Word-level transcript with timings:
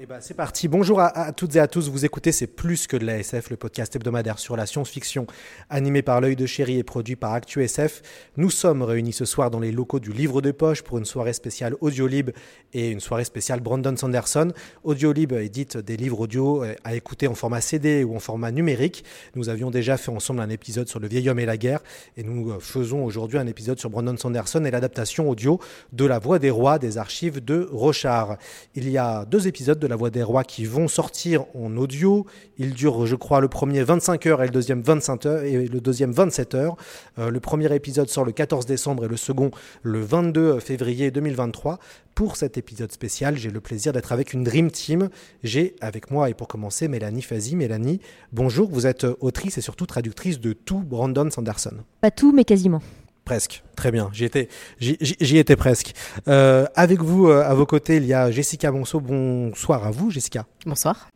Eh 0.00 0.06
ben, 0.06 0.18
c'est 0.20 0.34
parti. 0.34 0.66
Bonjour 0.66 1.00
à, 1.00 1.32
toutes 1.32 1.54
et 1.54 1.60
à 1.60 1.68
tous. 1.68 1.88
Vous 1.88 2.04
écoutez 2.04 2.32
C'est 2.32 2.48
plus 2.48 2.88
que 2.88 2.96
de 2.96 3.06
la 3.06 3.18
SF, 3.18 3.50
le 3.50 3.56
podcast 3.56 3.94
hebdomadaire 3.94 4.40
sur 4.40 4.56
la 4.56 4.66
science-fiction, 4.66 5.26
animé 5.70 6.02
par 6.02 6.20
l'œil 6.20 6.34
de 6.34 6.46
chéri 6.46 6.78
et 6.78 6.82
produit 6.82 7.14
par 7.14 7.32
ActuSF. 7.32 8.02
Nous 8.36 8.50
sommes 8.50 8.82
réunis 8.82 9.12
ce 9.12 9.24
soir 9.24 9.52
dans 9.52 9.60
les 9.60 9.70
locaux 9.70 10.00
du 10.00 10.12
Livre 10.12 10.42
de 10.42 10.50
Poche 10.50 10.82
pour 10.82 10.98
une 10.98 11.04
soirée 11.04 11.32
spéciale 11.32 11.76
Audiolib 11.80 12.30
et 12.72 12.90
une 12.90 12.98
soirée 12.98 13.24
spéciale 13.24 13.60
Brandon 13.60 13.96
Sanderson. 13.96 14.52
Audiolib 14.82 15.32
édite 15.32 15.76
des 15.76 15.96
livres 15.96 16.20
audio 16.20 16.64
euh, 16.64 16.74
à 16.82 16.96
écouter 16.96 17.28
en 17.28 17.36
format 17.36 17.60
CD 17.60 18.02
ou 18.02 18.16
en 18.16 18.20
format 18.20 18.50
numérique. 18.50 19.04
Nous 19.36 19.48
avions 19.48 19.70
déjà 19.70 19.96
fait 19.96 20.10
ensemble 20.10 20.40
un 20.40 20.50
épisode 20.50 20.88
sur 20.88 20.98
Le 20.98 21.06
vieil 21.06 21.30
homme 21.30 21.38
et 21.38 21.46
la 21.46 21.56
guerre 21.56 21.80
et 22.16 22.24
nous 22.24 22.50
euh, 22.50 22.58
faisons 22.58 23.04
aujourd'hui 23.04 23.38
un 23.38 23.46
épisode 23.46 23.78
sur 23.78 23.90
Brandon 23.90 24.16
Sanderson 24.16 24.64
et 24.64 24.72
l'adaptation 24.72 25.30
audio 25.30 25.60
de 25.92 26.04
La 26.04 26.18
Voix 26.18 26.40
des 26.40 26.50
Rois 26.50 26.80
des 26.80 26.98
archives 26.98 27.44
de 27.44 27.68
Rochard. 27.70 28.38
Il 28.74 28.90
y 28.90 28.98
a 28.98 29.24
deux 29.24 29.46
épisodes 29.46 29.83
de 29.84 29.88
La 29.88 29.96
Voix 29.96 30.08
des 30.08 30.22
Rois 30.22 30.44
qui 30.44 30.64
vont 30.64 30.88
sortir 30.88 31.44
en 31.54 31.76
audio. 31.76 32.24
Ils 32.56 32.72
durent, 32.72 33.06
je 33.06 33.16
crois, 33.16 33.40
le 33.40 33.48
premier 33.48 33.82
25 33.82 34.26
heures 34.26 34.42
et 34.42 34.46
le 34.46 34.52
deuxième 34.52 34.80
25 34.80 35.26
heures 35.26 35.42
et 35.42 35.68
le 35.68 35.80
deuxième 35.80 36.10
27 36.10 36.54
heures. 36.54 36.76
Euh, 37.18 37.28
le 37.28 37.38
premier 37.38 37.72
épisode 37.74 38.08
sort 38.08 38.24
le 38.24 38.32
14 38.32 38.64
décembre 38.64 39.04
et 39.04 39.08
le 39.08 39.18
second 39.18 39.50
le 39.82 40.00
22 40.00 40.58
février 40.60 41.10
2023. 41.10 41.78
Pour 42.14 42.36
cet 42.36 42.56
épisode 42.56 42.92
spécial, 42.92 43.36
j'ai 43.36 43.50
le 43.50 43.60
plaisir 43.60 43.92
d'être 43.92 44.12
avec 44.12 44.32
une 44.32 44.42
Dream 44.44 44.70
Team. 44.70 45.10
J'ai 45.42 45.76
avec 45.82 46.10
moi, 46.10 46.30
et 46.30 46.34
pour 46.34 46.48
commencer, 46.48 46.88
Mélanie 46.88 47.22
Fazi. 47.22 47.54
Mélanie, 47.54 48.00
bonjour, 48.32 48.70
vous 48.70 48.86
êtes 48.86 49.06
autrice 49.20 49.58
et 49.58 49.60
surtout 49.60 49.84
traductrice 49.84 50.40
de 50.40 50.54
tout 50.54 50.80
Brandon 50.80 51.28
Sanderson. 51.30 51.74
Pas 52.00 52.10
tout, 52.10 52.32
mais 52.32 52.44
quasiment. 52.44 52.80
Presque, 53.24 53.62
très 53.74 53.90
bien. 53.90 54.10
J'y 54.12 54.24
étais, 54.24 54.48
j'y, 54.78 55.38
étais 55.38 55.56
presque. 55.56 55.92
Euh, 56.28 56.66
avec 56.74 57.00
vous, 57.00 57.28
euh, 57.28 57.42
à 57.42 57.54
vos 57.54 57.64
côtés, 57.64 57.96
il 57.96 58.04
y 58.04 58.12
a 58.12 58.30
Jessica 58.30 58.70
Monceau. 58.70 59.00
Bonsoir 59.00 59.86
à 59.86 59.90
vous, 59.90 60.10
Jessica. 60.10 60.46
Bonsoir. 60.66 61.08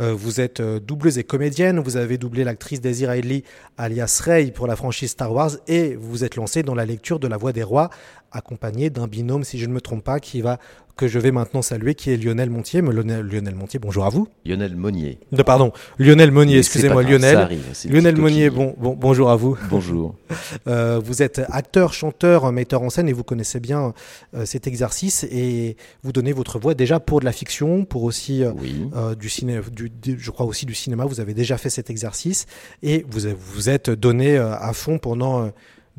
Euh, 0.00 0.12
vous 0.14 0.40
êtes 0.40 0.60
euh, 0.60 0.80
doubleuse 0.80 1.18
et 1.18 1.24
comédienne. 1.24 1.78
Vous 1.78 1.96
avez 1.96 2.18
doublé 2.18 2.44
l'actrice 2.44 2.80
Daisy 2.80 3.06
Ridley, 3.06 3.42
alias 3.78 4.20
Rey, 4.24 4.50
pour 4.54 4.66
la 4.66 4.76
franchise 4.76 5.10
Star 5.10 5.32
Wars, 5.32 5.52
et 5.68 5.94
vous 5.94 6.10
vous 6.10 6.24
êtes 6.24 6.36
lancée 6.36 6.62
dans 6.62 6.74
la 6.74 6.84
lecture 6.86 7.18
de 7.18 7.28
La 7.28 7.36
Voix 7.36 7.52
des 7.52 7.62
Rois, 7.62 7.90
accompagnée 8.32 8.90
d'un 8.90 9.06
binôme, 9.06 9.44
si 9.44 9.58
je 9.58 9.66
ne 9.66 9.72
me 9.72 9.80
trompe 9.80 10.04
pas, 10.04 10.20
qui 10.20 10.40
va 10.40 10.58
que 10.96 11.08
je 11.08 11.18
vais 11.18 11.30
maintenant 11.30 11.60
saluer, 11.60 11.94
qui 11.94 12.10
est 12.10 12.16
Lionel 12.16 12.48
Montier. 12.48 12.80
Lionel, 12.80 13.20
Lionel 13.20 13.54
Montier, 13.54 13.78
bonjour 13.78 14.06
à 14.06 14.08
vous. 14.08 14.28
Lionel 14.46 14.74
Monnier. 14.76 15.18
De, 15.30 15.42
pardon, 15.42 15.72
Lionel 15.98 16.30
Monnier, 16.30 16.56
excusez-moi, 16.58 17.02
Lionel. 17.02 17.36
arrive, 17.36 17.64
Lionel 17.90 18.16
Monnier, 18.16 18.48
bon, 18.48 18.74
bon, 18.78 18.96
bonjour 18.98 19.30
à 19.30 19.36
vous. 19.36 19.56
Bonjour. 19.70 20.14
Euh, 20.68 21.00
vous 21.02 21.22
êtes 21.22 21.42
acteur, 21.50 21.92
chanteur, 21.92 22.50
metteur 22.50 22.82
en 22.82 22.90
scène 22.90 23.08
et 23.08 23.12
vous 23.12 23.22
connaissez 23.24 23.60
bien 23.60 23.94
euh, 24.34 24.44
cet 24.44 24.66
exercice 24.66 25.24
et 25.24 25.76
vous 26.02 26.12
donnez 26.12 26.32
votre 26.32 26.58
voix 26.58 26.74
déjà 26.74 26.98
pour 27.00 27.20
de 27.20 27.24
la 27.24 27.32
fiction, 27.32 27.84
pour 27.84 28.02
aussi 28.04 28.42
euh, 28.42 28.52
Oui. 28.56 28.88
du 29.18 29.28
cinéma, 29.28 29.45
du, 29.72 29.90
du- 29.90 30.18
je 30.18 30.30
crois 30.30 30.46
aussi 30.46 30.66
du 30.66 30.74
cinéma. 30.74 31.04
Vous 31.04 31.20
avez 31.20 31.34
déjà 31.34 31.56
fait 31.58 31.70
cet 31.70 31.90
exercice 31.90 32.46
et 32.82 33.04
vous 33.08 33.28
vous 33.54 33.68
êtes 33.68 33.90
donné 33.90 34.36
euh, 34.36 34.54
à 34.56 34.72
fond 34.72 34.98
pendant 34.98 35.44
euh, 35.44 35.48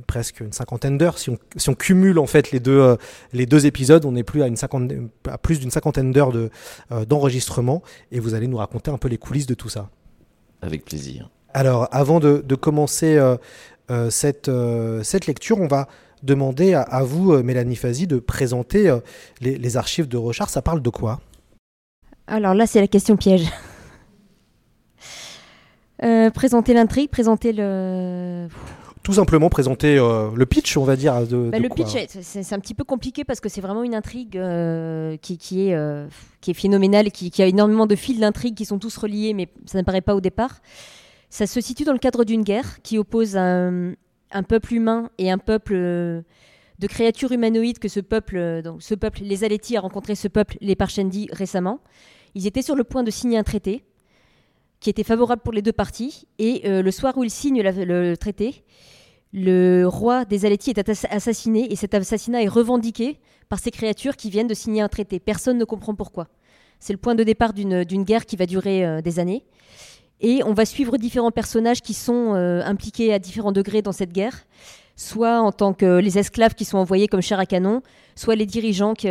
presque 0.06 0.42
une 0.42 0.54
cinquantaine 0.54 0.98
d'heures. 0.98 1.18
Si 1.18 1.30
on, 1.30 1.38
si 1.56 1.70
on 1.70 1.74
cumule 1.74 2.20
en 2.20 2.28
fait 2.28 2.52
les 2.52 2.60
deux, 2.60 2.80
euh, 2.80 2.96
les 3.34 3.46
deux 3.46 3.66
épisodes, 3.66 4.06
on 4.06 4.16
est 4.16 4.24
plus 4.24 4.44
à, 4.44 4.48
une 4.48 4.56
cinquantaine, 4.56 5.10
à 5.28 5.38
plus 5.38 5.60
d'une 5.60 5.72
cinquantaine 5.72 6.12
d'heures 6.12 6.32
de, 6.32 6.50
euh, 6.92 7.06
d'enregistrement 7.06 7.82
et 8.12 8.20
vous 8.20 8.34
allez 8.34 8.48
nous 8.48 8.58
raconter 8.58 8.92
un 8.92 8.98
peu 8.98 9.08
les 9.08 9.18
coulisses 9.18 9.48
de 9.48 9.56
tout 9.56 9.70
ça. 9.70 9.90
Avec 10.62 10.86
plaisir. 10.86 11.30
Alors, 11.54 11.88
avant 11.92 12.20
de, 12.20 12.44
de 12.46 12.56
commencer 12.56 13.18
euh, 13.18 14.10
cette, 14.10 14.52
cette 15.04 15.28
lecture, 15.28 15.60
on 15.60 15.68
va 15.68 15.88
demander 16.24 16.74
à, 16.74 16.82
à 16.82 17.04
vous, 17.04 17.42
Mélanie 17.42 17.76
Fazi, 17.76 18.06
de 18.06 18.20
présenter 18.20 18.94
les, 19.40 19.58
les 19.58 19.78
archives 19.78 20.08
de 20.08 20.18
Rochard. 20.18 20.50
Ça 20.50 20.62
parle 20.62 20.82
de 20.82 20.90
quoi? 20.90 21.22
Alors 22.28 22.54
là, 22.54 22.68
c'est 22.68 22.82
la 22.82 22.88
question 22.88 23.18
piège. 23.18 23.46
Euh, 26.04 26.30
présenter 26.30 26.76
l'intrigue, 26.76 27.10
présenter 27.10 27.52
le. 27.54 28.48
Tout 29.02 29.14
simplement 29.14 29.50
présenter 29.50 29.98
euh, 29.98 30.30
le 30.36 30.46
pitch, 30.46 30.78
on 30.78 30.84
va 30.84 30.96
dire. 30.96 31.26
De, 31.26 31.50
Bah, 31.50 31.58
de 31.58 31.64
le 31.64 31.70
quoi 31.70 31.86
pitch, 31.86 32.08
c'est- 32.22 32.54
un 32.54 32.60
petit 32.60 32.76
peu 32.76 32.84
compliqué 32.84 33.24
parce 33.24 33.40
que 33.40 33.50
c'est 33.50 33.62
vraiment 33.62 33.82
une 33.82 33.96
intrigue 33.96 34.38
euh, 34.38 35.18
qui, 35.18 35.40
qui 35.40 35.68
est, 35.70 35.74
euh, 35.74 36.06
qui 36.40 36.52
est 36.52 36.54
phénoménale, 36.54 37.08
et 37.08 37.10
qui, 37.10 37.32
qui 37.32 37.42
a 37.42 37.48
énormément 37.48 37.88
de 37.88 37.96
fils 37.96 38.20
d'intrigue 38.20 38.54
qui 38.54 38.66
sont 38.66 38.78
tous 38.78 38.96
reliés, 38.96 39.34
mais 39.34 39.48
ça 39.66 39.80
n'apparaît 39.80 40.02
pas 40.02 40.14
au 40.14 40.22
départ. 40.22 40.60
Ça 41.32 41.48
se 41.48 41.62
situe 41.62 41.84
dans 41.84 41.94
le 41.94 41.98
cadre 42.00 42.26
d'une 42.26 42.44
guerre 42.44 42.80
qui 42.84 43.00
oppose 43.00 43.36
un, 43.36 43.94
un 44.32 44.44
peuple 44.44 44.76
humain 44.76 45.10
et 45.18 45.32
un 45.32 45.40
peuple 45.40 45.74
de 45.74 46.88
créatures 46.88 47.32
humanoïdes 47.32 47.80
que 47.80 47.88
ce 47.88 48.02
peuple, 48.02 48.62
donc 48.64 48.84
ce 48.84 48.94
peuple, 48.94 49.22
les 49.24 49.44
Aleti 49.44 49.76
a 49.78 49.82
rencontré 49.82 50.14
ce 50.14 50.28
peuple, 50.28 50.58
les 50.62 50.76
Parchendi, 50.76 51.28
récemment. 51.32 51.80
Ils 52.38 52.46
étaient 52.46 52.62
sur 52.62 52.76
le 52.76 52.84
point 52.84 53.02
de 53.02 53.10
signer 53.10 53.40
un 53.40 53.44
traité 53.44 53.84
qui 54.80 54.92
était 54.92 55.04
favorable 55.04 55.42
pour 55.42 55.54
les 55.54 55.64
deux 55.64 55.72
parties. 55.72 56.28
Et 56.38 56.62
euh, 56.66 56.84
le 56.84 56.92
soir 56.92 57.18
où 57.18 57.24
ils 57.24 57.32
signent 57.32 57.64
le, 57.64 58.16
traité, 58.16 58.64
le 59.34 59.86
roi 59.86 60.24
des 60.24 60.46
Aleti 60.46 60.70
est 60.70 60.88
assassiné 61.10 61.74
et 61.74 61.76
cet 61.76 61.96
assassinat 61.96 62.44
est 62.44 62.48
revendiqué 62.48 63.20
par 63.50 63.58
ces 63.58 63.72
créatures 63.72 64.16
qui 64.16 64.30
viennent 64.30 64.48
de 64.48 64.54
signer 64.54 64.82
un 64.84 64.88
traité. 64.88 65.20
Personne 65.20 65.58
ne 65.58 65.66
comprend 65.66 65.96
pourquoi. 65.96 66.28
C'est 66.80 66.94
le 66.94 67.00
point 67.00 67.16
de 67.16 67.24
départ 67.24 67.54
d'une 67.54 68.04
guerre 68.04 68.28
qui 68.28 68.36
va 68.36 68.46
durer 68.46 68.86
euh, 68.86 69.02
des 69.02 69.18
années. 69.18 69.44
Et 70.22 70.44
on 70.44 70.54
va 70.54 70.66
suivre 70.66 70.98
différents 70.98 71.32
personnages 71.32 71.82
qui 71.82 71.96
sont 71.96 72.36
euh, 72.36 72.62
impliqués 72.64 73.16
à 73.16 73.18
différents 73.18 73.52
degrés 73.52 73.82
dans 73.82 73.92
cette 73.92 74.14
guerre, 74.14 74.46
soit 74.96 75.40
en 75.40 75.52
tant 75.52 75.74
que 75.74 75.98
les 75.98 76.20
esclaves 76.20 76.54
qui 76.54 76.66
sont 76.66 76.78
envoyés 76.78 77.08
comme 77.08 77.22
chair 77.22 77.40
à 77.40 77.48
canon, 77.48 77.82
soit 78.16 78.36
les 78.36 78.46
dirigeants 78.46 78.94
qui, 78.94 79.08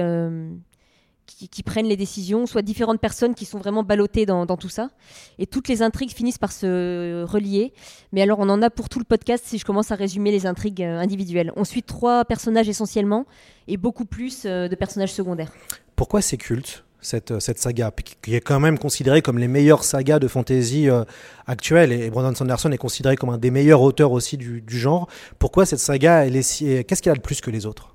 qui- 1.26 1.48
qui 1.48 1.62
prennent 1.62 1.86
les 1.86 1.96
décisions, 1.96 2.46
soit 2.46 2.62
différentes 2.62 3.00
personnes 3.00 3.34
qui 3.34 3.44
sont 3.44 3.58
vraiment 3.58 3.82
ballottées 3.82 4.26
dans, 4.26 4.46
dans 4.46 4.56
tout 4.56 4.68
ça. 4.68 4.90
Et 5.38 5.46
toutes 5.46 5.68
les 5.68 5.82
intrigues 5.82 6.10
finissent 6.10 6.38
par 6.38 6.52
se 6.52 7.24
relier. 7.24 7.72
Mais 8.12 8.22
alors, 8.22 8.38
on 8.38 8.48
en 8.48 8.62
a 8.62 8.70
pour 8.70 8.88
tout 8.88 8.98
le 8.98 9.04
podcast 9.04 9.44
si 9.46 9.58
je 9.58 9.64
commence 9.64 9.90
à 9.90 9.96
résumer 9.96 10.30
les 10.30 10.46
intrigues 10.46 10.82
euh, 10.82 10.98
individuelles. 10.98 11.52
On 11.56 11.64
suit 11.64 11.82
trois 11.82 12.24
personnages 12.24 12.68
essentiellement 12.68 13.26
et 13.68 13.76
beaucoup 13.76 14.04
plus 14.04 14.44
euh, 14.46 14.68
de 14.68 14.74
personnages 14.76 15.12
secondaires. 15.12 15.52
Pourquoi 15.96 16.22
c'est 16.22 16.36
culte 16.36 16.84
cette, 17.00 17.38
cette 17.38 17.58
saga, 17.58 17.92
qui 18.22 18.34
est 18.34 18.40
quand 18.40 18.58
même 18.58 18.78
considérée 18.78 19.22
comme 19.22 19.38
les 19.38 19.46
meilleures 19.46 19.84
sagas 19.84 20.18
de 20.18 20.26
fantasy 20.26 20.88
euh, 20.88 21.04
actuelles, 21.46 21.92
et 21.92 22.10
Brandon 22.10 22.34
Sanderson 22.34 22.72
est 22.72 22.78
considéré 22.78 23.16
comme 23.16 23.30
un 23.30 23.38
des 23.38 23.52
meilleurs 23.52 23.82
auteurs 23.82 24.10
aussi 24.10 24.36
du, 24.36 24.60
du 24.60 24.78
genre. 24.78 25.06
Pourquoi 25.38 25.66
cette 25.66 25.78
saga, 25.78 26.26
elle 26.26 26.34
est 26.34 26.42
si... 26.42 26.84
qu'est-ce 26.84 27.02
qu'elle 27.02 27.12
a 27.12 27.16
de 27.16 27.20
plus 27.20 27.40
que 27.40 27.50
les 27.50 27.64
autres? 27.64 27.92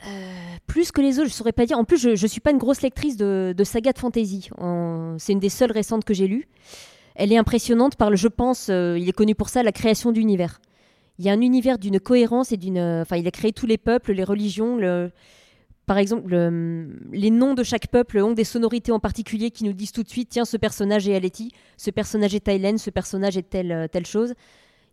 Plus 0.72 0.94
que 0.94 1.02
les 1.02 1.20
autres, 1.20 1.28
je 1.28 1.34
saurais 1.34 1.52
pas 1.52 1.66
dire. 1.66 1.78
En 1.78 1.84
plus, 1.84 1.98
je, 1.98 2.16
je 2.16 2.28
suis 2.28 2.40
pas 2.40 2.52
une 2.52 2.58
grosse 2.58 2.82
lectrice 2.82 3.18
de, 3.18 3.54
de 3.58 3.64
sagas 3.66 3.92
de 3.92 4.00
fantasy. 4.00 4.50
C'est 5.18 5.34
une 5.34 5.40
des 5.40 5.50
seules 5.50 5.72
récentes 5.74 6.06
que 6.06 6.14
j'ai 6.14 6.28
lues. 6.28 6.48
Elle 7.16 7.34
est 7.34 7.38
impressionnante 7.38 7.98
par 7.98 8.10
le, 8.10 8.16
je 8.16 8.30
pense, 8.30 8.70
euh, 8.70 8.98
il 8.98 9.10
est 9.10 9.12
connu 9.12 9.36
pour 9.36 9.50
ça, 9.50 9.64
la 9.64 9.74
création 9.74 10.14
d'univers. 10.14 10.62
Il 11.20 11.26
y 11.26 11.30
a 11.30 11.34
un 11.34 11.42
univers 11.42 11.78
d'une 11.78 12.00
cohérence 12.00 12.54
et 12.54 12.58
d'une. 12.58 12.78
euh, 12.78 13.02
Enfin, 13.02 13.18
il 13.18 13.28
a 13.28 13.32
créé 13.32 13.52
tous 13.52 13.66
les 13.68 13.78
peuples, 13.78 14.14
les 14.14 14.24
religions. 14.24 14.78
Par 15.88 15.98
exemple, 15.98 16.30
le- 16.30 16.88
les 17.12 17.32
noms 17.32 17.54
de 17.54 17.64
chaque 17.64 17.88
peuple 17.88 18.20
ont 18.20 18.32
des 18.32 18.46
sonorités 18.46 18.94
en 18.94 19.00
particulier 19.00 19.52
qui 19.52 19.66
nous 19.66 19.74
disent 19.74 19.92
tout 19.92 20.04
de 20.04 20.10
suite 20.10 20.30
tiens, 20.30 20.46
ce 20.46 20.56
personnage 20.56 21.06
est 21.10 21.16
Aleti, 21.16 21.52
ce 21.76 21.92
personnage 21.92 22.34
est 22.34 22.40
Thaïlande, 22.46 22.78
ce 22.80 22.90
personnage 22.92 23.36
est 23.36 23.50
telle, 23.50 23.72
euh, 23.74 23.88
telle 23.90 24.06
chose. 24.06 24.34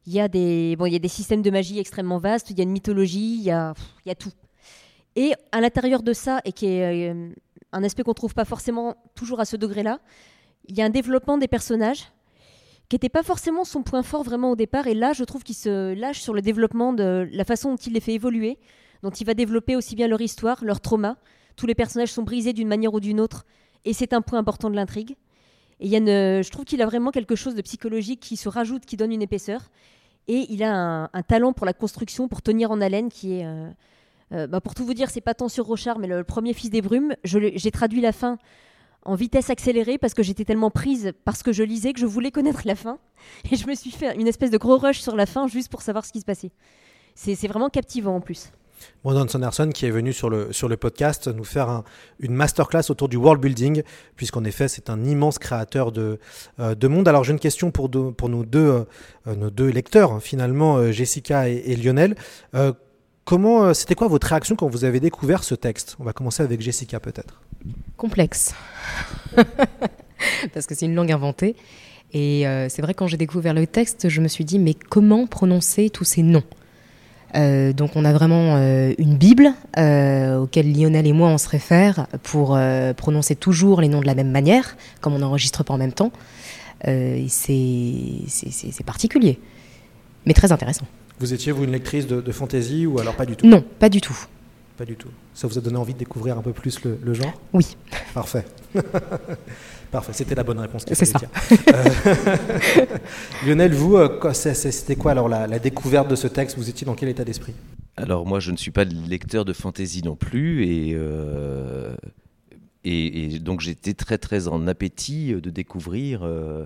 Il 0.08 0.12
y, 0.12 0.18
a 0.20 0.26
des, 0.26 0.74
bon, 0.76 0.86
il 0.86 0.92
y 0.92 0.96
a 0.96 0.98
des 0.98 1.06
systèmes 1.06 1.42
de 1.42 1.50
magie 1.50 1.78
extrêmement 1.78 2.18
vastes, 2.18 2.50
il 2.50 2.58
y 2.58 2.62
a 2.62 2.64
une 2.64 2.70
mythologie, 2.72 3.36
il 3.38 3.42
y 3.44 3.50
a, 3.52 3.74
il 4.04 4.08
y 4.08 4.12
a 4.12 4.14
tout. 4.16 4.30
Et 5.18 5.32
à 5.50 5.60
l'intérieur 5.60 6.04
de 6.04 6.12
ça, 6.12 6.40
et 6.44 6.52
qui 6.52 6.66
est 6.66 7.10
euh, 7.10 7.30
un 7.72 7.82
aspect 7.82 8.04
qu'on 8.04 8.14
trouve 8.14 8.34
pas 8.34 8.44
forcément 8.44 8.94
toujours 9.16 9.40
à 9.40 9.44
ce 9.44 9.56
degré-là, 9.56 9.98
il 10.68 10.78
y 10.78 10.80
a 10.80 10.84
un 10.84 10.90
développement 10.90 11.38
des 11.38 11.48
personnages 11.48 12.04
qui 12.88 12.94
n'était 12.94 13.08
pas 13.08 13.24
forcément 13.24 13.64
son 13.64 13.82
point 13.82 14.04
fort 14.04 14.22
vraiment 14.22 14.52
au 14.52 14.54
départ. 14.54 14.86
Et 14.86 14.94
là, 14.94 15.12
je 15.12 15.24
trouve 15.24 15.42
qu'il 15.42 15.56
se 15.56 15.92
lâche 15.92 16.20
sur 16.20 16.34
le 16.34 16.40
développement 16.40 16.92
de 16.92 17.28
la 17.32 17.44
façon 17.44 17.70
dont 17.70 17.76
il 17.76 17.94
les 17.94 18.00
fait 18.00 18.14
évoluer, 18.14 18.58
dont 19.02 19.10
il 19.10 19.26
va 19.26 19.34
développer 19.34 19.74
aussi 19.74 19.96
bien 19.96 20.06
leur 20.06 20.20
histoire, 20.20 20.64
leur 20.64 20.80
trauma. 20.80 21.16
Tous 21.56 21.66
les 21.66 21.74
personnages 21.74 22.12
sont 22.12 22.22
brisés 22.22 22.52
d'une 22.52 22.68
manière 22.68 22.94
ou 22.94 23.00
d'une 23.00 23.18
autre. 23.18 23.44
Et 23.84 23.94
c'est 23.94 24.12
un 24.12 24.22
point 24.22 24.38
important 24.38 24.70
de 24.70 24.76
l'intrigue. 24.76 25.16
Et 25.80 25.90
je 25.90 26.50
trouve 26.52 26.64
qu'il 26.64 26.80
a 26.80 26.86
vraiment 26.86 27.10
quelque 27.10 27.34
chose 27.34 27.56
de 27.56 27.62
psychologique 27.62 28.20
qui 28.20 28.36
se 28.36 28.48
rajoute, 28.48 28.86
qui 28.86 28.96
donne 28.96 29.10
une 29.10 29.22
épaisseur. 29.22 29.62
Et 30.28 30.46
il 30.48 30.62
a 30.62 30.72
un, 30.72 31.10
un 31.12 31.22
talent 31.22 31.52
pour 31.52 31.66
la 31.66 31.72
construction, 31.72 32.28
pour 32.28 32.40
tenir 32.40 32.70
en 32.70 32.80
haleine, 32.80 33.08
qui 33.08 33.40
est. 33.40 33.46
euh, 33.46 33.68
euh, 34.32 34.46
bah, 34.46 34.60
pour 34.60 34.74
tout 34.74 34.84
vous 34.84 34.94
dire, 34.94 35.10
c'est 35.10 35.20
pas 35.20 35.34
tant 35.34 35.48
sur 35.48 35.64
Rochard, 35.66 35.98
mais 35.98 36.06
le, 36.06 36.24
premier 36.24 36.52
Fils 36.52 36.70
des 36.70 36.82
Brumes. 36.82 37.14
J'ai 37.24 37.70
traduit 37.70 38.00
la 38.00 38.12
fin 38.12 38.38
en 39.04 39.14
vitesse 39.14 39.48
accélérée 39.48 39.96
parce 39.96 40.12
que 40.12 40.22
j'étais 40.22 40.44
tellement 40.44 40.70
prise 40.70 41.12
parce 41.24 41.42
que 41.42 41.52
je 41.52 41.62
lisais 41.62 41.92
que 41.92 42.00
je 42.00 42.06
voulais 42.06 42.30
connaître 42.30 42.62
la 42.64 42.74
fin. 42.74 42.98
Et 43.50 43.56
je 43.56 43.66
me 43.66 43.74
suis 43.74 43.90
fait 43.90 44.14
une 44.16 44.26
espèce 44.26 44.50
de 44.50 44.58
gros 44.58 44.76
rush 44.76 45.00
sur 45.00 45.16
la 45.16 45.24
fin 45.26 45.46
juste 45.48 45.70
pour 45.70 45.82
savoir 45.82 46.04
ce 46.04 46.12
qui 46.12 46.20
se 46.20 46.26
passait. 46.26 46.50
C'est 47.14 47.34
vraiment 47.48 47.68
captivant 47.70 48.16
en 48.16 48.20
plus. 48.20 48.50
Brandon 49.02 49.26
Sanderson 49.26 49.70
qui 49.74 49.86
est 49.86 49.90
venu 49.90 50.12
sur 50.12 50.30
le, 50.30 50.52
sur 50.52 50.68
le 50.68 50.76
podcast 50.76 51.26
nous 51.26 51.42
faire 51.42 51.68
un- 51.68 51.82
une 52.20 52.32
masterclass 52.34 52.90
autour 52.90 53.08
du 53.08 53.16
world 53.16 53.40
building, 53.42 53.82
puisqu'en 54.14 54.44
effet 54.44 54.68
c'est 54.68 54.88
un 54.88 55.04
immense 55.04 55.40
créateur 55.40 55.90
de, 55.90 56.20
euh, 56.60 56.76
de 56.76 56.86
monde. 56.86 57.08
Alors 57.08 57.24
j'ai 57.24 57.32
une 57.32 57.40
question 57.40 57.72
pour, 57.72 57.90
pour 57.90 58.28
nos, 58.28 58.44
deux, 58.44 58.84
euh, 59.26 59.34
nos 59.34 59.50
deux 59.50 59.68
lecteurs, 59.68 60.12
hein, 60.12 60.20
finalement, 60.20 60.92
Jessica 60.92 61.48
et 61.48 61.74
Lionel. 61.74 62.14
Comment, 63.28 63.64
euh, 63.64 63.74
c'était 63.74 63.94
quoi 63.94 64.08
votre 64.08 64.26
réaction 64.26 64.56
quand 64.56 64.68
vous 64.68 64.86
avez 64.86 65.00
découvert 65.00 65.44
ce 65.44 65.54
texte? 65.54 65.96
On 66.00 66.04
va 66.04 66.14
commencer 66.14 66.42
avec 66.42 66.62
Jessica 66.62 66.98
peut-être. 66.98 67.42
complexe. 67.98 68.54
Parce 70.54 70.64
que 70.66 70.74
c'est 70.74 70.86
une 70.86 70.94
langue 70.94 71.12
inventée. 71.12 71.54
Et 72.14 72.48
euh, 72.48 72.70
c'est 72.70 72.80
vrai, 72.80 72.94
quand 72.94 73.06
j'ai 73.06 73.18
découvert 73.18 73.52
le 73.52 73.66
texte, 73.66 74.08
je 74.08 74.22
me 74.22 74.28
suis 74.28 74.46
dit, 74.46 74.58
mais 74.58 74.72
comment 74.72 75.26
prononcer 75.26 75.90
tous 75.90 76.04
ces 76.04 76.22
noms? 76.22 76.42
Euh, 77.34 77.74
donc 77.74 77.96
on 77.96 78.06
a 78.06 78.14
vraiment 78.14 78.56
une 78.56 79.18
Bible 79.18 79.52
auquel 79.76 80.72
Lionel 80.72 81.06
et 81.06 81.12
moi 81.12 81.28
on 81.28 81.36
se 81.36 81.50
réfère 81.50 82.06
pour 82.22 82.58
prononcer 82.96 83.36
toujours 83.36 83.82
les 83.82 83.88
noms 83.88 84.00
de 84.00 84.06
la 84.06 84.14
même 84.14 84.30
manière, 84.30 84.74
comme 85.02 85.12
on 85.12 85.18
n'enregistre 85.18 85.64
pas 85.64 85.74
en 85.74 85.78
même 85.78 85.92
temps. 85.92 86.12
C'est 86.82 88.24
particulier, 88.86 89.38
mais 90.24 90.32
très 90.32 90.50
intéressant. 90.50 90.86
Vous 91.20 91.32
étiez 91.34 91.52
vous 91.52 91.64
une 91.64 91.72
lectrice 91.72 92.06
de, 92.06 92.20
de 92.20 92.32
fantasy 92.32 92.86
ou 92.86 92.98
alors 93.00 93.16
pas 93.16 93.26
du 93.26 93.36
tout? 93.36 93.46
Non, 93.46 93.62
pas 93.78 93.88
du 93.88 94.00
tout. 94.00 94.16
Pas 94.76 94.84
du 94.84 94.94
tout. 94.94 95.08
Ça 95.34 95.48
vous 95.48 95.58
a 95.58 95.60
donné 95.60 95.76
envie 95.76 95.94
de 95.94 95.98
découvrir 95.98 96.38
un 96.38 96.42
peu 96.42 96.52
plus 96.52 96.84
le, 96.84 96.98
le 97.02 97.12
genre? 97.14 97.32
Oui. 97.52 97.76
Parfait. 98.14 98.44
Parfait, 99.90 100.12
c'était 100.12 100.34
la 100.36 100.44
bonne 100.44 100.58
réponse. 100.60 100.84
qu'il 100.84 100.94
C'est 100.94 101.06
fallait 101.06 101.26
dire. 101.26 101.64
Euh, 101.74 102.86
Lionel, 103.46 103.74
vous, 103.74 103.96
euh, 103.96 104.32
c'était 104.32 104.96
quoi 104.96 105.12
alors 105.12 105.28
la, 105.28 105.46
la 105.46 105.58
découverte 105.58 106.08
de 106.08 106.14
ce 106.14 106.28
texte? 106.28 106.56
Vous 106.56 106.68
étiez 106.68 106.84
dans 106.84 106.94
quel 106.94 107.08
état 107.08 107.24
d'esprit? 107.24 107.54
Alors 107.96 108.24
moi, 108.26 108.38
je 108.38 108.52
ne 108.52 108.56
suis 108.56 108.70
pas 108.70 108.84
lecteur 108.84 109.44
de 109.44 109.52
fantasy 109.52 110.02
non 110.04 110.14
plus, 110.14 110.64
et, 110.64 110.92
euh, 110.94 111.94
et, 112.84 113.34
et 113.34 113.38
donc 113.40 113.60
j'étais 113.60 113.94
très 113.94 114.18
très 114.18 114.46
en 114.46 114.68
appétit 114.68 115.32
de 115.32 115.50
découvrir 115.50 116.20
euh, 116.22 116.64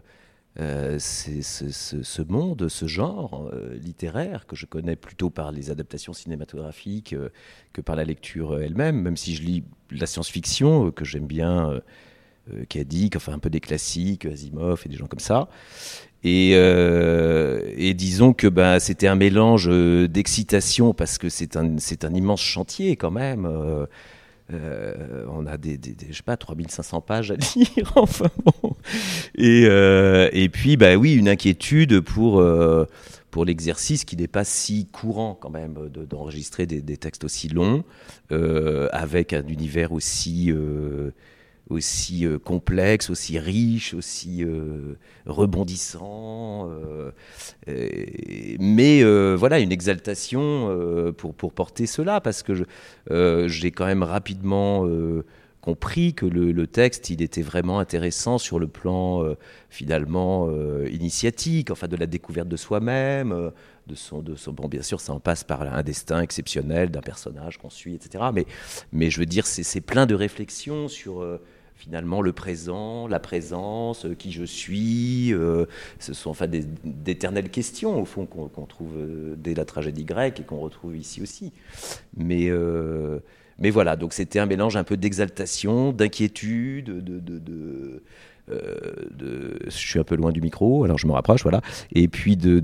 euh, 0.61 0.99
ces- 0.99 1.43
ce, 1.43 2.23
monde, 2.23 2.69
ce 2.69 2.87
genre 2.87 3.49
euh, 3.55 3.75
littéraire 3.77 4.47
que 4.47 4.55
je 4.55 4.67
connais 4.67 4.97
plutôt 4.97 5.31
par 5.31 5.51
les 5.51 5.71
adaptations 5.71 6.13
cinématographiques 6.13 7.15
euh, 7.15 7.31
que 7.73 7.81
par 7.81 7.97
la 7.97 8.05
lecture 8.05 8.59
elle-même, 8.61 9.01
même 9.01 9.17
si 9.17 9.35
je 9.35 9.43
lis 9.43 9.65
la 9.91 10.07
science-fiction 10.07 10.91
que 10.91 11.05
j'aime 11.05 11.27
bien. 11.27 11.81
Kadik, 12.69 13.15
enfin 13.15 13.35
un 13.35 13.39
peu 13.39 13.51
des 13.51 13.61
classiques, 13.61 14.27
Asimov 14.27 14.83
et 14.85 14.89
des 14.89 14.97
gens 14.97 15.07
comme 15.07 15.21
ça. 15.21 15.49
Et, 16.25 17.95
disons 17.97 18.33
que 18.33 18.49
ben, 18.49 18.81
c'était 18.81 19.07
un 19.07 19.15
mélange 19.15 19.69
d'excitation 20.09 20.93
parce 20.93 21.19
que 21.19 21.29
c'est 21.29 21.57
c'est 21.79 22.05
un 22.05 22.15
immense 22.15 22.43
chantier 22.43 22.97
quand 22.97 23.13
même. 23.13 23.47
Euh, 24.53 25.25
on 25.31 25.47
a 25.47 25.57
des, 25.57 25.79
des, 25.79 25.93
des, 25.93 26.13
sais 26.13 26.23
pas, 26.23 26.37
3500 26.37 27.01
pages 27.01 27.31
à 27.31 27.37
lire, 27.57 27.93
enfin 27.97 28.29
bon. 28.45 28.77
Et, 29.37 29.65
euh, 29.67 30.29
et 30.33 30.49
puis, 30.49 30.77
bah 30.77 30.97
oui, 30.97 31.15
une 31.15 31.29
inquiétude 31.29 32.01
pour, 32.01 32.41
euh, 32.41 32.87
pour 33.31 33.45
l'exercice 33.45 34.05
qui 34.05 34.17
n'est 34.17 34.29
pas 34.29 34.45
si 34.45 34.87
courant 34.87 35.37
quand 35.41 35.51
même 35.51 35.89
de- 35.89 36.05
d'enregistrer 36.05 36.67
des, 36.67 36.97
textes 36.97 37.25
aussi 37.25 37.49
longs, 37.49 37.85
avec 38.31 39.33
un 39.33 39.47
univers 39.47 39.93
aussi, 39.93 40.53
aussi 41.71 42.27
euh, 42.27 42.39
complexe, 42.39 43.11
aussi 43.11 43.39
riche, 43.39 43.95
aussi 43.95 44.45
euh, 44.45 44.97
rebondissant. 45.27 46.71
euh, 46.71 47.11
mais 48.59 49.03
voilà, 49.35 49.61
une 49.61 49.73
exaltation 49.73 51.13
pour, 51.17 51.53
porter 51.53 51.87
cela, 51.87 52.21
parce 52.21 52.43
que 52.43 52.65
j'ai 53.49 53.71
quand 53.71 53.87
même 53.87 54.03
rapidement 54.03 54.87
compris 55.61 56.15
que 56.15 56.27
le, 56.27 56.67
texte, 56.67 57.11
il 57.11 57.23
était 57.23 57.43
vraiment 57.43 57.79
intéressant 57.79 58.39
sur 58.39 58.59
le 58.59 58.67
plan 58.67 59.25
finalement 59.71 60.49
initiatique, 60.87 61.71
enfin 61.71 61.89
de 61.89 61.97
la 61.97 62.07
découverte 62.07 62.49
de 62.49 62.57
soi-même, 62.57 63.53
son, 63.95 64.21
de 64.21 64.37
son, 64.37 64.53
bon, 64.53 64.69
bien 64.69 64.83
sûr, 64.83 65.01
ça 65.01 65.13
en 65.13 65.21
passe 65.21 65.45
par 65.45 65.63
un 65.63 65.83
destin 65.83 66.21
exceptionnel 66.21 66.91
d'un 66.91 67.01
personnage 67.01 67.59
qu'on 67.59 67.71
suit, 67.71 67.95
etc. 67.95 68.25
Mais, 68.33 68.47
mais 68.93 69.11
je 69.11 69.21
veux 69.21 69.27
dire, 69.27 69.47
c'est 69.47 69.81
plein 69.81 70.07
de 70.07 70.15
réflexions 70.15 70.89
sur 70.89 71.23
euh, 71.23 71.41
finalement 71.77 72.21
le 72.21 72.33
présent, 72.33 73.07
la 73.09 73.21
présence, 73.21 74.07
euh, 74.07 74.15
qui 74.15 74.33
je 74.33 74.45
suis. 74.45 75.33
euh, 75.33 75.67
ce 75.99 76.13
sont 76.15 76.31
enfin 76.31 76.47
d'éternelles 76.85 77.51
questions 77.51 78.01
au 78.01 78.05
fond 78.05 78.27
qu'on 78.27 78.67
trouve 78.67 78.97
dès 79.37 79.55
la 79.55 79.65
tragédie 79.65 80.05
grecque 80.05 80.41
et 80.41 80.45
qu'on 80.45 80.61
retrouve 80.61 80.97
ici 80.97 81.23
aussi. 81.23 81.53
Mais 82.17 82.51
mais 83.59 83.71
voilà, 83.71 83.97
donc 83.97 84.13
c'était 84.13 84.39
un 84.39 84.47
mélange 84.47 84.77
un 84.77 84.85
peu 84.85 84.97
d'exaltation, 84.97 85.93
d'inquiétude, 85.93 87.05
de, 87.05 88.03
je 88.49 89.71
suis 89.71 89.99
un 89.99 90.05
peu 90.05 90.17
loin 90.17 90.33
du 90.33 90.41
micro, 90.41 90.85
alors 90.85 90.99
je 90.99 91.07
me 91.07 91.13
rapproche, 91.13 91.43
voilà. 91.43 91.61
Et 91.93 92.09
puis 92.09 92.37
de, 92.37 92.61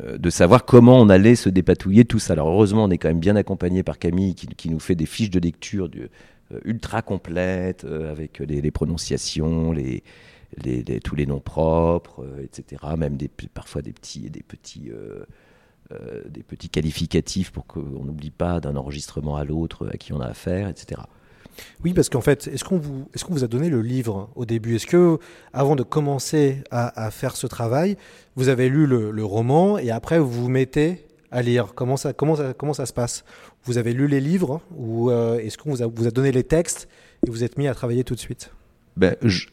de 0.00 0.30
savoir 0.30 0.64
comment 0.64 0.98
on 1.00 1.08
allait 1.08 1.36
se 1.36 1.48
dépatouiller 1.48 2.04
tout 2.04 2.18
ça. 2.18 2.34
Alors 2.34 2.48
heureusement, 2.48 2.84
on 2.84 2.90
est 2.90 2.98
quand 2.98 3.08
même 3.08 3.20
bien 3.20 3.36
accompagné 3.36 3.82
par 3.82 3.98
Camille 3.98 4.34
qui, 4.34 4.70
nous 4.70 4.80
fait 4.80 4.94
des 4.94 5.06
fiches 5.06 5.30
de 5.30 5.40
lecture 5.40 5.88
euh, 6.52 6.60
ultra 6.64 7.02
complètes 7.02 7.84
euh, 7.84 8.10
avec 8.10 8.38
les, 8.38 8.70
prononciations, 8.70 9.74
tous 11.04 11.14
les 11.14 11.26
noms 11.26 11.40
propres, 11.40 12.24
euh, 12.24 12.44
etc. 12.44 12.82
Même 12.96 13.18
parfois 13.52 13.82
des 13.82 13.92
petits, 13.92 14.30
des 14.30 14.42
petits, 14.42 14.90
euh, 14.90 15.24
euh, 15.92 16.22
des 16.28 16.42
petits 16.42 16.68
qualificatifs 16.68 17.50
pour 17.50 17.66
qu'on 17.66 18.04
n'oublie 18.04 18.30
pas 18.30 18.60
d'un 18.60 18.76
enregistrement 18.76 19.36
à 19.36 19.44
l'autre 19.44 19.88
à 19.92 19.96
qui 19.96 20.12
on 20.12 20.20
a 20.20 20.26
affaire, 20.26 20.68
etc. 20.68 21.02
Oui, 21.84 21.92
parce 21.94 22.08
qu'en 22.08 22.20
fait, 22.20 22.48
est-ce 22.48 22.64
qu'on 22.64 22.78
vous, 22.78 23.44
a 23.44 23.46
donné 23.46 23.68
le 23.68 23.80
livre 23.80 24.30
au 24.34 24.44
début? 24.44 24.76
Est-ce 24.76 24.86
que, 24.86 25.18
avant 25.52 25.76
de 25.76 25.82
commencer 25.82 26.62
à, 26.70 27.10
faire 27.10 27.36
ce 27.36 27.46
travail, 27.46 27.96
vous 28.34 28.48
avez 28.48 28.68
lu 28.68 28.86
le, 28.86 29.24
roman 29.24 29.78
et 29.78 29.90
après 29.90 30.18
vous 30.18 30.30
vous 30.30 30.48
mettez 30.48 31.06
à 31.30 31.42
lire? 31.42 31.74
Comment 31.74 31.96
ça, 31.96 32.12
comment 32.12 32.36
ça, 32.36 32.54
comment 32.54 32.72
ça 32.72 32.86
se 32.86 32.92
passe? 32.92 33.24
Vous 33.64 33.78
avez 33.78 33.92
lu 33.92 34.06
les 34.08 34.20
livres 34.20 34.60
ou 34.76 35.10
euh, 35.10 35.38
est-ce 35.38 35.58
qu'on 35.58 35.70
vous 35.70 35.82
a, 35.82 36.10
donné 36.10 36.32
les 36.32 36.44
textes 36.44 36.88
et 37.26 37.30
vous 37.30 37.44
êtes 37.44 37.58
mis 37.58 37.68
à 37.68 37.74
travailler 37.74 38.04
tout 38.04 38.14
de 38.14 38.20
suite? 38.20 38.50
Ben, 38.96 39.16
je, 39.22 39.46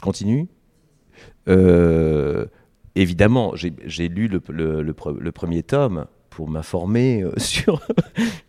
continue. 0.00 0.48
Euh, 1.48 2.46
évidemment, 2.94 3.54
j'ai 3.54 4.08
lu 4.08 4.28
le 4.28 5.30
premier 5.32 5.62
tome 5.62 6.06
pour 6.34 6.48
m'informer 6.48 7.22
euh, 7.22 7.32
sur 7.38 7.80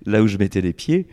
là 0.06 0.22
où 0.22 0.28
je 0.28 0.38
mettais 0.38 0.62
les 0.62 0.74
pieds. 0.74 1.08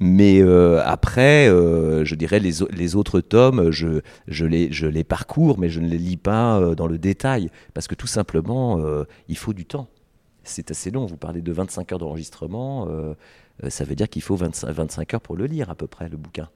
Mais 0.00 0.40
euh, 0.40 0.82
après, 0.84 1.48
euh, 1.48 2.04
je 2.04 2.14
dirais 2.14 2.40
les, 2.40 2.52
les 2.70 2.96
autres 2.96 3.20
tomes, 3.20 3.70
je, 3.70 4.00
je, 4.26 4.46
les, 4.46 4.72
je 4.72 4.86
les 4.86 5.04
parcours, 5.04 5.58
mais 5.58 5.68
je 5.68 5.80
ne 5.80 5.88
les 5.88 5.98
lis 5.98 6.16
pas 6.16 6.74
dans 6.74 6.86
le 6.86 6.98
détail. 6.98 7.50
Parce 7.74 7.86
que 7.86 7.94
tout 7.94 8.06
simplement, 8.06 8.80
il 9.28 9.36
faut 9.36 9.52
du 9.52 9.66
temps. 9.66 9.88
C'est 10.42 10.70
assez 10.70 10.90
long. 10.90 11.06
Vous 11.06 11.16
parlez 11.16 11.42
de 11.42 11.52
25 11.52 11.92
heures 11.92 11.98
d'enregistrement. 11.98 12.88
ça 13.68 13.84
veut 13.84 13.94
dire 13.94 14.08
qu'il 14.08 14.22
faut 14.22 14.36
25, 14.36 14.70
25 14.70 15.14
heures 15.14 15.20
pour 15.20 15.36
le 15.36 15.46
lire, 15.46 15.70
à 15.70 15.74
peu 15.74 15.86
près, 15.86 16.08
le 16.08 16.16
bouquin. 16.16 16.48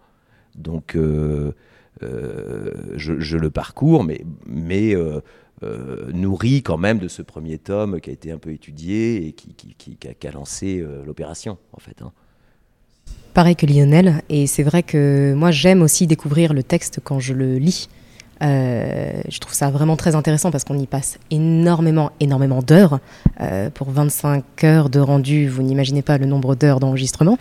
Donc, 0.54 0.96
je, 0.96 1.52
je 2.96 3.36
le 3.36 3.50
parcours, 3.50 4.04
mais 4.04 4.94
euh, 5.62 6.12
nourri 6.12 6.62
quand 6.62 6.78
même 6.78 6.98
de 6.98 7.08
ce 7.08 7.22
premier 7.22 7.58
tome 7.58 8.00
qui 8.00 8.10
a 8.10 8.12
été 8.12 8.30
un 8.30 8.38
peu 8.38 8.52
étudié 8.52 9.26
et 9.26 9.32
qui, 9.32 9.98
a, 10.26 10.30
lancé 10.30 10.78
euh, 10.80 11.04
l'opération, 11.04 11.58
en 11.72 11.80
fait. 11.80 12.00
hein. 12.02 12.12
Pareil 13.34 13.56
que 13.56 13.66
Lionel, 13.66 14.22
et 14.28 14.46
c'est 14.46 14.62
vrai 14.62 14.82
que 14.82 15.32
moi 15.34 15.50
j'aime 15.50 15.82
aussi 15.82 16.06
découvrir 16.06 16.52
le 16.52 16.62
texte 16.62 17.00
quand 17.02 17.20
je 17.20 17.34
le 17.34 17.58
lis. 17.58 17.88
Euh, 18.42 19.20
je 19.28 19.38
trouve 19.38 19.54
ça 19.54 19.70
vraiment 19.70 19.96
très 19.96 20.14
intéressant 20.14 20.50
parce 20.50 20.64
qu'on 20.64 20.78
y 20.78 20.86
passe 20.86 21.18
énormément, 21.30 22.10
énormément 22.20 22.62
d'heures. 22.62 23.00
Pour 23.74 23.90
25 23.90 24.64
heures 24.64 24.90
de 24.90 25.00
rendu, 25.00 25.48
vous 25.48 25.62
n'imaginez 25.62 26.02
pas 26.02 26.18
le 26.18 26.26
nombre 26.26 26.54
d'heures 26.56 26.80
d'enregistrement. 26.80 27.38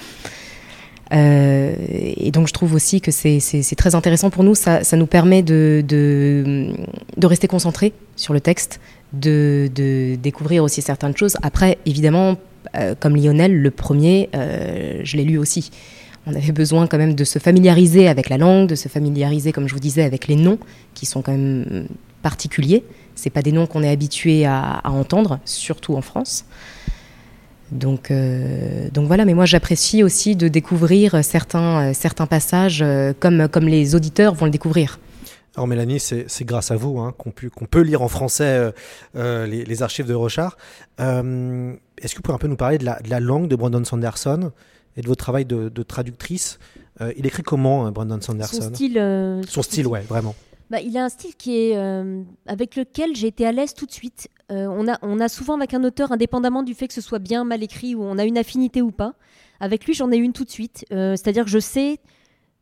Euh, 1.13 1.73
et 2.17 2.31
donc 2.31 2.47
je 2.47 2.53
trouve 2.53 2.73
aussi 2.73 2.99
que 2.99 3.11
c'est 3.11 3.75
très 3.77 3.95
intéressant 3.95 4.29
pour 4.29 4.43
nous. 4.43 4.55
Ça, 4.55 4.81
nous 4.93 5.07
permet 5.07 5.43
de, 5.43 5.83
rester 7.21 7.47
concentré 7.47 7.93
sur 8.15 8.33
le 8.33 8.41
texte, 8.41 8.79
de, 9.13 9.69
de 9.73 10.15
découvrir 10.15 10.63
aussi 10.63 10.81
certaines 10.81 11.15
choses. 11.15 11.37
Après, 11.41 11.77
évidemment, 11.85 12.37
euh, 12.75 12.95
comme 12.99 13.15
Lionel, 13.15 13.55
le 13.55 13.71
premier, 13.71 14.29
euh, 14.35 15.01
je 15.03 15.17
l'ai 15.17 15.23
lu 15.23 15.37
aussi. 15.37 15.71
on 16.25 16.35
avait 16.35 16.51
besoin 16.51 16.87
quand 16.87 16.97
même 16.97 17.15
de 17.15 17.23
se 17.23 17.39
familiariser 17.39 18.07
avec 18.07 18.29
la 18.29 18.37
langue, 18.37 18.67
de 18.67 18.75
se 18.75 18.89
familiariser, 18.89 19.51
comme 19.51 19.67
je 19.67 19.73
vous 19.73 19.79
disais, 19.79 20.03
avec 20.03 20.27
les 20.27 20.35
noms 20.35 20.59
qui 20.93 21.05
sont 21.05 21.21
quand 21.21 21.31
même 21.31 21.87
particuliers. 22.21 22.83
C'est 23.15 23.29
pas 23.29 23.41
des 23.41 23.51
noms 23.51 23.65
qu'on 23.65 23.83
est 23.83 23.89
habitué 23.89 24.45
à, 24.45 24.81
entendre, 24.83 25.39
surtout 25.45 25.95
en 25.95 26.01
France. 26.01 26.45
Donc, 27.71 28.11
euh, 28.11 28.89
donc 28.91 29.07
voilà, 29.07 29.25
mais 29.25 29.33
moi 29.33 29.45
j'apprécie 29.45 30.03
aussi 30.03 30.35
de 30.35 30.47
découvrir 30.47 31.23
certains, 31.23 31.93
certains 31.93 32.25
passages 32.25 32.83
comme, 33.19 33.47
comme 33.47 33.67
les 33.67 33.95
auditeurs 33.95 34.33
vont 34.33 34.45
le 34.45 34.51
découvrir. 34.51 34.99
Alors 35.55 35.67
Mélanie, 35.67 35.99
c'est 35.99 36.45
grâce 36.45 36.69
à 36.69 36.75
vous 36.75 36.99
hein, 36.99 37.13
qu'on 37.17 37.31
peut 37.31 37.81
lire 37.81 38.01
en 38.01 38.07
français 38.07 38.71
les, 39.15 39.81
archives 39.81 40.05
de 40.05 40.13
Rochard. 40.13 40.55
Est-ce 40.99 42.13
que 42.13 42.17
vous 42.17 42.21
pouvez 42.21 42.35
un 42.35 42.39
peu 42.39 42.47
nous 42.47 42.55
parler 42.57 42.77
de 42.77 42.85
la, 42.85 42.99
de 42.99 43.09
la 43.09 43.19
langue 43.19 43.47
de 43.47 43.55
Brandon 43.55 43.83
Sanderson 43.83 44.51
et 44.95 45.01
de 45.01 45.07
votre 45.07 45.23
travail 45.23 45.45
de, 45.45 45.83
traductrice? 45.83 46.59
Euh, 47.01 47.13
il 47.17 47.25
écrit 47.25 47.43
comment, 47.43 47.85
hein, 47.85 47.91
Brandon 47.91 48.19
Sanderson? 48.21 48.61
Son 48.61 48.73
style. 48.73 48.97
Euh, 48.97 49.41
son 49.47 49.61
style, 49.61 49.87
ouais, 49.87 50.01
vraiment. 50.01 50.35
Bah, 50.69 50.81
il 50.81 50.97
a 50.97 51.03
un 51.03 51.09
style 51.09 51.35
qui 51.35 51.57
est 51.57 51.77
euh, 51.77 52.23
avec 52.45 52.75
lequel 52.75 53.15
j'ai 53.15 53.27
été 53.27 53.45
à 53.45 53.51
l'aise 53.51 53.73
tout 53.73 53.85
de 53.85 53.91
suite. 53.91 54.27
on, 54.49 54.87
a, 54.87 54.97
on 55.01 55.19
a 55.19 55.29
souvent 55.29 55.55
avec 55.55 55.73
un 55.73 55.83
auteur, 55.83 56.11
indépendamment 56.11 56.63
du 56.63 56.73
fait 56.73 56.87
que 56.87 56.93
ce 56.93 57.01
soit 57.01 57.19
bien, 57.19 57.43
mal 57.43 57.63
écrit, 57.63 57.95
ou 57.95 58.03
on 58.03 58.17
a 58.17 58.25
une 58.25 58.37
affinité 58.37 58.81
ou 58.81 58.91
pas. 58.91 59.13
Avec 59.59 59.85
lui, 59.85 59.93
j'en 59.93 60.11
ai 60.11 60.17
une 60.17 60.33
tout 60.33 60.43
de 60.43 60.49
suite. 60.49 60.85
C'est-à-dire 60.89 61.45
que 61.45 61.49
je 61.49 61.59
sais 61.59 61.99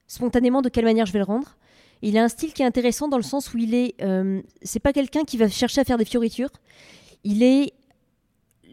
spontanément 0.07 0.61
de 0.61 0.69
quelle 0.69 0.85
manière 0.85 1.05
je 1.05 1.13
vais 1.13 1.19
le 1.19 1.25
rendre. 1.25 1.57
Il 2.01 2.17
a 2.17 2.23
un 2.23 2.27
style 2.27 2.53
qui 2.53 2.61
est 2.61 2.65
intéressant 2.65 3.07
dans 3.07 3.17
le 3.17 3.23
sens 3.23 3.53
où 3.53 3.57
il 3.57 3.73
est. 3.73 3.95
c'est 4.61 4.79
pas 4.79 4.93
quelqu'un 4.93 5.23
qui 5.23 5.37
va 5.37 5.49
chercher 5.49 5.81
à 5.81 5.83
faire 5.83 5.97
des 5.97 6.05
fioritures. 6.05 6.51
Il 7.23 7.43
est. 7.43 7.73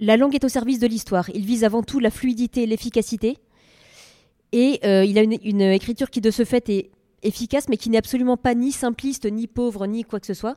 La 0.01 0.17
langue 0.17 0.35
est 0.35 0.45
au 0.45 0.49
service 0.49 0.79
de 0.79 0.87
l'histoire. 0.87 1.29
Il 1.35 1.45
vise 1.45 1.65
avant 1.65 1.83
tout 1.83 2.01
la 2.01 2.11
fluidité 2.11 2.63
et 2.63 2.67
l'efficacité. 2.67 3.39
Et 4.53 4.81
euh, 4.85 5.05
il 5.05 5.19
a 5.19 5.23
une, 5.23 5.61
écriture 5.61 6.11
qui, 6.11 6.21
de 6.21 6.31
ce 6.31 6.45
fait, 6.45 6.69
est 6.69 6.91
efficace, 7.23 7.69
mais 7.69 7.77
qui 7.77 7.91
n'est 7.91 7.99
absolument 7.99 8.37
pas 8.37 8.55
ni 8.55 8.73
simpliste, 8.73 9.27
ni 9.27 9.47
pauvre, 9.47 9.87
ni 9.87 10.05
quoi 10.05 10.21
que 10.21 10.27
ce 10.27 10.35
soit. 10.35 10.57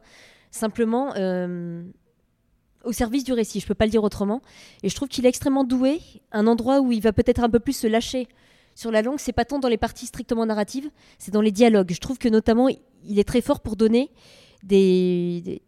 Simplement 0.52 1.14
euh, 1.16 1.84
au 2.84 2.92
service 2.92 3.24
du 3.24 3.34
récit, 3.34 3.60
je 3.60 3.66
ne 3.66 3.68
peux 3.68 3.76
pas 3.76 3.86
le 3.86 3.92
dire 3.92 4.04
autrement. 4.04 4.42
Et 4.84 4.90
je 4.90 4.96
trouve 4.96 5.08
qu'il 5.08 5.26
est 5.26 5.30
extrêmement 5.30 5.64
doué. 5.64 6.00
Un 6.32 6.48
endroit 6.48 6.82
où 6.82 6.92
il 6.92 7.02
va 7.02 7.14
peut-être 7.14 7.44
un 7.44 7.50
peu 7.50 7.60
plus 7.60 7.78
se 7.78 7.88
lâcher 7.88 8.28
sur 8.76 8.92
la 8.92 9.02
langue, 9.02 9.20
c'est 9.20 9.34
pas 9.34 9.46
tant 9.46 9.60
dans 9.60 9.70
les 9.70 9.78
parties 9.78 10.06
strictement 10.06 10.46
narratives, 10.46 10.90
c'est 11.18 11.32
dans 11.32 11.42
les 11.42 11.52
dialogues. 11.52 11.92
Je 11.94 12.00
trouve 12.00 12.18
que 12.18 12.28
notamment, 12.28 12.68
il 13.06 13.20
est 13.20 13.24
très 13.24 13.42
fort 13.42 13.62
pour 13.62 13.78
donner 13.78 14.12
des, 14.64 15.62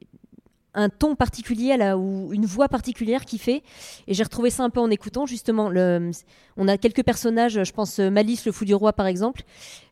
un 0.77 0.89
ton 0.89 1.15
particulier 1.15 1.73
à 1.73 1.97
ou 1.97 2.31
une 2.31 2.45
voix 2.45 2.69
particulière 2.69 3.25
qui 3.25 3.37
fait. 3.37 3.63
Et 4.07 4.13
j'ai 4.13 4.23
retrouvé 4.23 4.49
ça 4.49 4.63
un 4.63 4.69
peu 4.69 4.79
en 4.79 4.89
écoutant 4.89 5.25
justement. 5.25 5.69
Le, 5.69 6.11
on 6.55 6.67
a 6.67 6.77
quelques 6.77 7.03
personnages, 7.03 7.63
je 7.63 7.71
pense 7.73 7.99
Malice, 7.99 8.45
le 8.45 8.51
fou 8.51 8.63
du 8.63 8.75
roi 8.75 8.93
par 8.93 9.07
exemple. 9.07 9.41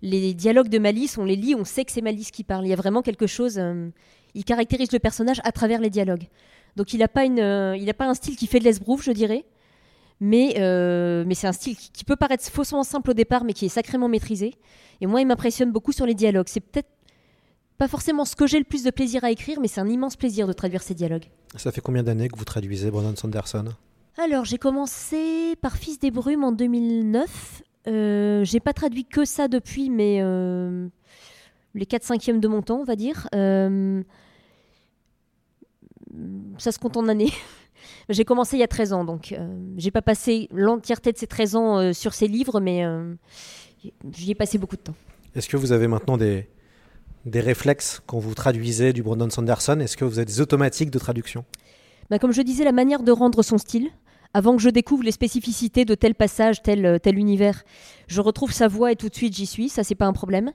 Les 0.01 0.33
dialogues 0.33 0.69
de 0.69 0.79
Malice, 0.79 1.17
on 1.17 1.25
les 1.25 1.35
lit, 1.35 1.55
on 1.55 1.65
sait 1.65 1.83
que 1.83 1.91
c'est 1.91 2.01
Malice 2.01 2.31
qui 2.31 2.43
parle. 2.43 2.65
Il 2.65 2.69
y 2.69 2.73
a 2.73 2.77
vraiment 2.77 3.01
quelque 3.01 3.27
chose. 3.27 3.57
Euh, 3.57 3.89
il 4.35 4.45
caractérise 4.45 4.91
le 4.91 4.99
personnage 4.99 5.41
à 5.43 5.51
travers 5.51 5.81
les 5.81 5.89
dialogues. 5.89 6.27
Donc 6.75 6.93
il 6.93 6.99
n'a 6.99 7.07
pas, 7.07 7.25
une, 7.25 7.39
euh, 7.39 7.75
il 7.77 7.91
pas 7.93 8.05
un 8.05 8.13
style 8.13 8.35
qui 8.35 8.47
fait 8.47 8.59
de 8.59 8.65
l'esbrouf, 8.65 9.03
je 9.03 9.11
dirais. 9.11 9.45
Mais, 10.21 10.55
euh, 10.59 11.23
mais 11.27 11.35
c'est 11.35 11.47
un 11.47 11.51
style 11.51 11.75
qui, 11.75 11.91
qui 11.91 12.03
peut 12.05 12.15
paraître 12.15 12.43
faussement 12.49 12.83
simple 12.83 13.11
au 13.11 13.13
départ, 13.13 13.43
mais 13.43 13.53
qui 13.53 13.65
est 13.65 13.69
sacrément 13.69 14.07
maîtrisé. 14.07 14.53
Et 15.01 15.07
moi, 15.07 15.19
il 15.19 15.27
m'impressionne 15.27 15.71
beaucoup 15.71 15.91
sur 15.91 16.05
les 16.05 16.13
dialogues. 16.13 16.47
C'est 16.47 16.61
peut-être 16.61 16.89
pas 17.77 17.87
forcément 17.87 18.25
ce 18.25 18.35
que 18.35 18.47
j'ai 18.47 18.57
le 18.57 18.63
plus 18.63 18.83
de 18.83 18.91
plaisir 18.91 19.23
à 19.23 19.31
écrire, 19.31 19.59
mais 19.59 19.67
c'est 19.67 19.81
un 19.81 19.87
immense 19.87 20.15
plaisir 20.15 20.47
de 20.47 20.53
traduire 20.53 20.81
ces 20.81 20.93
dialogues. 20.93 21.25
Ça 21.55 21.71
fait 21.71 21.81
combien 21.81 22.03
d'années 22.03 22.29
que 22.29 22.37
vous 22.37 22.45
traduisez 22.45 22.89
Brandon 22.91 23.15
Sanderson? 23.15 23.65
Alors, 24.17 24.45
j'ai 24.45 24.57
commencé 24.57 25.55
par 25.61 25.75
Fils 25.75 25.99
des 25.99 26.09
Brumes 26.11 26.43
en 26.43 26.51
2009. 26.53 27.63
Euh, 27.87 28.43
j'ai 28.45 28.59
pas 28.61 28.73
traduit 28.73 29.05
que 29.05 29.25
ça 29.25 29.47
depuis, 29.47 29.89
mais 29.89 30.19
euh, 30.21 30.87
les 31.73 31.85
4 31.85 32.03
5 32.03 32.39
de 32.39 32.47
mon 32.47 32.61
temps, 32.61 32.79
on 32.79 32.85
va 32.85 32.95
dire. 32.95 33.27
Euh, 33.35 34.01
ça 36.57 36.71
se 36.71 36.79
compte 36.79 36.95
en 36.95 37.09
années. 37.09 37.31
j'ai 38.09 38.23
commencé 38.23 38.55
il 38.55 38.61
y 38.61 38.63
a 38.63 38.69
13 38.69 38.93
ans, 38.93 39.03
donc 39.03 39.33
euh, 39.33 39.53
j'ai 39.75 39.91
pas 39.91 40.01
passé 40.01 40.47
l'entièreté 40.51 41.11
de 41.11 41.17
ces 41.17 41.27
13 41.27 41.55
ans 41.57 41.93
sur 41.93 42.13
ces 42.13 42.29
livres, 42.29 42.61
mais 42.61 42.85
j'y 44.13 44.31
ai 44.31 44.35
passé 44.35 44.57
beaucoup 44.57 44.77
de 44.77 44.81
temps. 44.81 44.95
Est-ce 45.35 45.49
que 45.49 45.57
vous 45.57 45.73
avez 45.73 45.87
maintenant 45.87 46.15
des, 46.15 46.47
des 47.25 47.39
réflexes 47.39 48.01
quand 48.05 48.19
vous 48.19 48.33
traduisez 48.33 48.93
du 48.93 49.03
Brandon 49.03 49.29
Sanderson 49.29 49.79
Est-ce 49.79 49.97
que 49.97 50.05
vous 50.05 50.19
avez 50.19 50.25
des 50.25 50.41
automatiques 50.41 50.91
de 50.91 50.99
traduction? 50.99 51.43
Bah, 52.09 52.19
Comme 52.19 52.31
je 52.31 52.41
disais, 52.41 52.63
la 52.63 52.71
manière 52.71 53.01
de 53.01 53.11
rendre 53.11 53.41
son 53.43 53.57
style, 53.57 53.89
avant 54.33 54.55
que 54.55 54.61
je 54.61 54.69
découvre 54.69 55.03
les 55.03 55.11
spécificités 55.11 55.85
de 55.85 55.95
tel 55.95 56.13
passage, 56.13 56.61
tel, 56.61 56.85
euh, 56.85 56.99
tel 56.99 57.17
univers, 57.17 57.63
je 58.07 58.21
retrouve 58.21 58.51
sa 58.51 58.67
voix 58.67 58.91
et 58.91 58.95
tout 58.95 59.09
de 59.09 59.15
suite 59.15 59.35
j'y 59.35 59.45
suis, 59.45 59.69
ça 59.69 59.83
c'est 59.83 59.95
pas 59.95 60.05
un 60.05 60.13
problème. 60.13 60.51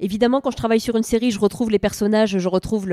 Évidemment, 0.00 0.40
quand 0.40 0.50
je 0.50 0.56
travaille 0.56 0.80
sur 0.80 0.96
une 0.96 1.02
série, 1.02 1.30
je 1.30 1.38
retrouve 1.38 1.70
les 1.70 1.78
personnages, 1.78 2.38
je 2.38 2.48
retrouve 2.48 2.88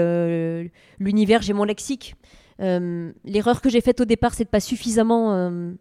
l'univers, 1.00 1.42
j'ai 1.42 1.54
mon 1.54 1.64
lexique. 1.64 2.16
Euh, 2.62 3.12
l'erreur 3.26 3.62
que 3.62 3.70
j'ai 3.70 3.82
faite 3.82 4.02
au 4.02 4.06
départ, 4.06 4.36
c'est 4.36 4.44
de 4.44 4.50
pas 4.50 4.60
suffisamment 4.60 5.34
euh, 5.34 5.72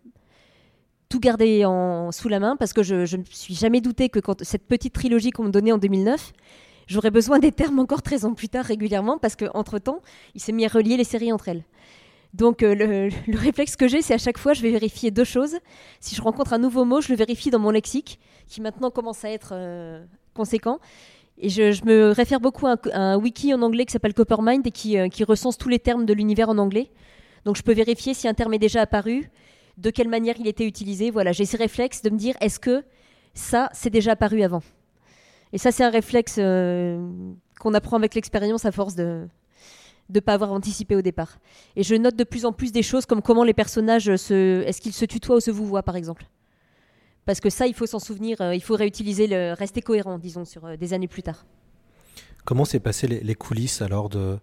tout 1.11 1.20
garder 1.20 1.66
en, 1.66 2.11
sous 2.11 2.28
la 2.28 2.40
main, 2.40 2.56
parce 2.56 2.73
que 2.73 2.82
je 2.82 2.94
ne 2.94 3.20
me 3.20 3.25
suis 3.30 3.54
jamais 3.54 3.82
douté 3.82 4.09
que 4.09 4.18
quand 4.18 4.42
cette 4.42 4.66
petite 4.66 4.94
trilogie 4.94 5.30
qu'on 5.30 5.44
me 5.44 5.50
donnait 5.50 5.73
en 5.73 5.78
2009, 5.78 6.32
j'aurais 6.90 7.11
besoin 7.11 7.38
des 7.38 7.52
termes 7.52 7.78
encore 7.78 8.02
13 8.02 8.25
ans 8.26 8.35
plus 8.35 8.49
tard 8.49 8.64
régulièrement 8.64 9.16
parce 9.16 9.37
qu'entre-temps, 9.37 10.02
il 10.35 10.40
s'est 10.40 10.52
mis 10.52 10.66
à 10.66 10.68
relier 10.68 10.97
les 10.97 11.04
séries 11.04 11.32
entre 11.32 11.49
elles. 11.49 11.64
Donc 12.35 12.62
euh, 12.62 12.75
le, 12.75 13.38
réflexe 13.38 13.76
que 13.76 13.88
j'ai, 13.88 14.02
c'est 14.02 14.14
à 14.14 14.18
chaque 14.18 14.38
fois, 14.38 14.52
je 14.52 14.62
vais 14.62 14.70
vérifier 14.70 15.11
deux 15.11 15.25
choses. 15.25 15.56
Si 16.00 16.14
je 16.14 16.23
rencontre 16.23 16.52
un 16.52 16.59
nouveau 16.59 16.85
mot, 16.85 17.00
je 17.00 17.09
le 17.09 17.16
vérifie 17.16 17.50
dans 17.50 17.59
mon 17.59 17.70
lexique, 17.70 18.20
qui 18.47 18.61
maintenant 18.61 18.90
commence 18.90 19.25
à 19.25 19.30
être 19.30 19.52
euh, 19.52 20.04
conséquent. 20.35 20.78
Et 21.38 21.49
je, 21.49 21.85
me 21.85 22.11
réfère 22.11 22.38
beaucoup 22.40 22.66
à 22.66 22.76
un, 22.92 23.16
wiki 23.16 23.54
en 23.54 23.62
anglais 23.62 23.87
qui 23.87 23.92
s'appelle 23.92 24.14
Coppermind 24.14 24.66
et 24.66 24.70
qui, 24.70 24.99
euh, 24.99 25.09
qui, 25.09 25.25
recense 25.25 25.56
tous 25.56 25.68
les 25.68 25.78
termes 25.78 26.04
de 26.04 26.12
l'univers 26.12 26.50
en 26.50 26.59
anglais. 26.59 26.90
Donc 27.44 27.56
je 27.56 27.62
peux 27.62 27.73
vérifier 27.73 28.14
si 28.14 28.28
un 28.28 28.35
terme 28.35 28.52
est 28.52 28.59
déjà 28.59 28.82
apparu, 28.82 29.30
de 29.78 29.90
quelle 29.90 30.09
manière 30.09 30.35
il 30.38 30.47
était 30.47 30.66
utilisé. 30.66 31.11
Voilà, 31.11 31.32
j'ai 31.32 31.47
ces 31.47 31.56
réflexes 31.56 32.02
de 32.02 32.11
me 32.11 32.18
dire 32.18 32.35
est-ce 32.40 32.61
que 32.61 32.85
ça, 33.32 33.70
c'est 33.73 33.90
déjà 33.90 34.12
apparu 34.12 34.42
avant? 34.42 34.62
Et 35.52 35.59
ça, 35.59 35.73
c'est 35.73 35.85
un 35.85 35.90
réflexe 35.90 36.37
euh, 36.38 37.04
qu'on 37.59 37.75
apprend 37.75 37.97
avec 37.97 38.14
l'expérience 38.14 38.64
à 38.64 38.73
force 38.73 38.95
de 38.95 39.26
ne 40.09 40.21
pas 40.21 40.35
avoir 40.35 40.52
anticipé 40.52 40.95
au 40.95 41.02
départ. 41.02 41.38
Et 41.76 41.83
je 41.83 41.95
note 41.95 42.16
de 42.16 42.25
plus 42.25 42.45
en 42.45 42.52
plus 42.52 42.73
des 42.73 42.83
choses 42.83 43.07
comme 43.07 43.23
comment 43.23 43.45
les 43.45 43.54
personnages 43.54 44.16
se... 44.16 44.62
Est-ce 44.62 44.80
qu'ils 44.80 44.92
se 44.92 45.04
tutoient 45.04 45.37
ou 45.37 45.40
se 45.40 45.50
vous 45.50 45.66
voient, 45.66 45.83
par 45.83 45.97
exemple 45.97 46.26
Parce 47.26 47.40
que 47.40 47.50
ça, 47.50 47.66
il 47.66 47.75
faut 47.75 47.87
s'en 47.87 47.99
souvenir, 47.99 48.40
euh, 48.40 48.54
il 48.54 48.62
faut 48.62 48.76
réutiliser, 48.76 49.26
le... 49.26 49.54
rester 49.54 49.83
cohérent, 49.83 50.19
disons, 50.19 50.45
sur 50.45 50.64
euh, 50.64 50.76
des 50.76 50.92
années 50.92 51.09
plus 51.09 51.23
tard. 51.23 51.47
Comment 52.45 52.64
s'est 52.64 52.80
passé 52.80 53.07
les, 53.07 53.35
coulisses 53.35 53.83
alors 53.83 54.09
de, 54.09 54.38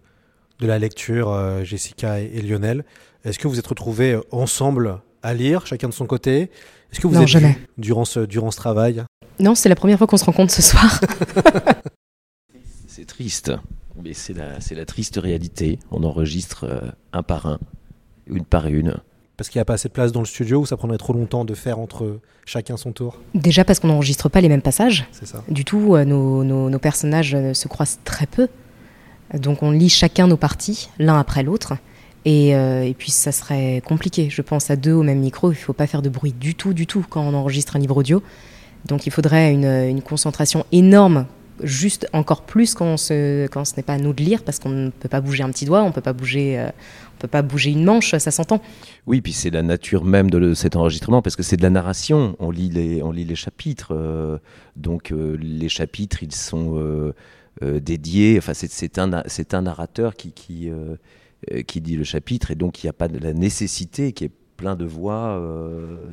de 0.59 0.67
la 0.67 0.77
lecture, 0.77 1.35
Jessica 1.63 2.19
et, 2.19 2.41
Lionel? 2.43 2.85
Est-ce 3.23 3.39
que 3.39 3.47
vous 3.47 3.57
êtes 3.57 3.65
retrouvés 3.65 4.19
ensemble 4.29 5.01
à 5.23 5.33
lire, 5.33 5.65
chacun 5.65 5.89
de 5.89 5.93
son 5.93 6.05
côté? 6.05 6.51
Est-ce 6.91 6.99
que 6.99 7.07
vous 7.07 7.15
non, 7.15 7.21
êtes 7.21 7.27
jamais. 7.27 7.57
durant 7.79 8.05
ce, 8.05 8.19
durant 8.19 8.51
ce 8.51 8.57
travail? 8.57 9.03
Non, 9.39 9.55
c'est 9.55 9.69
la 9.69 9.75
première 9.75 9.97
fois 9.97 10.07
qu'on 10.07 10.17
se 10.17 10.25
rencontre 10.25 10.53
ce 10.53 10.61
soir. 10.61 10.99
c'est 12.87 13.05
triste, 13.05 13.51
mais 14.03 14.13
c'est 14.13 14.33
la, 14.33 14.57
la 14.71 14.85
triste 14.85 15.17
réalité. 15.21 15.79
On 15.91 16.03
enregistre 16.03 16.65
euh, 16.65 16.91
un 17.13 17.23
par 17.23 17.45
un, 17.45 17.59
une 18.27 18.45
par 18.45 18.67
une. 18.67 18.95
Parce 19.37 19.49
qu'il 19.49 19.59
n'y 19.59 19.61
a 19.61 19.65
pas 19.65 19.73
assez 19.73 19.87
de 19.87 19.93
place 19.93 20.11
dans 20.11 20.21
le 20.21 20.25
studio 20.25 20.61
ou 20.61 20.65
ça 20.65 20.77
prendrait 20.77 20.97
trop 20.97 21.13
longtemps 21.13 21.45
de 21.45 21.53
faire 21.53 21.77
entre 21.77 22.19
chacun 22.45 22.75
son 22.75 22.91
tour? 22.91 23.19
Déjà 23.35 23.63
parce 23.63 23.79
qu'on 23.79 23.89
n'enregistre 23.89 24.29
pas 24.29 24.41
les 24.41 24.49
mêmes 24.49 24.63
passages. 24.63 25.05
C'est 25.11 25.27
ça. 25.27 25.43
Du 25.47 25.63
tout, 25.63 25.95
euh, 25.95 26.05
nos, 26.05 26.43
nos, 26.43 26.79
personnages 26.79 27.35
euh, 27.35 27.53
se 27.53 27.67
croisent 27.67 27.99
très 28.03 28.25
peu. 28.25 28.47
Donc 29.35 29.61
on 29.61 29.69
lit 29.69 29.89
chacun 29.89 30.25
nos 30.25 30.37
parties, 30.37 30.89
l'un 30.97 31.19
après 31.19 31.43
l'autre. 31.43 31.73
Et, 32.25 32.49
et, 32.49 32.95
puis 32.97 33.09
ça 33.09 33.31
serait 33.31 33.81
compliqué. 33.85 34.29
Je 34.29 34.41
pense 34.41 34.69
à 34.69 34.75
deux 34.75 34.91
au 34.91 35.03
même 35.03 35.19
micro. 35.19 35.51
Il 35.51 35.55
ne 35.55 35.59
faut 35.59 35.71
pas 35.71 35.87
faire 35.87 36.01
de 36.01 36.09
bruit 36.09 36.33
du 36.33 36.55
tout, 36.55 36.73
du 36.73 36.85
tout 36.85 37.05
quand 37.09 37.21
on 37.21 37.33
enregistre 37.33 37.77
un 37.77 37.79
livre 37.79 37.95
audio. 37.95 38.21
Donc 38.87 39.05
il 39.05 39.11
faudrait 39.11 39.53
une, 39.53 40.01
concentration 40.01 40.65
énorme, 40.71 41.25
juste 41.61 42.07
encore 42.13 42.43
plus 42.43 42.73
quand, 42.73 42.97
ce 42.97 43.43
n'est 43.75 43.83
pas 43.83 43.93
à 43.93 43.97
nous 43.97 44.13
de 44.13 44.23
lire, 44.23 44.43
parce 44.43 44.59
qu'on 44.59 44.69
ne 44.69 44.89
peut 44.89 45.09
pas 45.09 45.21
bouger 45.21 45.43
un 45.43 45.49
petit 45.49 45.65
doigt, 45.65 45.83
on 45.83 45.87
ne 45.87 45.93
peut 45.93 46.01
pas 46.01 46.13
bouger... 46.13 46.59
Euh, 46.59 46.69
peut 47.19 47.27
pas 47.27 47.41
bouger 47.41 47.71
une 47.71 47.83
manche, 47.83 48.15
ça 48.15 48.29
s'entend. 48.29 48.61
Oui, 49.07 49.21
puis 49.21 49.33
c'est 49.33 49.49
la 49.49 49.63
nature 49.63 50.05
même 50.05 50.29
de 50.29 50.53
cet 50.53 50.75
enregistrement, 50.75 51.23
parce 51.23 51.35
que 51.35 51.41
c'est 51.41 51.57
de 51.57 51.63
la 51.63 51.71
narration. 51.71 52.35
On 52.37 52.51
lit 52.51 52.69
les, 52.69 53.01
on 53.01 53.11
chapitres. 53.33 53.87
Euh, 53.89 54.37
donc 54.75 55.11
euh, 55.11 55.35
les 55.41 55.67
chapitres, 55.67 56.21
ils 56.21 56.35
sont 56.35 57.11
dédiés. 57.59 58.37
Enfin, 58.37 58.53
c'est 58.53 58.99
un, 58.99 59.61
narrateur 59.63 60.15
qui, 60.15 60.31
qui, 60.31 60.69
qui 61.65 61.81
dit 61.81 61.95
le 61.95 62.03
chapitre, 62.03 62.51
et 62.51 62.55
donc 62.55 62.83
il 62.83 62.85
n'y 62.85 62.91
a 62.91 62.93
pas 62.93 63.07
de 63.07 63.17
la 63.17 63.33
nécessité 63.33 64.13
qu'il 64.13 64.27
y 64.27 64.29
ait 64.29 64.33
plein 64.55 64.75
de 64.75 64.85
voix 64.85 65.41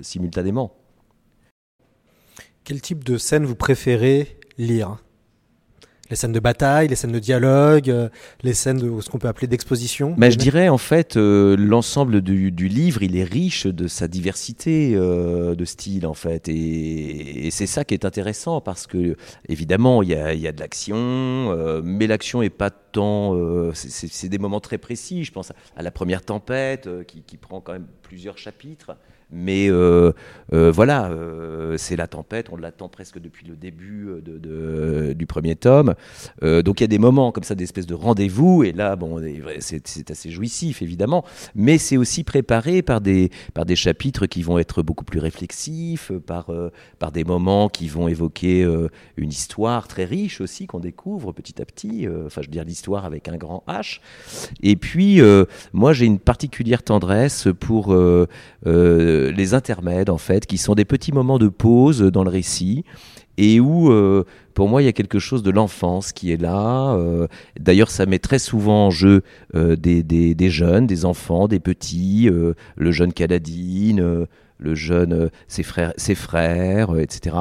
simultanément. 0.00 0.73
Quel 2.64 2.80
type 2.80 3.04
de 3.04 3.18
scène 3.18 3.44
vous 3.44 3.56
préférez 3.56 4.38
lire? 4.56 4.97
Les 6.09 6.16
scènes 6.16 6.33
de 6.33 6.40
bataille, 6.40 6.88
les 6.88 6.97
scènes 6.97 7.12
de 7.12 7.18
dialogue, 7.18 7.90
euh, 7.90 8.09
les 8.42 8.54
scènes 8.54 8.78
de 8.78 9.00
ce 9.02 9.11
qu'on 9.11 9.18
peut 9.18 9.28
appeler 9.28 9.47
d'exposition? 9.47 10.14
Mais 10.16 10.30
je 10.30 10.38
dirais 10.38 10.71
en 10.71 10.78
fait 10.78 11.18
euh, 11.18 11.56
l'ensemble 11.59 12.23
du, 12.23 12.50
livre, 12.50 13.02
il 13.02 13.18
est 13.18 13.25
riche 13.25 13.66
de 13.66 13.87
sa 13.87 14.09
diversité 14.09 14.94
euh, 14.94 15.54
de 15.54 15.64
style 15.66 16.06
en 16.06 16.14
fait, 16.14 16.49
et, 16.49 17.50
c'est 17.50 17.66
ça 17.66 17.85
qui 17.85 17.92
est 17.92 18.06
intéressant 18.06 18.62
parce 18.62 18.87
que 18.87 19.16
évidemment 19.47 20.02
il 20.02 20.09
y 20.11 20.14
a, 20.14 20.52
de 20.52 20.61
l'action, 20.61 21.83
mais 21.85 22.06
l'action 22.06 22.40
est 22.40 22.49
pas 22.49 22.71
tant, 22.71 23.38
c'est- 23.75 24.28
des 24.28 24.38
moments 24.38 24.61
très 24.61 24.78
précis. 24.78 25.25
Je 25.25 25.33
pense 25.33 25.52
à, 25.76 25.83
la 25.83 25.90
première 25.90 26.23
tempête 26.23 26.88
qui, 27.06 27.23
qui 27.23 27.37
prend 27.37 27.61
quand 27.61 27.73
même 27.73 27.87
plusieurs 28.02 28.38
chapitres. 28.38 28.97
Mais 29.35 29.69
euh, 29.69 30.12
euh, 30.53 30.71
voilà, 30.71 31.11
euh, 31.11 31.76
c'est 31.76 31.97
la 31.97 32.07
tempête, 32.07 32.47
on 32.53 32.57
l'attend 32.57 32.88
presque 32.88 33.19
depuis 33.19 33.47
le 33.47 33.57
début 33.57 34.09
du 35.17 35.26
premier 35.26 35.57
tome. 35.57 35.95
Donc 36.43 36.81
il 36.81 36.83
y 36.83 36.85
a 36.85 36.88
des 36.88 36.99
moments 36.99 37.33
comme 37.33 37.43
ça, 37.43 37.55
d'espèces 37.55 37.87
de 37.87 37.95
rendez-vous, 37.95 38.62
et 38.62 38.73
là, 38.73 38.95
bon, 38.95 39.21
c'est 39.59 40.11
assez 40.11 40.31
jouissif 40.31 40.83
évidemment, 40.83 41.25
mais 41.55 41.79
c'est 41.79 41.97
aussi 41.97 42.23
préparé 42.23 42.83
par 42.83 43.00
des, 43.00 43.31
par 43.55 43.64
des 43.64 43.76
chapitres 43.76 44.26
qui 44.26 44.43
vont 44.43 44.59
être 44.59 44.83
beaucoup 44.83 45.05
plus 45.05 45.19
réflexifs, 45.19 46.12
par, 46.26 46.50
par 47.00 47.11
des 47.11 47.25
moments 47.25 47.69
qui 47.69 47.88
vont 47.88 48.07
évoquer 48.07 48.62
une 49.17 49.31
histoire 49.31 49.88
très 49.88 50.05
riche 50.05 50.41
aussi 50.41 50.67
qu'on 50.67 50.81
découvre 50.81 51.33
petit 51.33 51.61
à 51.61 51.64
petit. 51.64 52.07
Enfin, 52.26 52.41
je 52.43 52.47
veux 52.47 52.53
dire 52.53 52.64
l'histoire 52.64 53.05
avec 53.05 53.29
un 53.29 53.37
grand 53.37 53.64
H. 53.67 54.00
Et 54.62 54.76
puis, 54.76 55.21
moi, 55.73 55.93
j'ai 55.93 56.07
une 56.07 56.21
particulière 56.21 56.85
tendresse 56.85 57.49
pour 57.59 57.93
les 59.31 59.54
intermèdes, 59.54 60.11
en 60.11 60.19
fait, 60.19 60.47
qui 60.47 60.59
sont 60.59 60.75
des 60.75 60.85
petits 60.85 61.12
moments 61.12 61.38
de 61.38 61.49
pause 61.49 62.00
dans 62.02 62.25
le 62.25 62.31
récit 62.31 62.85
et 63.37 63.59
où, 63.59 63.90
euh, 63.90 64.25
pour 64.54 64.69
moi, 64.69 64.81
il 64.81 64.85
y 64.85 64.88
a 64.88 64.93
quelque 64.93 65.19
chose 65.19 65.43
de 65.43 65.50
l'enfance 65.50 66.12
qui 66.12 66.31
est 66.31 66.40
là. 66.40 66.95
euh, 66.95 67.26
D'ailleurs, 67.59 67.90
ça 67.90 68.07
met 68.07 68.21
très 68.21 68.38
souvent 68.38 68.87
en 68.87 68.90
jeu 68.90 69.23
euh, 69.57 69.75
des, 69.75 70.02
des- 70.04 70.50
jeunes, 70.50 70.87
des 70.87 71.04
enfants, 71.04 71.49
des 71.49 71.59
petits, 71.59 72.28
le 72.76 72.93
jeune 72.93 73.12
Caladine, 73.12 74.26
le 74.59 74.75
jeune, 74.76 75.31
ses 75.49 75.64
frères, 75.64 75.93
ses 75.97 76.14
frères, 76.14 76.97
etc. 76.99 77.37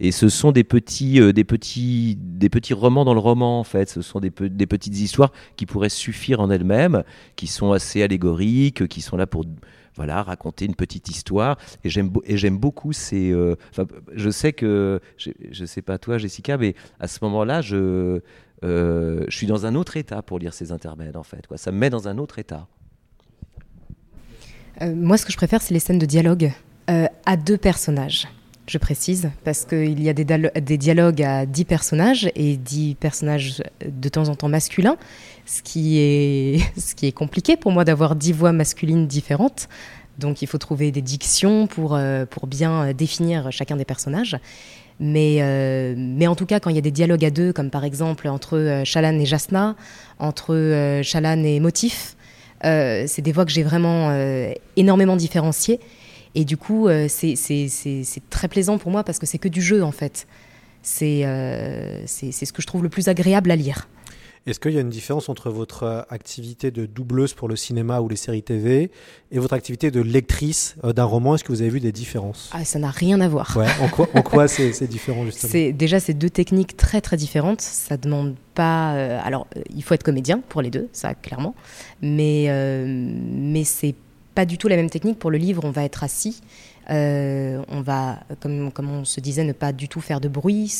Et 0.00 0.10
ce 0.10 0.28
sont 0.28 0.50
des 0.50 0.64
petits, 0.64 1.20
des 1.32 1.44
petits, 1.44 2.18
des 2.20 2.48
petits 2.48 2.74
romans 2.74 3.04
dans 3.04 3.14
le 3.14 3.20
roman, 3.20 3.60
en 3.60 3.64
fait. 3.64 3.88
Ce 3.88 4.02
sont 4.02 4.18
des 4.18 4.30
petites 4.30 4.98
histoires 4.98 5.32
qui 5.56 5.64
pourraient 5.64 5.88
suffire 5.88 6.40
en 6.40 6.50
elles-mêmes, 6.50 7.04
qui 7.36 7.46
sont 7.46 7.70
assez 7.70 8.02
allégoriques, 8.02 8.88
qui 8.88 9.00
sont 9.00 9.16
là 9.16 9.26
pour 9.28 9.44
voilà, 9.96 10.22
raconter 10.22 10.66
une 10.66 10.74
petite 10.74 11.08
histoire. 11.08 11.58
Et 11.84 11.90
j'aime, 11.90 12.10
beaucoup 12.58 12.92
ces. 12.92 13.32
euh, 13.32 13.56
je 14.12 14.30
sais 14.30 14.52
que, 14.52 15.00
je, 15.16 15.30
je 15.50 15.64
sais 15.64 15.82
pas 15.82 15.98
toi, 15.98 16.18
Jessica, 16.18 16.56
mais 16.56 16.74
à 17.00 17.08
ce 17.08 17.18
moment-là, 17.22 17.62
je, 17.62 18.20
euh, 18.64 19.24
je 19.28 19.36
suis 19.36 19.46
dans 19.46 19.66
un 19.66 19.74
autre 19.74 19.96
état 19.96 20.22
pour 20.22 20.38
lire 20.38 20.54
ces 20.54 20.72
intermèdes, 20.72 21.16
en 21.16 21.22
fait. 21.22 21.46
Quoi. 21.46 21.56
Ça 21.56 21.72
me 21.72 21.78
met 21.78 21.90
dans 21.90 22.08
un 22.08 22.18
autre 22.18 22.38
état. 22.38 22.66
Euh, 24.82 24.94
moi, 24.94 25.16
ce 25.16 25.26
que 25.26 25.32
je 25.32 25.36
préfère, 25.36 25.62
c'est 25.62 25.74
les 25.74 25.80
scènes 25.80 25.98
de 25.98 26.06
dialogue 26.06 26.52
euh, 26.90 27.06
à 27.24 27.36
deux 27.36 27.58
personnages. 27.58 28.28
Je 28.68 28.78
précise, 28.78 29.30
parce 29.44 29.64
qu'il 29.64 30.02
y 30.02 30.08
a 30.08 30.12
des, 30.12 30.76
dialogues 30.76 31.22
à 31.22 31.46
dix 31.46 31.64
personnages 31.64 32.28
et 32.34 32.56
dix 32.56 32.96
personnages 32.96 33.62
de 33.86 34.08
temps 34.08 34.28
en 34.28 34.34
temps 34.34 34.48
masculins, 34.48 34.96
ce 35.44 35.62
qui 35.62 35.98
est, 35.98 36.58
ce 36.76 36.96
qui 36.96 37.06
est 37.06 37.12
compliqué 37.12 37.56
pour 37.56 37.70
moi 37.70 37.84
d'avoir 37.84 38.16
dix 38.16 38.32
voix 38.32 38.50
masculines 38.50 39.06
différentes. 39.06 39.68
Donc 40.18 40.42
il 40.42 40.48
faut 40.48 40.58
trouver 40.58 40.90
des 40.90 41.02
dictions 41.02 41.68
pour, 41.68 41.94
euh, 41.94 42.26
pour 42.26 42.48
bien 42.48 42.88
euh, 42.88 42.92
définir 42.92 43.52
chacun 43.52 43.76
des 43.76 43.84
personnages. 43.84 44.36
Mais, 44.98 45.38
euh, 45.42 45.94
mais 45.96 46.26
en 46.26 46.34
tout 46.34 46.46
cas, 46.46 46.58
quand 46.58 46.70
il 46.70 46.76
y 46.76 46.78
a 46.78 46.82
des 46.82 46.90
dialogues 46.90 47.24
à 47.24 47.30
deux, 47.30 47.52
comme 47.52 47.70
par 47.70 47.84
exemple 47.84 48.26
entre 48.26 48.82
Shalan 48.84 49.20
et 49.20 49.26
Jasna, 49.26 49.76
entre 50.18 51.00
Shalan 51.04 51.44
et 51.44 51.60
Motif, 51.60 52.16
c'est 52.62 53.20
des 53.20 53.30
voix 53.30 53.44
que 53.44 53.52
j'ai 53.52 53.62
vraiment 53.62 54.10
énormément 54.76 55.14
différenciées. 55.16 55.78
Et 56.36 56.44
du 56.44 56.58
coup, 56.58 56.86
euh, 56.86 57.06
c'est 57.08 58.30
très 58.30 58.46
plaisant 58.46 58.76
pour 58.76 58.92
moi 58.92 59.02
parce 59.02 59.18
que 59.18 59.24
c'est 59.26 59.38
que 59.38 59.48
du 59.48 59.62
jeu, 59.62 59.82
en 59.82 59.90
fait. 59.90 60.28
C'est 60.82 61.24
euh, 61.24 62.02
c'est 62.06 62.30
ce 62.30 62.52
que 62.52 62.62
je 62.62 62.66
trouve 62.66 62.84
le 62.84 62.88
plus 62.90 63.08
agréable 63.08 63.50
à 63.50 63.56
lire. 63.56 63.88
Est-ce 64.46 64.60
qu'il 64.60 64.70
y 64.70 64.78
a 64.78 64.80
une 64.80 64.90
différence 64.90 65.28
entre 65.28 65.50
votre 65.50 65.82
euh, 65.82 66.02
activité 66.08 66.70
de 66.70 66.86
doubleuse 66.86 67.34
pour 67.34 67.48
le 67.48 67.56
cinéma 67.56 68.00
ou 68.00 68.08
les 68.08 68.14
séries 68.14 68.44
TV 68.44 68.92
et 69.32 69.38
votre 69.40 69.54
activité 69.54 69.90
de 69.90 70.00
lectrice 70.00 70.76
d'un 70.84 71.04
roman? 71.04 71.34
Est-ce 71.34 71.42
que 71.42 71.50
vous 71.50 71.62
avez 71.62 71.70
vu 71.70 71.80
des 71.80 71.90
différences? 71.90 72.50
Ah, 72.52 72.64
ça 72.64 72.78
n'a 72.78 72.90
rien 72.90 73.20
à 73.20 73.28
voir. 73.28 73.56
Ouais, 73.56 73.66
en 73.80 73.88
quoi, 73.88 74.08
en 74.14 74.22
quoi 74.22 74.46
c'est 74.56 74.86
différent 74.86 75.24
justement? 75.24 75.72
Déjà 75.72 75.98
c'est 75.98 76.14
deux 76.14 76.30
techniques 76.30 76.76
très 76.76 77.00
très 77.00 77.16
différentes. 77.16 77.62
Ça 77.62 77.96
demande 77.96 78.36
pas. 78.54 78.94
euh, 78.94 79.18
alors 79.24 79.48
il 79.74 79.82
faut 79.82 79.94
être 79.94 80.04
comédien 80.04 80.40
pour 80.48 80.62
les 80.62 80.70
deux, 80.70 80.88
ça 80.92 81.14
clairement. 81.14 81.54
Mais 82.00 82.44
euh, 82.48 82.84
mais 82.86 83.64
c'est 83.64 83.96
pas 84.36 84.44
du 84.44 84.58
tout 84.58 84.68
la 84.68 84.76
même 84.76 84.90
technique 84.90 85.18
pour 85.18 85.30
le 85.30 85.38
livre. 85.38 85.64
On 85.64 85.70
va 85.70 85.82
être 85.82 86.04
assis. 86.04 86.42
euh, 86.90 87.64
on 87.68 87.80
va, 87.80 88.20
comme, 88.38 88.70
on 88.78 89.04
se 89.04 89.18
disait, 89.18 89.42
ne 89.42 89.52
pas 89.52 89.72
du 89.72 89.88
tout 89.88 90.00
faire 90.00 90.20
de 90.20 90.28
bruit. 90.28 90.72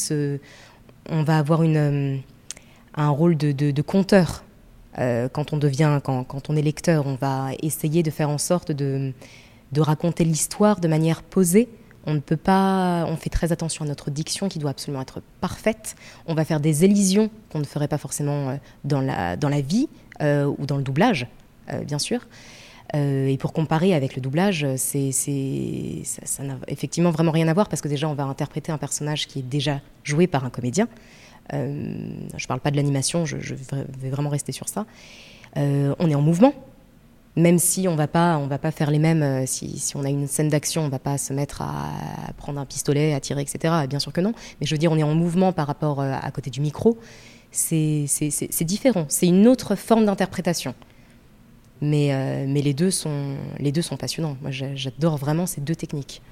on 1.09 1.23
va 1.23 1.39
avoir 1.39 1.63
euh, 1.63 2.17
un 2.95 3.09
rôle 3.09 3.37
de, 3.37 3.83
conteur. 3.83 4.45
Euh, 4.99 5.29
quand 5.31 5.53
on 5.53 5.57
devient, 5.57 6.01
quand, 6.05 6.51
on 6.51 6.57
est 6.57 6.63
lecteur, 6.63 7.07
on 7.07 7.15
va 7.15 7.49
essayer 7.63 8.03
de 8.03 8.11
faire 8.11 8.29
en 8.29 8.39
sorte 8.39 8.73
de, 8.73 9.13
raconter 9.79 10.25
l'histoire 10.25 10.79
de 10.79 10.87
manière 10.87 11.23
posée. 11.23 11.69
On 12.09 12.15
ne 12.15 12.21
peut 12.21 12.37
pas, 12.37 13.05
on 13.09 13.17
fait 13.17 13.31
très 13.31 13.51
attention 13.51 13.85
à 13.85 13.89
notre 13.89 14.11
diction 14.11 14.49
qui 14.49 14.59
doit 14.59 14.71
absolument 14.71 15.03
être 15.03 15.23
parfaite. 15.41 15.97
On 16.27 16.35
va 16.35 16.45
faire 16.45 16.61
des 16.61 16.85
élisions 16.85 17.31
qu'on 17.51 17.59
ne 17.59 17.65
ferait 17.65 17.89
pas 17.89 17.99
forcément 17.99 18.61
dans 18.85 19.01
la, 19.01 19.37
dans 19.37 19.49
la 19.49 19.63
vie 19.63 19.89
ou 20.21 20.67
dans 20.67 20.77
le 20.77 20.83
doublage, 20.83 21.27
bien 21.87 21.99
sûr. 21.99 22.21
Euh, 22.95 23.27
et 23.27 23.37
pour 23.37 23.53
comparer 23.53 23.95
avec 23.95 24.15
le 24.15 24.23
doublage, 24.23 24.67
c'est, 24.77 25.11
ça, 25.13 26.43
n'a 26.43 26.59
effectivement 26.69 27.11
vraiment 27.11 27.33
rien 27.33 27.49
à 27.49 27.55
voir 27.55 27.69
parce 27.69 27.83
que 27.83 27.89
déjà 27.89 28.09
on 28.09 28.15
va 28.15 28.25
interpréter 28.25 28.71
un 28.71 28.79
personnage 28.79 29.27
qui 29.27 29.41
est 29.41 29.49
déjà 29.49 29.81
joué 30.05 30.27
par 30.27 30.45
un 30.45 30.51
comédien. 30.51 30.89
Euh, 31.53 32.09
je 32.37 32.45
ne 32.45 32.49
parle 32.49 32.61
pas 32.61 32.71
de 32.71 32.77
l'animation, 32.77 33.25
je, 33.25 33.37
vais 33.37 34.11
vraiment 34.11 34.31
rester 34.31 34.53
sur 34.53 34.69
ça. 34.69 34.87
Euh, 35.57 35.95
on 35.99 36.11
est 36.11 36.15
en 36.15 36.23
mouvement, 36.23 36.53
même 37.35 37.59
si 37.59 37.89
on 37.89 37.97
va 37.97 38.09
pas, 38.09 38.39
on 38.39 38.47
va 38.47 38.59
pas 38.59 38.71
faire 38.71 38.91
les 38.91 38.99
mêmes. 38.99 39.47
si, 39.47 39.93
on 39.95 40.05
a 40.05 40.09
une 40.09 40.27
scène 40.27 40.49
d'action, 40.49 40.83
on 40.83 40.89
va 40.89 40.99
pas 40.99 41.19
se 41.19 41.33
mettre 41.33 41.63
à, 41.63 41.93
prendre 42.37 42.61
un 42.61 42.67
pistolet, 42.67 43.15
à 43.15 43.21
tirer, 43.21 43.43
etc. 43.43 43.75
Bien 43.89 43.99
sûr 43.99 44.13
que 44.13 44.21
non. 44.21 44.33
Mais 44.61 44.67
je 44.67 44.75
veux 44.75 44.79
dire, 44.79 44.93
on 44.93 44.99
est 44.99 45.03
en 45.03 45.15
mouvement 45.15 45.53
par 45.53 45.67
rapport 45.67 46.01
à 46.01 46.31
côté 46.31 46.51
du 46.51 46.61
micro. 46.61 46.99
C'est 47.51 48.07
différent. 48.63 49.07
C'est 49.09 49.27
une 49.27 49.47
autre 49.49 49.77
forme 49.77 50.07
d'interprétation. 50.07 50.75
Mais, 51.83 52.13
euh, 52.15 52.47
mais 52.49 52.63
les, 52.63 52.73
deux 52.75 52.91
sont, 52.91 53.37
les 53.59 53.73
deux 53.73 53.83
sont 53.83 53.97
passionnants. 53.97 54.37
Moi, 54.43 54.51
j'a- 54.51 54.75
j'adore 54.75 55.17
vraiment 55.17 55.47
ces 55.47 55.61
deux 55.61 55.77
techniques. 55.77 56.23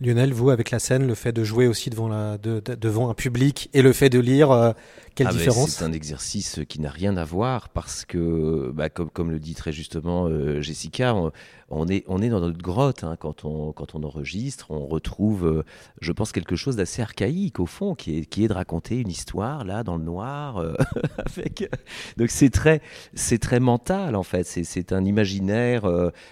Lionel, 0.00 0.32
vous, 0.32 0.50
avec 0.50 0.72
la 0.72 0.80
scène, 0.80 1.06
le 1.06 1.14
fait 1.14 1.32
de 1.32 1.44
jouer 1.44 1.68
aussi 1.68 1.88
devant, 1.88 2.08
la, 2.08 2.36
de- 2.38 2.60
de- 2.64 2.74
devant 2.74 3.08
un 3.08 3.14
public 3.14 3.70
et 3.72 3.82
le 3.82 3.92
fait 3.92 4.08
de 4.10 4.18
lire, 4.18 4.50
euh, 4.50 4.72
quelle 5.14 5.26
Ah, 5.28 5.32
différence 5.32 5.70
C'est 5.70 5.84
un 5.84 5.92
exercice 5.92 6.60
qui 6.68 6.80
n'a 6.80 6.90
rien 6.90 7.16
à 7.16 7.24
voir 7.24 7.68
parce 7.68 8.04
que, 8.04 8.70
bah, 8.74 8.88
comme, 8.88 9.10
comme 9.10 9.30
le 9.30 9.38
dit 9.38 9.54
très 9.54 9.72
justement 9.72 10.26
euh, 10.26 10.60
Jessica, 10.62 11.14
on, 11.14 11.30
on 11.68 11.86
est, 11.88 12.04
on 12.08 12.22
est 12.22 12.28
dans 12.28 12.40
notre 12.40 12.58
grotte 12.58 13.04
hein, 13.04 13.16
quand, 13.18 13.44
on, 13.44 13.72
quand 13.72 13.94
on 13.94 14.02
enregistre. 14.04 14.70
On 14.70 14.86
retrouve, 14.86 15.46
euh, 15.46 15.64
je 16.00 16.12
pense, 16.12 16.32
quelque 16.32 16.56
chose 16.56 16.76
d'assez 16.76 17.02
archaïque 17.02 17.60
au 17.60 17.66
fond, 17.66 17.94
qui 17.94 18.18
est, 18.18 18.24
qui 18.24 18.44
est 18.44 18.48
de 18.48 18.54
raconter 18.54 18.98
une 18.98 19.08
histoire 19.10 19.64
là 19.64 19.82
dans 19.82 19.96
le 19.96 20.04
noir. 20.04 20.58
euh, 20.58 20.74
avec... 21.18 21.70
Donc 22.16 22.30
c'est 22.30 22.50
très, 22.50 22.80
c'est 23.14 23.38
très 23.38 23.60
mental 23.60 24.16
en 24.16 24.22
fait. 24.22 24.44
C'est, 24.44 24.92
un 24.92 25.04
imaginaire. 25.04 25.84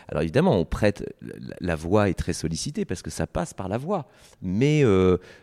Alors 0.09 0.23
évidemment, 0.23 0.59
on 0.59 0.65
prête. 0.65 1.05
La, 1.23 1.35
la 1.61 1.77
voix 1.77 2.09
est 2.09 2.15
très 2.15 2.33
sollicitée 2.33 2.85
parce 2.85 3.03
que 3.03 3.11
ça 3.11 3.27
passe 3.27 3.55
par 3.55 3.69
la 3.69 3.79
voix, 3.79 4.09
mais 4.43 4.83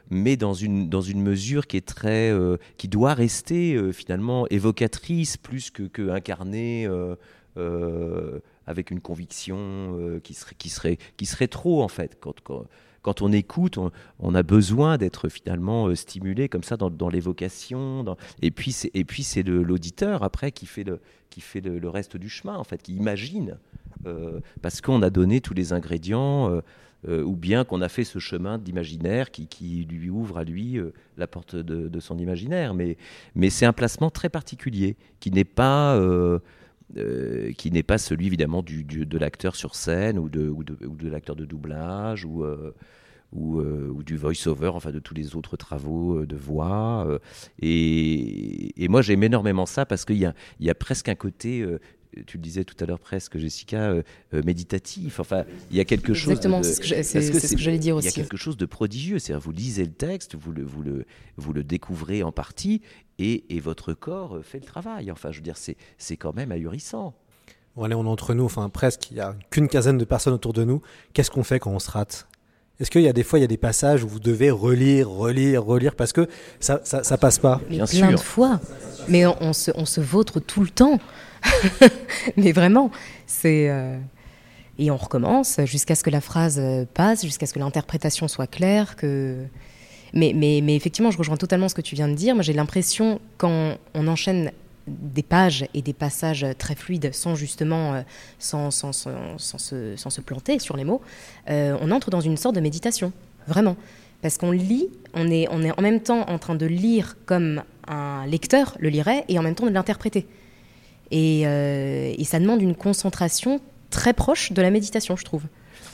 mais 0.09 0.35
dans 0.37 0.53
une 0.53 0.89
dans 0.89 1.01
une 1.01 1.21
mesure 1.21 1.67
qui 1.67 1.77
est 1.77 1.87
très, 1.87 2.33
qui 2.77 2.87
doit 2.87 3.13
rester 3.13 3.26
euh, 3.51 3.91
finalement 3.91 4.47
évocatrice 4.49 5.37
plus 5.37 5.71
que, 5.71 6.09
incarnée. 6.09 6.85
euh, 6.85 7.15
euh, 7.57 8.39
avec 8.67 8.91
une 8.91 8.99
conviction 8.99 10.19
qui, 10.23 10.33
serait, 10.33 10.55
qui, 10.57 10.69
serait, 10.69 10.97
qui 11.15 11.25
serait 11.25 11.47
trop 11.47 11.81
en 11.81 11.87
fait. 11.87 12.17
Quand, 12.19 12.39
quand, 12.41 12.65
quand 13.01 13.21
on 13.21 13.31
écoute, 13.31 13.79
on, 14.19 14.35
a 14.35 14.43
besoin 14.43 14.97
d'être 14.97 15.29
finalement 15.29 15.95
stimulé 15.95 16.49
comme 16.49 16.63
ça 16.63 16.75
dans, 16.75 16.89
dans 16.89 17.07
l'évocation. 17.07 18.03
Et 18.41 18.51
puis 18.51 18.73
c'est, 18.73 18.91
et 18.93 19.05
puis 19.05 19.23
c'est 19.23 19.41
l'auditeur 19.41 20.21
après 20.21 20.51
qui 20.51 20.65
fait, 20.65 20.83
le, 20.83 20.99
qui 21.29 21.39
fait 21.39 21.61
le, 21.61 21.89
reste 21.89 22.17
du 22.17 22.27
chemin 22.27 22.57
en 22.57 22.65
fait, 22.65 22.83
qui 22.83 22.93
imagine 22.93 23.57
parce 24.61 24.81
qu'on 24.81 25.01
a 25.01 25.09
donné 25.09 25.39
tous 25.39 25.53
les 25.53 25.71
ingrédients. 25.71 26.61
Euh, 27.07 27.21
ou 27.21 27.35
bien 27.35 27.63
qu'on 27.63 27.81
a 27.81 27.89
fait 27.89 28.03
ce 28.03 28.17
chemin 28.17 28.57
d'imaginaire 28.57 29.29
qui, 29.29 29.87
lui 29.87 30.09
ouvre 30.09 30.39
à 30.39 30.43
lui 30.43 30.79
euh, 30.79 30.93
la 31.17 31.27
porte 31.27 31.55
de, 31.55 31.99
son 31.99 32.17
imaginaire. 32.17 32.73
Mais, 32.73 32.97
c'est 33.49 33.65
un 33.65 33.73
placement 33.73 34.09
très 34.09 34.29
particulier 34.29 34.97
qui 35.19 35.29
n'est 35.29 35.43
pas, 35.43 35.95
euh, 35.95 36.39
qui 37.57 37.71
n'est 37.71 37.83
pas 37.83 37.99
celui 37.99 38.25
évidemment 38.25 38.63
de 38.63 39.17
l'acteur 39.17 39.55
sur 39.55 39.75
scène 39.75 40.17
ou 40.17 40.27
de, 40.27 41.07
l'acteur 41.07 41.35
de 41.35 41.45
doublage 41.45 42.25
ou, 42.25 42.43
du 44.03 44.17
voice-over, 44.17 44.71
enfin 44.73 44.91
de 44.91 44.99
tous 44.99 45.13
les 45.13 45.35
autres 45.35 45.55
travaux 45.55 46.25
de 46.25 46.35
voix. 46.35 47.07
et, 47.61 48.87
moi, 48.89 49.03
j'aime 49.03 49.21
énormément 49.21 49.67
ça 49.67 49.85
parce 49.85 50.03
qu'il 50.03 50.33
y 50.59 50.69
a 50.69 50.75
presque 50.75 51.09
un 51.09 51.15
côté 51.15 51.63
tu 52.25 52.37
le 52.37 52.43
disais 52.43 52.63
tout 52.63 52.75
à 52.79 52.85
l'heure 52.85 52.99
presque, 52.99 53.37
Jessica, 53.37 53.77
euh, 53.77 54.03
euh, 54.33 54.41
méditatif. 54.43 55.19
Enfin, 55.19 55.45
il 55.71 55.77
y 55.77 55.79
a 55.79 55.85
quelque 55.85 56.13
chose. 56.13 56.29
Exactement, 56.29 56.63
c'est 56.63 57.03
ce 57.03 57.55
que 57.55 57.61
j'allais 57.61 57.79
dire 57.79 57.95
aussi. 57.95 58.07
Il 58.07 58.11
y 58.11 58.13
a 58.13 58.23
quelque 58.23 58.37
chose 58.37 58.57
de 58.57 58.65
prodigieux. 58.65 59.19
C'est-à-dire, 59.19 59.43
vous 59.43 59.51
lisez 59.51 59.85
le 59.85 59.91
texte, 59.91 60.35
vous 60.35 60.51
le, 60.51 60.63
vous 60.63 60.81
le, 60.81 61.05
vous 61.37 61.53
le 61.53 61.63
découvrez 61.63 62.23
en 62.23 62.31
partie, 62.31 62.81
et, 63.19 63.55
et 63.55 63.59
votre 63.59 63.93
corps 63.93 64.39
fait 64.43 64.59
le 64.59 64.65
travail. 64.65 65.11
Enfin, 65.11 65.31
je 65.31 65.37
veux 65.37 65.43
dire, 65.43 65.57
c'est 65.57 66.17
quand 66.17 66.35
même 66.35 66.51
ahurissant. 66.51 67.13
Bon, 67.75 67.83
allez, 67.83 67.95
on 67.95 68.05
est 68.05 68.09
entre 68.09 68.33
nous, 68.33 68.45
enfin 68.45 68.69
presque, 68.69 69.11
il 69.11 69.15
n'y 69.15 69.19
a 69.19 69.35
qu'une 69.51 69.67
quinzaine 69.67 69.99
de 69.99 70.05
personnes 70.05 70.33
autour 70.33 70.53
de 70.53 70.63
nous. 70.63 70.81
Qu'est-ce 71.13 71.29
qu'on 71.29 71.43
fait 71.43 71.59
quand 71.59 71.71
on 71.71 71.79
se 71.79 71.91
rate? 71.91 72.27
Est-ce 72.79 72.91
qu'il 72.91 73.01
y 73.01 73.07
a 73.07 73.13
des 73.13 73.23
fois, 73.23 73.39
il 73.39 73.41
y 73.41 73.45
a 73.45 73.47
des 73.47 73.57
passages 73.57 74.03
où 74.03 74.07
vous 74.07 74.19
devez 74.19 74.51
relire, 74.51 75.09
relire, 75.09 75.63
relire 75.63 75.95
parce 75.95 76.13
que 76.13 76.27
ça, 76.59 76.79
ça, 76.83 77.03
ça 77.03 77.17
passe 77.17 77.39
pas? 77.39 77.59
Mais 77.69 77.77
Bien 77.77 77.85
plein 77.85 78.11
de 78.11 78.17
fois. 78.17 78.59
Mais 79.07 79.25
on, 79.25 79.35
on, 79.41 79.53
se, 79.53 79.71
on 79.73 79.85
se 79.85 79.99
vautre 79.99 80.39
tout 80.39 80.61
le 80.61 80.69
temps. 80.69 80.99
Mais 82.37 82.51
vraiment, 82.51 82.91
c'est. 83.25 83.69
Euh, 83.69 83.97
et 84.79 84.91
on 84.91 84.97
recommence 84.97 85.59
jusqu'à 85.65 85.95
ce 85.95 86.03
que 86.03 86.09
la 86.09 86.21
phrase 86.21 86.59
euh, 86.59 86.85
passe, 86.93 87.23
jusqu'à 87.23 87.45
ce 87.45 87.53
que 87.53 87.59
l'interprétation 87.59 88.27
soit 88.27 88.47
claire. 88.47 88.95
Que... 88.95 89.45
Mais, 90.13 90.33
mais, 90.35 90.61
mais, 90.63 90.75
effectivement, 90.75 91.11
je 91.11 91.17
rejoins 91.17 91.37
totalement 91.37 91.67
ce 91.67 91.75
que 91.75 91.81
tu 91.81 91.95
viens 91.95 92.07
de 92.07 92.13
dire. 92.13 92.35
Moi, 92.35 92.43
j'ai 92.43 92.53
l'impression, 92.53 93.19
quand 93.37 93.77
on 93.93 94.07
enchaîne 94.07 94.51
des 94.87 95.23
pages 95.23 95.65
et 95.73 95.81
des 95.81 95.93
passages 95.93 96.45
très 96.57 96.75
fluides 96.75 97.13
sans 97.13 97.35
justement 97.35 97.95
euh, 97.95 98.01
sans, 98.39 98.71
sans, 98.71 98.93
sans, 98.93 99.37
sans 99.37 99.57
se, 99.57 99.95
se, 99.97 100.21
planter 100.21 100.59
sur 100.59 100.77
les 100.77 100.85
mots, 100.85 101.01
on 101.47 101.91
entre 101.91 102.09
dans 102.09 102.21
une 102.21 102.37
sorte 102.37 102.55
de 102.55 102.61
méditation, 102.61 103.11
vraiment. 103.47 103.75
Parce 104.21 104.37
qu'on 104.37 104.51
lit, 104.51 104.87
on 105.13 105.29
est, 105.29 105.47
on 105.51 105.63
est 105.63 105.77
en 105.77 105.81
même 105.81 105.99
temps 105.99 106.21
en 106.27 106.39
train 106.39 106.55
de 106.55 106.65
lire 106.65 107.17
comme 107.25 107.63
un 107.87 108.25
lecteur 108.25 108.75
le 108.79 108.89
lirait 108.89 109.25
et 109.27 109.37
en 109.37 109.41
même 109.41 109.55
temps 109.55 109.65
de 109.65 109.71
l'interpréter. 109.71 110.25
Euh, 111.13 112.13
et, 112.17 112.23
ça 112.23 112.39
demande 112.39 112.61
une 112.61 112.75
concentration 112.75 113.61
très 113.89 114.13
proche 114.13 114.51
de 114.51 114.61
la 114.61 114.71
méditation, 114.71 115.15
je 115.15 115.23
trouve. 115.23 115.43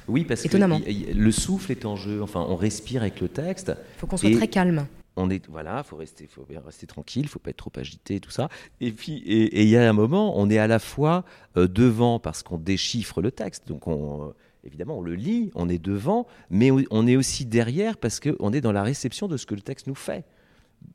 Oui, 0.08 0.26
parce 0.26 0.44
que 0.44 0.58
le 0.58 1.32
souffle 1.32 1.72
est 1.72 1.86
en 1.86 1.96
jeu. 1.96 2.22
Enfin, 2.22 2.46
on 2.50 2.56
respire 2.56 3.02
avec 3.02 3.22
le 3.22 3.30
texte. 3.30 3.72
Il 3.96 4.00
faut 4.00 4.08
qu'on 4.08 4.18
soit 4.18 4.36
très 4.36 4.48
calme. 4.48 4.86
On 5.16 5.30
est 5.30 5.48
voilà, 5.48 5.84
faut 5.84 5.96
rester, 5.96 6.28
faut 6.28 6.46
rester 6.66 6.88
tranquille, 6.88 7.28
faut 7.28 7.38
pas 7.38 7.52
être 7.52 7.58
trop 7.58 7.72
agité, 7.76 8.20
tout 8.20 8.32
ça. 8.32 8.50
Et 8.82 8.92
puis, 8.92 9.18
et 9.18 9.62
il 9.62 9.70
y 9.70 9.78
a 9.78 9.88
un 9.88 9.94
moment, 9.94 10.40
on 10.40 10.50
est 10.50 10.58
à 10.58 10.66
la 10.66 10.80
fois 10.80 11.24
euh, 11.56 11.68
devant 11.68 12.18
parce 12.18 12.42
qu'on 12.42 12.58
déchiffre 12.58 13.22
le 13.22 13.30
texte, 13.30 13.68
donc 13.68 13.86
on, 13.86 14.24
euh, 14.24 14.32
évidemment, 14.64 14.98
on 14.98 15.02
le 15.02 15.14
lit, 15.14 15.52
on 15.54 15.70
est 15.70 15.78
devant, 15.78 16.26
mais 16.50 16.72
on 16.72 17.06
est 17.06 17.16
aussi 17.16 17.46
derrière 17.46 17.98
parce 17.98 18.20
qu'on 18.20 18.54
est 18.54 18.62
dans 18.62 18.72
la 18.72 18.82
réception 18.82 19.28
de 19.28 19.38
ce 19.38 19.46
que 19.46 19.54
le 19.54 19.62
texte 19.62 19.86
nous 19.86 19.94
fait. 19.94 20.26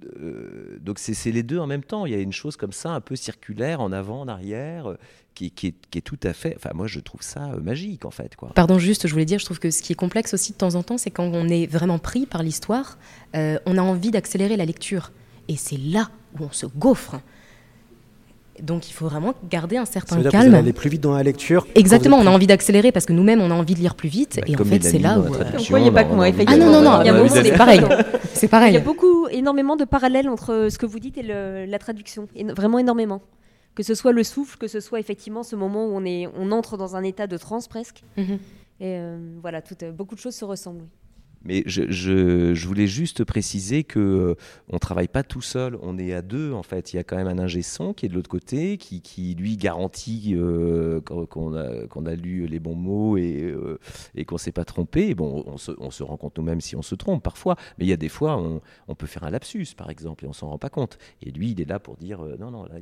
Euh, 0.04 0.78
donc 0.80 0.98
c'est 0.98 1.32
les 1.32 1.42
deux 1.42 1.58
en 1.58 1.66
même 1.66 1.82
temps. 1.82 2.06
Il 2.06 2.12
y 2.12 2.16
a 2.16 2.20
une 2.20 2.32
chose 2.32 2.56
comme 2.56 2.72
ça, 2.72 2.90
un 2.90 3.00
peu 3.00 3.16
circulaire, 3.16 3.80
en 3.80 3.92
avant, 3.92 4.20
en 4.20 4.28
arrière, 4.28 4.90
euh, 4.90 4.98
qui, 5.34 5.52
est, 5.64 6.00
tout 6.00 6.18
à 6.22 6.32
fait. 6.32 6.54
Enfin, 6.56 6.70
moi, 6.74 6.86
je 6.86 7.00
trouve 7.00 7.22
ça 7.22 7.52
euh, 7.52 7.60
magique, 7.60 8.04
en 8.04 8.10
fait. 8.10 8.36
Quoi. 8.36 8.50
Pardon, 8.54 8.78
juste, 8.78 9.06
je 9.06 9.12
voulais 9.12 9.24
dire, 9.24 9.38
je 9.38 9.44
trouve 9.44 9.58
que 9.58 9.70
ce 9.70 9.82
qui 9.82 9.92
est 9.92 9.96
complexe 9.96 10.34
aussi 10.34 10.52
de 10.52 10.56
temps 10.56 10.74
en 10.74 10.82
temps, 10.82 10.98
c'est 10.98 11.10
quand 11.10 11.30
on 11.32 11.48
est 11.48 11.66
vraiment 11.66 11.98
pris 11.98 12.26
par 12.26 12.42
l'histoire, 12.42 12.98
on 13.34 13.78
a 13.78 13.82
envie 13.82 14.10
d'accélérer 14.10 14.56
la 14.56 14.64
lecture. 14.64 15.12
Et 15.48 15.56
c'est 15.56 15.78
là 15.78 16.10
où 16.38 16.44
on 16.44 16.52
se 16.52 16.66
gaufre. 16.66 17.20
Donc 18.62 18.90
il 18.90 18.92
faut 18.92 19.06
vraiment 19.06 19.34
garder 19.48 19.76
un 19.76 19.84
certain 19.84 20.16
ça 20.16 20.16
veut 20.16 20.22
dire 20.22 20.32
calme. 20.32 20.52
Que 20.52 20.56
aller 20.56 20.72
plus 20.72 20.90
vite 20.90 21.00
dans 21.00 21.14
la 21.14 21.22
lecture. 21.22 21.66
Exactement, 21.74 22.18
on 22.18 22.26
a 22.26 22.30
envie 22.30 22.46
d'accélérer 22.46 22.92
parce 22.92 23.06
que 23.06 23.12
nous-mêmes 23.12 23.40
on 23.40 23.50
a 23.50 23.54
envie 23.54 23.74
de 23.74 23.80
lire 23.80 23.94
plus 23.94 24.08
vite. 24.08 24.40
Bah, 24.40 24.46
et 24.48 24.56
en 24.56 24.64
fait, 24.64 24.82
c'est 24.82 24.98
là 24.98 25.18
où. 25.18 25.22
Vous 25.22 25.64
voyez 25.68 25.90
pas 25.90 26.04
que 26.04 26.12
moi, 26.12 26.28
effectivement. 26.28 26.66
Ah 26.68 26.80
non, 26.80 26.82
non, 26.82 27.24
non, 27.24 27.28
c'est 27.28 27.56
pareil. 27.56 27.80
C'est 28.34 28.48
pareil. 28.48 28.70
Il 28.70 28.74
y 28.74 28.78
a 28.78 28.84
beaucoup, 28.84 29.28
énormément 29.28 29.76
de 29.76 29.84
parallèles 29.84 30.28
entre 30.28 30.68
ce 30.70 30.78
que 30.78 30.86
vous 30.86 30.98
dites 30.98 31.18
et 31.18 31.22
le, 31.22 31.64
la 31.66 31.78
traduction. 31.78 32.28
Et 32.34 32.44
vraiment 32.44 32.78
énormément. 32.78 33.22
Que 33.74 33.82
ce 33.82 33.94
soit 33.94 34.12
le 34.12 34.24
souffle, 34.24 34.58
que 34.58 34.68
ce 34.68 34.80
soit 34.80 34.98
effectivement 34.98 35.42
ce 35.42 35.56
moment 35.56 35.86
où 35.86 35.90
on, 35.92 36.04
est, 36.04 36.28
on 36.36 36.50
entre 36.52 36.76
dans 36.76 36.96
un 36.96 37.02
état 37.02 37.26
de 37.26 37.36
transe 37.36 37.68
presque. 37.68 38.02
Mhm. 38.16 38.38
Et 38.80 38.96
euh, 38.98 39.18
voilà, 39.40 39.62
tout, 39.62 39.76
beaucoup 39.92 40.14
de 40.14 40.20
choses 40.20 40.34
se 40.34 40.44
ressemblent. 40.44 40.86
Mais 41.44 41.62
je, 41.66 42.66
voulais 42.66 42.86
juste 42.86 43.24
préciser 43.24 43.84
que 43.84 43.98
euh, 43.98 44.34
on 44.70 44.78
travaille 44.78 45.08
pas 45.08 45.22
tout 45.22 45.40
seul, 45.40 45.78
on 45.82 45.98
est 45.98 46.12
à 46.12 46.22
deux 46.22 46.52
en 46.52 46.62
fait. 46.62 46.92
Il 46.92 46.96
y 46.96 46.98
a 46.98 47.04
quand 47.04 47.16
même 47.16 47.28
un 47.28 47.38
ingé 47.38 47.62
son 47.62 47.94
qui 47.94 48.06
est 48.06 48.08
de 48.08 48.14
l'autre 48.14 48.28
côté, 48.28 48.76
qui, 48.76 49.34
lui 49.38 49.56
garantit 49.56 50.34
euh, 50.34 51.00
qu'on 51.00 51.54
a, 51.54 52.14
lu 52.14 52.46
les 52.46 52.58
bons 52.58 52.74
mots 52.74 53.16
et, 53.16 53.42
euh, 53.42 53.78
et 54.14 54.24
qu'on 54.24 54.38
s'est 54.38 54.52
pas 54.52 54.64
trompé. 54.64 55.14
Bon, 55.14 55.44
on 55.46 55.56
se, 55.90 56.02
rend 56.02 56.16
compte 56.16 56.36
nous-mêmes 56.38 56.60
si 56.60 56.74
on 56.74 56.82
se 56.82 56.94
trompe 56.94 57.22
parfois, 57.22 57.56
mais 57.78 57.84
il 57.84 57.88
y 57.88 57.92
a 57.92 57.96
des 57.96 58.08
fois 58.08 58.36
on, 58.88 58.94
peut 58.94 59.06
faire 59.06 59.22
un 59.22 59.30
lapsus 59.30 59.68
par 59.76 59.90
exemple 59.90 60.24
et 60.24 60.28
on 60.28 60.32
s'en 60.32 60.48
rend 60.48 60.58
pas 60.58 60.70
compte. 60.70 60.98
Et 61.22 61.30
lui, 61.30 61.52
il 61.52 61.60
est 61.60 61.68
là 61.68 61.78
pour 61.78 61.96
dire 61.96 62.20
non 62.38 62.50
non 62.50 62.64
là. 62.64 62.74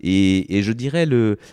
Et, 0.00 0.62
je 0.64 0.72
dirais 0.72 1.06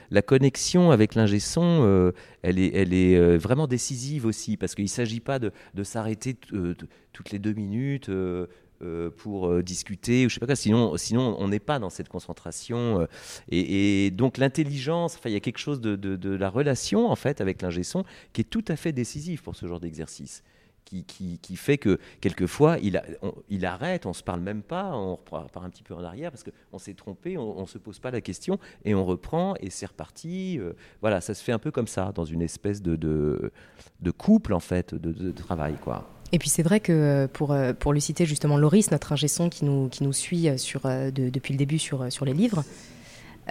la 0.09 0.21
connexion 0.21 0.91
avec 0.91 1.15
l'ingé 1.15 1.39
son, 1.39 2.11
elle 2.43 2.59
est 2.59 2.71
est 2.73 3.37
vraiment 3.37 3.67
décisive 3.67 4.25
aussi 4.25 4.57
parce 4.57 4.75
qu'il 4.75 4.89
s'agit 4.89 5.19
pas 5.19 5.39
de 5.39 5.51
s'arrêter 5.83 6.37
euh, 6.53 6.75
toutes 7.13 7.31
les 7.31 7.39
deux 7.39 7.53
minutes 7.53 8.09
euh, 8.09 8.47
euh, 8.81 9.09
pour 9.09 9.61
discuter 9.61 10.25
ou 10.25 10.29
je 10.29 10.35
sais 10.35 10.39
pas 10.39 10.47
quoi. 10.47 10.55
Sinon, 10.55 10.95
on 11.39 11.47
n'est 11.47 11.59
pas 11.59 11.79
dans 11.79 11.89
cette 11.89 12.09
concentration. 12.09 13.07
et, 13.49 14.11
donc 14.11 14.37
l'intelligence, 14.37 15.19
il 15.25 15.31
y 15.31 15.35
a 15.35 15.39
quelque 15.39 15.59
chose 15.59 15.81
de, 15.81 16.35
la 16.35 16.49
relation 16.49 17.09
en 17.09 17.15
fait 17.15 17.41
avec 17.41 17.61
l'ingé 17.61 17.83
son 17.83 18.03
qui 18.33 18.41
est 18.41 18.49
tout 18.49 18.65
à 18.67 18.75
fait 18.75 18.91
décisif 18.91 19.43
pour 19.43 19.55
ce 19.55 19.67
genre 19.67 19.79
d'exercice. 19.79 20.43
Qui, 20.83 21.05
qui, 21.05 21.55
fait 21.55 21.77
que 21.77 21.99
quelquefois 22.19 22.77
il, 22.81 23.01
il 23.47 23.65
arrête, 23.65 24.05
on 24.05 24.11
se 24.11 24.23
parle 24.23 24.41
même 24.41 24.61
pas, 24.61 24.91
on 24.93 25.15
repart 25.15 25.63
un 25.65 25.69
petit 25.69 25.83
peu 25.83 25.93
en 25.93 26.03
arrière 26.03 26.31
parce 26.31 26.43
qu'on 26.43 26.77
s'est 26.79 26.95
trompé, 26.95 27.37
on, 27.37 27.61
ne 27.61 27.65
se 27.65 27.77
pose 27.77 27.99
pas 27.99 28.11
la 28.11 28.19
question 28.19 28.59
et 28.83 28.93
on 28.93 29.05
reprend 29.05 29.53
et 29.61 29.69
c'est 29.69 29.85
reparti. 29.85 30.59
voilà, 30.99 31.21
ça 31.21 31.33
se 31.33 31.41
fait 31.41 31.53
un 31.53 31.59
peu 31.59 31.71
comme 31.71 31.87
ça 31.87 32.11
dans 32.13 32.25
une 32.25 32.41
espèce 32.41 32.81
de, 32.81 32.97
de, 32.97 34.11
couple 34.11 34.53
en 34.53 34.59
fait, 34.59 34.93
de, 34.93 35.31
travail 35.31 35.75
quoi. 35.81 36.09
Et 36.31 36.39
puis 36.39 36.49
c'est 36.49 36.63
vrai 36.63 36.79
que 36.79 36.91
euh, 36.91 37.27
pour, 37.27 37.51
euh, 37.51 37.73
pour 37.73 37.93
lui 37.93 38.01
citer 38.01 38.25
justement 38.25 38.57
Loris, 38.57 38.91
notre 38.91 39.11
ingé 39.11 39.27
son 39.27 39.49
qui 39.49 39.65
nous, 39.65 39.89
qui 39.89 40.03
nous 40.03 40.13
suit 40.13 40.47
euh, 40.47 40.57
sur, 40.57 40.81
depuis 40.83 41.53
le 41.53 41.57
début 41.57 41.79
sur, 41.79 42.11
sur 42.11 42.25
les 42.25 42.33
livres, 42.33 42.63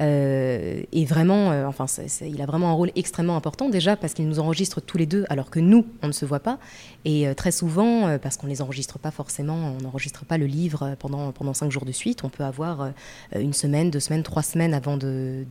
euh, 0.00 0.82
et 0.92 1.04
vraiment, 1.04 1.48
enfin, 1.66 1.86
il 2.20 2.40
a 2.40 2.46
vraiment 2.46 2.70
un 2.70 2.74
rôle 2.74 2.90
extrêmement 2.96 3.36
important 3.36 3.68
déjà 3.68 3.96
parce 3.96 4.14
qu'il 4.14 4.28
nous 4.28 4.38
enregistre 4.38 4.80
tous 4.80 4.98
les 4.98 5.06
deux 5.06 5.24
alors 5.28 5.50
que 5.50 5.60
nous, 5.60 5.86
on 6.02 6.06
ne 6.06 6.12
se 6.12 6.24
voit 6.24 6.40
pas. 6.40 6.58
Et 7.04 7.26
très 7.34 7.50
souvent, 7.50 8.18
parce 8.18 8.36
qu'on 8.36 8.46
ne 8.46 8.52
les 8.52 8.62
enregistre 8.62 8.98
pas 8.98 9.10
forcément, 9.10 9.74
on 9.78 9.82
n'enregistre 9.82 10.24
pas 10.24 10.38
le 10.38 10.46
livre 10.46 10.94
pendant, 10.98 11.32
pendant 11.32 11.54
cinq 11.54 11.70
jours 11.70 11.84
de 11.84 11.92
suite. 11.92 12.24
On 12.24 12.28
peut 12.28 12.44
avoir 12.44 12.92
une 13.34 13.52
semaine, 13.52 13.90
deux 13.90 14.00
semaines, 14.00 14.22
trois 14.22 14.42
semaines 14.42 14.74
avant 14.74 14.96
de 14.96 15.44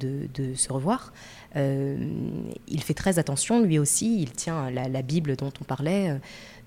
se 0.55 0.71
revoir. 0.71 1.11
Il 1.55 2.83
fait 2.83 2.93
très 2.93 3.19
attention, 3.19 3.61
lui 3.61 3.79
aussi, 3.79 4.21
il 4.21 4.31
tient 4.31 4.69
la, 4.69 4.87
la 4.87 5.01
Bible 5.01 5.35
dont 5.35 5.51
on 5.61 5.63
parlait 5.63 6.19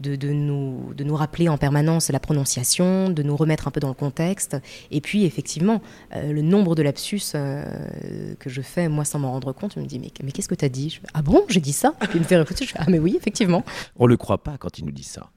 de, 0.02 0.32
nous, 0.32 0.92
de 0.94 1.04
nous 1.04 1.14
rappeler 1.14 1.48
en 1.48 1.56
permanence 1.56 2.10
la 2.10 2.20
prononciation, 2.20 3.08
de 3.10 3.22
nous 3.22 3.36
remettre 3.36 3.68
un 3.68 3.70
peu 3.70 3.80
dans 3.80 3.88
le 3.88 3.94
contexte. 3.94 4.56
Et 4.90 5.00
puis, 5.00 5.24
effectivement, 5.24 5.80
euh, 6.14 6.32
le 6.32 6.42
nombre 6.42 6.74
de 6.74 6.82
lapsus 6.82 7.22
euh, 7.34 8.34
que 8.38 8.50
je 8.50 8.60
fais, 8.62 8.88
moi, 8.88 9.04
sans 9.04 9.18
m'en 9.18 9.30
rendre 9.32 9.52
compte, 9.52 9.74
je 9.74 9.80
me 9.80 9.86
dis, 9.86 9.98
mais, 9.98 10.10
mais 10.22 10.32
qu'est-ce 10.32 10.48
que 10.48 10.54
tu 10.54 10.64
as 10.64 10.68
dit 10.68 11.00
Ah 11.14 11.22
bon, 11.22 11.44
j'ai 11.48 11.60
dit 11.60 11.72
ça? 11.72 11.94
Et 12.02 12.06
puis 12.06 12.18
il 12.18 12.22
me 12.22 12.26
fait 12.26 12.36
réfléchir, 12.36 12.66
je 12.66 12.72
fais, 12.72 12.78
ah 12.80 12.86
mais 12.88 12.98
oui, 12.98 13.14
effectivement. 13.16 13.64
On 13.96 14.06
le 14.06 14.16
croit 14.16 14.42
pas 14.42 14.56
quand 14.58 14.78
il 14.78 14.84
nous 14.84 14.92
dit 14.92 15.04
ça. 15.04 15.30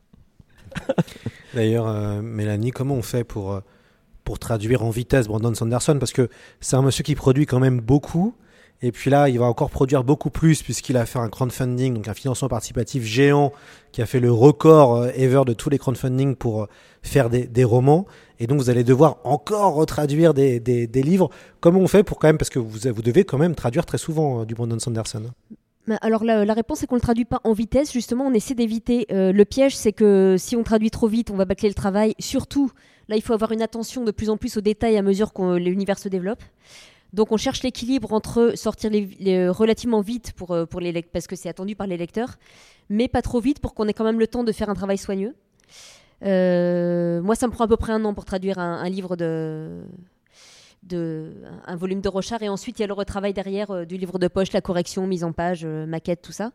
D'ailleurs, 1.54 1.88
euh, 1.88 2.22
Mélanie, 2.22 2.72
comment 2.72 2.96
on 2.96 3.02
fait 3.02 3.24
pour, 3.24 3.62
pour 4.24 4.40
traduire 4.40 4.84
en 4.84 4.90
vitesse 4.90 5.28
Brandon 5.28 5.54
Sanderson? 5.54 5.98
Parce 6.00 6.12
que 6.12 6.30
c'est 6.60 6.76
un 6.76 6.82
monsieur 6.82 7.04
qui 7.04 7.16
produit 7.16 7.46
quand 7.46 7.60
même 7.60 7.80
beaucoup. 7.80 8.36
Et 8.82 8.92
puis 8.92 9.10
là, 9.10 9.30
il 9.30 9.40
va 9.40 9.46
encore 9.46 9.70
produire 9.70 10.04
beaucoup 10.04 10.30
plus 10.30 10.62
puisqu'il 10.62 10.98
a 10.98 11.06
fait 11.06 11.20
un 11.20 11.30
crowdfunding, 11.30 11.94
donc 11.94 12.08
un 12.08 12.14
financement 12.14 12.50
participatif 12.50 13.04
géant 13.04 13.52
qui 13.92 14.02
a 14.02 14.06
fait 14.06 14.20
le 14.20 14.32
record 14.32 14.96
euh, 14.96 15.12
ever 15.16 15.44
de 15.46 15.54
tous 15.54 15.70
les 15.70 15.78
crowdfunding 15.78 16.36
pour 16.36 16.64
euh, 16.64 16.68
faire 17.02 17.30
des, 17.30 17.64
romans. 17.64 18.06
Et 18.40 18.48
donc 18.48 18.60
vous 18.60 18.70
allez 18.70 18.84
devoir 18.84 19.18
encore 19.24 19.76
retraduire 19.76 20.34
des, 20.34 20.60
livres. 20.94 21.30
Comment 21.62 21.80
on 21.80 21.88
fait 21.88 22.04
pour 22.04 22.20
quand 22.20 22.28
même, 22.28 22.38
parce 22.38 22.50
que 22.50 22.60
vous, 22.60 23.02
devez 23.02 23.24
quand 23.24 23.38
même 23.38 23.56
traduire 23.56 23.86
très 23.86 23.98
souvent 23.98 24.42
euh, 24.42 24.46
du 24.46 24.54
Brandon 24.54 24.80
Sanderson 24.80 25.32
bah, 25.88 25.98
alors 26.02 26.24
la, 26.24 26.54
réponse 26.54 26.82
est 26.82 26.88
qu'on 26.88 26.96
ne 26.96 27.00
le 27.00 27.04
traduit 27.04 27.26
pas 27.26 27.42
en 27.44 27.54
vitesse. 27.54 27.94
Justement, 27.94 28.26
on 28.26 28.34
essaie 28.34 28.56
d'éviter. 28.56 29.06
le 29.12 29.44
piège, 29.44 29.78
c'est 29.78 29.94
que 29.94 30.36
si 30.36 30.56
on 30.56 30.64
traduit 30.64 30.90
trop 30.90 31.08
vite, 31.08 31.30
on 31.30 31.36
va 31.36 31.46
bâcler 31.46 31.70
le 31.70 31.76
travail. 31.76 32.16
Surtout, 32.18 32.72
là, 33.08 33.16
il 33.16 33.22
faut 33.22 33.34
avoir 33.34 33.52
une 33.52 33.62
attention 33.62 34.04
de 34.04 34.10
plus 34.10 34.32
en 34.32 34.38
plus 34.38 34.58
aux 34.58 34.62
détails 34.62 34.98
à 34.98 35.04
mesure 35.04 35.32
que 35.32 35.58
l'univers 35.58 36.00
se 36.00 36.10
développe. 36.10 36.42
Donc 37.16 37.32
on 37.32 37.38
cherche 37.38 37.64
l'équilibre 37.64 38.12
entre 38.12 38.54
sortir 38.56 38.92
les, 38.92 39.48
relativement 39.50 40.02
vite 40.02 40.34
pour, 40.34 40.52
euh, 40.52 40.66
pour 40.66 40.82
les 40.82 41.02
parce 41.02 41.28
que 41.28 41.38
c'est 41.38 41.48
attendu 41.48 41.74
par 41.74 41.88
les 41.88 41.96
lecteurs, 41.96 42.36
mais 42.90 43.08
pas 43.08 43.22
trop 43.22 43.40
vite 43.40 43.60
pour 43.60 43.74
qu'on 43.74 43.88
ait 43.88 43.94
quand 43.94 44.04
même 44.04 44.20
le 44.20 44.28
temps 44.28 44.44
de 44.44 44.52
faire 44.52 44.70
un 44.70 44.74
travail 44.76 44.98
soigneux. 44.98 45.34
Euh, 46.24 47.22
moi, 47.22 47.36
ça 47.36 47.48
me 47.48 47.54
prend 47.54 47.64
à 47.64 47.68
peu 47.70 47.78
près 47.78 47.94
un 47.94 48.04
an 48.04 48.14
pour 48.14 48.26
traduire 48.26 48.60
un, 48.60 48.90
livre 48.90 49.16
de, 49.16 49.84
de, 50.84 51.32
un 51.66 51.76
volume 51.78 52.02
de 52.02 52.10
Rochard, 52.10 52.44
et 52.44 52.50
ensuite 52.50 52.80
il 52.80 52.82
y 52.82 52.86
a 52.86 52.88
le 52.88 52.94
retravail 52.94 53.34
derrière 53.34 53.72
euh, 53.72 53.86
du 53.86 53.96
livre 53.96 54.20
de 54.20 54.28
poche, 54.28 54.52
la 54.52 54.62
correction, 54.62 55.08
mise 55.08 55.24
en 55.24 55.32
page, 55.32 55.66
maquette, 55.66 56.22
tout 56.22 56.34
ça. 56.34 56.52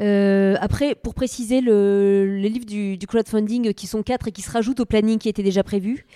Euh, 0.00 0.56
après, 0.60 0.94
pour 0.94 1.12
préciser, 1.12 1.60
le, 1.60 2.38
les 2.40 2.48
livres 2.48 2.64
du 2.64 3.06
crowdfunding 3.06 3.74
qui 3.74 3.86
sont 3.86 4.02
quatre 4.02 4.28
et 4.28 4.32
qui 4.32 4.40
se 4.40 4.50
rajoutent 4.50 4.80
au 4.80 4.86
planning 4.86 5.18
qui 5.18 5.28
était 5.28 5.42
déjà 5.42 5.62
prévu, 5.62 6.06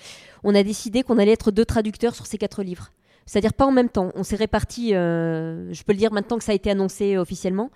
on 0.44 0.54
a 0.54 0.62
décidé 0.62 1.02
qu'on 1.02 1.18
allait 1.18 1.32
être 1.32 1.50
deux 1.50 1.66
traducteurs 1.66 2.14
sur 2.14 2.24
ces 2.24 2.38
quatre 2.38 2.62
livres. 2.62 2.90
C'est-à-dire 3.26 3.52
pas 3.54 3.64
en 3.66 3.72
même 3.72 3.88
temps. 3.88 4.10
On 4.14 4.22
s'est 4.22 4.36
répartis, 4.36 4.94
euh, 4.94 5.72
je 5.72 5.82
peux 5.82 5.92
le 5.92 5.98
dire 5.98 6.12
maintenant 6.12 6.36
que 6.38 6.44
ça 6.44 6.52
a 6.52 6.54
été 6.54 6.70
annoncé 6.70 7.16
officiellement. 7.16 7.70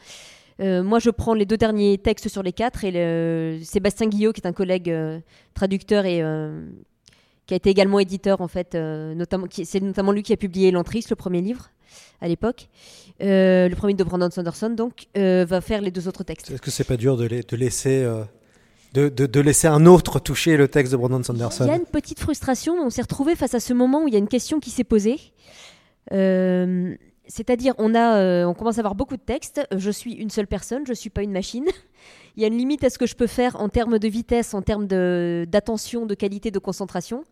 Euh, 0.61 0.83
moi, 0.83 0.99
je 0.99 1.11
prends 1.11 1.35
les 1.35 1.47
deux 1.47 1.57
derniers 1.57 1.99
textes 1.99 2.29
sur 2.29 2.43
les 2.43 2.53
quatre 2.53 2.85
et 2.85 3.61
Sébastien 3.65 4.09
Guillot, 4.09 4.33
qui 4.33 4.41
est 4.41 4.47
un 4.47 4.53
collègue 4.53 4.91
euh, 4.91 5.21
traducteur 5.55 6.05
et 6.05 6.23
qui 7.47 7.55
a 7.55 7.57
été 7.57 7.71
également 7.71 7.99
éditeur, 7.99 8.41
en 8.43 8.49
fait, 8.49 8.75
notamment, 8.75 9.47
c'est 9.51 9.81
notamment 9.81 10.13
lui 10.13 10.23
qui 10.23 10.35
a 10.35 10.37
publié 10.37 10.71
L'Entris, 10.71 11.07
le 11.09 11.17
premier 11.17 11.41
livre 11.41 11.71
à 12.21 12.29
l'époque, 12.29 12.69
le 13.21 13.75
premier 13.75 13.95
de 13.95 14.05
Brandon 14.05 14.31
Sanderson, 14.31 14.69
donc, 14.71 15.07
va 15.17 15.61
faire 15.63 15.81
les 15.81 15.91
deux 15.91 16.09
autres 16.09 16.25
textes. 16.25 16.51
Est-ce 16.51 16.61
que 16.61 16.71
c'est 16.71 16.85
pas 16.85 16.99
dur 16.99 17.17
de, 17.17 17.25
la- 17.27 17.41
de 17.41 17.57
laisser 17.57 18.07
de, 18.95 19.41
laisser 19.41 19.69
un 19.69 19.87
autre 19.87 20.19
toucher 20.19 20.57
le 20.57 20.69
texte 20.69 20.93
de 20.93 20.97
Brandon 20.97 21.21
Il 21.21 21.39
y 21.39 21.43
a 21.43 21.51
Sanderson 21.51 21.75
une 21.75 21.87
petite 21.87 22.21
frustration, 22.21 22.75
on 22.81 22.91
s'est 22.91 23.03
retrouvé 23.03 23.37
face 23.37 23.55
à 23.55 23.61
ce 23.61 23.73
moment 23.73 24.05
où 24.05 24.09
il 24.09 24.15
y 24.15 24.17
a 24.17 24.21
une 24.21 24.29
question 24.29 24.61
qui 24.61 24.71
s'est 24.71 24.85
posée. 24.85 25.19
Euh, 26.13 26.95
C'est-à-dire, 27.27 27.75
on, 27.79 27.95
euh, 27.95 28.45
on 28.45 28.55
commence 28.55 28.79
à 28.79 28.81
avoir 28.81 28.95
beaucoup 28.95 29.17
de 29.17 29.23
textes. 29.23 29.61
Je 29.77 29.91
suis 29.91 30.15
une 30.15 30.31
seule 30.31 30.47
personne, 30.47 30.85
je 30.87 30.93
ne 30.93 30.97
suis 30.97 31.11
pas 31.11 31.23
une 31.23 31.33
machine. 31.33 31.67
Il 32.37 32.43
y 32.43 32.45
a 32.45 32.49
une 32.49 32.57
limite 32.57 32.85
à 32.85 32.91
ce 32.91 32.99
que 32.99 33.07
je 33.07 33.17
peux 33.17 33.27
faire 33.27 33.61
en 33.61 33.69
termes 33.69 33.99
de 33.99 34.09
vitesse, 34.09 34.55
en 34.55 34.63
termes 34.63 34.87
d'attention, 34.87 36.07
de, 36.07 36.15
qualité, 36.15 36.53
de 36.53 36.61
concentration. 36.61 37.25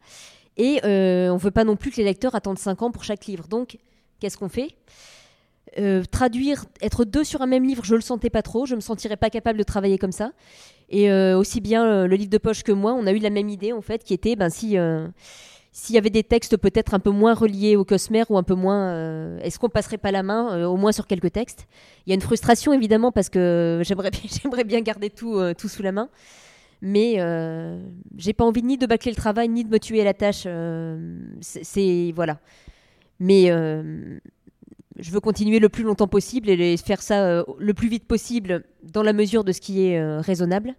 Et 0.56 0.80
euh, 0.84 1.28
on 1.30 1.34
ne 1.34 1.38
veut 1.38 1.52
pas 1.52 1.64
non 1.64 1.76
plus 1.76 1.90
que 1.92 1.98
les 1.98 2.04
lecteurs 2.04 2.34
attendent 2.34 2.58
5 2.58 2.82
ans 2.82 2.90
pour 2.90 3.04
chaque 3.04 3.26
livre. 3.26 3.46
Donc, 3.46 3.78
qu'est-ce 4.18 4.36
qu'on 4.36 4.48
fait? 4.48 4.70
Euh, 5.78 6.02
Traduire, 6.10 6.64
être 6.80 7.04
deux 7.04 7.24
sur 7.24 7.42
un 7.42 7.46
même 7.46 7.64
livre, 7.64 7.84
je 7.84 7.94
le 7.94 8.00
sentais 8.00 8.30
pas 8.30 8.42
trop. 8.42 8.66
Je 8.66 8.74
me 8.74 8.80
sentirais 8.80 9.16
pas 9.16 9.30
capable 9.30 9.58
de 9.58 9.64
travailler 9.64 9.98
comme 9.98 10.12
ça. 10.12 10.32
Et 10.88 11.10
euh, 11.10 11.36
aussi 11.36 11.60
bien 11.60 11.84
euh, 11.84 12.06
le 12.06 12.16
livre 12.16 12.30
de 12.30 12.38
poche 12.38 12.62
que 12.62 12.72
moi, 12.72 12.94
on 12.94 13.06
a 13.06 13.12
eu 13.12 13.18
la 13.18 13.30
même 13.30 13.48
idée 13.48 13.72
en 13.72 13.82
fait, 13.82 14.04
qui 14.04 14.14
était 14.14 14.36
ben, 14.36 14.50
si 14.50 14.76
s'il 15.72 15.94
y 15.94 15.98
avait 15.98 16.08
des 16.08 16.22
textes 16.22 16.56
peut-être 16.56 16.94
un 16.94 16.98
peu 16.98 17.10
moins 17.10 17.34
reliés 17.34 17.76
au 17.76 17.84
Cosmer 17.84 18.24
ou 18.30 18.38
un 18.38 18.42
peu 18.42 18.54
moins, 18.54 19.36
est-ce 19.40 19.58
qu'on 19.58 19.68
passerait 19.68 19.98
pas 19.98 20.10
la 20.10 20.22
main 20.22 20.64
au 20.66 20.76
moins 20.78 20.90
sur 20.90 21.06
quelques 21.06 21.32
textes? 21.32 21.66
Il 22.06 22.10
y 22.10 22.12
a 22.12 22.14
une 22.14 22.22
frustration 22.22 22.72
évidemment 22.72 23.12
parce 23.12 23.28
que 23.28 23.82
j'aimerais 23.84 24.64
bien, 24.64 24.80
garder 24.80 25.10
tout, 25.10 25.38
tout 25.58 25.68
sous 25.68 25.82
la 25.82 25.92
main, 25.92 26.08
mais 26.80 27.16
j'ai 28.16 28.32
pas 28.32 28.44
envie 28.44 28.62
ni 28.62 28.78
de 28.78 28.86
bâcler 28.86 29.10
le 29.10 29.16
travail 29.16 29.50
ni 29.50 29.64
de 29.64 29.68
me 29.68 29.78
tuer 29.78 30.00
à 30.00 30.04
la 30.04 30.14
tâche. 30.14 30.46
c'est 31.42 32.12
voilà, 32.16 32.38
mais 33.20 33.50
je 34.98 35.10
veux 35.10 35.20
continuer 35.20 35.58
le 35.58 35.68
plus 35.68 35.84
longtemps 35.84 36.08
possible 36.08 36.48
et 36.50 36.56
les- 36.56 36.76
faire 36.76 37.02
ça 37.02 37.24
euh, 37.24 37.44
le 37.58 37.74
plus 37.74 37.88
vite 37.88 38.04
possible 38.06 38.64
dans 38.82 39.02
la 39.02 39.12
mesure 39.12 39.44
de 39.44 39.52
ce 39.52 39.60
qui 39.60 39.86
est 39.86 39.98
euh, 39.98 40.20
raisonnable. 40.20 40.74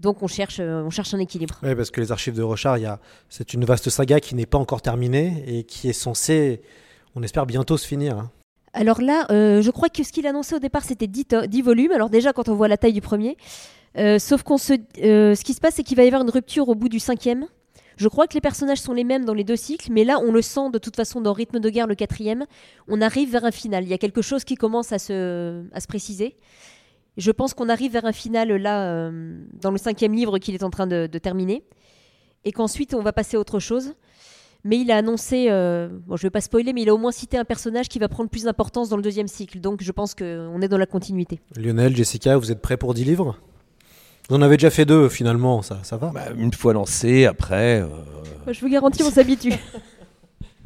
Donc 0.00 0.22
on 0.22 0.28
cherche, 0.28 0.58
euh, 0.60 0.82
on 0.84 0.90
cherche 0.90 1.12
un 1.14 1.18
équilibre. 1.18 1.56
Oui, 1.62 1.74
parce 1.74 1.90
que 1.90 2.00
les 2.00 2.12
archives 2.12 2.34
de 2.34 2.42
Rochard, 2.42 2.78
il 2.78 2.82
y 2.82 2.86
a, 2.86 3.00
c'est 3.28 3.52
une 3.54 3.64
vaste 3.64 3.90
saga 3.90 4.20
qui 4.20 4.34
n'est 4.36 4.46
pas 4.46 4.58
encore 4.58 4.80
terminée 4.82 5.42
et 5.46 5.64
qui 5.64 5.88
est 5.88 5.92
censée, 5.92 6.60
on 7.16 7.22
espère 7.22 7.46
bientôt 7.46 7.76
se 7.76 7.86
finir. 7.86 8.16
hein. 8.18 8.30
Alors 8.74 9.00
là, 9.00 9.26
je 9.30 9.70
crois 9.70 9.88
que 9.88 10.04
ce 10.04 10.12
qu'il 10.12 10.26
annonçait 10.26 10.54
au 10.54 10.60
départ, 10.60 10.84
c'était 10.84 11.06
10, 11.08 11.24
to- 11.24 11.46
10 11.46 11.62
volumes. 11.62 11.90
Alors 11.90 12.10
déjà, 12.10 12.32
quand 12.32 12.48
on 12.48 12.54
voit 12.54 12.68
la 12.68 12.76
taille 12.76 12.92
du 12.92 13.00
premier, 13.00 13.36
sauf 14.18 14.42
qu'on 14.44 14.58
se, 14.58 14.74
ce 14.94 15.42
qui 15.42 15.54
se 15.54 15.60
passe, 15.60 15.74
c'est 15.76 15.82
qu'il 15.82 15.96
va 15.96 16.04
y 16.04 16.06
avoir 16.06 16.22
une 16.22 16.30
rupture 16.30 16.68
au 16.68 16.76
bout 16.76 16.88
du 16.90 17.00
cinquième. 17.00 17.46
Je 17.98 18.06
crois 18.06 18.28
que 18.28 18.34
les 18.34 18.40
personnages 18.40 18.80
sont 18.80 18.92
les 18.92 19.02
mêmes 19.02 19.24
dans 19.24 19.34
les 19.34 19.42
deux 19.42 19.56
cycles, 19.56 19.90
mais 19.90 20.04
là, 20.04 20.20
on 20.24 20.30
le 20.30 20.40
sent 20.40 20.70
de 20.72 20.78
toute 20.78 20.94
façon 20.94 21.20
dans 21.20 21.32
Rythme 21.32 21.58
de 21.58 21.68
guerre, 21.68 21.88
le 21.88 21.96
quatrième. 21.96 22.46
On 22.86 23.00
arrive 23.00 23.32
vers 23.32 23.44
un 23.44 23.50
final. 23.50 23.82
Il 23.82 23.90
y 23.90 23.92
a 23.92 23.98
quelque 23.98 24.22
chose 24.22 24.44
qui 24.44 24.54
commence 24.54 24.92
à 24.92 25.00
se, 25.00 25.64
préciser. 25.88 26.36
Je 27.16 27.32
pense 27.32 27.54
qu'on 27.54 27.68
arrive 27.68 27.92
vers 27.92 28.04
un 28.04 28.12
final 28.12 28.52
là, 28.52 28.84
euh, 28.84 29.36
dans 29.60 29.72
le 29.72 29.78
cinquième 29.78 30.14
livre 30.14 30.38
qu'il 30.38 30.54
est 30.54 30.62
en 30.62 30.70
train 30.70 30.86
de, 30.86 31.06
terminer, 31.18 31.64
et 32.44 32.52
qu'ensuite 32.52 32.94
on 32.94 33.02
va 33.02 33.12
passer 33.12 33.36
à 33.36 33.40
autre 33.40 33.58
chose. 33.58 33.94
Mais 34.62 34.78
il 34.78 34.92
a 34.92 34.96
annoncé, 34.96 35.50
euh, 35.50 35.88
je 35.88 36.12
ne 36.12 36.18
vais 36.18 36.30
pas 36.30 36.40
spoiler, 36.40 36.72
mais 36.72 36.82
il 36.82 36.88
a 36.88 36.94
au 36.94 36.98
moins 36.98 37.12
cité 37.12 37.36
un 37.36 37.44
personnage 37.44 37.88
qui 37.88 37.98
va 37.98 38.08
prendre 38.08 38.30
plus 38.30 38.44
d'importance 38.44 38.88
dans 38.88 38.96
le 38.96 39.02
deuxième 39.02 39.28
cycle. 39.28 39.58
Donc 39.58 39.82
je 39.82 39.90
pense 39.90 40.14
qu'on 40.14 40.60
est 40.60 40.68
dans 40.68 40.78
la 40.78 40.86
continuité. 40.86 41.40
Lionel, 41.56 41.96
Jessica, 41.96 42.36
vous 42.36 42.52
êtes 42.52 42.62
prêts 42.62 42.76
pour 42.76 42.94
10 42.94 43.04
livres? 43.04 43.38
Vous 44.28 44.36
en 44.36 44.42
avez 44.42 44.58
déjà 44.58 44.68
fait 44.68 44.84
deux 44.84 45.08
finalement, 45.08 45.62
ça, 45.62 45.78
ça 45.82 45.96
va 45.96 46.08
Bah, 46.08 46.26
une 46.36 46.52
fois 46.52 46.74
lancé, 46.74 47.24
après, 47.24 47.80
euh, 47.80 47.86
Je 48.52 48.60
vous 48.60 48.68
garantis, 48.68 49.02
on 49.02 49.10
s'habitue. 49.10 49.54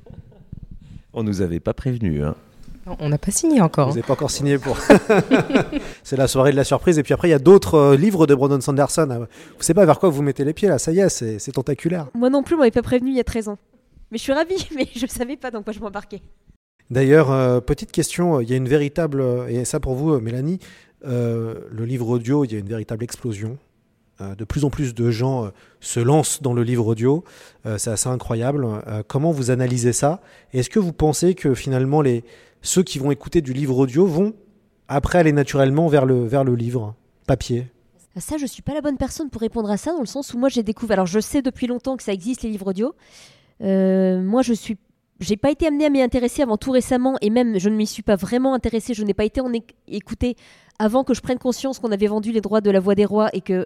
on 1.13 1.23
nous 1.23 1.43
avait 1.43 1.61
pas 1.61 1.73
prévenu. 1.73 2.25
Hein. 2.25 2.35
On 2.99 3.09
n'a 3.09 3.19
pas 3.19 3.31
signé 3.31 3.61
encore. 3.61 3.87
Vous 3.87 3.93
hein. 3.93 3.95
n'avez 3.95 4.07
pas 4.07 4.15
encore 4.15 4.33
signé 4.33 4.59
pour. 4.59 4.77
c'est 6.03 6.17
la 6.17 6.27
soirée 6.27 6.51
de 6.51 6.57
la 6.57 6.65
surprise. 6.65 6.99
Et 6.99 7.05
puis 7.05 7.15
après, 7.15 7.29
il 7.29 7.31
y 7.31 7.35
a 7.35 7.39
d'autres 7.39 7.77
euh, 7.77 7.97
livres 7.97 8.27
de 8.27 8.35
Brandon 8.35 8.61
Sanderson. 8.61 9.07
Ah, 9.09 9.19
Vous 9.19 9.23
ne 9.23 9.63
savez 9.63 9.77
pas 9.77 9.87
vers 9.87 10.01
quoi 10.01 10.09
vous 10.09 10.23
mettez 10.23 10.45
les 10.45 10.55
pieds 10.55 10.69
là. 10.69 10.79
Ça 10.79 10.91
y 10.91 10.99
est, 10.99 11.09
c'est 11.09 11.39
c'est 11.39 11.53
tentaculaire. 11.53 12.09
Moi 12.15 12.31
non 12.31 12.43
plus, 12.43 12.57
on 12.57 12.59
m'avait 12.59 12.73
pas 12.73 12.83
prévenu 12.83 13.11
il 13.11 13.17
y 13.17 13.21
a 13.21 13.25
13 13.25 13.47
ans. 13.47 13.59
Mais 14.11 14.19
je 14.19 14.25
suis 14.25 14.33
ravie, 14.33 14.69
mais 14.77 14.89
je 14.93 15.05
ne 15.05 15.11
savais 15.11 15.37
pas 15.37 15.53
dans 15.53 15.63
quoi 15.63 15.73
je 15.73 15.79
m'embarquais. 15.79 16.21
D'ailleurs, 16.91 17.31
euh, 17.31 17.61
petite 17.61 17.93
question, 17.93 18.41
il 18.41 18.51
y 18.51 18.53
a 18.55 18.57
une 18.57 18.69
véritable, 18.69 19.25
et 19.49 19.65
ça 19.65 19.79
pour 19.81 19.95
vous, 19.95 20.21
Mélanie, 20.21 20.59
le 21.05 21.85
livre 21.85 22.09
audio, 22.09 22.45
il 22.45 22.53
y 22.53 22.57
a 22.57 22.59
une 22.59 22.69
véritable 22.69 23.05
explosion. 23.05 23.59
Euh, 24.21 24.35
de 24.35 24.45
plus 24.45 24.65
en 24.65 24.71
plus 24.71 24.95
de 24.95 25.11
gens 25.11 25.47
euh, 25.47 25.49
se 25.81 25.99
lancent 25.99 26.43
dans 26.43 26.53
le 26.53 26.63
livre 26.63 26.87
audio. 26.87 27.25
Euh, 27.65 27.79
c'est 27.79 27.91
assez 27.91 28.11
incroyable. 28.11 28.67
Euh, 28.87 29.03
comment 29.09 29.31
vous 29.33 29.51
analysez 29.51 29.95
ça? 29.95 30.21
Est-ce 30.53 30.69
que 30.69 30.79
vous 30.79 30.93
pensez 30.93 31.35
que 31.35 31.55
finalement, 31.55 32.03
les, 32.03 32.23
ceux 32.61 32.83
qui 32.83 32.99
vont 32.99 33.11
écouter 33.11 33.41
du 33.41 33.55
livre 33.55 33.77
audio 33.79 34.07
vont 34.07 34.35
après 34.87 35.19
aller 35.19 35.33
naturellement 35.33 35.89
vers 35.89 36.05
le, 36.05 36.27
vers 36.27 36.45
le 36.45 36.55
livre 36.55 36.95
papier? 37.27 37.69
Ça, 38.19 38.37
je 38.37 38.45
suis 38.45 38.61
pas 38.61 38.75
la 38.75 38.83
bonne 38.83 38.99
personne 38.99 39.31
pour 39.31 39.41
répondre 39.41 39.71
à 39.71 39.79
ça, 39.79 39.93
dans 39.93 40.01
le 40.01 40.07
sens 40.07 40.35
où 40.35 40.39
moi 40.39 40.51
j'ai 40.51 40.63
découvert. 40.63 40.97
Alors 40.99 41.07
je 41.07 41.19
sais 41.19 41.41
depuis 41.41 41.67
longtemps 41.67 41.97
que 41.97 42.03
ça 42.03 42.13
existe 42.13 42.43
les 42.43 42.51
livres 42.51 42.69
audio. 42.69 42.95
Euh, 43.63 44.21
moi 44.21 44.43
je 44.43 44.53
suis. 44.53 44.77
Pas 45.41 45.53
été 45.53 45.69
amenée 45.69 45.87
à 45.87 45.89
m'y 45.89 46.03
intéresser 46.03 46.43
avant 46.43 46.57
tout 46.57 46.73
récemment, 46.73 47.17
et 47.21 47.31
même 47.31 47.59
je 47.59 47.69
ne 47.69 47.77
m'y 47.77 47.87
suis 47.87 48.03
pas 48.03 48.17
vraiment 48.17 48.55
intéressée. 48.55 48.93
Je 48.93 49.05
n'ai 49.05 49.15
pas 49.15 49.25
été 49.25 49.41
en 49.41 49.53
éc- 49.53 49.75
écoutée 49.87 50.37
avant 50.83 51.05
que 51.05 51.15
je 51.15 51.21
prenne 51.21 51.39
conscience 51.39 51.79
qu'on 51.79 51.93
avait 51.93 52.09
vendu 52.09 52.33
les 52.33 52.41
droits 52.41 52.61
de 52.61 52.71
La 52.71 52.81
Voix 52.81 52.95
des 52.95 53.05
Rois 53.05 53.31
et 53.33 53.41
que. 53.41 53.65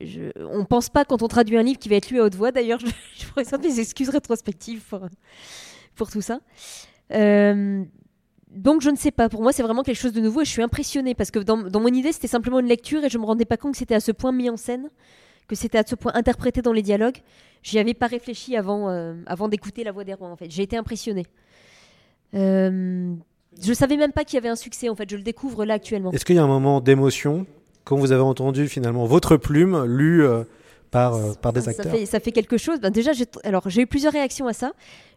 Je, 0.00 0.30
on 0.36 0.64
pense 0.64 0.90
pas 0.90 1.04
quand 1.04 1.22
on 1.22 1.28
traduit 1.28 1.56
un 1.56 1.62
livre 1.62 1.78
qui 1.78 1.88
va 1.88 1.96
être 1.96 2.10
lu 2.10 2.20
à 2.20 2.24
haute 2.24 2.34
voix. 2.34 2.52
D'ailleurs, 2.52 2.78
je, 2.80 2.86
je 3.16 3.26
présente 3.30 3.62
mes 3.62 3.80
excuses 3.80 4.10
rétrospectives 4.10 4.82
pour, 5.94 6.10
tout 6.10 6.20
ça. 6.20 6.40
Euh, 7.12 7.84
donc 8.50 8.82
je 8.82 8.90
ne 8.90 8.96
sais 8.96 9.10
pas, 9.10 9.28
pour 9.28 9.42
moi 9.42 9.52
c'est 9.52 9.62
vraiment 9.62 9.82
quelque 9.82 9.96
chose 9.96 10.12
de 10.12 10.20
nouveau 10.20 10.42
et 10.42 10.44
je 10.44 10.50
suis 10.50 10.62
impressionnée 10.62 11.14
parce 11.14 11.30
que 11.30 11.38
dans, 11.38 11.56
mon 11.56 11.88
idée 11.88 12.12
c'était 12.12 12.28
simplement 12.28 12.60
une 12.60 12.66
lecture 12.66 13.04
et 13.04 13.08
je 13.08 13.18
me 13.18 13.24
rendais 13.24 13.44
pas 13.44 13.56
compte 13.56 13.72
que 13.72 13.78
c'était 13.78 13.94
à 13.94 14.00
ce 14.00 14.12
point 14.12 14.32
mis 14.32 14.48
en 14.50 14.56
scène, 14.56 14.88
que 15.48 15.54
c'était 15.54 15.78
à 15.78 15.84
ce 15.86 15.94
point 15.94 16.12
interprété 16.14 16.62
dans 16.62 16.72
les 16.72 16.82
dialogues. 16.82 17.18
J'y 17.62 17.78
avais 17.78 17.94
pas 17.94 18.06
réfléchi 18.06 18.56
avant, 18.56 18.88
euh, 18.88 19.14
avant 19.26 19.48
d'écouter 19.48 19.84
La 19.84 19.92
Voix 19.92 20.04
des 20.04 20.14
Rois 20.14 20.28
en 20.28 20.36
fait. 20.36 20.50
J'ai 20.50 20.62
été 20.62 20.76
impressionnée. 20.76 21.26
Euh, 22.34 23.14
je 23.62 23.72
savais 23.72 23.96
même 23.96 24.12
pas 24.12 24.24
qu'il 24.24 24.34
y 24.34 24.38
avait 24.38 24.48
un 24.48 24.56
succès 24.56 24.88
en 24.88 24.94
fait, 24.94 25.08
je 25.10 25.16
le 25.16 25.22
découvre 25.22 25.64
là 25.64 25.74
actuellement. 25.74 26.12
Est-ce 26.12 26.24
qu'il 26.24 26.36
y 26.36 26.38
a 26.38 26.42
un 26.44 26.48
moment 26.48 26.80
d'émotion 26.80 27.46
quand 27.84 27.96
vous 27.96 28.12
avez 28.12 28.22
entendu 28.22 28.68
finalement 28.68 29.06
votre 29.06 29.36
plume 29.36 29.84
lue 29.84 30.24
euh, 30.24 30.44
par, 30.90 31.14
euh, 31.14 31.32
par 31.34 31.52
des 31.52 31.62
ça 31.62 31.70
acteurs 31.70 31.92
fait, 31.92 32.06
ça 32.06 32.20
fait 32.20 32.32
quelque 32.32 32.58
chose. 32.58 32.80
Ben 32.80 32.90
déjà, 32.90 33.12
j'ai 33.12 33.26
t- 33.26 33.40
alors 33.44 33.68
j'ai 33.70 33.82
eu 33.82 33.86
plusieurs 33.86 34.12
réactions 34.12 34.46
à 34.46 34.52
ça. 34.52 34.72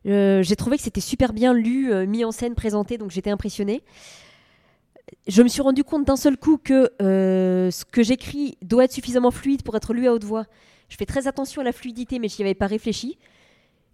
Euh, 0.06 0.42
j'ai 0.42 0.56
trouvé 0.56 0.78
que 0.78 0.84
c'était 0.84 1.02
super 1.02 1.34
bien 1.34 1.54
lu, 1.54 1.94
mis 2.08 2.24
en 2.26 2.32
scène, 2.32 2.56
présenté, 2.56 2.98
donc 2.98 3.12
j'étais 3.12 3.30
impressionnée. 3.30 3.82
Je 5.28 5.42
me 5.44 5.48
suis 5.50 5.62
rendu 5.62 5.84
compte 5.84 6.06
d'un 6.06 6.16
seul 6.16 6.38
coup 6.38 6.58
que 6.58 6.90
ce 7.00 7.86
que 7.86 8.04
j'écris 8.04 8.58
doit 8.62 8.86
être 8.86 8.94
suffisamment 8.94 9.32
fluide 9.32 9.64
pour 9.64 9.76
être 9.76 9.94
lu 9.94 10.08
à 10.08 10.14
haute 10.14 10.24
voix. 10.24 10.46
Je 10.90 10.98
fais 10.98 11.06
très 11.06 11.28
attention 11.28 11.62
à 11.62 11.66
la 11.66 11.72
fluidité, 11.74 12.20
mais 12.20 12.28
je 12.28 12.38
n'y 12.38 12.44
avais 12.46 12.54
pas 12.56 12.68
réfléchi. 12.68 13.18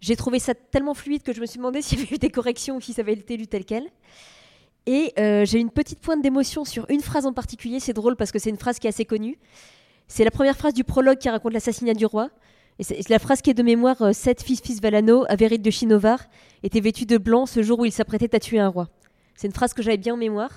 J'ai 0.00 0.16
trouvé 0.16 0.38
ça 0.38 0.54
tellement 0.54 0.94
fluide 0.94 1.22
que 1.22 1.32
je 1.32 1.40
me 1.40 1.46
suis 1.46 1.58
demandé 1.58 1.82
s'il 1.82 1.98
y 1.98 2.02
avait 2.02 2.14
eu 2.14 2.18
des 2.18 2.30
corrections 2.30 2.76
ou 2.76 2.80
si 2.80 2.92
ça 2.92 3.02
avait 3.02 3.14
été 3.14 3.36
lu 3.36 3.46
tel 3.46 3.64
quel. 3.64 3.84
Et 4.90 5.12
euh, 5.18 5.44
j'ai 5.44 5.60
une 5.60 5.68
petite 5.70 6.00
pointe 6.00 6.22
d'émotion 6.22 6.64
sur 6.64 6.86
une 6.88 7.02
phrase 7.02 7.26
en 7.26 7.34
particulier. 7.34 7.78
C'est 7.78 7.92
drôle 7.92 8.16
parce 8.16 8.32
que 8.32 8.38
c'est 8.38 8.48
une 8.48 8.56
phrase 8.56 8.78
qui 8.78 8.86
est 8.86 8.88
assez 8.88 9.04
connue. 9.04 9.38
C'est 10.06 10.24
la 10.24 10.30
première 10.30 10.56
phrase 10.56 10.72
du 10.72 10.82
prologue 10.82 11.18
qui 11.18 11.28
raconte 11.28 11.52
l'assassinat 11.52 11.92
du 11.92 12.06
roi. 12.06 12.30
Et 12.78 12.84
c'est 12.84 13.06
la 13.10 13.18
phrase 13.18 13.42
qui 13.42 13.50
est 13.50 13.54
de 13.54 13.62
mémoire 13.62 14.00
euh, 14.00 14.12
fils 14.14 14.62
fils 14.62 14.80
Valano, 14.80 15.26
Avérite 15.28 15.60
de 15.60 15.70
Chinovar, 15.70 16.20
était 16.62 16.80
vêtu 16.80 17.04
de 17.04 17.18
blanc 17.18 17.44
ce 17.44 17.62
jour 17.62 17.80
où 17.80 17.84
il 17.84 17.92
s'apprêtait 17.92 18.34
à 18.34 18.40
tuer 18.40 18.60
un 18.60 18.68
roi. 18.68 18.88
C'est 19.36 19.46
une 19.46 19.52
phrase 19.52 19.74
que 19.74 19.82
j'avais 19.82 19.98
bien 19.98 20.14
en 20.14 20.16
mémoire. 20.16 20.52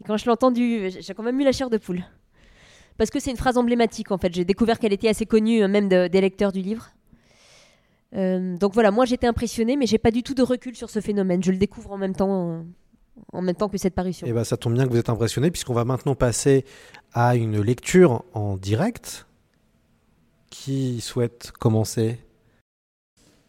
Et 0.00 0.04
quand 0.04 0.16
je 0.16 0.26
l'ai 0.26 0.30
entendue, 0.30 0.88
j'ai 0.90 1.02
j'ai 1.02 1.12
quand 1.14 1.24
même 1.24 1.40
eu 1.40 1.44
la 1.44 1.52
chair 1.52 1.68
de 1.68 1.78
poule. 1.78 2.04
Parce 2.98 3.10
que 3.10 3.18
c'est 3.18 3.32
une 3.32 3.36
phrase 3.36 3.56
emblématique, 3.56 4.12
en 4.12 4.18
fait. 4.18 4.32
J'ai 4.32 4.44
découvert 4.44 4.78
qu'elle 4.78 4.92
était 4.92 5.08
assez 5.08 5.26
connue, 5.26 5.62
euh, 5.64 5.66
même 5.68 5.88
de- 5.88 6.06
des 6.06 6.20
lecteurs 6.20 6.52
du 6.52 6.60
livre. 6.60 6.90
Euh, 8.14 8.56
donc 8.58 8.74
voilà, 8.74 8.90
moi 8.92 9.06
j'étais 9.06 9.26
impressionnée, 9.26 9.76
mais 9.76 9.86
j'ai 9.86 9.98
pas 9.98 10.10
du 10.12 10.22
tout 10.22 10.34
de 10.34 10.42
recul 10.42 10.76
sur 10.76 10.88
ce 10.90 11.00
phénomène. 11.00 11.42
Je 11.42 11.50
le 11.50 11.56
découvre 11.56 11.90
en 11.92 11.98
même 11.98 12.14
temps, 12.14 12.50
euh, 12.50 12.62
en 13.32 13.42
même 13.42 13.54
temps 13.54 13.68
que 13.68 13.78
cette 13.78 13.94
parution. 13.94 14.26
Eh 14.28 14.32
ben, 14.32 14.44
ça 14.44 14.56
tombe 14.56 14.74
bien 14.74 14.86
que 14.86 14.90
vous 14.90 14.98
êtes 14.98 15.08
impressionné, 15.08 15.50
puisqu'on 15.50 15.74
va 15.74 15.84
maintenant 15.84 16.14
passer 16.14 16.64
à 17.12 17.36
une 17.36 17.60
lecture 17.60 18.24
en 18.32 18.56
direct. 18.56 19.26
Qui 20.50 21.00
souhaite 21.00 21.50
commencer? 21.52 22.20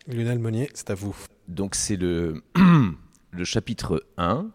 Lionel 0.08 0.40
Monnier, 0.40 0.70
c'est 0.74 0.90
à 0.90 0.96
vous. 0.96 1.16
Donc 1.48 1.76
c'est 1.76 1.96
le, 1.96 2.44
le 3.32 3.44
chapitre 3.44 4.06
1 4.18 4.50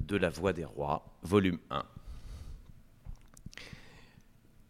de 0.00 0.16
La 0.16 0.30
Voix 0.30 0.52
des 0.52 0.64
Rois, 0.64 1.04
volume 1.22 1.58
1. 1.70 1.84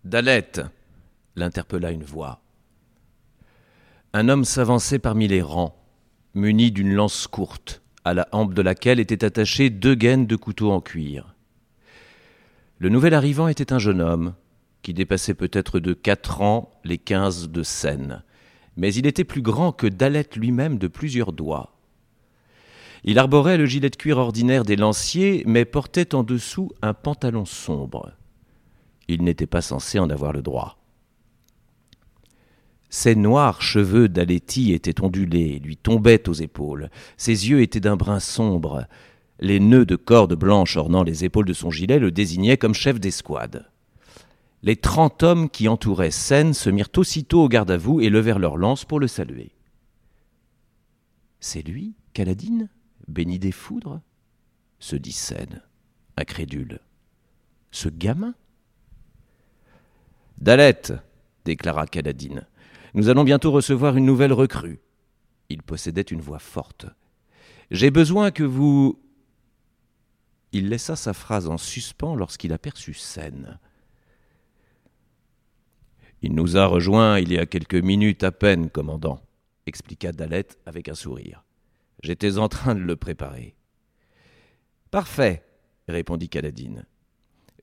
Dalette, 0.04 0.60
l'interpella 1.34 1.90
une 1.90 2.04
voix. 2.04 2.40
Un 4.12 4.28
homme 4.28 4.44
s'avançait 4.44 4.98
parmi 4.98 5.26
les 5.26 5.42
rangs, 5.42 5.74
muni 6.34 6.72
d'une 6.72 6.92
lance 6.92 7.26
courte, 7.26 7.82
à 8.04 8.12
la 8.12 8.28
hampe 8.32 8.54
de 8.54 8.62
laquelle 8.62 9.00
étaient 9.00 9.24
attachées 9.24 9.70
deux 9.70 9.94
gaines 9.94 10.26
de 10.26 10.36
couteau 10.36 10.72
en 10.72 10.80
cuir. 10.80 11.34
Le 12.78 12.88
nouvel 12.88 13.14
arrivant 13.14 13.48
était 13.48 13.72
un 13.72 13.78
jeune 13.78 14.00
homme, 14.00 14.34
qui 14.82 14.92
dépassait 14.94 15.34
peut-être 15.34 15.78
de 15.80 15.94
quatre 15.94 16.42
ans 16.42 16.72
les 16.84 16.98
quinze 16.98 17.48
de 17.48 17.62
Seine, 17.62 18.22
mais 18.76 18.92
il 18.92 19.06
était 19.06 19.24
plus 19.24 19.42
grand 19.42 19.72
que 19.72 19.86
Dalette 19.86 20.36
lui-même 20.36 20.78
de 20.78 20.88
plusieurs 20.88 21.32
doigts. 21.32 21.76
Il 23.04 23.18
arborait 23.18 23.58
le 23.58 23.66
gilet 23.66 23.90
de 23.90 23.96
cuir 23.96 24.18
ordinaire 24.18 24.64
des 24.64 24.76
lanciers, 24.76 25.44
mais 25.46 25.64
portait 25.64 26.14
en 26.14 26.22
dessous 26.22 26.70
un 26.82 26.94
pantalon 26.94 27.44
sombre. 27.44 28.12
Il 29.08 29.22
n'était 29.22 29.46
pas 29.46 29.60
censé 29.60 29.98
en 29.98 30.10
avoir 30.10 30.32
le 30.32 30.42
droit. 30.42 30.83
Ses 32.94 33.16
noirs 33.16 33.60
cheveux 33.60 34.08
d'Aletti 34.08 34.72
étaient 34.72 35.02
ondulés, 35.02 35.58
lui 35.58 35.76
tombaient 35.76 36.28
aux 36.28 36.32
épaules. 36.32 36.90
Ses 37.16 37.50
yeux 37.50 37.60
étaient 37.60 37.80
d'un 37.80 37.96
brun 37.96 38.20
sombre. 38.20 38.86
Les 39.40 39.58
nœuds 39.58 39.84
de 39.84 39.96
cordes 39.96 40.36
blanches 40.36 40.76
ornant 40.76 41.02
les 41.02 41.24
épaules 41.24 41.44
de 41.44 41.52
son 41.52 41.72
gilet 41.72 41.98
le 41.98 42.12
désignaient 42.12 42.56
comme 42.56 42.72
chef 42.72 43.00
d'escouade. 43.00 43.68
Les 44.62 44.76
trente 44.76 45.24
hommes 45.24 45.50
qui 45.50 45.66
entouraient 45.66 46.12
Seine 46.12 46.54
se 46.54 46.70
mirent 46.70 46.92
aussitôt 46.96 47.42
au 47.42 47.48
garde 47.48 47.72
à 47.72 47.76
vous 47.76 48.00
et 48.00 48.10
levèrent 48.10 48.38
leurs 48.38 48.56
lances 48.56 48.84
pour 48.84 49.00
le 49.00 49.08
saluer. 49.08 49.50
C'est 51.40 51.62
lui, 51.62 51.96
Caladine, 52.12 52.68
béni 53.08 53.40
des 53.40 53.50
foudres? 53.50 54.02
se 54.78 54.94
dit 54.94 55.10
Seine, 55.10 55.62
incrédule. 56.16 56.78
Ce 57.72 57.88
gamin 57.88 58.36
Dalette, 60.38 60.92
déclara 61.44 61.88
Caladine, 61.88 62.46
nous 62.94 63.08
allons 63.08 63.24
bientôt 63.24 63.50
recevoir 63.50 63.96
une 63.96 64.06
nouvelle 64.06 64.32
recrue. 64.32 64.80
Il 65.48 65.62
possédait 65.62 66.02
une 66.02 66.20
voix 66.20 66.38
forte. 66.38 66.86
J'ai 67.70 67.90
besoin 67.90 68.30
que 68.30 68.44
vous. 68.44 69.00
Il 70.52 70.68
laissa 70.68 70.94
sa 70.94 71.12
phrase 71.12 71.48
en 71.48 71.58
suspens 71.58 72.14
lorsqu'il 72.14 72.52
aperçut 72.52 72.94
Seine. 72.94 73.58
Il 76.22 76.34
nous 76.34 76.56
a 76.56 76.66
rejoints 76.66 77.18
il 77.18 77.32
y 77.32 77.38
a 77.38 77.46
quelques 77.46 77.74
minutes 77.74 78.22
à 78.22 78.32
peine, 78.32 78.70
commandant, 78.70 79.20
expliqua 79.66 80.12
Dalette 80.12 80.58
avec 80.64 80.88
un 80.88 80.94
sourire. 80.94 81.44
J'étais 82.02 82.38
en 82.38 82.48
train 82.48 82.74
de 82.74 82.80
le 82.80 82.96
préparer. 82.96 83.56
Parfait, 84.90 85.42
répondit 85.88 86.28
Caladine. 86.28 86.86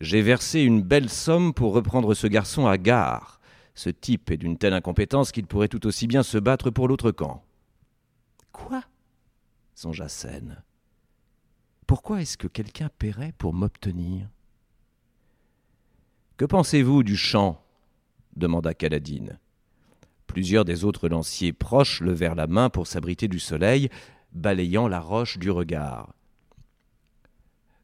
J'ai 0.02 0.22
versé 0.22 0.62
une 0.62 0.82
belle 0.82 1.10
somme 1.10 1.54
pour 1.54 1.74
reprendre 1.74 2.14
ce 2.14 2.28
garçon 2.28 2.68
à 2.68 2.78
gare. 2.78 3.41
Ce 3.74 3.90
type 3.90 4.32
est 4.32 4.38
d'une 4.38 4.58
telle 4.58 4.74
incompétence 4.74 5.32
qu'il 5.32 5.48
pourrait 5.48 5.68
tout 5.68 5.86
aussi 5.88 6.08
bien 6.08 6.24
se 6.24 6.38
battre 6.38 6.70
pour 6.70 6.88
l'autre 6.88 7.12
camp. 7.12 7.44
Quoi? 8.52 8.84
Songea 9.76 10.10
Seine. 10.10 10.64
Pourquoi 11.88 12.22
est-ce 12.22 12.38
que 12.38 12.48
quelqu'un 12.48 12.90
paierait 12.98 13.34
pour 13.38 13.54
m'obtenir? 13.54 14.28
Que 16.38 16.46
pensez-vous 16.46 17.04
du 17.04 17.16
chant 17.16 17.64
demanda 18.36 18.74
Caladine. 18.74 19.40
Plusieurs 20.28 20.66
des 20.66 20.86
autres 20.86 21.10
lanciers 21.10 21.54
proches 21.54 22.02
levèrent 22.02 22.36
la 22.36 22.48
main 22.48 22.70
pour 22.70 22.88
s'abriter 22.88 23.28
du 23.28 23.40
soleil, 23.40 23.90
balayant 24.32 24.88
la 24.88 25.00
roche 25.00 25.38
du 25.38 25.52
regard. 25.52 26.14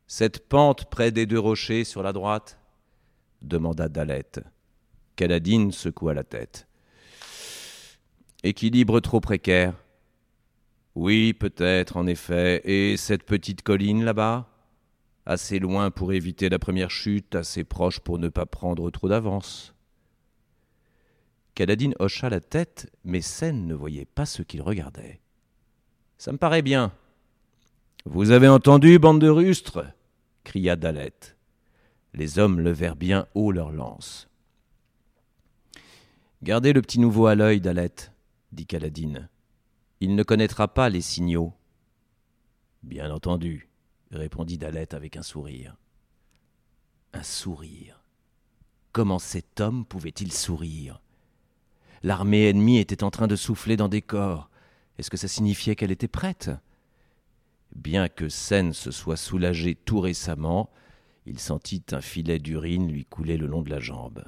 Cette 0.08 0.48
pente 0.48 0.86
près 0.90 1.12
des 1.12 1.26
deux 1.26 1.40
rochers 1.40 1.84
sur 1.84 2.02
la 2.02 2.14
droite? 2.14 2.58
demanda 3.42 3.90
Dalette. 3.90 4.40
Caladine 5.18 5.72
secoua 5.72 6.14
la 6.14 6.24
tête. 6.24 6.68
Équilibre 8.44 9.00
trop 9.00 9.20
précaire. 9.20 9.74
Oui, 10.94 11.34
peut-être, 11.34 11.98
en 11.98 12.06
effet. 12.06 12.62
Et 12.66 12.98
cette 12.98 13.24
petite 13.24 13.64
colline 13.64 14.06
là-bas? 14.06 14.48
Assez 15.26 15.58
loin 15.58 15.90
pour 15.90 16.14
éviter 16.14 16.50
la 16.50 16.60
première 16.60 16.92
chute, 16.92 17.34
assez 17.34 17.64
proche 17.64 18.00
pour 18.00 18.20
ne 18.20 18.30
pas 18.30 18.46
prendre 18.46 18.92
trop 18.92 19.10
d'avance. 19.10 19.74
Caladine 21.56 21.96
hocha 21.98 22.30
la 22.30 22.40
tête, 22.40 22.88
mais 23.04 23.22
Seine 23.22 23.66
ne 23.66 23.74
voyait 23.74 24.06
pas 24.06 24.28
ce 24.28 24.44
qu'il 24.44 24.62
regardait. 24.62 25.20
Ça 26.20 26.32
me 26.32 26.38
paraît 26.38 26.62
bien. 26.62 26.94
Vous 28.06 28.30
avez 28.30 28.48
entendu, 28.48 29.00
bande 29.00 29.20
de 29.20 29.30
rustres? 29.30 29.84
cria 30.44 30.76
Dalette. 30.76 31.36
Les 32.14 32.38
hommes 32.38 32.60
levèrent 32.60 32.96
bien 32.96 33.28
haut 33.34 33.52
leurs 33.52 33.72
lances. 33.72 34.30
Gardez 36.44 36.72
le 36.72 36.84
petit 36.84 37.00
nouveau 37.00 37.26
à 37.26 37.34
l'œil, 37.34 37.60
Dalette, 37.60 38.12
dit 38.52 38.68
Caladine. 38.68 39.28
Il 40.00 40.16
ne 40.16 40.22
connaîtra 40.22 40.68
pas 40.68 40.90
les 40.90 41.02
signaux. 41.02 41.54
Bien 42.84 43.12
entendu, 43.12 43.70
répondit 44.12 44.60
Dalette 44.60 44.94
avec 44.94 45.18
un 45.18 45.24
sourire. 45.24 45.76
Un 47.14 47.24
sourire. 47.24 48.04
Comment 48.92 49.18
cet 49.18 49.60
homme 49.60 49.84
pouvait-il 49.84 50.32
sourire? 50.32 51.02
L'armée 52.04 52.50
ennemie 52.50 52.78
était 52.78 53.04
en 53.04 53.10
train 53.10 53.28
de 53.28 53.36
souffler 53.36 53.76
dans 53.76 53.90
des 53.90 54.04
corps. 54.04 54.52
Est-ce 55.00 55.10
que 55.10 55.18
ça 55.18 55.28
signifiait 55.28 55.76
qu'elle 55.76 55.92
était 55.92 56.08
prête? 56.08 56.52
Bien 57.76 58.10
que 58.10 58.30
Seine 58.30 58.74
se 58.74 58.92
soit 58.92 59.18
soulagé 59.18 59.74
tout 59.74 60.00
récemment, 60.00 60.70
il 61.26 61.40
sentit 61.40 61.84
un 61.92 62.02
filet 62.02 62.38
d'urine 62.38 62.92
lui 62.92 63.06
couler 63.06 63.38
le 63.38 63.48
long 63.48 63.64
de 63.64 63.72
la 63.72 63.80
jambe. 63.80 64.24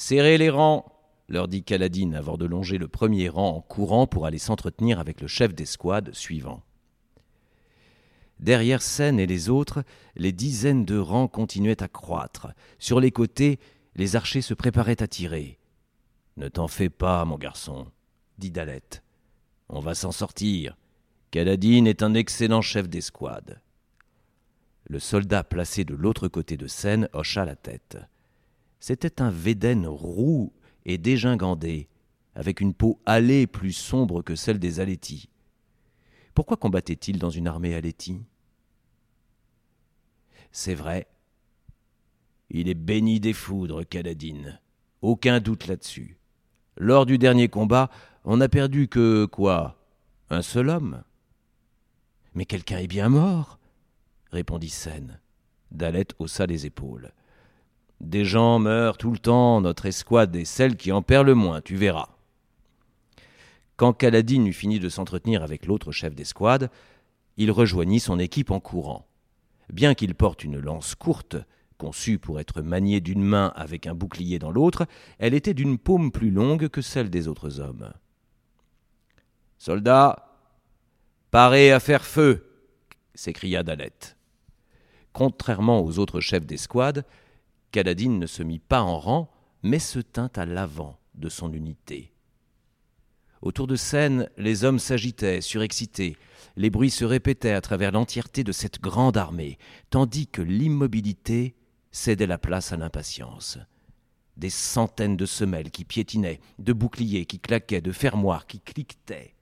Serrez 0.00 0.38
les 0.38 0.48
rangs 0.48 0.84
leur 1.28 1.48
dit 1.48 1.64
Caladine 1.64 2.14
avant 2.14 2.36
de 2.36 2.46
longer 2.46 2.78
le 2.78 2.86
premier 2.86 3.28
rang 3.28 3.56
en 3.56 3.60
courant 3.60 4.06
pour 4.06 4.26
aller 4.26 4.38
s'entretenir 4.38 5.00
avec 5.00 5.20
le 5.20 5.26
chef 5.26 5.52
d'escouade 5.52 6.14
suivant. 6.14 6.62
Derrière 8.38 8.80
Seine 8.80 9.18
et 9.18 9.26
les 9.26 9.48
autres, 9.48 9.82
les 10.14 10.30
dizaines 10.30 10.84
de 10.84 10.96
rangs 10.96 11.26
continuaient 11.26 11.82
à 11.82 11.88
croître. 11.88 12.46
Sur 12.78 13.00
les 13.00 13.10
côtés, 13.10 13.58
les 13.96 14.14
archers 14.14 14.40
se 14.40 14.54
préparaient 14.54 15.02
à 15.02 15.08
tirer. 15.08 15.58
Ne 16.36 16.48
t'en 16.48 16.68
fais 16.68 16.90
pas, 16.90 17.24
mon 17.24 17.36
garçon, 17.36 17.88
dit 18.38 18.52
Dalette. 18.52 19.02
On 19.68 19.80
va 19.80 19.96
s'en 19.96 20.12
sortir. 20.12 20.76
Caladine 21.32 21.88
est 21.88 22.04
un 22.04 22.14
excellent 22.14 22.62
chef 22.62 22.88
d'escouade. 22.88 23.60
Le 24.84 25.00
soldat 25.00 25.42
placé 25.42 25.84
de 25.84 25.96
l'autre 25.96 26.28
côté 26.28 26.56
de 26.56 26.68
Seine 26.68 27.08
hocha 27.12 27.44
la 27.44 27.56
tête. 27.56 27.98
C'était 28.80 29.20
un 29.20 29.30
Védène 29.30 29.86
roux 29.86 30.52
et 30.84 30.98
dégingandé, 30.98 31.88
avec 32.34 32.60
une 32.60 32.74
peau 32.74 33.00
hâlée 33.06 33.46
plus 33.46 33.72
sombre 33.72 34.22
que 34.22 34.36
celle 34.36 34.58
des 34.58 34.80
Alétis. 34.80 35.28
Pourquoi 36.34 36.56
combattait-il 36.56 37.18
dans 37.18 37.30
une 37.30 37.48
armée 37.48 37.74
Aléti 37.74 38.20
C'est 40.52 40.74
vrai. 40.74 41.08
Il 42.50 42.68
est 42.68 42.74
béni 42.74 43.20
des 43.20 43.32
foudres, 43.32 43.86
Caladine. 43.86 44.60
Aucun 45.02 45.40
doute 45.40 45.66
là-dessus. 45.66 46.16
Lors 46.76 47.06
du 47.06 47.18
dernier 47.18 47.48
combat, 47.48 47.90
on 48.24 48.36
n'a 48.36 48.48
perdu 48.48 48.88
que 48.88 49.26
quoi 49.26 49.76
Un 50.30 50.42
seul 50.42 50.68
homme? 50.68 51.02
Mais 52.34 52.44
quelqu'un 52.44 52.78
est 52.78 52.86
bien 52.86 53.08
mort, 53.08 53.58
répondit 54.30 54.68
Seine. 54.68 55.20
Dalette 55.72 56.14
haussa 56.18 56.46
les 56.46 56.66
épaules. 56.66 57.12
Des 58.00 58.24
gens 58.24 58.58
meurent 58.58 58.98
tout 58.98 59.10
le 59.10 59.18
temps, 59.18 59.60
notre 59.60 59.86
escouade 59.86 60.34
est 60.36 60.44
celle 60.44 60.76
qui 60.76 60.92
en 60.92 61.02
perd 61.02 61.26
le 61.26 61.34
moins, 61.34 61.60
tu 61.60 61.76
verras. 61.76 62.10
Quand 63.76 63.92
Caladine 63.92 64.46
eut 64.46 64.52
fini 64.52 64.78
de 64.80 64.88
s'entretenir 64.88 65.42
avec 65.42 65.66
l'autre 65.66 65.92
chef 65.92 66.14
d'escouade, 66.14 66.70
il 67.36 67.50
rejoignit 67.50 68.00
son 68.00 68.18
équipe 68.18 68.50
en 68.50 68.60
courant. 68.60 69.06
Bien 69.72 69.94
qu'il 69.94 70.14
porte 70.14 70.44
une 70.44 70.58
lance 70.58 70.94
courte, 70.94 71.36
conçue 71.76 72.18
pour 72.18 72.40
être 72.40 72.62
maniée 72.62 73.00
d'une 73.00 73.22
main 73.22 73.52
avec 73.54 73.86
un 73.86 73.94
bouclier 73.94 74.38
dans 74.38 74.50
l'autre, 74.50 74.86
elle 75.18 75.34
était 75.34 75.54
d'une 75.54 75.78
paume 75.78 76.10
plus 76.10 76.30
longue 76.30 76.68
que 76.68 76.82
celle 76.82 77.10
des 77.10 77.28
autres 77.28 77.60
hommes. 77.60 77.92
Soldats, 79.58 80.28
Parez 81.30 81.72
à 81.72 81.80
faire 81.80 82.06
feu 82.06 82.46
s'écria 83.14 83.62
Dalette. 83.62 84.16
Contrairement 85.12 85.80
aux 85.80 85.98
autres 85.98 86.20
chefs 86.20 86.46
d'escouade, 86.46 87.04
Caladine 87.70 88.18
ne 88.18 88.26
se 88.26 88.42
mit 88.42 88.58
pas 88.58 88.82
en 88.82 88.98
rang, 88.98 89.30
mais 89.62 89.78
se 89.78 89.98
tint 89.98 90.30
à 90.36 90.46
l'avant 90.46 90.98
de 91.14 91.28
son 91.28 91.52
unité. 91.52 92.12
Autour 93.42 93.66
de 93.66 93.76
Seine, 93.76 94.28
les 94.36 94.64
hommes 94.64 94.78
s'agitaient, 94.78 95.40
surexcités. 95.40 96.16
Les 96.56 96.70
bruits 96.70 96.90
se 96.90 97.04
répétaient 97.04 97.52
à 97.52 97.60
travers 97.60 97.92
l'entièreté 97.92 98.42
de 98.42 98.52
cette 98.52 98.80
grande 98.80 99.16
armée, 99.16 99.58
tandis 99.90 100.26
que 100.26 100.42
l'immobilité 100.42 101.54
cédait 101.92 102.26
la 102.26 102.38
place 102.38 102.72
à 102.72 102.76
l'impatience. 102.76 103.58
Des 104.36 104.50
centaines 104.50 105.16
de 105.16 105.26
semelles 105.26 105.70
qui 105.70 105.84
piétinaient, 105.84 106.40
de 106.58 106.72
boucliers 106.72 107.26
qui 107.26 107.38
claquaient, 107.38 107.80
de 107.80 107.92
fermoirs 107.92 108.46
qui 108.46 108.60
cliquetaient. 108.60 109.34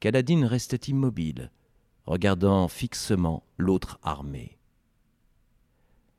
Caladine 0.00 0.44
restait 0.44 0.90
immobile, 0.90 1.50
regardant 2.06 2.68
fixement 2.68 3.44
l'autre 3.58 3.98
armée. 4.02 4.58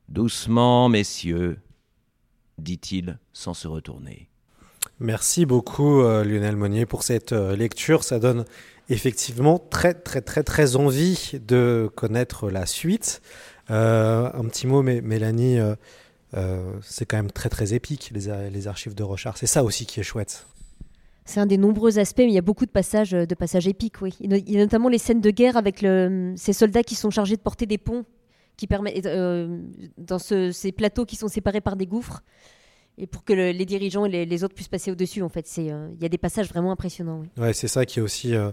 Doucement, 0.08 0.88
messieurs, 0.88 1.58
dit-il 2.58 3.18
sans 3.32 3.54
se 3.54 3.66
retourner. 3.66 4.28
Merci 5.00 5.44
beaucoup 5.44 6.02
euh, 6.02 6.24
Lionel 6.24 6.56
Monnier 6.56 6.86
pour 6.86 7.02
cette 7.02 7.32
euh, 7.32 7.56
lecture. 7.56 8.04
Ça 8.04 8.18
donne 8.18 8.44
effectivement 8.88 9.58
très 9.58 9.94
très 9.94 10.20
très 10.20 10.42
très 10.42 10.76
envie 10.76 11.32
de 11.46 11.90
connaître 11.94 12.50
la 12.50 12.66
suite. 12.66 13.22
Euh, 13.70 14.30
un 14.32 14.44
petit 14.44 14.66
mot, 14.66 14.82
Mélanie, 14.82 15.58
c'est 16.82 17.06
quand 17.06 17.16
même 17.16 17.30
très 17.30 17.48
très 17.48 17.74
épique 17.74 18.10
les, 18.12 18.50
les 18.50 18.68
archives 18.68 18.94
de 18.94 19.02
Rochard. 19.02 19.38
C'est 19.38 19.46
ça 19.46 19.64
aussi 19.64 19.86
qui 19.86 20.00
est 20.00 20.04
chouette. 20.04 20.46
C'est 21.24 21.40
un 21.40 21.46
des 21.46 21.56
nombreux 21.56 21.98
aspects, 21.98 22.18
mais 22.18 22.28
il 22.28 22.34
y 22.34 22.38
a 22.38 22.42
beaucoup 22.42 22.66
de 22.66 22.70
passages, 22.70 23.12
de 23.12 23.34
passages 23.34 23.66
épiques, 23.66 24.02
oui. 24.02 24.14
Il 24.20 24.50
y 24.50 24.56
a 24.56 24.60
notamment 24.60 24.90
les 24.90 24.98
scènes 24.98 25.22
de 25.22 25.30
guerre 25.30 25.56
avec 25.56 25.80
le, 25.80 26.34
ces 26.36 26.52
soldats 26.52 26.82
qui 26.82 26.94
sont 26.94 27.08
chargés 27.08 27.36
de 27.36 27.40
porter 27.40 27.64
des 27.64 27.78
ponts, 27.78 28.04
qui 28.56 28.66
permettent, 28.66 29.08
dans 29.98 30.18
ces 30.18 30.72
plateaux 30.72 31.04
qui 31.04 31.16
sont 31.16 31.28
séparés 31.28 31.60
par 31.60 31.76
des 31.76 31.86
gouffres 31.86 32.22
et 32.98 33.06
pour 33.06 33.24
que 33.24 33.32
les 33.32 33.64
dirigeants 33.64 34.04
et 34.04 34.24
les, 34.24 34.44
autres 34.44 34.54
puissent 34.54 34.68
passer 34.68 34.90
au-dessus. 34.90 35.22
En 35.22 35.28
fait, 35.28 35.46
euh, 35.58 35.88
il 35.96 36.02
y 36.02 36.06
a 36.06 36.08
des 36.08 36.18
passages 36.18 36.48
vraiment 36.48 36.70
impressionnants. 36.70 37.22
Oui. 37.22 37.42
Ouais, 37.42 37.52
c'est 37.52 37.68
ça 37.68 37.84
qui 37.84 37.98
est 37.98 38.02
aussi 38.02 38.34
euh, 38.34 38.50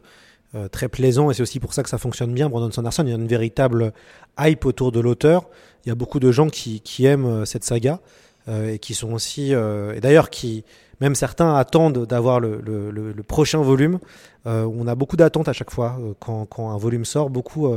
euh, 0.55 0.67
très 0.67 0.89
plaisant 0.89 1.29
et 1.29 1.33
c'est 1.33 1.43
aussi 1.43 1.59
pour 1.59 1.73
ça 1.73 1.83
que 1.83 1.89
ça 1.89 1.97
fonctionne 1.97 2.33
bien. 2.33 2.49
Brandon 2.49 2.71
Sanderson, 2.71 3.03
il 3.05 3.09
y 3.09 3.13
a 3.13 3.15
une 3.15 3.27
véritable 3.27 3.93
hype 4.39 4.65
autour 4.65 4.91
de 4.91 4.99
l'auteur. 4.99 5.47
Il 5.85 5.89
y 5.89 5.91
a 5.91 5.95
beaucoup 5.95 6.19
de 6.19 6.31
gens 6.31 6.49
qui, 6.49 7.05
aiment 7.05 7.45
cette 7.45 7.63
saga 7.63 7.99
et 8.47 8.77
qui 8.79 8.93
sont 8.93 9.13
aussi 9.13 9.51
et 9.51 9.99
d'ailleurs 9.99 10.29
qui 10.29 10.63
même 10.99 11.15
certains 11.15 11.55
attendent 11.55 12.05
d'avoir 12.05 12.39
le, 12.39 13.13
prochain 13.27 13.61
volume. 13.61 13.97
on 14.45 14.87
a 14.87 14.93
beaucoup 14.93 15.17
d'attentes 15.17 15.47
à 15.47 15.53
chaque 15.53 15.71
fois 15.71 15.99
quand, 16.19 16.45
quand, 16.45 16.69
un 16.69 16.77
volume 16.77 17.03
sort. 17.03 17.31
Beaucoup 17.31 17.73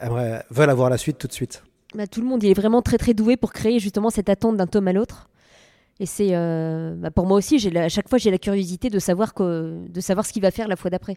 veulent 0.00 0.70
avoir 0.70 0.90
la 0.90 0.98
suite 0.98 1.18
tout 1.18 1.26
de 1.26 1.32
suite. 1.32 1.62
Bah, 1.94 2.06
tout 2.06 2.20
le 2.20 2.26
monde 2.26 2.42
il 2.42 2.50
est 2.50 2.54
vraiment 2.54 2.82
très 2.82 2.98
très 2.98 3.14
doué 3.14 3.36
pour 3.36 3.52
créer 3.52 3.78
justement 3.80 4.10
cette 4.10 4.28
attente 4.28 4.56
d'un 4.56 4.66
tome 4.66 4.88
à 4.88 4.92
l'autre. 4.92 5.28
Et 5.98 6.06
c'est 6.06 6.28
euh, 6.32 6.94
bah, 6.94 7.10
pour 7.10 7.26
moi 7.26 7.36
aussi, 7.36 7.56
à 7.76 7.88
chaque 7.88 8.08
fois 8.08 8.18
j'ai 8.18 8.30
la 8.30 8.38
curiosité 8.38 8.90
de 8.90 8.98
savoir 8.98 9.32
de 9.36 10.00
savoir 10.00 10.24
ce 10.24 10.32
qu'il 10.32 10.42
va 10.42 10.50
faire 10.50 10.68
la 10.68 10.76
fois 10.76 10.90
d'après. 10.90 11.16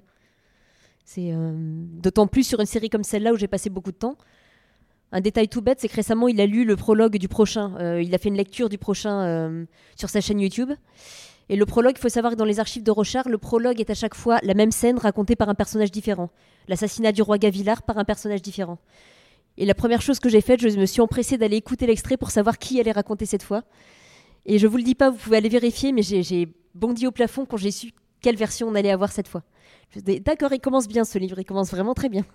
C'est 1.06 1.32
euh, 1.32 1.52
d'autant 1.56 2.28
plus 2.28 2.44
sur 2.44 2.60
une 2.60 2.66
série 2.66 2.90
comme 2.90 3.04
celle-là 3.04 3.34
où 3.34 3.38
j'ai 3.38 3.48
passé 3.48 3.70
beaucoup 3.70 3.92
de 3.92 3.98
temps. 3.98 4.18
Un 5.12 5.22
détail 5.22 5.48
tout 5.48 5.62
bête, 5.62 5.80
c'est 5.80 5.88
que 5.88 5.96
récemment 5.96 6.28
il 6.28 6.42
a 6.42 6.46
lu 6.46 6.66
le 6.66 6.76
prologue 6.76 7.18
du 7.18 7.28
prochain. 7.28 7.76
Euh, 7.80 8.02
il 8.02 8.14
a 8.16 8.18
fait 8.18 8.30
une 8.30 8.38
lecture 8.38 8.68
du 8.68 8.78
prochain 8.78 9.66
sur 9.96 10.10
sa 10.10 10.22
chaîne 10.22 10.40
YouTube. 10.40 10.72
Et 11.50 11.56
le 11.56 11.66
prologue, 11.66 11.96
il 11.98 12.02
faut 12.02 12.10
savoir 12.10 12.34
que 12.34 12.38
dans 12.38 12.46
les 12.46 12.60
archives 12.60 12.84
de 12.84 12.92
Rochard, 12.92 13.28
le 13.28 13.38
prologue 13.38 13.80
est 13.80 13.90
à 13.90 13.94
chaque 13.94 14.16
fois 14.16 14.40
la 14.44 14.54
même 14.54 14.72
scène 14.72 14.98
racontée 14.98 15.36
par 15.36 15.50
un 15.50 15.56
personnage 15.56 15.92
différent. 15.92 16.30
L'assassinat 16.68 17.12
du 17.12 17.22
roi 17.22 17.38
Gavillard 17.38 17.84
par 17.84 17.98
un 17.98 18.06
personnage 18.06 18.42
différent. 18.42 18.80
Et 19.58 19.66
la 19.66 19.76
première 19.76 20.02
chose 20.02 20.20
que 20.20 20.30
j'ai 20.30 20.42
faite, 20.42 20.62
je 20.62 20.80
me 20.80 20.86
suis 20.86 21.02
empressée 21.02 21.38
d'aller 21.38 21.58
écouter 21.58 21.86
l'extrait 21.86 22.18
pour 22.18 22.32
savoir 22.32 22.58
qui 22.58 22.80
allait 22.80 22.92
raconter 22.92 23.26
cette 23.26 23.44
fois. 23.44 23.64
Et 24.46 24.58
je 24.58 24.68
vous 24.68 24.78
le 24.78 24.84
dis 24.84 24.96
pas, 24.96 25.10
vous 25.10 25.18
pouvez 25.18 25.38
aller 25.38 25.50
vérifier, 25.50 25.92
mais 25.92 26.02
j'ai 26.02 26.48
bondi 26.74 27.06
au 27.08 27.12
plafond 27.12 27.46
quand 27.46 27.58
j'ai 27.58 27.72
su 27.72 27.92
quelle 28.22 28.36
version 28.36 28.68
on 28.68 28.76
allait 28.76 28.92
avoir 28.92 29.12
cette 29.12 29.28
fois. 29.28 29.44
D'accord, 29.96 30.54
il 30.54 30.60
commence 30.60 30.88
bien 30.88 31.04
ce 31.04 31.20
livre, 31.20 31.38
il 31.40 31.46
commence 31.46 31.72
vraiment 31.72 31.94
très 31.94 32.10
bien. 32.10 32.26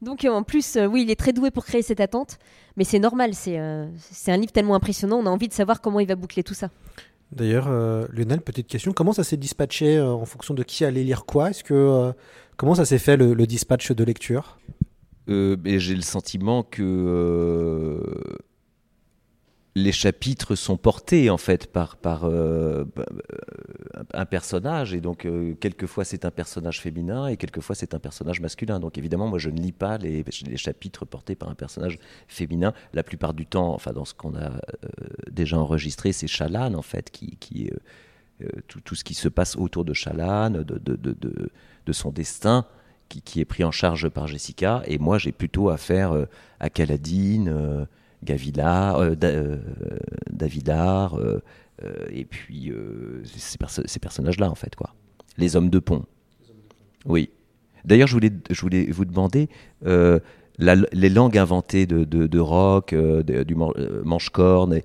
Donc 0.00 0.24
en 0.24 0.44
plus, 0.44 0.76
euh, 0.76 0.86
oui, 0.86 1.02
il 1.02 1.10
est 1.10 1.18
très 1.18 1.32
doué 1.32 1.50
pour 1.50 1.64
créer 1.64 1.82
cette 1.82 2.00
attente, 2.00 2.38
mais 2.76 2.84
c'est 2.84 3.00
normal, 3.00 3.34
c'est 3.34 3.58
euh, 3.58 3.88
un 4.28 4.36
livre 4.36 4.52
tellement 4.52 4.76
impressionnant, 4.76 5.18
on 5.18 5.26
a 5.26 5.30
envie 5.30 5.48
de 5.48 5.52
savoir 5.52 5.80
comment 5.80 5.98
il 5.98 6.06
va 6.06 6.14
boucler 6.14 6.44
tout 6.44 6.54
ça. 6.54 6.70
D'ailleurs, 7.32 7.66
euh, 7.68 8.06
Lionel, 8.10 8.40
petite 8.40 8.66
question, 8.66 8.92
comment 8.92 9.12
ça 9.12 9.24
s'est 9.24 9.36
dispatché 9.36 10.00
en 10.00 10.24
fonction 10.24 10.54
de 10.54 10.62
qui 10.62 10.84
allait 10.84 11.04
lire 11.04 11.24
quoi? 11.26 11.50
Est-ce 11.50 11.62
que 11.62 12.12
comment 12.56 12.74
ça 12.74 12.84
s'est 12.84 12.98
fait 12.98 13.16
le, 13.16 13.34
le, 13.34 13.46
dispatch 13.46 13.92
de 13.92 14.04
lecture? 14.04 14.58
J'ai 15.26 15.94
le 15.94 16.00
sentiment 16.00 16.62
que 16.62 18.00
les 19.74 19.92
chapitres 19.92 20.54
sont 20.54 20.76
portés 20.76 21.30
en 21.30 21.38
fait 21.38 21.70
par, 21.70 21.96
par 21.96 22.24
euh, 22.24 22.84
un 24.12 24.26
personnage 24.26 24.94
et 24.94 25.00
donc 25.00 25.24
euh, 25.24 25.54
quelquefois 25.54 26.04
c'est 26.04 26.24
un 26.24 26.30
personnage 26.30 26.80
féminin 26.80 27.26
et 27.28 27.36
quelquefois 27.36 27.74
c'est 27.74 27.94
un 27.94 27.98
personnage 27.98 28.40
masculin. 28.40 28.80
Donc 28.80 28.98
évidemment 28.98 29.28
moi 29.28 29.38
je 29.38 29.50
ne 29.50 29.58
lis 29.58 29.72
pas 29.72 29.98
les, 29.98 30.24
chapitres 30.56 31.04
portés 31.04 31.34
par 31.34 31.48
un 31.48 31.54
personnage 31.54 31.98
féminin. 32.26 32.72
La 32.92 33.02
plupart 33.02 33.34
du 33.34 33.46
temps, 33.46 33.72
enfin 33.74 33.92
dans 33.92 34.04
ce 34.04 34.14
qu'on 34.14 34.34
a 34.34 34.50
euh, 34.50 34.58
déjà 35.30 35.58
enregistré, 35.58 36.12
c'est 36.12 36.26
Chalan 36.28 36.74
en 36.74 36.82
fait 36.82 37.10
qui, 37.10 37.36
qui 37.36 37.70
tout, 38.68 38.80
tout, 38.80 38.94
ce 38.94 39.02
qui 39.02 39.14
se 39.14 39.28
passe 39.28 39.56
autour 39.56 39.84
de 39.84 39.92
Chalan, 39.92 40.50
de, 40.50 40.62
de, 40.62 40.96
de, 40.96 41.16
de, 41.86 41.92
son 41.92 42.10
destin. 42.10 42.66
Qui, 43.08 43.22
qui, 43.22 43.40
est 43.40 43.46
pris 43.46 43.64
en 43.64 43.70
charge 43.70 44.10
par 44.10 44.26
Jessica 44.26 44.82
et 44.84 44.98
moi 44.98 45.16
j'ai 45.16 45.32
plutôt 45.32 45.70
affaire 45.70 46.26
à 46.60 46.68
Caladine 46.68 47.86
Gavila, 48.24 48.98
euh, 48.98 49.14
euh, 49.22 49.56
Davidar, 50.30 51.18
euh, 51.18 51.40
et 52.10 52.24
puis 52.24 52.72
ces, 53.24 53.98
personnages-là, 53.98 54.50
en 54.50 54.54
fait, 54.54 54.74
quoi. 54.74 54.94
Les 55.36 55.54
hommes 55.54 55.70
de 55.70 55.78
pont. 55.78 56.04
Oui. 57.06 57.30
D'ailleurs, 57.84 58.08
je 58.08 58.14
voulais, 58.60 58.86
vous 58.90 59.04
demander, 59.04 59.48
les 59.84 61.08
langues 61.08 61.38
inventées 61.38 61.86
de, 61.86 62.38
rock, 62.40 62.94
du 62.94 63.54
manche-corne, 64.04 64.80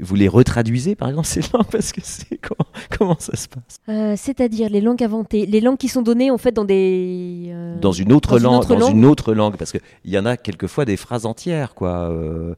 vous 0.00 0.14
les 0.14 0.28
retraduisez 0.28 0.94
par 0.94 1.08
exemple 1.08 1.26
ces 1.34 1.40
langues 1.52 1.70
parce 1.70 1.92
que 1.92 2.00
c'est 2.02 2.38
comment, 2.38 2.68
comment, 2.96 3.16
ça 3.18 3.36
se 3.36 3.48
passe? 3.48 3.78
Euh, 3.88 4.14
C'est-à-dire 4.16 4.68
les 4.68 4.80
langues 4.80 5.02
inventées, 5.02 5.46
les 5.46 5.60
langues 5.60 5.78
qui 5.78 5.88
sont 5.88 6.02
données 6.02 6.30
en 6.30 6.38
fait 6.38 6.52
dans 6.52 6.64
des 6.64 7.46
euh, 7.48 7.78
dans 7.78 7.92
une 7.92 8.12
autre 8.12 8.38
langue, 8.38 8.66
dans 8.66 8.88
une 8.88 9.04
autre 9.04 9.34
langue 9.34 9.56
parce 9.56 9.72
qu'il 9.72 9.80
y 10.04 10.18
en 10.18 10.26
a 10.26 10.36
quelquefois 10.36 10.84
des 10.84 10.96
phrases 10.96 11.26
entières 11.26 11.74
quoi. 11.74 12.10
Euh, 12.10 12.54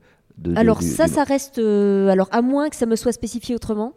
alors 0.54 0.82
ça, 0.82 1.06
ça 1.06 1.24
reste 1.24 1.58
alors 1.58 2.28
à 2.30 2.42
moins 2.42 2.68
que 2.68 2.76
ça 2.76 2.84
me 2.84 2.96
soit 2.96 3.12
spécifié 3.12 3.54
autrement. 3.54 3.94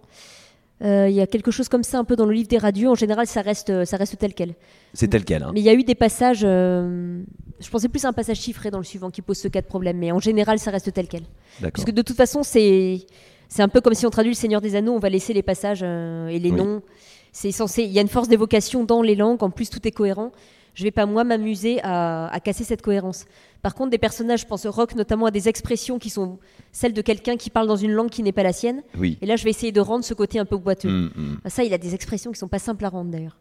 Il 0.82 1.12
y 1.12 1.22
a 1.22 1.28
quelque 1.28 1.52
chose 1.52 1.68
comme 1.68 1.84
ça 1.84 2.00
un 2.00 2.06
peu 2.06 2.16
dans 2.16 2.26
le 2.26 2.34
livre 2.34 2.48
des 2.48 2.58
radios. 2.58 2.92
En 2.92 2.96
général, 2.96 3.28
ça 3.28 3.42
reste, 3.42 3.86
ça 3.86 3.98
reste 3.98 4.18
tel 4.18 4.34
quel. 4.34 4.54
C'est 4.94 5.10
tel 5.10 5.26
quel. 5.26 5.44
Hein. 5.44 5.52
Mais 5.54 5.60
il 5.60 5.66
y 5.66 5.70
a 5.70 5.74
eu 5.74 5.84
des 5.84 5.96
passages. 5.96 6.40
je 6.42 7.70
pensais 7.70 7.90
plus 7.90 8.06
à 8.06 8.10
un 8.10 8.14
passage 8.14 8.38
chiffré 8.38 8.72
dans 8.72 8.78
le 8.78 8.86
suivant 8.86 9.10
qui 9.10 9.22
pose 9.22 9.38
ce 9.38 9.50
cas 9.50 9.62
de 9.62 9.68
problème, 9.68 9.98
mais 9.98 10.12
en 10.12 10.20
général, 10.20 10.58
ça 10.58 10.72
reste 10.72 10.94
tel 10.94 11.08
quel. 11.08 11.24
Parce 11.62 11.84
que 11.84 11.92
de 11.92 12.02
toute 12.02 12.16
façon, 12.16 12.44
c'est 12.44 13.06
c'est 13.50 13.64
un 13.64 13.68
peu 13.68 13.82
comme 13.82 13.96
si 13.96 14.06
on 14.06 14.12
traduit 14.12 14.32
le 14.32 14.36
Seigneur 14.36 14.62
des 14.62 14.76
Anneaux, 14.76 14.94
on 14.94 15.00
va 15.00 15.10
laisser 15.10 15.34
les 15.34 15.42
passages 15.42 15.82
euh, 15.82 16.28
et 16.28 16.38
les 16.38 16.52
noms. 16.52 16.84
C'est 17.32 17.52
censé. 17.52 17.84
Il 17.84 17.92
y 17.92 17.98
a 17.98 18.02
une 18.02 18.08
force 18.08 18.28
d'évocation 18.28 18.84
dans 18.84 19.02
les 19.02 19.16
langues. 19.16 19.44
En 19.44 19.50
plus, 19.50 19.70
tout 19.70 19.86
est 19.88 19.92
cohérent. 19.92 20.32
Je 20.80 20.86
vais 20.86 20.92
pas 20.92 21.06
moi 21.06 21.26
m'amuser 21.26 21.82
à, 21.84 22.40
casser 22.42 22.64
cette 22.64 22.82
cohérence. 22.82 23.26
Par 23.62 23.76
contre, 23.76 23.90
des 23.90 23.98
personnages, 23.98 24.40
je 24.40 24.46
pense 24.46 24.66
rock 24.66 24.96
notamment 24.96 25.26
à 25.26 25.32
des 25.32 25.50
expressions 25.50 26.00
qui 26.00 26.10
sont 26.10 26.40
celles 26.72 26.94
de 26.94 27.02
quelqu'un 27.02 27.36
qui 27.36 27.50
parle 27.50 27.68
dans 27.68 27.76
une 27.76 27.92
langue 27.92 28.10
qui 28.10 28.24
n'est 28.24 28.32
pas 28.32 28.44
la 28.44 28.54
sienne. 28.54 28.82
Oui. 28.98 29.18
Et 29.22 29.26
là, 29.26 29.36
je 29.36 29.44
vais 29.44 29.50
essayer 29.50 29.74
de 29.74 29.82
rendre 29.82 30.06
ce 30.06 30.14
côté 30.14 30.40
un 30.40 30.46
peu 30.46 30.56
boiteux. 30.56 30.88
Mm, 30.90 31.12
mm. 31.18 31.50
Ça, 31.50 31.66
il 31.66 31.74
a 31.74 31.78
des 31.78 31.96
expressions 31.96 32.32
qui 32.32 32.40
sont 32.40 32.48
pas 32.48 32.60
simples 32.60 32.86
à 32.86 32.90
rendre 32.90 33.12
d'ailleurs. 33.12 33.38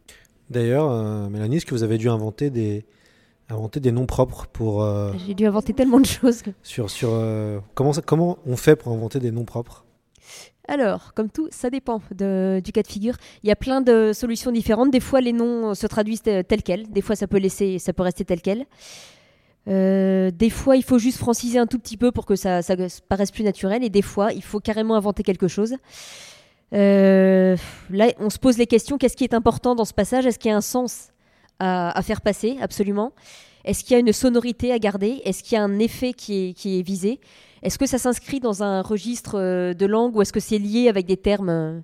D'ailleurs, 0.51 0.91
euh, 0.91 1.29
Mélanie, 1.29 1.59
est-ce 1.59 1.67
que 1.67 1.77
vous 1.77 1.85
avez 1.85 1.97
dû 1.97 2.09
inventer 2.09 2.51
des, 2.51 2.85
inventer 3.49 3.79
des 3.79 3.93
noms 3.93 4.07
propres 4.07 4.49
pour. 4.53 4.83
Euh, 4.83 5.13
J'ai 5.25 5.35
dû 5.35 5.47
inventer 5.47 5.75
tellement 5.75 6.01
de 6.01 6.07
choses. 6.07 6.43
Sur, 6.65 6.91
sur 6.91 7.11
comment, 7.75 7.93
comment 8.05 8.39
on 8.47 8.57
fait 8.57 8.75
pour 8.75 8.93
inventer 8.93 9.21
des 9.21 9.31
noms 9.31 9.45
propres? 9.45 9.85
Alors, 10.69 11.15
comme 11.15 11.31
tout, 11.31 11.49
ça 11.51 11.71
dépend 11.71 11.97
du 12.11 12.73
cas 12.73 12.83
de 12.83 12.87
figure. 12.87 13.17
Il 13.43 13.49
y 13.49 13.53
a 13.53 13.57
plein 13.57 13.81
de 13.81 14.13
solutions 14.13 14.53
différentes. 14.53 14.91
Des 14.91 15.01
fois, 15.01 15.23
les 15.23 15.33
noms 15.33 15.75
se 15.75 15.87
traduisent 15.87 16.23
tels 16.23 16.63
quels. 16.63 16.89
Des 16.91 17.01
fois, 17.01 17.17
ça 17.17 17.27
peut, 17.27 17.39
laisser, 17.39 17.79
ça 17.79 17.95
peut 17.95 18.03
rester 18.03 18.27
tel 18.27 18.43
quel. 18.43 18.67
Euh, 19.67 20.31
des 20.31 20.51
fois, 20.51 20.77
il 20.77 20.85
faut 20.85 20.99
juste 20.99 21.19
franciser 21.19 21.59
un 21.59 21.67
tout 21.67 21.79
petit 21.79 21.97
peu 21.97 22.13
pour 22.13 22.27
que 22.27 22.37
ça, 22.37 22.61
paraisse 23.09 23.31
plus 23.31 23.45
naturel. 23.45 23.83
Et 23.83 23.89
des 23.89 24.03
fois, 24.03 24.33
il 24.35 24.43
faut 24.43 24.61
carrément 24.61 24.95
inventer 24.95 25.23
quelque 25.23 25.49
chose. 25.49 25.75
Euh, 26.75 27.57
là, 27.89 28.09
on 28.19 28.29
se 28.29 28.39
pose 28.39 28.59
les 28.59 28.67
questions. 28.67 28.99
Qu'est-ce 28.99 29.17
qui 29.17 29.25
est 29.25 29.35
important 29.35 29.75
dans 29.75 29.87
ce 29.87 29.95
passage? 29.95 30.27
Est-ce 30.27 30.39
qu'il 30.39 30.51
y 30.51 30.55
a 30.55 30.57
un 30.57 30.61
sens 30.61 31.09
à, 31.61 31.99
faire 32.03 32.21
passer? 32.21 32.59
Absolument. 32.61 33.13
Est-ce 33.65 33.85
qu'il 33.85 33.95
y 33.95 33.97
a 33.97 34.01
une 34.01 34.13
sonorité 34.13 34.71
à 34.71 34.79
garder? 34.79 35.23
Est-ce 35.25 35.43
qu'il 35.43 35.57
y 35.57 35.59
a 35.59 35.65
un 35.65 35.79
effet 35.79 36.13
qui 36.13 36.55
est 36.65 36.83
visé? 36.83 37.21
Est-ce 37.63 37.79
que 37.79 37.87
ça 37.87 37.99
s'inscrit 37.99 38.41
dans 38.41 38.63
un 38.63 38.83
registre 38.83 39.39
euh, 39.39 39.75
de 39.75 39.87
langue 39.87 40.17
ou 40.17 40.23
est-ce 40.23 40.33
que 40.33 40.41
c'est 40.41 40.59
lié 40.59 40.89
avec 40.89 41.07
des 41.07 41.17
termes 41.17 41.49
euh, 41.49 41.81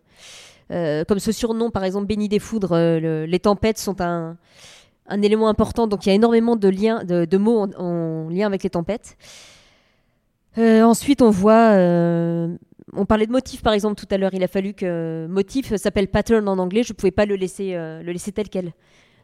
euh, 0.70 1.04
comme 1.04 1.18
ce 1.18 1.32
surnom, 1.32 1.70
par 1.70 1.84
exemple, 1.84 2.06
Béni 2.06 2.28
des 2.28 2.38
foudres 2.38 2.74
Les 2.76 3.38
tempêtes 3.38 3.78
sont 3.78 4.00
un, 4.00 4.36
élément 5.22 5.48
important, 5.48 5.86
donc 5.86 6.06
il 6.06 6.08
y 6.08 6.12
a 6.12 6.14
énormément 6.14 6.56
de, 6.56 6.68
liens, 6.68 7.04
de, 7.04 7.36
mots 7.36 7.66
en, 7.76 8.28
lien 8.30 8.46
avec 8.46 8.62
les 8.62 8.70
tempêtes. 8.70 9.18
ensuite, 10.56 11.20
on 11.20 11.28
voit, 11.28 11.72
on 12.94 13.04
parlait 13.06 13.26
de 13.26 13.32
motif 13.32 13.62
par 13.62 13.74
exemple 13.74 13.96
tout 13.96 14.08
à 14.10 14.16
l'heure. 14.16 14.32
Il 14.32 14.42
a 14.42 14.48
fallu 14.48 14.72
que 14.72 15.26
motif 15.28 15.76
s'appelle 15.76 16.08
pattern 16.08 16.48
en 16.48 16.58
anglais. 16.58 16.82
Je 16.82 16.94
ne 16.94 16.96
pouvais 16.96 17.10
pas 17.10 17.26
le 17.26 17.36
laisser, 17.36 17.74
le 17.74 18.10
laisser 18.10 18.32
tel 18.32 18.48
quel. 18.48 18.72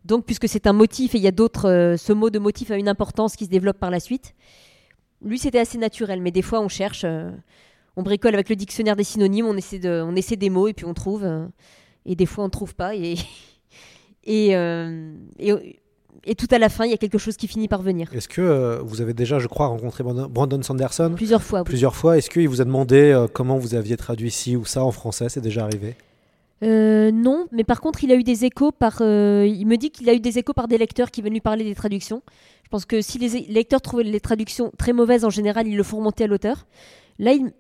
Donc, 0.05 0.26
puisque 0.26 0.46
c'est 0.46 0.66
un 0.66 0.74
motif 0.74 1.14
et 1.14 1.18
il 1.18 1.24
y 1.24 1.26
a 1.26 1.32
d'autres, 1.32 1.96
ce 1.98 2.12
mot 2.12 2.28
de 2.28 2.38
motif 2.38 2.70
a 2.70 2.76
une 2.76 2.88
importance 2.88 3.34
qui 3.34 3.46
se 3.46 3.51
développe 3.51 3.78
par 3.78 3.90
la 3.90 3.98
suite. 3.98 4.34
Lui, 5.25 5.39
c'était 5.39 5.59
assez 5.59 5.79
naturel, 5.79 6.21
mais 6.23 6.31
des 6.31 6.43
fois, 6.43 6.61
on 6.61 6.68
cherche, 6.68 7.03
euh, 7.05 7.31
on 7.97 8.03
bricole 8.03 8.35
avec 8.35 8.49
le 8.49 8.57
dictionnaire 8.57 8.97
des 8.97 9.05
synonymes, 9.05 9.47
on 9.47 9.57
essaie, 9.57 9.79
de, 9.79 10.03
on 10.05 10.16
essaie 10.16 10.37
des 10.37 10.51
mots 10.51 10.68
et 10.68 10.73
puis 10.73 10.87
on 10.87 10.95
trouve. 10.95 11.25
Euh, 11.25 11.47
et 12.07 12.14
des 12.16 12.27
fois, 12.27 12.45
on 12.45 12.47
ne 12.47 12.53
trouve 12.53 12.75
pas. 12.75 12.95
Et, 12.97 13.16
et, 14.25 14.57
euh, 14.57 15.12
et 15.39 16.35
tout 16.35 16.47
à 16.51 16.59
la 16.59 16.68
fin, 16.68 16.85
il 16.87 16.91
y 16.91 16.95
a 16.95 16.99
quelque 16.99 17.18
chose 17.18 17.37
qui 17.37 17.49
finit 17.49 17.68
par 17.68 17.83
venir. 17.83 18.09
Est-ce 18.14 18.29
que 18.29 18.81
vous 18.83 19.01
avez 19.01 19.14
déjà, 19.14 19.39
je 19.39 19.47
crois, 19.47 19.66
rencontré 19.66 20.03
Brandon- 20.05 20.62
Sanderson? 20.62 21.12
Plusieurs 21.14 21.43
fois. 21.43 21.61
oui. 21.61 21.64
Plusieurs 21.66 21.95
fois. 21.97 22.16
Est-ce 22.18 22.31
qu'il 22.31 22.49
vous 22.49 22.61
a 22.61 22.64
demandé 22.64 23.27
comment 23.33 23.59
vous 23.59 23.75
aviez 23.75 23.97
traduit 23.97 24.31
ci 24.31 24.57
ou 24.57 24.64
ça 24.64 24.85
en 24.85 24.91
français? 24.91 25.29
C'est 25.29 25.41
déjà 25.41 25.64
arrivé? 25.64 25.97
Euh, 26.62 27.11
non, 27.11 27.46
mais 27.52 27.64
par 27.64 27.80
contre, 27.80 28.04
il 28.04 28.12
a 28.12 28.14
eu 28.16 28.22
des 28.22 28.44
échos 28.44 28.70
par. 28.70 28.98
euh, 29.00 29.46
il 29.46 29.66
me 29.66 29.76
dit 29.76 29.90
qu'il 29.90 30.08
a 30.11 30.14
eu 30.14 30.20
des 30.20 30.38
échos 30.38 30.52
par 30.52 30.68
des 30.68 30.76
lecteurs 30.78 31.11
qui 31.11 31.22
viennent 31.22 31.32
lui 31.32 31.40
parler 31.40 31.64
des 31.64 31.74
traductions. 31.74 32.22
Je 32.64 32.68
pense 32.68 32.84
que 32.84 33.00
si 33.00 33.18
les 33.18 33.46
lecteurs 33.48 33.80
trouvaient 33.80 34.04
les 34.04 34.20
traductions 34.20 34.70
très 34.78 34.92
mauvaises 34.92 35.24
en 35.24 35.30
général, 35.30 35.66
ils 35.66 35.76
le 35.76 35.82
font 35.82 35.98
remonter 35.98 36.24
à 36.24 36.26
l'auteur. 36.26 36.66
Là, 37.18 37.32
il, 37.32 37.52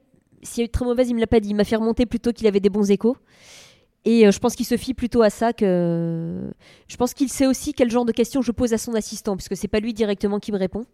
s'il 0.42 0.62
y 0.62 0.62
a 0.62 0.66
eu 0.66 0.68
très 0.68 0.84
mauvaise, 0.84 1.08
il 1.08 1.14
me 1.14 1.20
l'a 1.20 1.26
pas 1.26 1.40
dit. 1.40 1.50
Il 1.50 1.54
m'a 1.56 1.64
fait 1.64 1.76
remonter 1.76 2.06
plutôt 2.06 2.32
qu'il 2.32 2.46
avait 2.46 2.60
des 2.60 2.70
bons 2.70 2.90
échos. 2.90 3.16
Et 4.04 4.26
euh, 4.26 4.30
je 4.32 4.38
pense 4.38 4.54
qu'il 4.54 4.66
se 4.66 4.76
fie 4.76 4.94
plutôt 4.94 5.22
à 5.22 5.30
ça 5.30 5.52
que. 5.52 6.50
Je 6.88 6.96
pense 6.96 7.14
qu'il 7.14 7.28
sait 7.30 7.46
aussi 7.46 7.72
quel 7.72 7.90
genre 7.90 8.04
de 8.04 8.12
questions 8.12 8.42
je 8.42 8.52
pose 8.52 8.72
à 8.72 8.78
son 8.78 8.94
assistant, 8.94 9.36
puisque 9.36 9.56
c'est 9.56 9.68
pas 9.68 9.80
lui 9.80 9.94
directement 9.94 10.38
qui 10.40 10.52
me 10.52 10.58
répond. 10.58 10.84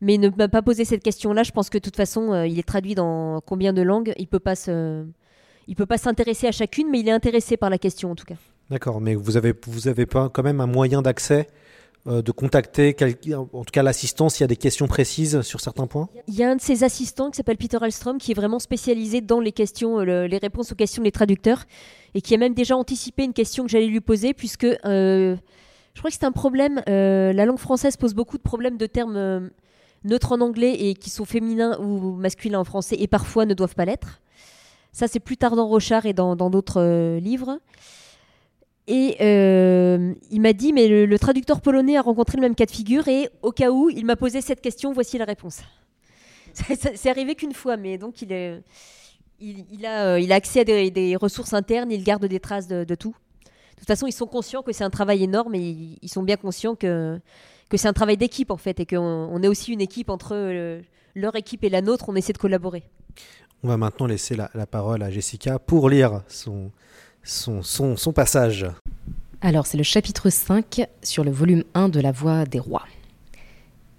Mais 0.00 0.14
il 0.14 0.20
ne 0.20 0.28
m'a 0.30 0.48
pas 0.48 0.62
posé 0.62 0.84
cette 0.84 1.02
question-là. 1.02 1.42
Je 1.42 1.50
pense 1.52 1.70
que 1.70 1.78
de 1.78 1.82
toute 1.82 1.96
façon, 1.96 2.32
euh, 2.32 2.46
il 2.46 2.58
est 2.58 2.66
traduit 2.66 2.94
dans 2.94 3.40
combien 3.40 3.72
de 3.72 3.82
langues 3.82 4.12
Il 4.18 4.28
peut 4.28 4.38
pas 4.38 4.54
se. 4.54 5.04
Il 5.68 5.76
peut 5.76 5.86
pas 5.86 5.98
s'intéresser 5.98 6.46
à 6.48 6.52
chacune, 6.52 6.88
mais 6.90 7.00
il 7.00 7.08
est 7.08 7.12
intéressé 7.12 7.56
par 7.56 7.70
la 7.70 7.78
question 7.78 8.10
en 8.10 8.14
tout 8.14 8.24
cas. 8.24 8.34
D'accord, 8.70 9.00
mais 9.00 9.14
vous 9.14 9.36
avez, 9.36 9.54
vous 9.66 9.86
avez 9.88 10.06
pas 10.06 10.28
quand 10.28 10.42
même 10.42 10.60
un 10.60 10.66
moyen 10.66 11.00
d'accès, 11.02 11.46
euh, 12.06 12.22
de 12.22 12.32
contacter, 12.32 12.94
quelqu'un- 12.94 13.46
en 13.52 13.64
tout 13.64 13.70
cas 13.72 13.82
l'assistant, 13.82 14.28
s'il 14.28 14.42
y 14.42 14.44
a 14.44 14.48
des 14.48 14.56
questions 14.56 14.86
précises 14.88 15.42
sur 15.42 15.60
certains 15.60 15.86
points? 15.86 16.08
Il 16.26 16.34
y 16.34 16.42
a 16.42 16.50
un 16.50 16.56
de 16.56 16.60
ses 16.60 16.84
assistants 16.84 17.30
qui 17.30 17.36
s'appelle 17.36 17.56
Peter 17.58 17.78
Alstrom 17.80 18.18
qui 18.18 18.32
est 18.32 18.34
vraiment 18.34 18.58
spécialisé 18.58 19.20
dans 19.20 19.40
les 19.40 19.52
questions, 19.52 20.00
euh, 20.00 20.04
le- 20.04 20.26
les 20.26 20.38
réponses 20.38 20.72
aux 20.72 20.74
questions 20.74 21.02
des 21.02 21.12
traducteurs 21.12 21.64
et 22.14 22.20
qui 22.22 22.34
a 22.34 22.38
même 22.38 22.54
déjà 22.54 22.76
anticipé 22.76 23.24
une 23.24 23.34
question 23.34 23.64
que 23.64 23.70
j'allais 23.70 23.86
lui 23.88 24.00
poser 24.00 24.32
puisque 24.34 24.64
euh, 24.64 25.36
je 25.94 25.98
crois 26.00 26.10
que 26.10 26.16
c'est 26.18 26.24
un 26.24 26.32
problème. 26.32 26.82
euh, 26.88 27.32
la 27.32 27.44
langue 27.44 27.58
française 27.58 27.96
pose 27.96 28.14
beaucoup 28.14 28.38
de 28.38 28.42
problèmes 28.42 28.76
de 28.78 28.86
termes 28.86 29.50
neutres 30.04 30.32
en 30.32 30.40
anglais 30.40 30.74
et 30.78 30.94
qui 30.94 31.10
sont 31.10 31.24
féminins 31.26 31.78
ou 31.80 32.12
masculins 32.12 32.60
en 32.60 32.64
français 32.64 32.96
et 32.98 33.06
parfois 33.08 33.44
ne 33.44 33.52
doivent 33.54 33.74
pas 33.74 33.84
l'être. 33.84 34.20
Ça, 34.92 35.06
c'est 35.08 35.20
plus 35.20 35.36
tard 35.36 35.56
dans 35.56 35.66
Rochard 35.66 36.06
et 36.06 36.12
dans 36.12 36.34
d'autres 36.50 36.80
euh, 36.80 37.20
livres. 37.20 37.60
Et 38.90 39.16
euh, 39.20 40.14
il 40.30 40.40
m'a 40.40 40.54
dit, 40.54 40.72
mais 40.72 40.88
le, 40.88 41.18
traducteur 41.18 41.60
polonais 41.60 41.98
a 41.98 42.02
rencontré 42.02 42.38
le 42.38 42.40
même 42.40 42.54
cas 42.54 42.64
de 42.64 42.70
figure 42.70 43.06
et 43.06 43.28
au 43.42 43.52
cas 43.52 43.70
où, 43.70 43.90
il 43.90 44.06
m'a 44.06 44.16
posé 44.16 44.40
cette 44.40 44.62
question, 44.62 44.94
voici 44.94 45.18
la 45.18 45.26
réponse. 45.26 45.60
C'est 46.54 47.10
arrivé 47.10 47.34
qu'une 47.34 47.52
fois, 47.52 47.76
mais 47.76 47.98
donc 47.98 48.22
il, 48.22 48.32
euh, 48.32 48.60
a 49.84 50.34
accès 50.34 50.60
à 50.60 50.64
des, 50.64 51.16
ressources 51.20 51.52
internes, 51.52 51.92
il 51.92 52.02
garde 52.02 52.24
des 52.24 52.40
traces 52.40 52.66
de, 52.66 52.82
tout. 52.94 53.14
De 53.44 53.80
toute 53.80 53.86
façon, 53.86 54.06
ils 54.06 54.12
sont 54.12 54.26
conscients 54.26 54.62
que 54.62 54.72
c'est 54.72 54.84
un 54.84 54.90
travail 54.90 55.22
énorme 55.22 55.54
et 55.54 55.98
ils, 56.00 56.08
sont 56.08 56.22
bien 56.22 56.36
conscients 56.36 56.74
que, 56.74 57.20
c'est 57.74 57.88
un 57.88 57.92
travail 57.92 58.16
d'équipe 58.16 58.50
en 58.50 58.56
fait 58.56 58.80
et 58.80 58.86
qu'on 58.86 58.96
on 58.96 59.42
est 59.42 59.48
aussi 59.48 59.70
une 59.70 59.82
équipe 59.82 60.08
entre 60.08 60.80
leur 61.14 61.36
équipe 61.36 61.62
et 61.62 61.68
la 61.68 61.82
nôtre, 61.82 62.06
on 62.08 62.16
essaie 62.16 62.32
de 62.32 62.38
collaborer. 62.38 62.84
On 63.64 63.68
va 63.68 63.76
maintenant 63.76 64.06
laisser 64.06 64.36
la, 64.36 64.66
parole 64.66 65.02
à 65.02 65.10
Jessica 65.10 65.58
pour 65.58 65.90
lire 65.90 66.22
son, 66.28 66.70
passage. 68.14 68.66
Alors, 69.40 69.66
c'est 69.66 69.76
le 69.76 69.82
chapitre 69.82 70.30
5 70.30 70.86
sur 71.02 71.24
le 71.24 71.32
volume 71.32 71.64
1 71.74 71.88
de 71.88 71.98
La 71.98 72.12
Voix 72.12 72.44
des 72.44 72.60
Rois. 72.60 72.86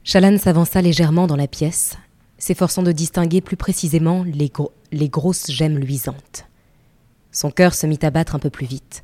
Chalan 0.05 0.37
s'avança 0.37 0.81
légèrement 0.81 1.27
dans 1.27 1.35
la 1.35 1.47
pièce, 1.47 1.97
s'efforçant 2.37 2.83
de 2.83 2.93
distinguer 2.93 3.41
plus 3.41 3.57
précisément 3.57 4.23
les, 4.23 4.49
les 4.93 5.09
grosses 5.09 5.51
gemmes 5.51 5.77
luisantes. 5.77 6.45
Son 7.33 7.51
cœur 7.51 7.73
se 7.73 7.85
mit 7.85 7.99
à 8.01 8.11
battre 8.11 8.35
un 8.35 8.39
peu 8.39 8.49
plus 8.49 8.65
vite. 8.65 9.03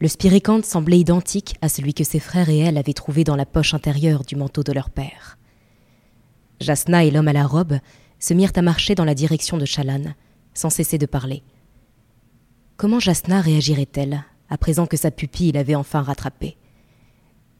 Le 0.00 0.08
spiricante 0.08 0.64
semblait 0.64 0.98
identique 0.98 1.56
à 1.60 1.68
celui 1.68 1.92
que 1.92 2.04
ses 2.04 2.20
frères 2.20 2.48
et 2.48 2.58
elle 2.58 2.78
avaient 2.78 2.94
trouvé 2.94 3.24
dans 3.24 3.36
la 3.36 3.46
poche 3.46 3.74
intérieure 3.74 4.24
du 4.24 4.36
manteau 4.36 4.62
de 4.62 4.72
leur 4.72 4.88
père. 4.88 5.36
Jasna 6.60 7.04
et 7.04 7.10
l'homme 7.10 7.28
à 7.28 7.32
la 7.34 7.46
robe 7.46 7.78
se 8.18 8.34
mirent 8.34 8.52
à 8.56 8.62
marcher 8.62 8.94
dans 8.94 9.04
la 9.04 9.14
direction 9.14 9.56
de 9.56 9.64
Chalan, 9.64 10.14
sans 10.54 10.70
cesser 10.70 10.98
de 10.98 11.06
parler. 11.06 11.42
Comment 12.76 13.00
Jasna 13.00 13.40
réagirait-elle 13.40 14.24
à 14.50 14.58
présent 14.58 14.86
que 14.86 14.96
sa 14.96 15.10
pupille 15.10 15.52
l'avait 15.52 15.74
enfin 15.74 16.02
rattrapée? 16.02 16.56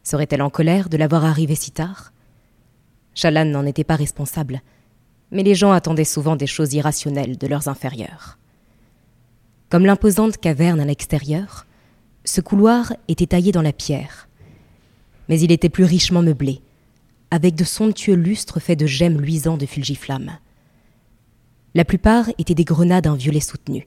Serait-elle 0.02 0.42
en 0.42 0.50
colère 0.50 0.88
de 0.88 0.96
l'avoir 0.96 1.24
arrivé 1.24 1.54
si 1.54 1.70
tard? 1.70 2.12
Chalan 3.14 3.44
n'en 3.44 3.66
était 3.66 3.84
pas 3.84 3.96
responsable, 3.96 4.62
mais 5.30 5.42
les 5.42 5.54
gens 5.54 5.72
attendaient 5.72 6.04
souvent 6.04 6.36
des 6.36 6.46
choses 6.46 6.72
irrationnelles 6.72 7.36
de 7.36 7.46
leurs 7.46 7.68
inférieurs. 7.68 8.38
Comme 9.68 9.84
l'imposante 9.84 10.38
caverne 10.38 10.80
à 10.80 10.84
l'extérieur, 10.84 11.66
ce 12.24 12.40
couloir 12.40 12.92
était 13.08 13.26
taillé 13.26 13.52
dans 13.52 13.62
la 13.62 13.72
pierre, 13.72 14.28
mais 15.28 15.40
il 15.40 15.52
était 15.52 15.68
plus 15.68 15.84
richement 15.84 16.22
meublé, 16.22 16.62
avec 17.30 17.54
de 17.54 17.64
somptueux 17.64 18.14
lustres 18.14 18.60
faits 18.60 18.78
de 18.78 18.86
gemmes 18.86 19.20
luisants 19.20 19.58
de 19.58 19.66
fulgiflamme. 19.66 20.38
La 21.74 21.84
plupart 21.84 22.26
étaient 22.38 22.54
des 22.54 22.64
grenades 22.64 23.06
en 23.06 23.14
violet 23.14 23.40
soutenu 23.40 23.86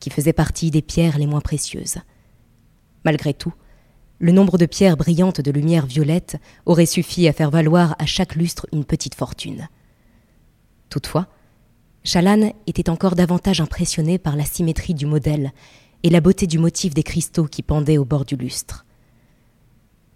qui 0.00 0.10
faisait 0.10 0.32
partie 0.32 0.70
des 0.70 0.82
pierres 0.82 1.18
les 1.18 1.26
moins 1.26 1.40
précieuses. 1.40 1.98
Malgré 3.04 3.34
tout, 3.34 3.52
le 4.18 4.32
nombre 4.32 4.58
de 4.58 4.66
pierres 4.66 4.96
brillantes 4.96 5.40
de 5.40 5.50
lumière 5.50 5.86
violette 5.86 6.36
aurait 6.66 6.86
suffi 6.86 7.28
à 7.28 7.32
faire 7.32 7.50
valoir 7.50 7.94
à 7.98 8.06
chaque 8.06 8.34
lustre 8.34 8.66
une 8.72 8.84
petite 8.84 9.14
fortune. 9.14 9.68
Toutefois, 10.88 11.28
Chalan 12.02 12.52
était 12.66 12.90
encore 12.90 13.14
davantage 13.14 13.60
impressionné 13.60 14.18
par 14.18 14.36
la 14.36 14.44
symétrie 14.44 14.94
du 14.94 15.06
modèle 15.06 15.52
et 16.02 16.10
la 16.10 16.20
beauté 16.20 16.46
du 16.46 16.58
motif 16.58 16.94
des 16.94 17.02
cristaux 17.02 17.46
qui 17.46 17.62
pendaient 17.62 17.98
au 17.98 18.04
bord 18.04 18.24
du 18.24 18.36
lustre. 18.36 18.86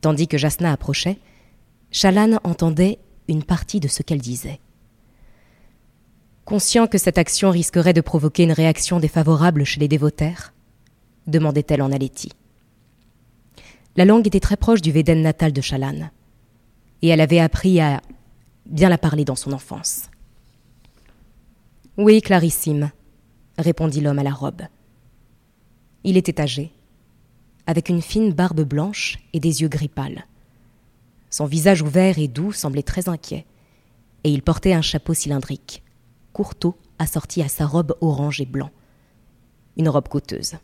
Tandis 0.01 0.29
que 0.29 0.39
Jasna 0.39 0.73
approchait, 0.73 1.19
Chalan 1.91 2.39
entendait 2.43 2.99
une 3.29 3.45
partie 3.45 3.81
de 3.81 3.89
ce 3.89 4.03
qu'elle 4.03 4.21
disait. 4.21 4.61
Conscient 6.45 6.87
que 6.87 6.99
cette 6.99 7.17
action 7.17 7.51
risquerait 7.51 7.95
de 7.95 8.03
provoquer 8.03 8.43
une 8.43 8.53
réaction 8.53 9.01
défavorable 9.01 9.65
chez 9.65 9.81
les 9.81 9.89
dévotaires, 9.89 10.53
demandait-elle 11.27 11.81
en 11.81 11.91
Aletti. 11.91 12.33
La 13.97 14.05
langue 14.05 14.27
était 14.27 14.41
très 14.41 14.59
proche 14.59 14.83
du 14.83 14.93
Véden 14.93 15.23
natal 15.23 15.55
de 15.55 15.63
Chalan, 15.63 16.11
et 17.01 17.09
elle 17.09 17.23
avait 17.23 17.39
appris 17.39 17.81
à 17.81 18.03
bien 18.67 18.91
la 18.91 18.99
parler 18.99 19.25
dans 19.25 19.37
son 19.37 19.53
enfance. 19.53 20.11
Oui, 21.97 22.21
Clarissime, 22.21 22.91
répondit 23.57 24.03
l'homme 24.03 24.19
à 24.19 24.25
la 24.25 24.33
robe. 24.33 24.63
Il 26.03 26.19
était 26.19 26.43
âgé, 26.43 26.73
avec 27.67 27.89
une 27.89 28.03
fine 28.03 28.35
barbe 28.35 28.63
blanche 28.63 29.19
et 29.33 29.41
des 29.41 29.63
yeux 29.63 29.69
gris 29.69 29.89
pâles. 29.89 30.27
Son 31.31 31.47
visage 31.47 31.81
ouvert 31.81 32.19
et 32.19 32.29
doux 32.29 32.53
semblait 32.53 32.83
très 32.83 33.09
inquiet, 33.09 33.47
et 34.25 34.31
il 34.31 34.43
portait 34.43 34.75
un 34.75 34.83
chapeau 34.83 35.15
cylindrique, 35.15 35.84
courteau 36.35 36.77
assorti 36.99 37.41
à 37.41 37.49
sa 37.49 37.65
robe 37.65 37.97
orange 38.03 38.43
et 38.43 38.47
blanc. 38.47 38.71
Une 39.79 39.89
robe 39.89 40.09
coûteuse. 40.09 40.57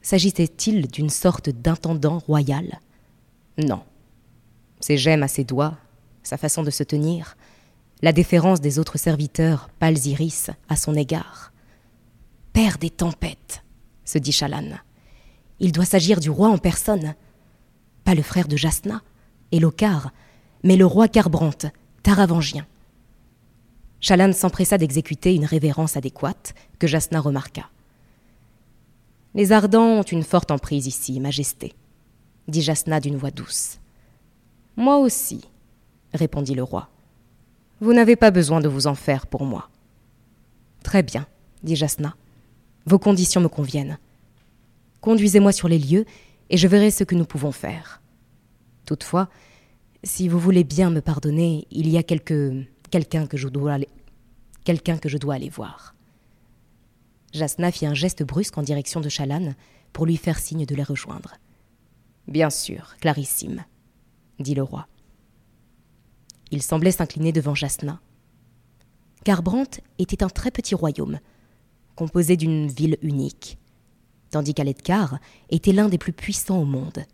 S'agissait-il 0.00 0.88
d'une 0.88 1.10
sorte 1.10 1.50
d'intendant 1.50 2.20
royal? 2.20 2.80
Non. 3.58 3.82
Ses 4.78 4.96
gemmes 4.96 5.24
à 5.24 5.28
ses 5.28 5.44
doigts, 5.44 5.76
sa 6.22 6.38
façon 6.38 6.62
de 6.62 6.70
se 6.70 6.82
tenir, 6.82 7.36
la 8.00 8.12
déférence 8.12 8.62
des 8.62 8.78
autres 8.78 8.96
serviteurs, 8.96 9.68
pâles 9.78 10.06
iris, 10.06 10.50
à 10.70 10.76
son 10.76 10.94
égard. 10.94 11.52
Père 12.54 12.78
des 12.78 12.88
tempêtes, 12.88 13.62
se 14.04 14.18
dit 14.18 14.32
Chalan. 14.32 14.78
Il 15.58 15.72
doit 15.72 15.84
s'agir 15.84 16.20
du 16.20 16.30
roi 16.30 16.48
en 16.48 16.56
personne. 16.56 17.14
Pas 18.04 18.14
le 18.14 18.22
frère 18.22 18.48
de 18.48 18.56
Jasna, 18.56 19.02
Elokar, 19.52 20.12
mais 20.62 20.76
le 20.76 20.86
roi 20.86 21.08
Carbrante, 21.08 21.66
taravangien. 22.02 22.66
Chalan 24.00 24.32
s'empressa 24.32 24.78
d'exécuter 24.78 25.34
une 25.34 25.44
révérence 25.44 25.96
adéquate 25.96 26.54
que 26.78 26.86
Jasna 26.86 27.20
remarqua. 27.20 27.68
Les 29.34 29.52
Ardents 29.52 29.98
ont 29.98 30.02
une 30.02 30.22
forte 30.24 30.50
emprise 30.50 30.86
ici, 30.86 31.20
Majesté, 31.20 31.74
dit 32.48 32.62
Jasna 32.62 32.98
d'une 32.98 33.16
voix 33.16 33.30
douce. 33.30 33.78
Moi 34.76 34.98
aussi, 34.98 35.42
répondit 36.14 36.54
le 36.54 36.62
roi. 36.62 36.88
Vous 37.80 37.92
n'avez 37.92 38.16
pas 38.16 38.30
besoin 38.30 38.60
de 38.60 38.68
vous 38.68 38.86
en 38.86 38.94
faire 38.94 39.26
pour 39.26 39.44
moi. 39.44 39.68
Très 40.82 41.02
bien, 41.02 41.26
dit 41.62 41.76
Jasna. 41.76 42.16
Vos 42.86 42.98
conditions 42.98 43.40
me 43.40 43.48
conviennent. 43.48 43.98
Conduisez-moi 45.02 45.52
sur 45.52 45.68
les 45.68 45.78
lieux 45.78 46.06
et 46.48 46.56
je 46.56 46.66
verrai 46.66 46.90
ce 46.90 47.04
que 47.04 47.14
nous 47.14 47.26
pouvons 47.26 47.52
faire. 47.52 48.00
Toutefois, 48.86 49.28
si 50.02 50.28
vous 50.28 50.38
voulez 50.38 50.64
bien 50.64 50.90
me 50.90 51.00
pardonner, 51.00 51.66
il 51.70 51.88
y 51.88 51.98
a 51.98 52.02
quelque 52.02 52.64
quelqu'un 52.90 53.26
que 53.26 53.36
je 53.36 53.48
dois 53.48 53.74
aller 55.34 55.48
voir. 55.48 55.94
Jasna 57.32 57.70
fit 57.70 57.86
un 57.86 57.94
geste 57.94 58.22
brusque 58.22 58.58
en 58.58 58.62
direction 58.62 59.00
de 59.00 59.08
Chalan 59.08 59.54
pour 59.92 60.06
lui 60.06 60.16
faire 60.16 60.38
signe 60.38 60.66
de 60.66 60.74
les 60.74 60.82
rejoindre. 60.82 61.34
Bien 62.26 62.50
sûr, 62.50 62.96
Clarissime, 63.00 63.64
dit 64.38 64.54
le 64.54 64.62
roi. 64.62 64.86
Il 66.50 66.62
semblait 66.62 66.90
s'incliner 66.90 67.32
devant 67.32 67.54
Jasna. 67.54 68.00
Carbrante 69.24 69.80
était 69.98 70.22
un 70.22 70.28
très 70.28 70.50
petit 70.50 70.74
royaume, 70.74 71.20
composé 71.94 72.36
d'une 72.36 72.66
ville 72.66 72.98
unique, 73.02 73.58
tandis 74.30 74.54
qu'Aledkar 74.54 75.18
était 75.50 75.72
l'un 75.72 75.88
des 75.88 75.98
plus 75.98 76.12
puissants 76.12 76.60
au 76.60 76.64
monde. 76.64 77.04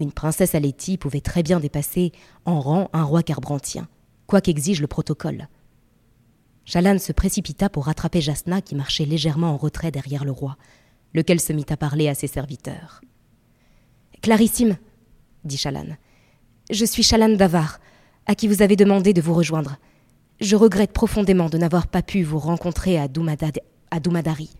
Une 0.00 0.12
princesse 0.12 0.54
Aletti 0.54 0.96
pouvait 0.96 1.20
très 1.20 1.42
bien 1.42 1.60
dépasser 1.60 2.12
en 2.44 2.60
rang 2.60 2.88
un 2.92 3.04
roi 3.04 3.22
carbrantien, 3.22 3.88
quoi 4.26 4.40
qu'exige 4.40 4.80
le 4.80 4.86
protocole. 4.86 5.48
Chalan 6.64 6.98
se 6.98 7.12
précipita 7.12 7.68
pour 7.68 7.86
rattraper 7.86 8.20
Jasna 8.20 8.62
qui 8.62 8.74
marchait 8.74 9.04
légèrement 9.04 9.50
en 9.50 9.56
retrait 9.56 9.90
derrière 9.90 10.24
le 10.24 10.32
roi, 10.32 10.56
lequel 11.12 11.40
se 11.40 11.52
mit 11.52 11.66
à 11.68 11.76
parler 11.76 12.08
à 12.08 12.14
ses 12.14 12.26
serviteurs. 12.26 13.02
Clarissime, 14.22 14.78
dit 15.44 15.58
Chalan, 15.58 15.96
je 16.70 16.84
suis 16.84 17.02
Chalan 17.02 17.36
Davar, 17.36 17.80
à 18.26 18.34
qui 18.34 18.48
vous 18.48 18.62
avez 18.62 18.76
demandé 18.76 19.12
de 19.12 19.20
vous 19.20 19.34
rejoindre. 19.34 19.76
Je 20.40 20.56
regrette 20.56 20.92
profondément 20.92 21.50
de 21.50 21.58
n'avoir 21.58 21.86
pas 21.86 22.02
pu 22.02 22.22
vous 22.22 22.38
rencontrer 22.38 22.98
à, 22.98 23.08
à 23.90 24.00
Doumadari. 24.00 24.50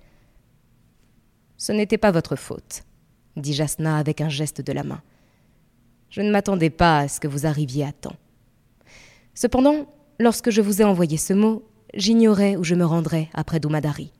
Ce 1.57 1.73
n'était 1.73 1.99
pas 1.99 2.11
votre 2.11 2.37
faute, 2.37 2.85
dit 3.37 3.55
Jasna 3.55 3.97
avec 3.97 4.21
un 4.21 4.29
geste 4.29 4.61
de 4.61 4.73
la 4.73 4.85
main. 4.85 5.03
Je 6.11 6.21
ne 6.21 6.31
m'attendais 6.31 6.71
pas 6.71 6.99
à 6.99 7.09
ce 7.09 7.19
que 7.19 7.27
vous 7.27 7.47
arriviez 7.47 7.85
à 7.85 7.93
temps. 7.93 8.17
Cependant, 9.35 9.87
lorsque 10.18 10.51
je 10.51 10.61
vous 10.61 10.80
ai 10.80 10.85
envoyé 10.85 11.16
ce 11.16 11.32
mot, 11.32 11.68
j'ignorais 11.95 12.57
où 12.57 12.64
je 12.64 12.74
me 12.74 12.85
rendrais 12.85 13.28
après 13.35 13.61
Doumadari. 13.61 14.12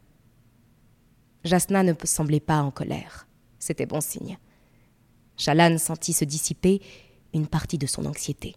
Jasna 1.45 1.83
ne 1.83 1.93
semblait 2.05 2.41
pas 2.41 2.63
en 2.63 2.71
colère. 2.71 3.29
C'était 3.59 3.87
bon 3.87 4.01
signe. 4.01 4.39
Chalan 5.37 5.79
sentit 5.79 6.13
se 6.13 6.25
dissiper 6.25 6.81
une 7.33 7.47
partie 7.47 7.79
de 7.79 7.87
son 7.87 8.07
anxiété. 8.07 8.55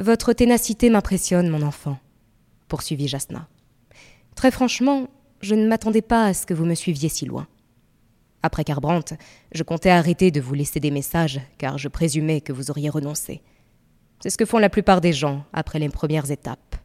Votre 0.00 0.32
ténacité 0.32 0.90
m'impressionne, 0.90 1.48
mon 1.48 1.62
enfant, 1.62 1.98
poursuivit 2.68 3.08
Jasna. 3.08 3.48
Très 4.34 4.50
franchement, 4.50 5.08
je 5.42 5.54
ne 5.54 5.68
m'attendais 5.68 6.02
pas 6.02 6.26
à 6.26 6.34
ce 6.34 6.46
que 6.46 6.54
vous 6.54 6.64
me 6.64 6.74
suiviez 6.74 7.08
si 7.08 7.26
loin. 7.26 7.46
Après 8.42 8.64
Carbrandt, 8.64 9.16
je 9.52 9.62
comptais 9.62 9.90
arrêter 9.90 10.30
de 10.30 10.40
vous 10.40 10.54
laisser 10.54 10.80
des 10.80 10.90
messages, 10.90 11.40
car 11.58 11.78
je 11.78 11.88
présumais 11.88 12.40
que 12.40 12.52
vous 12.52 12.70
auriez 12.70 12.88
renoncé. 12.88 13.42
C'est 14.22 14.30
ce 14.30 14.38
que 14.38 14.44
font 14.44 14.58
la 14.58 14.70
plupart 14.70 15.00
des 15.00 15.12
gens 15.12 15.44
après 15.52 15.80
les 15.80 15.88
premières 15.88 16.30
étapes. 16.30 16.76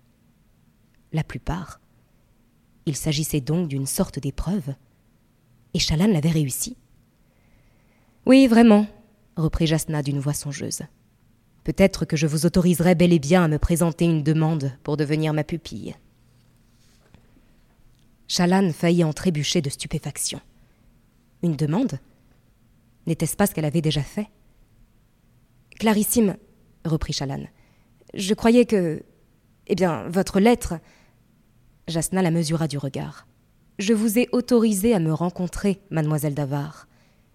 La 1.13 1.23
plupart 1.23 1.79
Il 2.87 2.95
s'agissait 2.95 3.41
donc 3.41 3.67
d'une 3.67 3.85
sorte 3.85 4.17
d'épreuve. 4.17 4.73
Et 5.75 5.79
Chalan 5.79 6.07
l'avait 6.07 6.31
réussi. 6.31 6.77
Oui, 8.25 8.47
vraiment, 8.47 8.87
reprit 9.35 9.67
Jasna 9.67 10.01
d'une 10.01 10.19
voix 10.19 10.33
songeuse. 10.33 10.81
Peut-être 11.63 12.05
que 12.05 12.17
je 12.17 12.25
vous 12.25 12.47
autoriserai 12.47 12.95
bel 12.95 13.13
et 13.13 13.19
bien 13.19 13.43
à 13.43 13.47
me 13.47 13.59
présenter 13.59 14.05
une 14.05 14.23
demande 14.23 14.71
pour 14.81 14.97
devenir 14.97 15.31
ma 15.31 15.43
pupille. 15.43 15.95
Chalan 18.27 18.71
faillit 18.71 19.03
en 19.03 19.13
trébucher 19.13 19.61
de 19.61 19.69
stupéfaction. 19.69 20.41
Une 21.43 21.55
demande? 21.55 21.99
N'était-ce 23.05 23.37
pas 23.37 23.45
ce 23.45 23.53
qu'elle 23.53 23.65
avait 23.65 23.81
déjà 23.81 24.01
fait? 24.01 24.27
Clarissime, 25.77 26.35
reprit 26.87 27.13
Chalan, 27.13 27.45
je 28.13 28.33
croyais 28.33 28.65
que. 28.65 29.03
Eh 29.67 29.75
bien, 29.75 30.07
votre 30.09 30.39
lettre. 30.39 30.75
Jasna 31.87 32.21
la 32.21 32.31
mesura 32.31 32.67
du 32.67 32.77
regard. 32.77 33.27
Je 33.79 33.93
vous 33.93 34.17
ai 34.17 34.27
autorisé 34.31 34.93
à 34.93 34.99
me 34.99 35.13
rencontrer, 35.13 35.79
mademoiselle 35.89 36.33
Davard. 36.33 36.87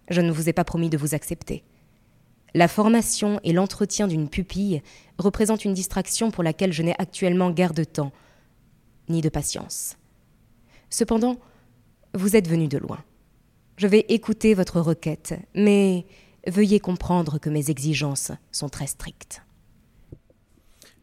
Je 0.09 0.20
ne 0.20 0.32
vous 0.32 0.48
ai 0.48 0.53
pas 0.53 0.64
promis 0.64 0.90
de 0.90 0.98
vous 0.98 1.14
accepter. 1.14 1.62
La 2.55 2.68
formation 2.68 3.40
et 3.44 3.53
l'entretien 3.53 4.09
d'une 4.09 4.28
pupille 4.28 4.82
représentent 5.18 5.64
une 5.64 5.72
distraction 5.72 6.30
pour 6.30 6.42
laquelle 6.42 6.72
je 6.72 6.82
n'ai 6.82 6.94
actuellement 6.98 7.50
guère 7.50 7.72
de 7.72 7.84
temps, 7.84 8.12
ni 9.09 9.22
de 9.22 9.30
patience. 9.30 9.96
Cependant, 10.90 11.38
vous 12.14 12.36
êtes 12.36 12.48
venu 12.48 12.68
de 12.68 12.78
loin. 12.78 13.03
Je 13.78 13.86
vais 13.86 14.05
écouter 14.09 14.53
votre 14.53 14.80
requête, 14.80 15.34
mais 15.55 16.05
veuillez 16.47 16.80
comprendre 16.80 17.38
que 17.38 17.51
mes 17.51 17.70
exigences 17.70 18.32
sont 18.51 18.68
très 18.68 18.86
strictes. 18.86 19.43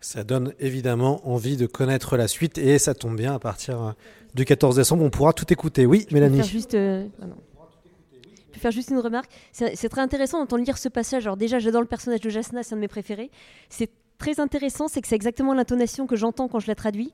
Ça 0.01 0.23
donne 0.23 0.53
évidemment 0.59 1.27
envie 1.29 1.57
de 1.57 1.65
connaître 1.65 2.15
la 2.15 2.27
suite 2.27 2.57
et 2.57 2.79
ça 2.79 2.93
tombe 2.93 3.17
bien 3.17 3.33
à 3.33 3.39
partir 3.39 3.81
euh, 3.81 3.91
du 4.33 4.45
14 4.45 4.75
décembre, 4.75 5.03
on 5.03 5.09
pourra 5.09 5.33
tout 5.33 5.51
écouter. 5.51 5.85
Oui, 5.85 6.07
Mélanie. 6.11 6.37
Faire 6.37 6.45
juste, 6.45 6.73
euh, 6.73 7.05
ah 7.21 7.25
Je 8.47 8.53
peux 8.53 8.59
faire 8.59 8.71
juste 8.71 8.91
une 8.91 8.99
remarque. 8.99 9.29
C'est 9.51 9.89
très 9.89 10.01
intéressant 10.01 10.39
d'entendre 10.39 10.63
lire 10.63 10.77
ce 10.77 10.87
passage. 10.87 11.25
Alors 11.25 11.35
déjà, 11.35 11.59
j'adore 11.59 11.81
le 11.81 11.87
personnage 11.87 12.21
de 12.21 12.29
Jasna, 12.29 12.63
c'est 12.63 12.73
un 12.73 12.77
de 12.77 12.81
mes 12.81 12.87
préférés. 12.87 13.31
C'est 13.69 13.89
très 14.17 14.39
intéressant, 14.39 14.87
c'est 14.87 15.01
que 15.01 15.07
c'est 15.07 15.15
exactement 15.15 15.53
l'intonation 15.53 16.07
que 16.07 16.15
j'entends 16.15 16.47
quand 16.47 16.59
je 16.59 16.67
la 16.67 16.75
traduis. 16.75 17.11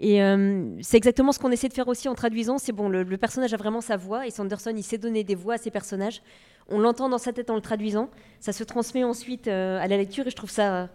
Et 0.00 0.22
euh, 0.22 0.80
c'est 0.80 0.96
exactement 0.96 1.32
ce 1.32 1.40
qu'on 1.40 1.50
essaie 1.50 1.68
de 1.68 1.74
faire 1.74 1.88
aussi 1.88 2.08
en 2.08 2.14
traduisant. 2.14 2.58
C'est 2.58 2.72
bon, 2.72 2.88
le, 2.88 3.04
personnage 3.16 3.52
a 3.52 3.56
vraiment 3.56 3.80
sa 3.80 3.96
voix 3.96 4.26
et 4.26 4.30
Sanderson, 4.30 4.72
il 4.76 4.84
sait 4.84 4.98
donner 4.98 5.24
des 5.24 5.34
voix 5.34 5.54
à 5.54 5.58
ses 5.58 5.70
personnages. 5.70 6.22
On 6.68 6.78
l'entend 6.78 7.08
dans 7.08 7.18
sa 7.18 7.32
tête 7.32 7.50
en 7.50 7.56
le 7.56 7.60
traduisant. 7.60 8.08
Ça 8.40 8.52
se 8.52 8.62
transmet 8.62 9.02
ensuite 9.02 9.48
euh, 9.48 9.80
à 9.80 9.88
la 9.88 9.96
lecture 9.96 10.26
et 10.26 10.30
je 10.30 10.36
trouve 10.36 10.50
ça. 10.50 10.88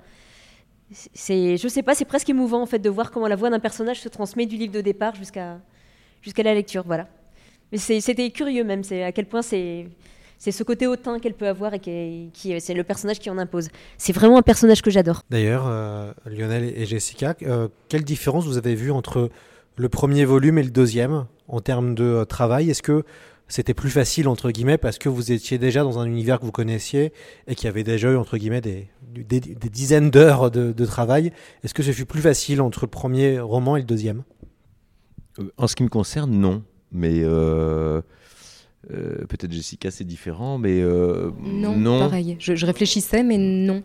C'est, 0.92 1.58
je 1.58 1.68
sais 1.68 1.82
pas, 1.82 1.96
c'est 1.96 2.06
presque 2.06 2.30
émouvant 2.30 2.62
en 2.62 2.66
fait 2.66 2.80
de 2.80 2.90
voir 2.90 3.12
comment 3.12 3.28
la 3.28 3.36
voix 3.36 3.50
d'un 3.50 3.60
personnage 3.60 4.00
se 4.00 4.10
transmet 4.10 4.46
du 4.46 4.58
livre 4.58 4.74
de 4.74 4.82
départ 4.82 5.16
jusqu'à 5.16 5.60
jusqu'à 6.22 6.44
la 6.44 6.54
lecture. 6.54 6.84
Voilà. 6.86 7.08
Mais 7.72 7.80
c'était 7.80 8.30
curieux 8.30 8.64
même. 8.64 8.84
C'est 8.84 9.04
à 9.04 9.12
quel 9.12 9.26
point 9.26 9.42
c'est 9.42 9.88
c'est 10.44 10.52
ce 10.52 10.64
côté 10.64 10.88
hautain 10.88 11.20
qu'elle 11.20 11.36
peut 11.36 11.48
avoir 11.48 11.74
et 11.74 11.80
qui, 11.80 12.60
c'est 12.60 12.74
le 12.74 12.84
personnage 12.84 13.20
qui 13.20 13.30
en 13.30 13.38
impose. 13.38 13.70
C'est 13.98 14.12
vraiment 14.12 14.38
un 14.38 14.42
personnage 14.42 14.82
que 14.82 14.92
j'adore. 14.92 15.22
D'ailleurs, 15.30 15.64
euh, 15.68 16.12
Lionel 16.26 16.66
et 16.66 16.86
Jessica, 16.86 17.34
euh, 17.44 17.70
quelle 17.88 18.04
différence 18.04 18.44
vous 18.44 18.58
avez 18.58 18.76
vue 18.76 18.92
entre 18.92 19.30
le 19.78 19.88
premier 19.88 20.26
volume 20.26 20.58
et 20.58 20.64
le 20.64 20.70
deuxième 20.70 21.28
en 21.48 21.62
termes 21.62 21.96
de 21.96 22.04
euh, 22.04 22.26
travail? 22.26 22.70
Est-ce 22.70 22.82
que 22.82 23.06
c'était 23.48 23.74
plus 23.74 23.90
facile 23.90 24.28
entre 24.28 24.52
guillemets 24.52 24.78
parce 24.78 24.98
que 24.98 25.08
vous 25.08 25.32
étiez 25.32 25.58
déjà 25.58 25.82
dans 25.82 25.98
un 26.00 26.06
univers 26.06 26.42
que 26.42 26.46
vous 26.46 26.52
connaissiez 26.52 27.14
et 27.48 27.56
qui 27.56 27.70
avait 27.70 27.86
déjà 27.86 28.12
eu 28.12 28.18
entre 28.18 28.36
guillemets 28.36 28.60
des, 28.60 28.90
des, 29.14 29.40
dizaines 29.40 30.10
d'heures 30.10 30.52
de, 30.52 30.86
travail? 30.86 31.32
Est-ce 31.64 31.74
que 31.74 31.84
ce 31.84 31.94
fut 31.94 32.06
plus 32.06 32.22
facile 32.22 32.60
entre 32.60 32.82
le 32.84 32.90
premier 32.90 33.40
roman 33.40 33.78
et 33.78 33.80
le 33.80 33.86
deuxième? 33.86 34.24
En 35.56 35.68
ce 35.68 35.78
qui 35.78 35.84
me 35.84 35.90
concerne, 35.90 36.32
non. 36.32 36.64
Mais 36.92 37.22
euh, 37.24 38.02
peut-être 38.90 39.52
Jessica, 39.52 39.92
c'est 39.92 40.04
différent, 40.04 40.58
mais 40.58 40.82
euh, 40.82 41.32
non, 41.42 42.00
Pareil. 42.00 42.36
Je, 42.40 42.66
réfléchissais, 42.66 43.24
mais 43.24 43.38
non. 43.38 43.84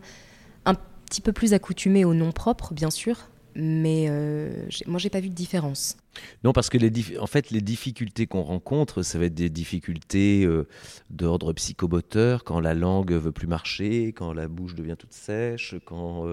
Un 0.65 0.75
petit 1.05 1.21
peu 1.21 1.31
plus 1.31 1.53
accoutumé 1.53 2.05
au 2.05 2.13
nom 2.13 2.31
propre, 2.31 2.73
bien 2.73 2.89
sûr, 2.89 3.29
mais 3.55 4.07
euh, 4.09 4.67
moi, 4.87 4.99
j'ai 4.99 5.09
pas 5.09 5.19
vu 5.19 5.29
de 5.29 5.33
différence. 5.33 5.97
Non, 6.43 6.51
parce 6.51 6.69
que 6.69 6.77
les 6.77 6.91
en 7.19 7.27
fait, 7.27 7.49
les 7.49 7.61
difficultés 7.61 8.27
qu'on 8.27 8.43
rencontre, 8.43 9.01
ça 9.01 9.17
va 9.19 9.25
être 9.25 9.33
des 9.33 9.49
difficultés 9.49 10.43
euh, 10.45 10.67
d'ordre 11.09 11.53
psychomoteur, 11.53 12.43
quand 12.43 12.59
la 12.59 12.73
langue 12.73 13.13
veut 13.13 13.31
plus 13.31 13.47
marcher, 13.47 14.07
quand 14.07 14.33
la 14.33 14.47
bouche 14.47 14.75
devient 14.75 14.95
toute 14.97 15.13
sèche, 15.13 15.75
quand, 15.85 16.25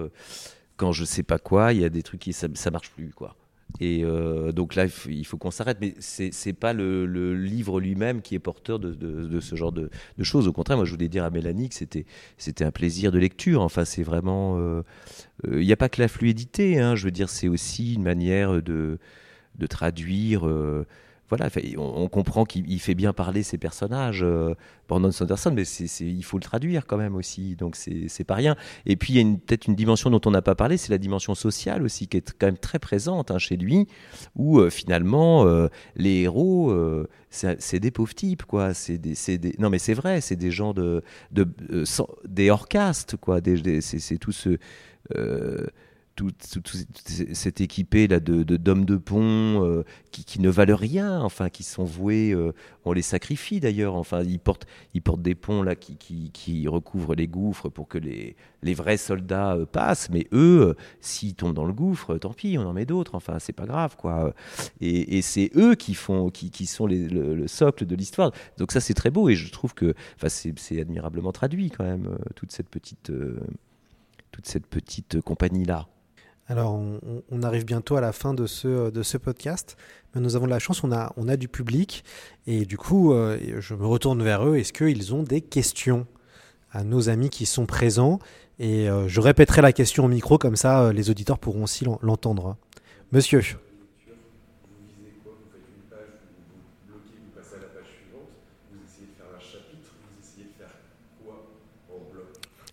quand 0.75 0.91
je 0.91 1.05
sais 1.05 1.23
pas 1.23 1.39
quoi, 1.39 1.73
il 1.73 1.81
y 1.81 1.85
a 1.85 1.89
des 1.89 2.03
trucs 2.03 2.19
qui 2.19 2.33
ça, 2.33 2.47
ça 2.53 2.69
marche 2.69 2.91
plus, 2.91 3.11
quoi. 3.15 3.35
Et 3.79 4.03
euh, 4.03 4.51
donc 4.51 4.75
là, 4.75 4.85
il 5.07 5.25
faut 5.25 5.37
qu'on 5.37 5.51
s'arrête. 5.51 5.77
Mais 5.81 5.93
c'est 5.99 6.31
n'est 6.45 6.53
pas 6.53 6.73
le, 6.73 7.35
livre 7.35 7.79
lui-même 7.79 8.21
qui 8.21 8.35
est 8.35 8.39
porteur 8.39 8.79
de, 8.79 9.39
ce 9.39 9.55
genre 9.55 9.71
de, 9.71 9.89
choses. 10.21 10.47
Au 10.47 10.53
contraire, 10.53 10.77
moi, 10.77 10.85
je 10.85 10.91
voulais 10.91 11.09
dire 11.09 11.23
à 11.23 11.29
Mélanie 11.29 11.69
que 11.69 11.75
c'était 11.75 12.63
un 12.63 12.71
plaisir 12.71 13.11
de 13.11 13.19
lecture. 13.19 13.61
Enfin, 13.61 13.85
c'est 13.85 14.03
vraiment. 14.03 14.57
Euh, 14.57 14.83
euh, 15.47 15.61
il 15.61 15.65
n'y 15.65 15.73
a 15.73 15.77
pas 15.77 15.89
que 15.89 16.01
la 16.01 16.07
fluidité. 16.07 16.79
Hein. 16.79 16.95
je 16.95 17.05
veux 17.05 17.11
dire, 17.11 17.29
c'est 17.29 17.47
aussi 17.47 17.93
une 17.93 18.03
manière 18.03 18.61
de 18.61 18.97
traduire 19.69 20.47
voilà, 21.29 21.49
on, 21.77 22.07
comprend 22.07 22.45
qu'il 22.45 22.79
fait 22.79 22.95
bien 22.95 23.11
parler 23.11 23.43
ses 23.43 23.57
personnages, 23.57 24.23
euh, 24.23 24.55
Brandon 24.87 25.11
Sanderson, 25.11 25.51
mais 25.53 25.63
il 25.63 26.23
faut 26.23 26.37
le 26.37 26.43
traduire 26.43 26.87
quand 26.87 26.95
même 26.95 27.15
aussi, 27.15 27.55
donc 27.55 27.75
c'est 27.75 28.23
pas 28.23 28.35
rien. 28.35 28.55
Et 28.85 28.95
puis 28.95 29.13
il 29.13 29.17
y 29.17 29.33
a 29.33 29.37
peut-être 29.45 29.67
une 29.67 29.75
dimension 29.75 30.09
dont 30.09 30.21
on 30.25 30.31
n'a 30.31 30.41
pas 30.41 30.55
parlé, 30.55 30.77
c'est 30.77 30.91
la 30.91 30.97
dimension 30.97 31.35
sociale 31.35 31.83
aussi, 31.83 32.07
qui 32.07 32.15
est 32.15 32.33
quand 32.39 32.47
même 32.47 32.57
très 32.57 32.79
présente 32.79 33.29
hein, 33.31 33.39
chez 33.39 33.57
lui, 33.57 33.87
où 34.35 34.59
euh, 34.59 34.69
finalement 34.69 35.45
euh, 35.45 35.67
les 35.97 36.21
héros, 36.21 36.73
c'est 37.29 37.79
des 37.79 37.91
pauvres 37.91 38.15
types, 38.15 38.43
quoi. 38.43 38.71
Des, 38.87 39.55
non 39.59 39.69
mais 39.69 39.79
c'est 39.79 39.93
vrai, 39.93 40.21
c'est 40.21 40.37
des 40.37 40.51
gens 40.51 40.73
de, 40.73 41.03
de, 41.31 41.45
des 42.25 42.49
hors 42.49 42.69
caste, 42.69 43.17
quoi. 43.17 43.41
c'est 43.81 44.17
tout 44.17 44.31
ce 44.31 44.57
tout, 46.17 46.31
cet 47.33 47.61
équipé 47.61 48.07
là 48.07 48.19
de 48.19 48.43
d'hommes 48.43 48.85
de, 48.85 48.97
pont 48.97 49.63
euh, 49.63 49.83
qui, 50.11 50.41
ne 50.41 50.49
valent 50.49 50.75
rien, 50.75 51.21
enfin 51.21 51.49
qui 51.49 51.61
sont 51.61 51.83
voués, 51.83 52.31
euh, 52.31 52.53
on 52.85 52.91
les 52.91 53.03
sacrifie 53.03 53.59
d'ailleurs, 53.59 53.93
enfin 53.93 54.23
ils 54.23 54.39
portent 54.39 54.65
ils 54.95 55.01
portent 55.01 55.21
des 55.21 55.35
ponts 55.35 55.61
là 55.61 55.75
qui, 55.75 55.95
qui, 55.97 56.67
recouvrent 56.67 57.13
les 57.13 57.27
gouffres 57.27 57.69
pour 57.69 57.87
que 57.87 57.99
les, 57.99 58.35
les 58.63 58.73
vrais 58.73 58.97
soldats 58.97 59.53
euh, 59.53 59.65
passent, 59.65 60.09
mais 60.09 60.27
eux 60.33 60.75
s'ils 61.01 61.35
tombent 61.35 61.53
dans 61.53 61.65
le 61.65 61.73
gouffre, 61.73 62.17
tant 62.17 62.33
pis, 62.33 62.57
on 62.57 62.65
en 62.65 62.73
met 62.73 62.85
d'autres, 62.85 63.13
enfin 63.13 63.37
c'est 63.39 63.53
pas 63.53 63.65
grave 63.65 63.95
quoi. 63.95 64.33
Et, 64.81 65.21
c'est 65.21 65.51
eux 65.55 65.75
qui 65.75 65.93
font 65.93 66.29
qui, 66.29 66.49
qui 66.49 66.65
sont 66.65 66.87
le, 66.87 67.47
socle 67.47 67.85
de 67.85 67.95
l'histoire. 67.95 68.31
Donc 68.57 68.71
ça 68.71 68.81
c'est 68.81 68.95
très 68.95 69.11
beau 69.11 69.29
et 69.29 69.35
je 69.35 69.51
trouve 69.51 69.75
que 69.75 69.93
enfin 70.15 70.29
c'est 70.29 70.81
admirablement 70.81 71.31
traduit 71.31 71.69
quand 71.69 71.83
même 71.83 72.17
toute 72.35 72.51
cette 72.51 72.69
petite 72.69 73.11
toute 74.31 74.47
cette 74.47 74.65
petite 74.65 75.21
compagnie 75.21 75.65
là. 75.65 75.87
Alors, 76.49 76.79
on, 77.29 77.43
arrive 77.43 77.65
bientôt 77.65 77.97
à 77.97 78.01
la 78.01 78.13
fin 78.13 78.33
de 78.33 78.47
ce, 78.47 78.89
de 78.89 79.03
ce 79.03 79.17
podcast. 79.17 79.75
Mais 80.15 80.21
nous 80.21 80.37
avons 80.37 80.45
de 80.45 80.51
la 80.51 80.59
chance, 80.59 80.81
on 80.83 80.91
a, 80.91 81.37
du 81.37 81.49
public. 81.49 82.05
Et 82.45 82.65
du 82.65 82.77
coup, 82.77 83.11
euh, 83.13 83.37
je 83.59 83.73
me 83.75 83.85
retourne 83.85 84.23
vers 84.23 84.47
eux. 84.47 84.55
Est-ce 84.55 84.71
qu'ils 84.71 85.13
ont 85.13 85.23
des 85.23 85.41
questions 85.41 86.07
à 86.71 86.85
nos 86.85 87.09
amis 87.09 87.29
qui 87.29 87.45
sont 87.45 87.65
présents? 87.65 88.19
Et 88.59 88.89
euh, 88.89 89.07
je 89.09 89.19
répéterai 89.19 89.61
la 89.61 89.73
question 89.73 90.05
au 90.05 90.07
micro, 90.07 90.37
comme 90.37 90.55
ça 90.55 90.83
euh, 90.83 90.93
les 90.93 91.09
auditeurs 91.09 91.37
pourront 91.37 91.63
aussi 91.63 91.83
l'en- 91.83 91.99
l'entendre. 92.01 92.55
Monsieur. 93.11 93.43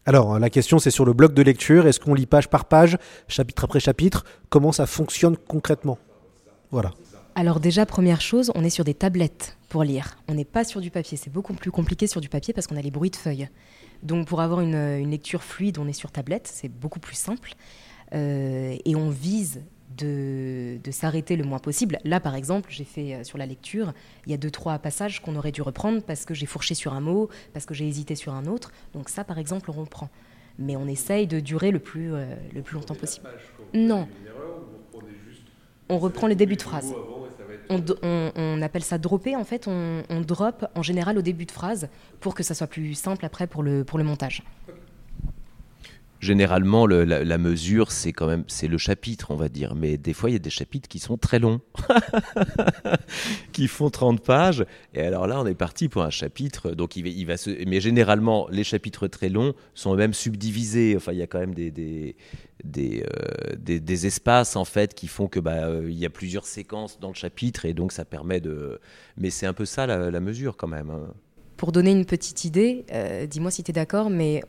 Alors, 0.07 0.39
la 0.39 0.51
question 0.51 0.79
c'est 0.79 0.91
sur 0.91 1.05
le 1.05 1.15
bloc 1.15 1.33
de 1.33 1.43
lecture. 1.43 1.87
Est-ce 1.87 1.99
qu'on 1.99 2.15
lit 2.15 2.27
page 2.27 2.49
par 2.49 2.67
page, 2.67 2.99
chapitre 3.29 3.65
après 3.65 3.81
chapitre? 3.81 4.25
Comment 4.51 4.73
ça 4.73 4.87
fonctionne 4.87 5.37
concrètement? 5.37 5.99
Voilà. 6.71 6.93
Alors 7.37 7.59
déjà, 7.59 7.85
première 7.87 8.21
chose, 8.21 8.53
on 8.55 8.63
est 8.63 8.71
sur 8.71 8.85
des 8.85 8.95
tablettes 8.95 9.57
pour 9.69 9.83
lire. 9.83 10.17
On 10.29 10.35
n'est 10.35 10.45
pas 10.45 10.63
sur 10.63 10.81
du 10.81 10.91
papier. 10.91 11.17
C'est 11.17 11.33
beaucoup 11.33 11.55
plus 11.55 11.71
compliqué 11.71 12.07
sur 12.07 12.21
du 12.21 12.29
papier 12.29 12.55
parce 12.55 12.67
qu'on 12.67 12.77
a 12.77 12.83
les 12.83 12.91
bruits 12.91 13.11
de 13.11 13.17
feuilles. 13.17 13.49
Donc 14.03 14.29
pour 14.29 14.41
avoir 14.41 14.61
une, 14.61 15.11
lecture 15.11 15.43
fluide, 15.43 15.79
on 15.79 15.89
est 15.89 15.95
sur 15.95 16.13
tablette. 16.13 16.49
C'est 16.53 16.69
beaucoup 16.69 17.01
plus 17.01 17.17
simple. 17.17 17.55
Euh, 18.15 18.77
et 18.85 18.95
on 18.95 19.11
vise 19.11 19.63
de, 19.97 20.79
de 20.83 20.91
s'arrêter 20.91 21.37
le 21.37 21.45
moins 21.45 21.59
possible. 21.59 21.99
Là, 22.05 22.21
par 22.21 22.35
exemple, 22.35 22.69
j'ai 22.71 22.85
fait 22.85 23.15
euh, 23.15 23.25
sur 23.25 23.39
la 23.39 23.47
lecture, 23.47 23.93
il 24.27 24.33
y 24.33 24.35
a 24.35 24.39
deux, 24.39 24.51
trois 24.51 24.79
passages 24.79 25.21
qu'on 25.21 25.37
aurait 25.37 25.53
dû 25.53 25.63
reprendre 25.63 26.03
parce 26.03 26.25
que 26.25 26.35
j'ai 26.35 26.47
fourché 26.47 26.75
sur 26.75 26.93
un 26.95 27.01
mot, 27.01 27.29
parce 27.53 27.67
que 27.67 27.75
j'ai 27.75 27.87
hésité 27.87 28.15
sur 28.15 28.33
un 28.35 28.47
autre. 28.47 28.73
Donc 28.93 29.09
ça, 29.09 29.25
par 29.25 29.39
exemple, 29.39 29.71
on 29.71 29.75
reprend. 29.75 30.09
Mais 30.59 30.77
on 30.77 30.87
essaye 30.87 31.27
de 31.27 31.41
durer 31.41 31.71
le 31.71 31.79
plus, 31.81 32.15
euh, 32.15 32.35
le 32.55 32.63
plus 32.63 32.75
longtemps 32.77 32.95
possible. 32.95 33.27
Non. 33.75 34.07
On 35.89 35.99
reprend 35.99 36.29
le 36.29 36.35
début 36.35 36.57
de 36.57 36.63
phrase. 36.63 36.95
On- 38.03 38.31
on 38.37 38.63
appelle 38.63 38.83
ça 38.85 38.99
dropper. 38.99 39.37
En 39.37 39.45
fait, 39.45 39.67
on, 39.69 40.03
on 40.11 40.21
drop 40.21 40.67
en 40.75 40.83
général 40.83 41.19
au 41.19 41.23
début 41.23 41.45
de 41.47 41.51
phrase 41.51 41.89
pour 42.21 42.35
que 42.35 42.43
ça 42.43 42.55
soit 42.55 42.67
plus 42.67 42.95
simple 42.95 43.25
après 43.25 43.47
pour 43.47 43.63
le, 43.63 43.85
pour 43.85 43.99
le 43.99 44.05
montage. 44.05 44.43
Généralement, 46.25 46.87
le- 46.87 47.05
la, 47.05 47.37
mesure, 47.39 47.93
c'est 47.93 48.13
quand 48.15 48.27
même 48.27 48.45
c'est 48.49 48.67
le 48.67 48.79
chapitre, 48.79 49.31
on 49.31 49.37
va 49.37 49.51
dire. 49.51 49.75
Mais 49.75 49.99
des 49.99 50.15
fois, 50.15 50.31
il 50.31 50.33
y 50.33 50.37
a 50.37 50.39
des 50.39 50.49
chapitres 50.49 50.89
qui 50.89 50.99
sont 50.99 51.19
très 51.19 51.39
longs, 51.39 51.61
qui 53.53 53.69
font 53.69 53.91
30 53.91 54.23
pages. 54.25 54.65
Et 54.95 55.03
alors 55.03 55.27
là, 55.27 55.41
on 55.41 55.47
est 55.47 55.55
parti 55.55 55.89
pour 55.89 56.03
un 56.03 56.09
chapitre. 56.11 56.71
Donc, 56.71 56.97
il 56.97 57.07
il 57.07 57.27
va 57.27 57.37
se... 57.37 57.51
Mais 57.67 57.81
généralement, 57.81 58.49
les 58.51 58.65
chapitres 58.65 59.07
très 59.07 59.29
longs 59.29 59.53
sont 59.75 59.95
même 59.97 60.15
subdivisés. 60.15 60.95
Enfin, 60.97 61.13
il 61.13 61.19
y 61.19 61.23
a 61.23 61.27
quand 61.27 61.41
même 61.41 61.55
des, 61.55 61.71
des, 61.71 62.17
des, 62.65 63.05
euh, 63.05 63.55
des- 63.59 64.07
espaces, 64.07 64.57
en 64.57 64.65
fait, 64.65 64.95
qui 64.95 65.09
font 65.09 65.29
que 65.29 65.41
bah, 65.41 65.67
euh, 65.67 65.89
y 65.91 66.07
a 66.07 66.11
plusieurs 66.11 66.47
séquences 66.47 66.99
dans 67.01 67.09
le 67.09 67.15
chapitre. 67.15 67.67
Et 67.67 67.75
donc, 67.75 67.93
ça 67.93 68.05
permet 68.07 68.41
de... 68.41 68.81
Mais 69.19 69.29
c'est 69.31 69.47
un 69.47 69.53
peu 69.53 69.67
ça, 69.67 69.87
la, 69.87 70.11
la 70.11 70.21
mesure, 70.21 70.57
quand 70.57 70.69
même. 70.69 70.91
hein. 70.91 71.13
Pour 71.57 71.71
donner 71.71 71.93
une 71.93 72.05
petite 72.07 72.45
idée, 72.45 72.85
euh, 72.93 73.27
dis-moi 73.27 73.51
si 73.51 73.63
tu 73.63 73.71
es 73.71 73.75
d'accord, 73.75 74.11
mais 74.11 74.43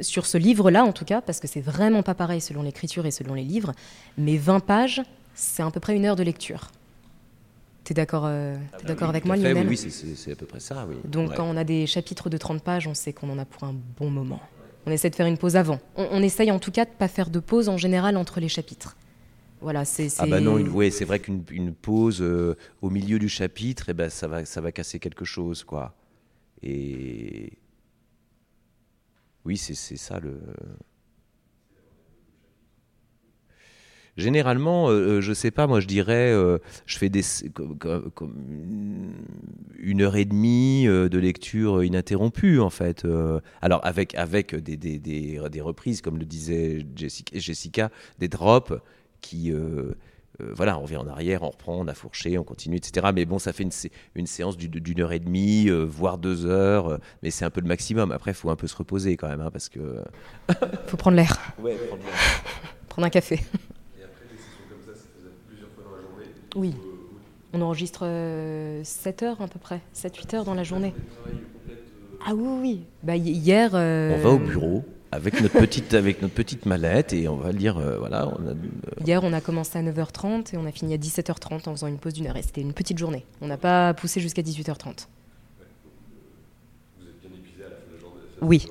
sur 0.00 0.26
ce 0.26 0.38
livre-là, 0.38 0.84
en 0.84 0.92
tout 0.92 1.04
cas, 1.04 1.20
parce 1.20 1.40
que 1.40 1.46
c'est 1.48 1.60
vraiment 1.60 2.02
pas 2.02 2.14
pareil 2.14 2.40
selon 2.40 2.62
l'écriture 2.62 3.06
et 3.06 3.10
selon 3.10 3.34
les 3.34 3.44
livres, 3.44 3.72
mais 4.18 4.36
20 4.36 4.60
pages, 4.60 5.02
c'est 5.34 5.62
à 5.62 5.70
peu 5.70 5.80
près 5.80 5.94
une 5.96 6.04
heure 6.04 6.16
de 6.16 6.22
lecture. 6.22 6.70
Tu 7.84 7.92
es 7.92 7.94
d'accord 7.94 8.24
euh, 8.26 8.56
t'es 8.78 8.86
d'accord 8.86 9.10
avec 9.10 9.24
moi, 9.26 9.36
fait, 9.36 9.42
Lionel 9.52 9.68
Oui, 9.68 9.76
c'est- 9.76 10.32
à 10.32 10.36
peu 10.36 10.46
près 10.46 10.60
ça, 10.60 10.86
oui. 10.88 10.96
Donc 11.04 11.30
Ouais. 11.30 11.36
quand 11.36 11.44
on 11.44 11.56
a 11.56 11.64
des 11.64 11.86
chapitres 11.86 12.30
de 12.30 12.36
30 12.38 12.62
pages, 12.62 12.86
on 12.86 12.94
sait 12.94 13.12
qu'on 13.12 13.28
en 13.30 13.38
a 13.38 13.44
pour 13.44 13.64
un 13.64 13.74
bon 13.98 14.08
moment. 14.10 14.40
On 14.86 14.90
essaie 14.90 15.10
de 15.10 15.14
faire 15.14 15.26
une 15.26 15.38
pause 15.38 15.56
avant. 15.56 15.80
On, 15.96 16.06
on 16.10 16.22
essaye 16.22 16.50
en 16.50 16.58
tout 16.58 16.70
cas 16.70 16.84
de 16.86 16.90
pas 16.90 17.08
faire 17.08 17.28
de 17.30 17.40
pause 17.40 17.68
en 17.68 17.76
général 17.76 18.16
entre 18.16 18.40
les 18.40 18.48
chapitres. 18.48 18.96
Voilà, 19.60 19.84
c'est... 19.86 20.08
Ah 20.18 20.26
bah 20.26 20.40
non, 20.40 20.58
une, 20.58 20.68
ouais, 20.68 20.90
c'est 20.90 21.06
vrai 21.06 21.20
qu'une 21.20 21.42
une 21.50 21.72
pause 21.74 22.20
euh, 22.20 22.54
au 22.82 22.90
milieu 22.90 23.18
du 23.18 23.28
chapitre, 23.30 23.86
eh 23.88 23.94
ben, 23.94 24.10
ça, 24.10 24.28
va, 24.28 24.44
ça 24.44 24.60
va 24.60 24.72
casser 24.72 24.98
quelque 24.98 25.24
chose, 25.24 25.62
quoi. 25.64 25.94
Et 26.62 27.52
oui, 29.44 29.56
c'est 29.56 29.74
ça 29.74 30.20
le... 30.20 30.40
Généralement, 34.16 34.90
euh, 34.90 34.92
euh, 34.92 35.20
je 35.20 35.32
sais 35.32 35.50
pas, 35.50 35.66
moi 35.66 35.80
je 35.80 35.88
dirais, 35.88 36.30
euh, 36.32 36.58
je 36.86 36.98
fais 36.98 37.08
des, 37.08 37.22
comme, 37.52 39.12
une 39.76 40.02
heure 40.02 40.14
et 40.14 40.24
demie 40.24 40.86
euh, 40.86 41.08
de 41.08 41.18
lecture 41.18 41.82
ininterrompue 41.82 42.60
en 42.60 42.70
fait. 42.70 43.04
Alors 43.60 43.84
avec 43.84 44.14
avec 44.14 44.54
des, 44.54 44.76
des, 44.76 45.00
des, 45.00 45.40
des 45.50 45.60
reprises, 45.60 46.00
comme 46.00 46.18
le 46.18 46.26
disait 46.26 46.86
Jessica, 46.94 47.36
Jessica 47.38 47.90
des 48.20 48.28
drops 48.28 48.74
qui 49.20 49.52
euh, 50.40 50.52
voilà, 50.54 50.78
on 50.78 50.82
revient 50.82 50.96
en 50.96 51.06
arrière, 51.06 51.42
on 51.42 51.50
reprend, 51.50 51.74
on 51.76 51.86
a 51.88 51.94
fourché, 51.94 52.36
on 52.38 52.44
continue, 52.44 52.76
etc. 52.76 53.08
Mais 53.14 53.24
bon, 53.24 53.38
ça 53.38 53.52
fait 53.52 53.62
une, 53.62 53.70
sé- 53.70 53.92
une 54.14 54.26
séance 54.26 54.56
du- 54.56 54.68
d'une 54.68 55.00
heure 55.00 55.12
et 55.12 55.20
demie, 55.20 55.68
euh, 55.68 55.84
voire 55.84 56.18
deux 56.18 56.46
heures, 56.46 56.88
euh, 56.88 56.98
mais 57.22 57.30
c'est 57.30 57.44
un 57.44 57.50
peu 57.50 57.60
le 57.60 57.68
maximum. 57.68 58.10
Après, 58.12 58.32
il 58.32 58.34
faut 58.34 58.50
un 58.50 58.56
peu 58.56 58.66
se 58.66 58.76
reposer 58.76 59.16
quand 59.16 59.28
même, 59.28 59.40
hein, 59.40 59.50
parce 59.52 59.68
que. 59.68 60.02
Faut 60.86 60.96
prendre 60.96 61.16
l'air. 61.16 61.38
Ouais, 61.62 61.74
prendre 61.76 62.02
l'air. 62.02 62.14
Prendre 62.88 63.06
un 63.06 63.10
café. 63.10 63.40
Oui. 66.56 66.74
On 67.52 67.60
enregistre 67.60 68.00
7 68.82 69.22
heures 69.22 69.40
à 69.40 69.48
peu 69.48 69.58
près, 69.58 69.80
7-8 69.94 70.36
heures 70.36 70.44
dans 70.44 70.54
la 70.54 70.64
journée. 70.64 70.94
Ah 72.26 72.34
oui, 72.34 72.48
oui. 72.60 72.80
Bah, 73.02 73.16
hi- 73.16 73.30
hier... 73.32 73.70
euh, 73.74 74.14
On 74.16 74.18
va 74.22 74.30
au 74.30 74.38
bureau 74.38 74.84
avec 75.14 75.40
notre 75.40 75.58
petite, 75.58 75.94
avec 75.94 76.20
notre 76.22 76.34
petite 76.34 76.66
mallette 76.66 77.12
et 77.12 77.28
on 77.28 77.36
va 77.36 77.52
lire. 77.52 77.78
euh, 77.78 77.98
voilà, 77.98 78.26
on 78.28 78.46
a, 78.46 78.50
euh, 78.50 78.54
Hier, 79.04 79.22
on 79.22 79.32
a 79.32 79.40
commencé 79.40 79.78
à 79.78 79.82
9h30 79.82 80.54
et 80.54 80.58
on 80.58 80.66
a 80.66 80.72
fini 80.72 80.92
à 80.94 80.96
17h30 80.96 81.68
en 81.68 81.72
faisant 81.72 81.86
une 81.86 81.98
pause 81.98 82.14
d'une 82.14 82.26
heure. 82.26 82.36
Et 82.36 82.42
c'était 82.42 82.60
une 82.60 82.72
petite 82.72 82.98
journée. 82.98 83.24
On 83.40 83.46
n'a 83.46 83.56
pas 83.56 83.94
poussé 83.94 84.20
jusqu'à 84.20 84.42
18h30. 84.42 85.06
Oui. 88.42 88.66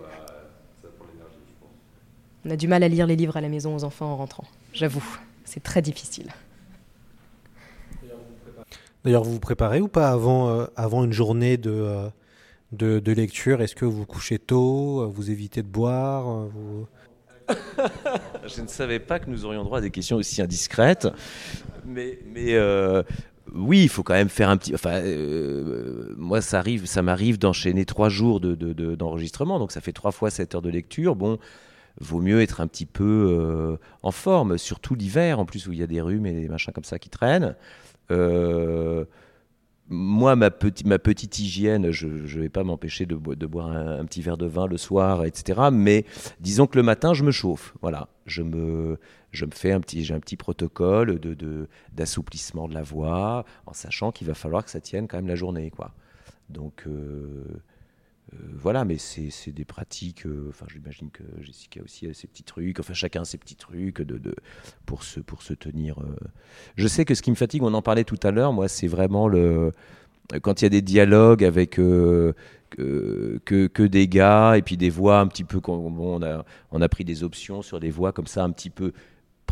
On 2.45 2.49
a 2.49 2.57
du 2.57 2.67
mal 2.67 2.83
à 2.83 2.89
lire 2.89 3.07
les 3.07 3.15
livres 3.15 3.37
à 3.37 3.41
la 3.41 3.47
maison 3.47 3.73
aux 3.75 3.83
enfants 3.85 4.07
en 4.07 4.17
rentrant. 4.17 4.43
J'avoue, 4.73 5.03
c'est 5.45 5.63
très 5.63 5.81
difficile. 5.81 6.27
D'ailleurs, 9.05 9.23
vous 9.23 9.33
vous 9.33 9.39
préparez 9.39 9.81
ou 9.81 9.87
pas 9.87 10.09
avant, 10.09 10.49
euh, 10.49 10.65
avant 10.75 11.03
une 11.05 11.13
journée 11.13 11.57
de, 11.57 11.71
euh, 11.71 12.09
de, 12.73 13.11
lecture 13.11 13.61
Est-ce 13.61 13.75
que 13.75 13.85
vous 13.85 14.05
couchez 14.05 14.39
tôt 14.39 15.01
euh, 15.01 15.05
Vous 15.05 15.31
évitez 15.31 15.61
de 15.61 15.67
boire 15.67 16.27
euh, 16.29 17.55
Je 18.47 18.61
ne 18.61 18.67
savais 18.67 18.99
pas 18.99 19.19
que 19.19 19.29
nous 19.29 19.45
aurions 19.45 19.63
droit 19.63 19.79
à 19.79 19.81
des 19.81 19.91
questions 19.91 20.17
aussi 20.17 20.41
indiscrètes. 20.41 21.07
Mais, 21.85 22.17
euh, 22.35 23.03
oui, 23.53 23.83
il 23.83 23.89
faut 23.89 24.03
quand 24.03 24.13
même 24.13 24.29
faire 24.29 24.49
un 24.49 24.57
petit. 24.57 24.73
Enfin, 24.73 25.01
moi, 26.17 26.41
ça 26.41 26.59
arrive, 26.59 26.85
ça 26.85 27.01
m'arrive 27.01 27.37
d'enchaîner 27.37 27.85
trois 27.85 28.09
jours 28.09 28.39
de, 28.39 28.55
de- 28.55 28.95
d'enregistrement, 28.95 29.59
donc 29.59 29.71
ça 29.71 29.81
fait 29.81 29.91
trois 29.91 30.11
fois 30.11 30.29
sept 30.29 30.55
heures 30.55 30.61
de 30.61 30.69
lecture. 30.69 31.15
Bon, 31.15 31.37
vaut 31.99 32.21
mieux 32.21 32.41
être 32.41 32.61
un 32.61 32.67
petit 32.67 32.85
peu 32.85 33.77
en 34.01 34.11
forme, 34.11 34.57
surtout 34.57 34.95
l'hiver, 34.95 35.39
en 35.39 35.45
plus 35.45 35.67
où 35.67 35.73
il 35.73 35.79
y 35.79 35.83
a 35.83 35.87
des 35.87 36.01
rhumes 36.01 36.25
et 36.25 36.31
des 36.31 36.47
machins 36.47 36.73
comme 36.73 36.85
ça 36.85 36.97
qui 36.99 37.09
traînent. 37.09 37.55
Moi, 39.89 40.35
ma, 40.35 40.49
petite 40.49 41.39
hygiène, 41.39 41.91
je 41.91 42.07
ne 42.07 42.41
vais 42.41 42.49
pas 42.49 42.63
m'empêcher 42.63 43.05
de, 43.05 43.15
bo- 43.15 43.35
de 43.35 43.45
boire 43.45 43.67
un, 43.69 44.05
petit 44.05 44.21
verre 44.21 44.37
de 44.37 44.45
vin 44.45 44.65
le 44.67 44.77
soir, 44.77 45.25
etc. 45.25 45.69
Mais 45.71 46.05
disons 46.39 46.67
que 46.67 46.77
le 46.77 46.83
matin, 46.83 47.13
je 47.13 47.23
me 47.23 47.31
chauffe. 47.31 47.73
Voilà, 47.81 48.07
je 48.25 48.41
me, 48.41 48.97
fais 49.51 49.71
un 49.71 49.81
petit, 49.81 50.03
j'ai 50.03 50.13
un 50.13 50.19
petit 50.19 50.37
protocole 50.37 51.19
de, 51.19 51.67
d'assouplissement 51.91 52.67
de 52.67 52.73
la 52.73 52.83
voix, 52.83 53.45
en 53.65 53.73
sachant 53.73 54.11
qu'il 54.11 54.27
va 54.27 54.33
falloir 54.33 54.63
que 54.63 54.71
ça 54.71 54.79
tienne 54.79 55.07
quand 55.07 55.17
même 55.17 55.27
la 55.27 55.35
journée, 55.35 55.69
quoi. 55.69 55.91
Donc 56.49 56.83
euh, 56.87 57.43
voilà, 58.55 58.85
mais 58.85 58.97
c'est, 58.97 59.51
des 59.51 59.65
pratiques. 59.65 60.25
euh, 60.25 60.51
j'imagine 60.67 61.09
que 61.11 61.23
Jessica 61.41 61.81
aussi 61.83 62.07
a 62.07 62.13
ses 62.13 62.27
petits 62.27 62.43
trucs. 62.43 62.79
Enfin, 62.79 62.93
chacun 62.93 63.23
ses 63.23 63.37
petits 63.37 63.55
trucs 63.55 64.01
de, 64.01 64.35
pour 64.85 65.03
se 65.03 65.19
tenir. 65.53 65.99
euh. 65.99 66.15
Je 66.75 66.87
sais 66.87 67.05
que 67.05 67.15
ce 67.15 67.21
qui 67.21 67.31
me 67.31 67.35
fatigue, 67.35 67.63
on 67.63 67.73
en 67.73 67.81
parlait 67.81 68.03
tout 68.03 68.19
à 68.23 68.31
l'heure. 68.31 68.53
Moi, 68.53 68.67
c'est 68.67 68.87
vraiment 68.87 69.27
le 69.27 69.71
quand 70.41 70.61
il 70.61 70.65
y 70.65 70.67
a 70.67 70.69
des 70.69 70.81
dialogues 70.81 71.43
avec 71.43 71.79
euh, 71.79 72.33
que, 72.69 73.85
des 73.85 74.07
gars 74.07 74.57
et 74.57 74.61
puis 74.61 74.77
des 74.77 74.89
voix 74.89 75.19
un 75.19 75.27
petit 75.27 75.43
peu. 75.43 75.59
a, 76.21 76.45
on 76.71 76.81
a 76.81 76.89
pris 76.89 77.03
des 77.03 77.23
options 77.23 77.61
sur 77.61 77.79
des 77.79 77.91
voix 77.91 78.11
comme 78.11 78.27
ça, 78.27 78.43
un 78.43 78.51
petit 78.51 78.69
peu 78.69 78.93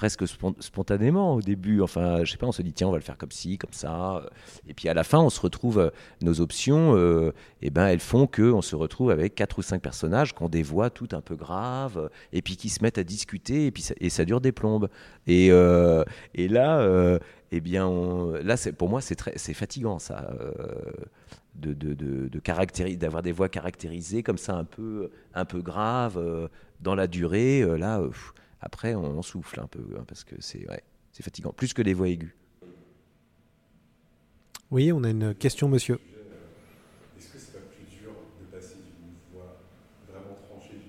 presque 0.02 0.26
spon- 0.28 0.56
spontanément 0.60 1.36
au 1.36 1.41
début. 1.43 1.80
Enfin, 1.82 2.24
je 2.24 2.32
sais 2.32 2.38
pas, 2.38 2.47
on 2.47 2.52
se 2.52 2.64
dit 2.64 2.74
tiens, 2.74 2.88
on 2.88 2.91
va 2.91 2.97
le 2.97 3.04
faire 3.04 3.20
comme 3.20 3.30
ci, 3.30 3.60
comme 3.60 3.72
ça. 3.72 4.24
Et 4.68 4.74
puis 4.74 4.89
à 4.89 4.95
la 4.95 5.04
fin, 5.04 5.20
on 5.20 5.30
se 5.30 5.39
retrouve, 5.39 5.78
euh, 5.78 5.89
nos 6.24 6.41
options, 6.41 6.95
euh, 6.97 7.32
eh 7.62 7.70
ben, 7.70 7.86
elles 7.86 7.99
font 7.99 8.26
que 8.26 8.41
on 8.41 8.64
se 8.64 8.76
retrouve 8.76 9.12
avec 9.12 9.36
quatre 9.36 9.60
ou 9.60 9.62
cinq 9.62 9.80
personnages 9.80 10.34
des 10.49 10.64
voix 10.64 10.89
toutes 10.89 11.14
un 11.14 11.22
peu 11.22 11.36
graves 11.36 11.99
euh, 11.99 12.10
et 12.34 12.41
puis 12.41 12.56
qui 12.58 12.70
se 12.70 12.82
mettent 12.82 12.97
à 12.97 13.04
discuter 13.04 13.68
et 13.68 13.72
puis 13.72 13.84
ça, 13.84 13.93
et 13.99 14.10
ça 14.10 14.26
dure 14.26 14.41
des 14.41 14.52
plombes. 14.52 14.89
Et, 15.28 15.49
et 16.34 16.47
là, 16.47 17.20
eh 17.52 17.62
bien, 17.62 17.86
on- 17.86 18.32
là, 18.43 18.56
pour 18.76 18.89
moi, 18.89 19.02
c'est 19.02 19.54
fatigant 19.54 19.99
ça. 19.99 20.34
de, 21.54 21.74
de, 21.74 21.93
de, 21.93 22.95
d'avoir 22.95 23.22
des 23.22 23.32
voix 23.34 23.49
caractérisées 23.49 24.24
comme 24.24 24.39
ça 24.39 24.56
un 24.56 24.64
peu 24.64 25.12
un 25.36 25.45
peu 25.45 25.62
graves 25.62 26.49
dans 26.80 26.95
la 26.95 27.06
durée 27.06 27.64
là 27.78 28.02
après 28.62 28.95
on, 28.95 29.22
souffle 29.22 29.59
un 29.59 29.68
peu 29.68 29.84
hein, 29.97 30.03
parce 30.07 30.24
que 30.24 30.36
c'est 30.39 30.66
fatigant 31.22 31.51
plus 31.51 31.74
que 31.74 31.82
les 31.82 31.93
voix 31.93 32.09
aiguës 32.09 32.36
Oui, 34.72 34.91
on 34.91 35.03
a 35.03 35.09
une 35.09 35.36
question, 35.36 35.68
monsieur. 35.68 35.99
Est-ce 37.18 37.28
que 37.28 37.38
c'est 37.38 37.53
pas 37.53 37.59
plus 37.76 37.86
dur 37.86 38.14
de 38.39 38.45
passer 38.57 38.76
d'une 38.76 39.16
voix 39.34 39.57
vraiment 40.09 40.38
tranchée 40.47 40.80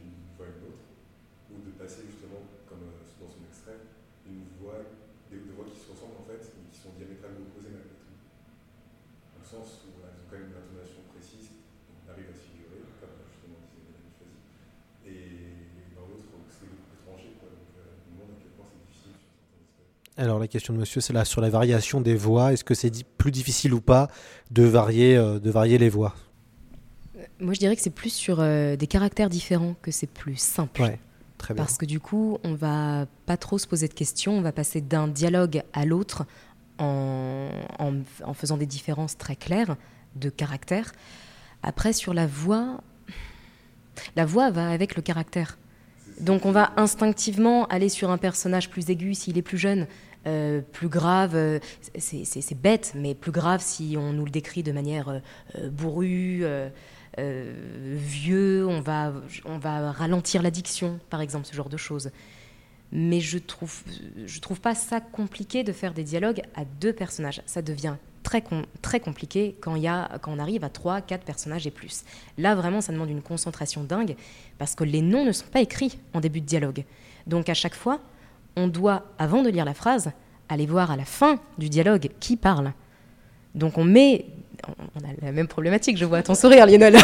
ont 9.53 10.25
quand 10.31 10.39
même 10.39 10.49
une 10.49 10.57
intonation 10.57 11.05
précise, 11.13 11.53
on 11.93 12.09
arrive 12.09 12.33
à 12.33 12.37
se 12.37 12.49
figurer, 12.49 12.81
comme 13.01 13.21
justement 13.29 13.61
disait 13.69 13.85
Mélanie 13.85 14.17
Fazi. 14.17 14.41
Et 15.05 15.93
dans 15.93 16.09
l'autre, 16.09 16.33
c'est 16.49 16.73
étranger, 16.73 17.37
quoi. 17.37 17.53
Donc, 17.53 17.69
euh, 17.77 18.01
on 18.09 18.17
demande 18.17 18.33
à 18.33 18.41
quel 18.41 18.57
point 18.57 18.65
c'est 18.65 18.81
difficile 18.81 19.13
sur 19.13 19.29
certains 19.29 19.61
aspects. 19.61 20.02
Alors 20.17 20.39
la 20.39 20.47
question 20.49 20.75
de 20.75 20.79
monsieur, 20.79 21.01
c'est 21.01 21.13
là 21.13 21.25
sur 21.25 21.41
la 21.41 21.49
variation 21.51 22.01
des 22.01 22.15
voix. 22.15 22.53
Est-ce 22.53 22.65
que 22.65 22.75
c'est 22.75 22.93
plus 23.19 23.31
difficile 23.31 23.73
ou 23.73 23.81
pas 23.81 24.09
de 24.51 24.63
varier, 24.63 25.17
euh, 25.17 25.39
de 25.39 25.51
varier 25.51 25.79
les 25.79 25.89
voix? 25.89 26.15
Moi, 27.41 27.55
je 27.55 27.59
dirais 27.59 27.75
que 27.77 27.83
c'est 27.83 27.91
plus 27.91 28.13
sur 28.13 28.39
euh, 28.41 28.77
des 28.77 28.87
caractères 28.87 29.31
différents 29.31 29.75
que 29.81 29.91
c'est 29.91 30.07
plus 30.07 30.37
simple. 30.37 30.83
Ouais, 30.83 30.99
très 31.39 31.55
bien. 31.55 31.65
Parce 31.65 31.79
que 31.79 31.87
du 31.87 31.99
coup, 31.99 32.39
on 32.45 32.55
va 32.55 33.07
pas 33.27 33.37
trop 33.37 33.59
se 33.59 33.67
poser 33.67 33.89
de 33.89 33.95
questions, 33.95 34.37
on 34.37 34.43
va 34.43 34.53
passer 34.53 34.81
d'un 34.81 35.09
dialogue 35.09 35.63
à 35.73 35.87
l'autre 35.87 36.25
en, 36.79 37.49
en- 37.79 37.95
en 38.25 38.35
faisant 38.35 38.57
des 38.59 38.67
différences 38.67 39.17
très 39.17 39.37
claires 39.37 39.77
de 40.17 40.29
caractère. 40.29 40.93
Après, 41.63 41.93
sur 41.93 42.13
la 42.13 42.27
voix, 42.27 42.81
la 44.15 44.27
voix 44.27 44.51
va 44.51 44.69
avec 44.71 44.95
le 44.95 45.03
caractère. 45.03 45.59
Donc 46.23 46.47
on 46.47 46.53
va 46.53 46.73
instinctivement 46.77 47.67
aller 47.67 47.89
sur 47.89 48.11
un 48.11 48.19
personnage 48.19 48.71
plus 48.71 48.89
aigu 48.91 49.15
s'il 49.15 49.37
est 49.39 49.43
plus 49.43 49.59
jeune, 49.59 49.87
euh, 50.27 50.61
plus 50.73 50.89
grave, 50.89 51.35
euh, 51.35 51.59
c'est- 51.99 52.55
bête, 52.55 52.93
mais 52.95 53.15
plus 53.15 53.33
grave 53.33 53.61
si 53.61 53.97
on 53.99 54.13
nous 54.13 54.25
le 54.25 54.31
décrit 54.31 54.63
de 54.63 54.71
manière 54.73 55.09
euh, 55.09 55.19
euh, 55.59 55.69
bourrue, 55.69 56.45
vieux, 57.19 58.67
on 58.67 58.81
va, 58.81 59.13
on 59.45 59.59
va 59.59 59.93
ralentir 59.93 60.43
l'addiction, 60.43 60.99
par 61.11 61.21
exemple, 61.21 61.47
ce 61.47 61.55
genre 61.55 61.69
de 61.69 61.77
choses. 61.77 62.11
Mais 62.93 63.21
je 63.21 63.39
trouve, 63.39 63.83
je 64.27 64.41
trouve 64.41 64.61
pas 64.61 64.75
ça 64.75 65.01
compliqué 65.01 65.65
de 65.65 65.73
faire 65.73 65.93
des 65.95 66.05
dialogues 66.05 66.43
à 66.55 66.65
deux 66.65 66.93
personnages. 66.93 67.43
Ça 67.47 67.63
devient 67.63 67.97
très, 68.23 68.43
très 68.81 69.01
compliqué 69.01 69.57
quand, 69.61 69.77
y 69.77 69.89
a, 69.89 70.19
quand 70.21 70.33
on 70.33 70.39
arrive 70.39 70.65
à 70.65 70.69
trois, 70.69 71.01
quatre 71.01 71.25
personnages 71.25 71.67
et 71.67 71.71
plus. 71.71 72.05
Là, 72.39 72.55
vraiment, 72.55 72.81
ça 72.81 72.93
demande 72.93 73.11
une 73.11 73.23
concentration 73.23 73.85
dingue 73.85 74.17
parce 74.59 74.75
que 74.75 74.85
les 74.85 75.03
noms 75.03 75.25
ne 75.25 75.33
sont 75.33 75.47
pas 75.47 75.61
écrits 75.61 75.99
en 76.15 76.21
début 76.21 76.41
de 76.41 76.47
dialogue. 76.47 76.85
Donc, 77.27 77.49
à 77.49 77.55
chaque 77.55 77.75
fois, 77.75 78.01
on 78.57 78.69
doit, 78.69 79.05
avant 79.19 79.43
de 79.43 79.49
lire 79.49 79.65
la 79.65 79.75
phrase, 79.75 80.13
aller 80.49 80.67
voir 80.67 80.91
à 80.91 80.97
la 80.97 81.05
fin 81.05 81.39
du 81.59 81.69
dialogue 81.69 82.11
qui 82.21 82.37
parle. 82.37 82.73
Donc, 83.55 83.79
on 83.79 83.85
met. 83.85 84.27
On 84.69 85.01
a 85.01 85.13
la 85.27 85.33
même 85.33 85.49
problématique, 85.49 85.97
je 85.99 86.05
vois 86.05 86.19
à 86.19 86.23
ton 86.23 86.35
sourire, 86.37 86.67
Lionel. 86.67 86.97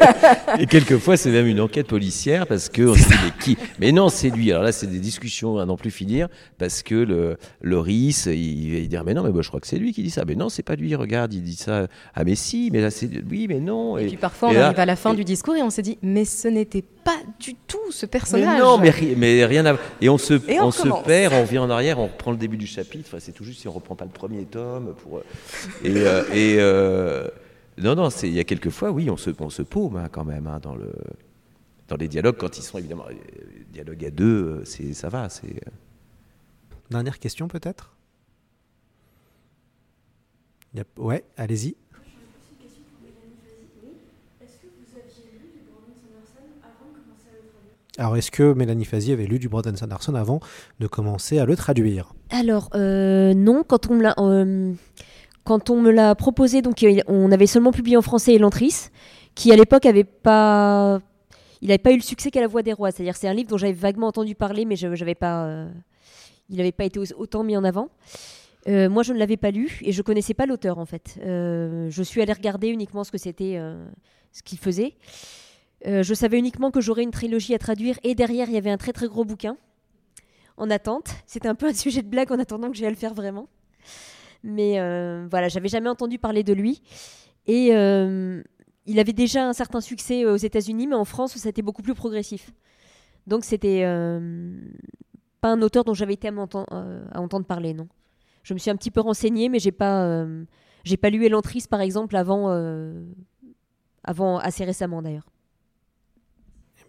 Et 0.60 0.66
quelquefois, 0.66 1.16
c'est 1.16 1.30
même 1.30 1.46
une 1.46 1.60
enquête 1.60 1.86
policière 1.88 2.46
parce 2.46 2.68
que 2.68 2.82
on 2.82 2.94
se 2.94 3.00
dit 3.00 3.14
mais 3.24 3.32
qui 3.42 3.58
Mais 3.80 3.90
non, 3.92 4.08
c'est 4.08 4.30
lui. 4.30 4.50
Alors 4.52 4.62
là, 4.62 4.70
c'est 4.72 4.86
des 4.86 4.98
discussions 5.00 5.58
à 5.58 5.66
n'en 5.66 5.76
plus 5.76 5.90
finir 5.90 6.28
parce 6.58 6.82
que 6.82 6.94
le 6.94 7.36
Loris, 7.62 8.26
il 8.26 8.80
va 8.80 8.86
dire 8.86 9.04
mais 9.04 9.14
non, 9.14 9.22
mais 9.24 9.30
moi, 9.30 9.42
je 9.42 9.48
crois 9.48 9.60
que 9.60 9.66
c'est 9.66 9.78
lui 9.78 9.92
qui 9.92 10.02
dit 10.02 10.10
ça. 10.10 10.24
Mais 10.26 10.34
non, 10.36 10.48
c'est 10.48 10.62
pas 10.62 10.76
lui. 10.76 10.94
Regarde, 10.94 11.32
il 11.34 11.42
dit 11.42 11.56
ça. 11.56 11.88
Ah 12.14 12.22
mais 12.24 12.34
si, 12.36 12.70
mais 12.72 12.80
là 12.80 12.90
c'est 12.90 13.06
lui, 13.06 13.48
mais 13.48 13.58
non. 13.60 13.98
Et 13.98 14.06
puis 14.06 14.16
parfois, 14.16 14.50
on 14.50 14.52
là- 14.52 14.66
arrive 14.66 14.80
à 14.80 14.86
la 14.86 14.96
fin 14.96 15.12
et- 15.12 15.16
du 15.16 15.24
discours 15.24 15.56
et 15.56 15.62
on 15.62 15.70
se 15.70 15.80
dit, 15.80 15.98
mais 16.02 16.24
ce 16.24 16.46
n'était 16.48 16.84
pas 17.02 17.16
du 17.40 17.54
tout 17.66 17.78
ce 17.90 18.06
Mais 18.06 18.10
personnage. 18.10 18.60
non, 18.60 18.78
mais, 18.78 18.90
ri- 18.90 19.14
mais 19.16 19.44
rien 19.46 19.64
à 19.66 19.76
Et 20.00 20.08
on 20.08 20.18
se, 20.18 20.34
Et 20.48 20.60
on 20.60 20.66
on 20.66 20.70
se 20.70 20.82
recommence. 20.82 21.04
perd, 21.04 21.34
on 21.34 21.40
revient 21.42 21.58
en 21.58 21.70
arrière, 21.70 21.98
on 21.98 22.04
reprend 22.06 22.30
le 22.30 22.36
début 22.36 22.56
du 22.58 22.66
chapitre. 22.66 23.04
Enfin, 23.08 23.18
c'est 23.20 23.32
tout 23.32 23.42
juste 23.44 23.60
si 23.62 23.68
on 23.68 23.72
reprend 23.72 23.94
pas 23.96 24.04
le 24.04 24.10
premier 24.10 24.44
tome. 24.44 24.94
Pour, 25.02 25.18
euh, 25.18 25.22
et 25.84 25.92
euh, 25.96 26.22
et, 26.34 26.56
euh, 27.00 27.28
non, 27.78 27.94
non, 27.94 28.08
il 28.22 28.32
y 28.32 28.40
a 28.40 28.44
quelques 28.44 28.70
fois, 28.70 28.90
oui, 28.90 29.10
on 29.10 29.16
se, 29.16 29.30
on 29.38 29.50
se 29.50 29.62
paume 29.62 29.96
hein, 29.96 30.08
quand 30.10 30.24
même 30.24 30.46
hein, 30.46 30.58
dans, 30.60 30.74
le, 30.74 30.92
dans 31.88 31.96
les 31.96 32.08
dialogues, 32.08 32.36
quand 32.36 32.58
ils 32.58 32.62
sont 32.62 32.78
évidemment. 32.78 33.06
euh, 33.10 33.14
Dialogue 33.72 34.04
à 34.04 34.10
deux, 34.10 34.44
euh, 34.44 34.64
c'est, 34.64 34.92
ça 34.94 35.08
va. 35.08 35.28
C'est. 35.28 35.60
Dernière 36.90 37.18
question 37.18 37.46
peut-être? 37.48 37.96
Ouais, 40.96 41.24
allez-y. 41.36 41.76
Alors, 47.98 48.16
est-ce 48.16 48.30
que 48.30 48.54
Mélanie 48.54 48.84
Fazi 48.86 49.12
avait 49.12 49.26
lu 49.26 49.38
du 49.38 49.48
Brandon 49.48 49.76
Sanderson 49.76 50.14
avant 50.14 50.40
de 50.78 50.86
commencer 50.86 51.38
à 51.38 51.44
le 51.44 51.54
traduire? 51.56 52.14
Alors, 52.30 52.70
euh, 52.74 53.34
non, 53.34 53.62
quand 53.66 53.90
on 53.90 53.96
me 53.96 54.02
l'a. 54.02 54.14
euh, 54.18 54.72
quand 55.44 55.70
on 55.70 55.80
me 55.80 55.90
l'a 55.90 56.14
proposé, 56.14 56.62
donc 56.62 56.82
il- 56.82 57.02
on 57.06 57.32
avait 57.32 57.46
seulement 57.46 57.72
publié 57.72 57.96
en 57.96 58.02
français 58.02 58.34
Elantris, 58.34 58.88
qui 59.34 59.52
à 59.52 59.56
l'époque 59.56 59.86
pas, 60.22 61.00
il 61.62 61.68
n'avait 61.68 61.78
pas 61.78 61.92
eu 61.92 61.96
le 61.96 62.02
succès 62.02 62.30
qu'à 62.30 62.40
La 62.40 62.46
Voix 62.46 62.62
des 62.62 62.72
Rois. 62.72 62.90
C'est-à-dire, 62.90 63.16
c'est 63.16 63.28
un 63.28 63.34
livre 63.34 63.48
dont 63.48 63.58
j'avais 63.58 63.72
vaguement 63.72 64.06
entendu 64.08 64.34
parler, 64.34 64.64
mais 64.64 64.76
je, 64.76 64.86
pas, 65.14 65.44
euh, 65.46 65.70
il 66.48 66.56
n'avait 66.56 66.72
pas 66.72 66.84
été 66.84 66.98
au- 66.98 67.04
autant 67.16 67.42
mis 67.42 67.56
en 67.56 67.64
avant. 67.64 67.88
Euh, 68.68 68.90
moi, 68.90 69.02
je 69.02 69.12
ne 69.14 69.18
l'avais 69.18 69.38
pas 69.38 69.50
lu 69.50 69.78
et 69.82 69.92
je 69.92 70.02
connaissais 70.02 70.34
pas 70.34 70.44
l'auteur 70.46 70.78
en 70.78 70.84
fait. 70.84 71.18
Euh, 71.24 71.88
je 71.90 72.02
suis 72.02 72.20
allée 72.20 72.32
regarder 72.34 72.68
uniquement 72.68 73.04
ce 73.04 73.10
que 73.10 73.16
c'était, 73.18 73.56
euh, 73.56 73.82
ce 74.32 74.42
qu'il 74.42 74.58
faisait. 74.58 74.94
Euh, 75.86 76.02
je 76.02 76.12
savais 76.12 76.38
uniquement 76.38 76.70
que 76.70 76.82
j'aurais 76.82 77.02
une 77.04 77.10
trilogie 77.10 77.54
à 77.54 77.58
traduire 77.58 77.98
et 78.02 78.14
derrière 78.14 78.48
il 78.48 78.54
y 78.54 78.58
avait 78.58 78.70
un 78.70 78.76
très 78.76 78.92
très 78.92 79.08
gros 79.08 79.24
bouquin 79.24 79.56
en 80.58 80.68
attente. 80.70 81.08
C'était 81.26 81.48
un 81.48 81.54
peu 81.54 81.66
un 81.68 81.72
sujet 81.72 82.02
de 82.02 82.08
blague 82.08 82.30
en 82.32 82.38
attendant 82.38 82.70
que 82.70 82.76
j'ai 82.76 82.86
à 82.86 82.90
le 82.90 82.96
faire 82.96 83.14
vraiment. 83.14 83.48
Mais 84.42 84.80
euh, 84.80 85.26
voilà, 85.30 85.48
j'avais 85.48 85.68
jamais 85.68 85.88
entendu 85.88 86.18
parler 86.18 86.42
de 86.42 86.52
lui. 86.52 86.82
Et 87.46 87.74
euh, 87.74 88.42
il 88.86 88.98
avait 88.98 89.12
déjà 89.12 89.46
un 89.46 89.52
certain 89.52 89.80
succès 89.80 90.24
aux 90.24 90.36
États-Unis, 90.36 90.86
mais 90.86 90.94
en 90.96 91.04
France, 91.04 91.36
ça 91.36 91.48
a 91.48 91.50
été 91.50 91.62
beaucoup 91.62 91.82
plus 91.82 91.94
progressif. 91.94 92.52
Donc 93.26 93.44
c'était 93.44 93.82
euh, 93.84 94.58
pas 95.40 95.50
un 95.50 95.62
auteur 95.62 95.84
dont 95.84 95.94
j'avais 95.94 96.14
été 96.14 96.28
à, 96.28 96.32
euh, 96.32 97.04
à 97.12 97.20
entendre 97.20 97.46
parler, 97.46 97.74
non. 97.74 97.88
Je 98.42 98.54
me 98.54 98.58
suis 98.58 98.70
un 98.70 98.76
petit 98.76 98.90
peu 98.90 99.00
renseignée, 99.00 99.48
mais 99.48 99.58
j'ai 99.58 99.72
pas, 99.72 100.04
euh, 100.04 100.44
j'ai 100.84 100.96
pas 100.96 101.10
lu 101.10 101.24
Elantris 101.24 101.64
par 101.68 101.80
exemple 101.80 102.16
avant, 102.16 102.50
euh, 102.50 103.04
avant 104.02 104.38
assez 104.38 104.64
récemment 104.64 105.02
d'ailleurs. 105.02 105.26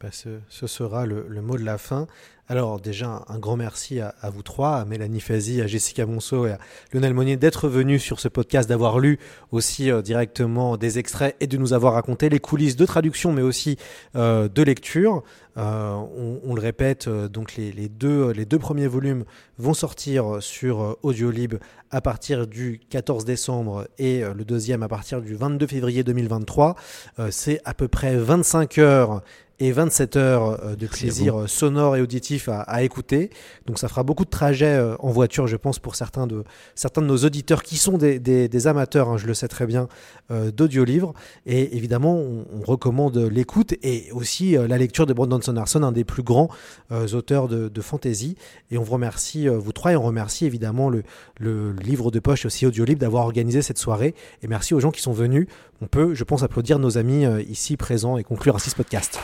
Ben, 0.01 0.09
ce, 0.11 0.67
sera 0.67 1.05
le, 1.05 1.23
mot 1.41 1.57
de 1.57 1.63
la 1.63 1.77
fin. 1.77 2.07
Alors 2.47 2.79
déjà, 2.81 3.23
un 3.27 3.37
grand 3.37 3.55
merci 3.55 3.99
à, 3.99 4.13
vous 4.33 4.41
trois, 4.41 4.77
à 4.77 4.85
Mélanie 4.85 5.19
Fazi, 5.19 5.61
à 5.61 5.67
Jessica 5.67 6.07
Monceau 6.07 6.47
et 6.47 6.53
à 6.53 6.57
Lionel 6.91 7.13
Monnier 7.13 7.37
d'être 7.37 7.69
venus 7.69 8.01
sur 8.01 8.19
ce 8.19 8.27
podcast, 8.27 8.67
d'avoir 8.67 8.97
lu 8.97 9.19
aussi 9.51 9.91
euh, 9.91 10.01
directement 10.01 10.75
des 10.75 10.97
extraits 10.97 11.35
et 11.39 11.45
de 11.45 11.55
nous 11.57 11.73
avoir 11.73 11.93
raconté 11.93 12.29
les 12.29 12.39
coulisses 12.39 12.75
de 12.75 12.85
traduction, 12.85 13.31
mais 13.31 13.43
aussi 13.43 13.77
euh, 14.15 14.49
de 14.49 14.63
lecture. 14.63 15.23
Euh, 15.57 15.93
on, 16.43 16.55
le 16.55 16.61
répète, 16.61 17.07
donc 17.07 17.55
les, 17.55 17.71
les 17.71 17.87
deux, 17.87 18.31
les 18.31 18.45
deux 18.45 18.59
premiers 18.59 18.87
volumes 18.87 19.23
vont 19.59 19.73
sortir 19.73 20.37
sur 20.39 20.97
Audiolib 21.03 21.55
à 21.91 22.01
partir 22.01 22.47
du 22.47 22.79
14 22.89 23.25
décembre 23.25 23.87
et 23.99 24.21
le 24.21 24.45
deuxième 24.45 24.81
à 24.81 24.87
partir 24.87 25.21
du 25.21 25.35
22 25.35 25.67
février 25.67 26.03
2023. 26.03 26.75
Euh, 27.19 27.27
C'est 27.31 27.61
à 27.65 27.73
peu 27.73 27.87
près 27.87 28.15
25 28.15 28.77
heures 28.77 29.21
et 29.61 29.71
27 29.71 30.15
heures 30.17 30.59
euh, 30.63 30.75
de 30.75 30.87
plaisir 30.87 31.41
euh, 31.41 31.47
sonore 31.47 31.95
et 31.95 32.01
auditif 32.01 32.49
à, 32.49 32.61
à 32.61 32.81
écouter. 32.81 33.29
Donc 33.67 33.77
ça 33.79 33.87
fera 33.87 34.03
beaucoup 34.03 34.25
de 34.25 34.29
trajets 34.29 34.65
euh, 34.75 34.95
en 34.99 35.09
voiture, 35.11 35.47
je 35.47 35.55
pense, 35.55 35.77
pour 35.79 35.95
certains 35.95 36.25
de, 36.27 36.43
certains 36.75 37.01
de 37.01 37.07
nos 37.07 37.17
auditeurs 37.17 37.61
qui 37.63 37.77
sont 37.77 37.97
des, 37.97 38.19
des- 38.19 38.47
des 38.49 38.67
amateurs, 38.67 39.07
hein, 39.09 39.17
je 39.17 39.27
le 39.27 39.33
sais 39.33 39.47
très 39.47 39.65
bien, 39.67 39.87
euh, 40.31 40.51
d'audiolivres. 40.51 41.13
Et 41.45 41.77
évidemment, 41.77 42.15
on, 42.15 42.45
on 42.51 42.61
recommande 42.61 43.17
l'écoute 43.17 43.75
et 43.83 44.09
aussi 44.11 44.57
euh, 44.57 44.67
la 44.67 44.77
lecture 44.77 45.05
de 45.05 45.13
Brandon 45.13 45.39
Sanderson, 45.41 45.83
un 45.83 45.91
des 45.91 46.03
plus 46.03 46.23
grands 46.23 46.49
euh, 46.91 47.07
auteurs 47.13 47.47
de, 47.47 47.67
de 47.69 47.81
fantasy. 47.81 48.35
Et 48.71 48.77
on 48.79 48.83
vous 48.83 48.93
remercie, 48.93 49.47
vous 49.47 49.71
trois, 49.73 49.91
et 49.91 49.95
on 49.95 50.01
remercie 50.01 50.45
évidemment 50.47 50.89
le, 50.89 51.03
le 51.39 51.73
livre 51.73 52.09
de 52.09 52.19
poche 52.19 52.45
et 52.45 52.47
aussi 52.47 52.65
Audiolib 52.65 52.97
d'avoir 52.97 53.25
organisé 53.25 53.61
cette 53.61 53.77
soirée. 53.77 54.15
Et 54.41 54.47
merci 54.47 54.73
aux 54.73 54.79
gens 54.79 54.91
qui 54.91 55.01
sont 55.01 55.13
venus. 55.13 55.45
On 55.81 55.87
peut, 55.87 56.13
je 56.15 56.23
pense, 56.23 56.41
applaudir 56.41 56.79
nos 56.79 56.97
amis 56.97 57.25
ici 57.47 57.77
présents 57.77 58.17
et 58.17 58.23
conclure 58.23 58.55
ainsi 58.55 58.69
ce 58.69 58.75
podcast. 58.75 59.19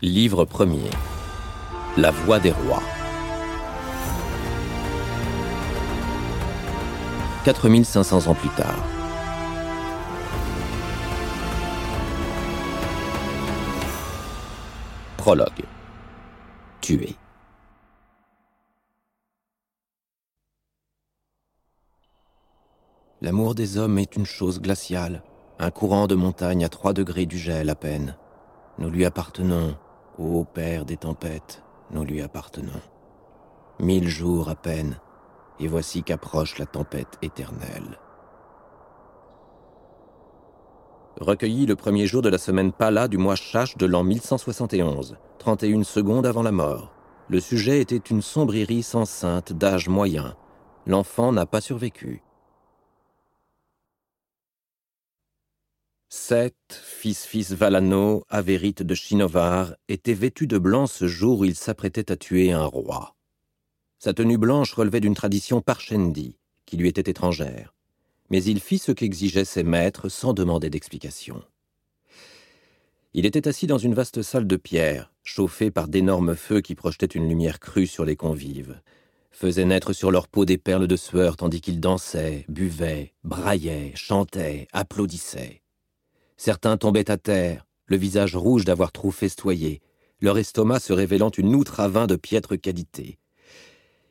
Livre 0.00 0.44
premier. 0.44 0.90
La 1.96 2.12
voix 2.12 2.38
des 2.38 2.52
rois. 2.52 2.80
4500 7.44 8.28
ans 8.28 8.34
plus 8.36 8.48
tard. 8.50 8.78
Prologue. 15.16 15.48
Tué. 16.80 17.16
L'amour 23.20 23.56
des 23.56 23.78
hommes 23.78 23.98
est 23.98 24.14
une 24.14 24.26
chose 24.26 24.60
glaciale, 24.60 25.24
un 25.58 25.72
courant 25.72 26.06
de 26.06 26.14
montagne 26.14 26.64
à 26.64 26.68
trois 26.68 26.92
degrés 26.92 27.26
du 27.26 27.36
gel 27.36 27.68
à 27.68 27.74
peine. 27.74 28.16
Nous 28.78 28.90
lui 28.90 29.04
appartenons, 29.04 29.76
ô 30.18 30.44
Père 30.44 30.84
des 30.84 30.96
tempêtes, 30.96 31.62
nous 31.90 32.04
lui 32.04 32.20
appartenons. 32.20 32.80
Mille 33.78 34.08
jours 34.08 34.48
à 34.48 34.56
peine, 34.56 34.98
et 35.60 35.68
voici 35.68 36.02
qu'approche 36.02 36.58
la 36.58 36.66
tempête 36.66 37.18
éternelle. 37.22 37.98
Recueilli 41.20 41.66
le 41.66 41.76
premier 41.76 42.06
jour 42.06 42.22
de 42.22 42.28
la 42.28 42.38
semaine 42.38 42.72
Pala 42.72 43.08
du 43.08 43.18
mois 43.18 43.36
Chash 43.36 43.76
de 43.76 43.86
l'an 43.86 44.04
1171, 44.04 45.16
31 45.38 45.82
secondes 45.84 46.26
avant 46.26 46.42
la 46.42 46.52
mort. 46.52 46.92
Le 47.28 47.40
sujet 47.40 47.80
était 47.80 47.96
une 47.96 48.22
sombre 48.22 48.54
iris 48.54 48.94
enceinte 48.94 49.52
d'âge 49.52 49.88
moyen. 49.88 50.34
L'enfant 50.86 51.32
n'a 51.32 51.46
pas 51.46 51.60
survécu. 51.60 52.22
Seth, 56.10 56.54
fils-fils 56.70 57.52
Valano, 57.52 58.24
avérite 58.30 58.82
de 58.82 58.94
Chinovar, 58.94 59.74
était 59.88 60.14
vêtu 60.14 60.46
de 60.46 60.56
blanc 60.56 60.86
ce 60.86 61.06
jour 61.06 61.40
où 61.40 61.44
il 61.44 61.54
s'apprêtait 61.54 62.10
à 62.10 62.16
tuer 62.16 62.50
un 62.50 62.64
roi. 62.64 63.14
Sa 63.98 64.14
tenue 64.14 64.38
blanche 64.38 64.72
relevait 64.72 65.00
d'une 65.00 65.14
tradition 65.14 65.60
parchendi, 65.60 66.38
qui 66.64 66.78
lui 66.78 66.88
était 66.88 67.10
étrangère, 67.10 67.74
mais 68.30 68.42
il 68.42 68.60
fit 68.60 68.78
ce 68.78 68.90
qu'exigeaient 68.90 69.44
ses 69.44 69.64
maîtres 69.64 70.08
sans 70.08 70.32
demander 70.32 70.70
d'explication. 70.70 71.42
Il 73.12 73.26
était 73.26 73.46
assis 73.46 73.66
dans 73.66 73.76
une 73.76 73.94
vaste 73.94 74.22
salle 74.22 74.46
de 74.46 74.56
pierre, 74.56 75.12
chauffée 75.24 75.70
par 75.70 75.88
d'énormes 75.88 76.36
feux 76.36 76.62
qui 76.62 76.74
projetaient 76.74 77.06
une 77.06 77.28
lumière 77.28 77.60
crue 77.60 77.86
sur 77.86 78.06
les 78.06 78.16
convives, 78.16 78.80
faisaient 79.30 79.66
naître 79.66 79.92
sur 79.92 80.10
leur 80.10 80.28
peau 80.28 80.46
des 80.46 80.56
perles 80.56 80.86
de 80.86 80.96
sueur 80.96 81.36
tandis 81.36 81.60
qu'ils 81.60 81.80
dansaient, 81.80 82.46
buvaient, 82.48 83.12
braillaient, 83.24 83.92
chantaient, 83.94 84.68
applaudissaient. 84.72 85.60
Certains 86.38 86.76
tombaient 86.76 87.10
à 87.10 87.16
terre, 87.16 87.66
le 87.86 87.96
visage 87.96 88.36
rouge 88.36 88.64
d'avoir 88.64 88.92
trop 88.92 89.10
festoyé, 89.10 89.82
leur 90.20 90.38
estomac 90.38 90.78
se 90.78 90.92
révélant 90.92 91.30
une 91.30 91.54
outre 91.54 91.80
à 91.80 91.88
vin 91.88 92.06
de 92.06 92.14
piètre 92.14 92.58
qualité. 92.58 93.18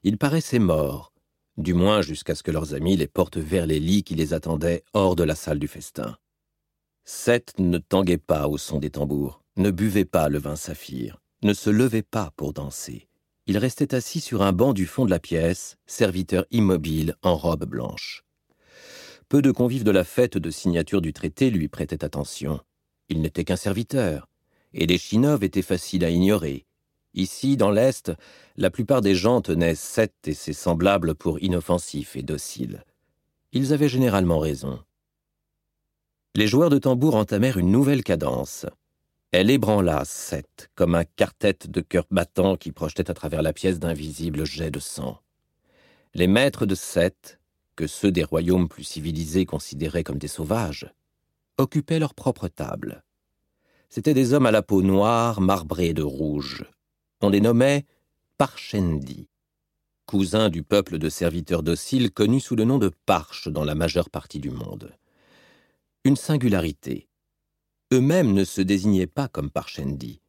Ils 0.04 0.18
paraissaient 0.18 0.60
morts, 0.60 1.14
du 1.56 1.74
moins 1.74 2.02
jusqu'à 2.02 2.36
ce 2.36 2.44
que 2.44 2.52
leurs 2.52 2.74
amis 2.74 2.98
les 2.98 3.08
portent 3.08 3.38
vers 3.38 3.66
les 3.66 3.80
lits 3.80 4.04
qui 4.04 4.14
les 4.14 4.34
attendaient 4.34 4.84
hors 4.94 5.16
de 5.16 5.24
la 5.24 5.36
salle 5.36 5.58
du 5.58 5.70
festin. 5.70 6.18
Seth 7.06 7.54
ne 7.60 7.78
tanguait 7.78 8.18
pas 8.18 8.50
au 8.50 8.58
son 8.58 8.80
des 8.80 8.92
tambours, 8.92 9.42
ne 9.56 9.72
buvait 9.72 10.06
pas 10.06 10.28
le 10.28 10.38
vin 10.38 10.58
saphir, 10.58 11.20
ne 11.44 11.54
se 11.54 11.70
levait 11.70 12.04
pas 12.04 12.34
pour 12.36 12.52
danser. 12.52 13.08
Il 13.46 13.58
restait 13.58 13.96
assis 13.96 14.20
sur 14.20 14.42
un 14.42 14.52
banc 14.52 14.74
du 14.74 14.86
fond 14.86 15.06
de 15.06 15.10
la 15.10 15.20
pièce, 15.20 15.78
serviteur 15.86 16.46
immobile 16.52 17.16
en 17.22 17.38
robe 17.38 17.64
blanche. 17.64 18.27
Peu 19.30 19.42
de 19.42 19.52
convives 19.52 19.84
de 19.84 19.92
la 19.92 20.06
fête 20.06 20.38
de 20.38 20.50
signature 20.50 21.02
du 21.02 21.12
traité 21.12 21.50
lui 21.50 21.68
prêtaient 21.68 22.06
attention. 22.06 22.62
Il 23.10 23.22
n'était 23.22 23.44
qu'un 23.44 23.58
serviteur, 23.58 24.30
et 24.74 24.86
les 24.86 24.98
Chinoves 24.98 25.44
étaient 25.44 25.62
faciles 25.62 26.06
à 26.06 26.10
ignorer. 26.10 26.66
Ici, 27.14 27.58
dans 27.58 27.72
l'Est, 27.72 28.14
la 28.56 28.70
plupart 28.70 29.02
des 29.02 29.16
gens 29.16 29.42
tenaient 29.42 29.76
Seth 29.76 30.14
et 30.28 30.34
ses 30.34 30.54
semblables 30.54 31.14
pour 31.14 31.42
inoffensifs 31.42 32.16
et 32.16 32.22
dociles. 32.22 32.86
Ils 33.52 33.74
avaient 33.74 33.90
généralement 33.90 34.40
raison. 34.40 34.80
Les 36.34 36.48
joueurs 36.48 36.70
de 36.70 36.78
tambour 36.78 37.16
entamèrent 37.16 37.58
une 37.58 37.72
nouvelle 37.72 38.04
cadence. 38.04 38.66
Elle 39.34 39.50
ébranla 39.50 40.06
Seth 40.06 40.70
comme 40.76 40.96
un 40.96 41.04
quartet 41.04 41.58
de 41.68 41.82
cœurs 41.82 42.08
battants 42.12 42.56
qui 42.56 42.72
projetait 42.72 43.12
à 43.12 43.14
travers 43.14 43.42
la 43.42 43.52
pièce 43.52 43.80
d'invisibles 43.80 44.46
jets 44.46 44.72
de 44.72 44.80
sang. 44.80 45.20
Les 46.14 46.28
maîtres 46.28 46.66
de 46.66 46.76
Seth, 46.76 47.40
que 47.78 47.88
ceux 47.88 48.12
des 48.12 48.26
royaumes 48.26 48.68
plus 48.68 48.84
civilisés 48.84 49.46
considéraient 49.46 50.04
comme 50.04 50.18
des 50.18 50.28
sauvages, 50.28 50.92
occupaient 51.58 52.00
leur 52.00 52.14
propre 52.14 52.50
table. 52.50 53.04
C'étaient 53.88 54.14
des 54.14 54.34
hommes 54.34 54.48
à 54.48 54.52
la 54.52 54.64
peau 54.64 54.82
noire, 54.82 55.40
marbrée 55.40 55.94
de 55.94 56.02
rouge. 56.02 56.66
On 57.22 57.30
les 57.30 57.40
nommait 57.40 57.86
Parchendi, 58.38 59.30
cousins 60.06 60.50
du 60.50 60.64
peuple 60.64 60.98
de 60.98 61.08
serviteurs 61.08 61.64
dociles 61.64 62.12
connu 62.12 62.40
sous 62.40 62.56
le 62.56 62.66
nom 62.66 62.80
de 62.80 62.92
Parche 63.06 63.48
dans 63.48 63.64
la 63.64 63.76
majeure 63.76 64.10
partie 64.10 64.40
du 64.40 64.50
monde. 64.50 64.94
Une 66.04 66.16
singularité. 66.16 67.08
Eux-mêmes 67.94 68.34
ne 68.34 68.44
se 68.44 68.62
désignaient 68.62 69.08
pas 69.08 69.28
comme 69.28 69.50
Parchendi. 69.50 70.20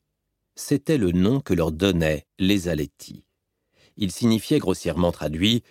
C'était 0.55 0.99
le 0.99 1.13
nom 1.13 1.41
que 1.41 1.55
leur 1.55 1.73
donnaient 1.73 2.27
les 2.39 2.69
Aletti. 2.69 3.25
Il 3.97 4.13
signifiait 4.13 4.61
grossièrement 4.61 5.13
traduit 5.13 5.63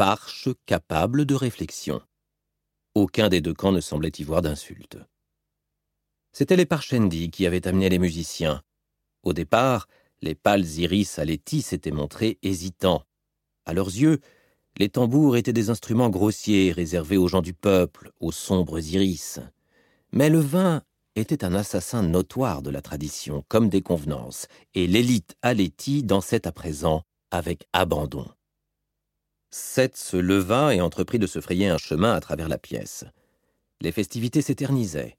parche 0.00 0.48
capable 0.64 1.26
de 1.26 1.34
réflexion. 1.34 2.00
Aucun 2.94 3.28
des 3.28 3.42
deux 3.42 3.52
camps 3.52 3.70
ne 3.70 3.82
semblait 3.82 4.12
y 4.18 4.22
voir 4.24 4.40
d'insulte. 4.40 4.96
C'étaient 6.32 6.56
les 6.56 6.64
Parchendi 6.64 7.30
qui 7.30 7.46
avaient 7.46 7.68
amené 7.68 7.90
les 7.90 7.98
musiciens. 7.98 8.62
Au 9.24 9.34
départ, 9.34 9.88
les 10.22 10.34
pâles 10.34 10.64
iris 10.64 11.18
Aletti 11.18 11.60
s'étaient 11.60 11.90
montrés 11.90 12.38
hésitants. 12.42 13.04
À 13.66 13.74
leurs 13.74 13.88
yeux, 13.88 14.20
les 14.78 14.88
tambours 14.88 15.36
étaient 15.36 15.52
des 15.52 15.68
instruments 15.68 16.08
grossiers 16.08 16.72
réservés 16.72 17.18
aux 17.18 17.28
gens 17.28 17.42
du 17.42 17.52
peuple, 17.52 18.10
aux 18.20 18.32
sombres 18.32 18.80
iris. 18.80 19.38
Mais 20.12 20.30
le 20.30 20.40
vin 20.40 20.82
était 21.14 21.44
un 21.44 21.52
assassin 21.52 22.02
notoire 22.02 22.62
de 22.62 22.70
la 22.70 22.80
tradition, 22.80 23.44
comme 23.48 23.68
des 23.68 23.82
convenances, 23.82 24.46
et 24.72 24.86
l'élite 24.86 25.36
Aletti 25.42 26.02
dansait 26.04 26.46
à 26.46 26.52
présent 26.52 27.02
avec 27.30 27.66
abandon. 27.74 28.26
Seth 29.50 29.96
se 29.96 30.16
leva 30.16 30.74
et 30.74 30.80
entreprit 30.80 31.18
de 31.18 31.26
se 31.26 31.40
frayer 31.40 31.68
un 31.68 31.78
chemin 31.78 32.12
à 32.12 32.20
travers 32.20 32.48
la 32.48 32.58
pièce. 32.58 33.04
Les 33.80 33.92
festivités 33.92 34.42
s'éternisaient. 34.42 35.16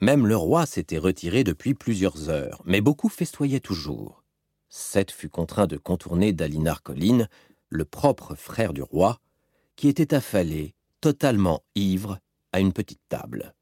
Même 0.00 0.26
le 0.26 0.36
roi 0.36 0.66
s'était 0.66 0.98
retiré 0.98 1.44
depuis 1.44 1.74
plusieurs 1.74 2.28
heures, 2.28 2.62
mais 2.64 2.80
beaucoup 2.80 3.08
festoyaient 3.08 3.60
toujours. 3.60 4.22
Seth 4.68 5.10
fut 5.10 5.28
contraint 5.28 5.66
de 5.66 5.76
contourner 5.76 6.32
Dalinar 6.32 6.82
Colline, 6.82 7.28
le 7.68 7.84
propre 7.84 8.34
frère 8.34 8.72
du 8.72 8.82
roi, 8.82 9.20
qui 9.76 9.88
était 9.88 10.14
affalé, 10.14 10.74
totalement 11.00 11.62
ivre, 11.74 12.18
à 12.52 12.60
une 12.60 12.72
petite 12.72 13.00
table. 13.08 13.54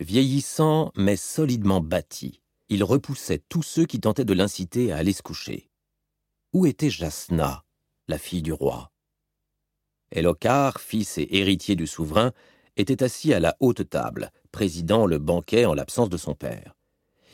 Vieillissant 0.00 0.92
mais 0.96 1.16
solidement 1.16 1.80
bâti, 1.80 2.40
il 2.68 2.82
repoussait 2.82 3.42
tous 3.48 3.62
ceux 3.62 3.86
qui 3.86 4.00
tentaient 4.00 4.24
de 4.24 4.34
l'inciter 4.34 4.92
à 4.92 4.96
aller 4.96 5.12
se 5.12 5.22
coucher. 5.22 5.70
Où 6.52 6.66
était 6.66 6.90
Jasna, 6.90 7.64
la 8.08 8.18
fille 8.18 8.42
du 8.42 8.52
roi? 8.52 8.90
Elokar, 10.12 10.80
fils 10.80 11.18
et 11.18 11.28
héritier 11.38 11.76
du 11.76 11.86
souverain, 11.86 12.32
était 12.76 13.02
assis 13.02 13.32
à 13.32 13.40
la 13.40 13.56
haute 13.60 13.88
table, 13.88 14.30
présidant 14.52 15.06
le 15.06 15.18
banquet 15.18 15.64
en 15.64 15.74
l'absence 15.74 16.08
de 16.08 16.16
son 16.16 16.34
père. 16.34 16.74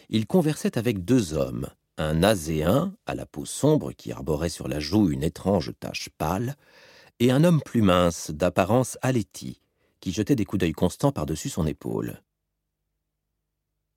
Il 0.09 0.27
conversait 0.27 0.79
avec 0.79 1.05
deux 1.05 1.35
hommes, 1.35 1.69
un 1.99 2.23
Azéen, 2.23 2.95
à 3.07 3.15
la 3.15 3.27
peau 3.27 3.45
sombre 3.45 3.93
qui 3.93 4.13
arborait 4.13 4.49
sur 4.49 4.69
la 4.69 4.81
joue 4.81 5.11
une 5.11 5.23
étrange 5.23 5.73
tache 5.79 6.09
pâle, 6.17 6.57
et 7.21 7.31
un 7.31 7.45
homme 7.45 7.61
plus 7.63 7.83
mince, 7.83 8.31
d'apparence 8.31 8.99
aléti, 9.03 9.61
qui 10.01 10.13
jetait 10.13 10.37
des 10.37 10.45
coups 10.45 10.61
d'œil 10.61 10.73
constants 10.73 11.13
par-dessus 11.13 11.49
son 11.49 11.67
épaule. 11.67 12.23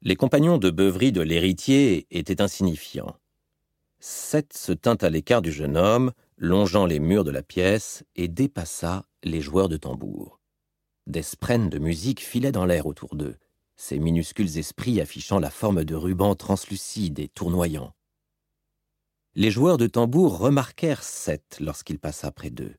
Les 0.02 0.16
compagnons 0.16 0.58
de 0.58 0.70
beuverie 0.70 1.12
de 1.12 1.22
l'héritier 1.22 2.06
étaient 2.12 2.42
insignifiants. 2.42 3.16
Seth 4.00 4.54
se 4.54 4.72
tint 4.72 4.98
à 5.02 5.10
l'écart 5.10 5.42
du 5.42 5.52
jeune 5.52 5.78
homme, 5.78 6.12
longeant 6.38 6.86
les 6.86 7.00
murs 7.00 7.24
de 7.24 7.32
la 7.32 7.44
pièce, 7.44 8.04
et 8.16 8.28
dépassa 8.28 9.06
les 9.24 9.42
joueurs 9.42 9.70
de 9.70 9.78
tambour. 9.78 10.40
Des 11.08 11.24
sprènes 11.24 11.70
de 11.70 11.80
musique 11.80 12.24
filaient 12.24 12.52
dans 12.52 12.66
l'air 12.66 12.86
autour 12.86 13.16
d'eux, 13.16 13.38
ces 13.76 14.00
minuscules 14.00 14.58
esprits 14.58 15.02
affichant 15.02 15.40
la 15.40 15.50
forme 15.50 15.84
de 15.84 15.96
rubans 15.96 16.36
translucides 16.36 17.20
et 17.20 17.28
tournoyants. 17.28 17.94
Les 19.36 19.52
joueurs 19.52 19.78
de 19.78 19.88
tambour 19.88 20.38
remarquèrent 20.38 21.04
Seth 21.04 21.58
lorsqu'il 21.60 22.00
passa 22.00 22.32
près 22.32 22.50
d'eux. 22.50 22.76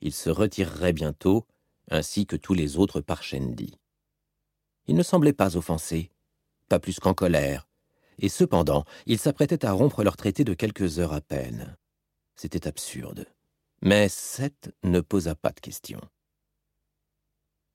Il 0.00 0.12
se 0.12 0.28
retirerait 0.28 0.92
bientôt, 0.92 1.46
ainsi 1.90 2.26
que 2.26 2.36
tous 2.36 2.54
les 2.54 2.76
autres 2.76 3.00
Parchendi. 3.00 3.78
Il 4.86 4.94
ne 4.94 5.02
semblait 5.02 5.32
pas 5.32 5.56
offensé, 5.56 6.10
pas 6.68 6.78
plus 6.78 7.00
qu'en 7.00 7.14
colère, 7.14 7.66
et 8.18 8.28
cependant 8.28 8.84
il 9.06 9.18
s'apprêtait 9.18 9.64
à 9.64 9.72
rompre 9.72 10.04
leur 10.04 10.16
traité 10.16 10.44
de 10.44 10.54
quelques 10.54 10.98
heures 10.98 11.14
à 11.14 11.22
peine. 11.22 11.76
C'était 12.36 12.66
absurde. 12.66 13.26
Mais 13.82 14.08
Seth 14.08 14.72
ne 14.82 15.00
posa 15.00 15.34
pas 15.34 15.50
de 15.50 15.60
questions. 15.60 16.00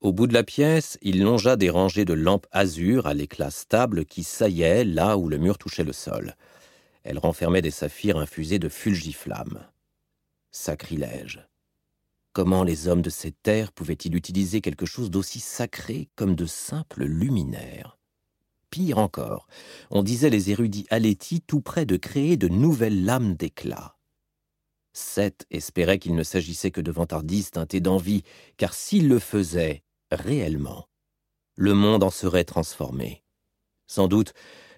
Au 0.02 0.14
bout 0.14 0.28
de 0.28 0.34
la 0.34 0.44
pièce, 0.44 0.98
il 1.02 1.22
longea 1.22 1.58
des 1.58 1.70
rangées 1.70 2.06
de 2.06 2.14
lampes 2.14 2.48
azur 2.52 3.06
à 3.06 3.14
l'éclat 3.14 3.52
stable 3.52 4.06
qui 4.06 4.24
saillaient 4.24 4.86
là 4.86 5.18
où 5.18 5.28
le 5.28 5.38
mur 5.38 5.58
touchait 5.58 5.84
le 5.84 5.92
sol. 5.92 6.36
Elles 7.04 7.20
renfermaient 7.20 7.62
des 7.62 7.72
saphirs 7.72 8.18
infusés 8.18 8.60
de 8.60 8.70
fulgiflammes. 8.70 9.66
Sacrilège. 10.52 11.46
Comment 12.32 12.64
les 12.64 12.88
hommes 12.88 13.02
de 13.02 13.10
cette 13.10 13.42
terre 13.44 13.74
pouvaient-ils 13.74 14.16
utiliser 14.16 14.62
quelque 14.62 14.86
chose 14.86 15.12
d'aussi 15.12 15.40
sacré 15.42 16.08
comme 16.16 16.36
de 16.36 16.46
simples 16.46 17.04
luminaires? 17.04 17.98
Pire 18.70 19.00
encore, 19.00 19.48
on 19.90 20.04
disait 20.04 20.30
les 20.30 20.52
érudits 20.52 20.88
Aléti 20.90 21.42
tout 21.42 21.60
près 21.60 21.86
de 21.86 21.98
créer 21.98 22.38
de 22.38 22.48
nouvelles 22.48 23.04
lames 23.04 23.36
d'éclat. 23.36 23.99
Seth 25.00 25.46
espérait 25.50 26.00
qu'il 26.00 26.16
ne 26.16 26.24
s'agissait 26.24 26.72
que 26.72 26.82
de 26.82 26.92
vantardises 26.92 27.52
teintées 27.52 27.80
d'envie, 27.80 28.24
car 28.58 28.74
s'il 28.74 29.08
le 29.08 29.20
faisait 29.20 29.84
réellement, 30.12 30.88
le 31.56 31.74
monde 31.74 32.04
en 32.04 32.10
serait 32.10 32.44
transformé. 32.44 33.24
Sans 33.88 34.08
doute 34.08 34.34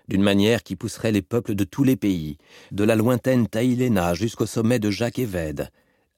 d'une 0.08 0.24
manière 0.24 0.64
qui 0.64 0.76
pousserait 0.76 1.12
les 1.12 1.22
peuples 1.22 1.56
de 1.56 1.64
tous 1.64 1.84
les 1.84 1.96
pays, 1.96 2.38
de 2.72 2.84
la 2.84 2.96
lointaine 2.96 3.48
Taïléna 3.48 4.14
jusqu'au 4.14 4.46
sommet 4.46 4.80
de 4.80 4.90
Jacques 4.90 5.20
Évède, 5.20 5.70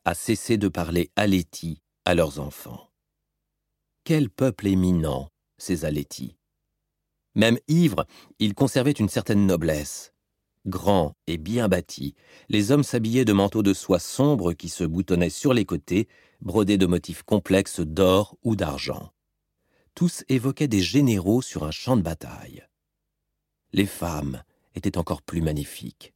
à 0.06 0.16
cesser 0.16 0.58
de 0.58 0.68
parler 0.68 1.12
Aléti 1.16 1.82
à 2.06 2.16
leurs 2.16 2.40
enfants. 2.40 2.90
Quel 4.04 4.30
peuple 4.30 4.68
éminent, 4.68 5.30
ces 5.58 5.86
Alétis 5.86 6.36
Même 7.36 7.60
ivres, 7.68 8.06
ils 8.40 8.54
conservaient 8.54 8.92
une 8.92 9.10
certaine 9.10 9.46
noblesse. 9.46 10.13
Grands 10.66 11.14
et 11.28 11.38
bien 11.38 11.68
bâtis, 11.68 12.16
les 12.48 12.72
hommes 12.72 12.84
s'habillaient 12.84 13.26
de 13.26 13.34
manteaux 13.34 13.64
de 13.64 13.74
soie 13.74 14.00
sombre 14.00 14.54
qui 14.54 14.70
se 14.70 14.86
boutonnaient 14.86 15.30
sur 15.30 15.54
les 15.54 15.66
côtés, 15.66 16.08
brodés 16.42 16.78
de 16.78 16.86
motifs 16.86 17.24
complexes 17.24 17.82
d'or 17.82 18.38
ou 18.44 18.56
d'argent. 18.56 19.12
Tous 19.94 20.24
évoquaient 20.30 20.70
des 20.70 20.82
généraux 20.82 21.42
sur 21.42 21.64
un 21.66 21.72
champ 21.72 21.98
de 21.98 22.02
bataille. 22.02 22.66
Les 23.74 23.86
femmes 23.86 24.44
étaient 24.76 24.98
encore 24.98 25.22
plus 25.22 25.42
magnifiques. 25.42 26.14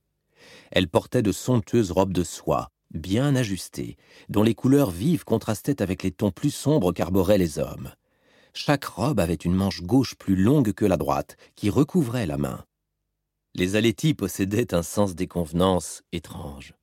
Elles 0.71 0.87
portaient 0.87 1.21
de 1.21 1.31
somptueuses 1.31 1.91
robes 1.91 2.13
de 2.13 2.23
soie, 2.23 2.69
bien 2.91 3.35
ajustées, 3.35 3.97
dont 4.29 4.43
les 4.43 4.55
couleurs 4.55 4.91
vives 4.91 5.25
contrastaient 5.25 5.81
avec 5.81 6.03
les 6.03 6.11
tons 6.11 6.31
plus 6.31 6.51
sombres 6.51 6.93
qu'arboraient 6.93 7.37
les 7.37 7.59
hommes. 7.59 7.91
Chaque 8.53 8.85
robe 8.85 9.19
avait 9.19 9.35
une 9.35 9.53
manche 9.53 9.81
gauche 9.81 10.15
plus 10.15 10.35
longue 10.35 10.71
que 10.71 10.85
la 10.85 10.97
droite, 10.97 11.35
qui 11.55 11.69
recouvrait 11.69 12.25
la 12.25 12.37
main. 12.37 12.65
Les 13.57 13.75
Alétis 13.75 14.13
possédaient 14.13 14.75
un 14.75 14.83
sens 14.83 15.15
des 15.15 15.25
convenances 15.25 16.03
étrange. 16.11 16.75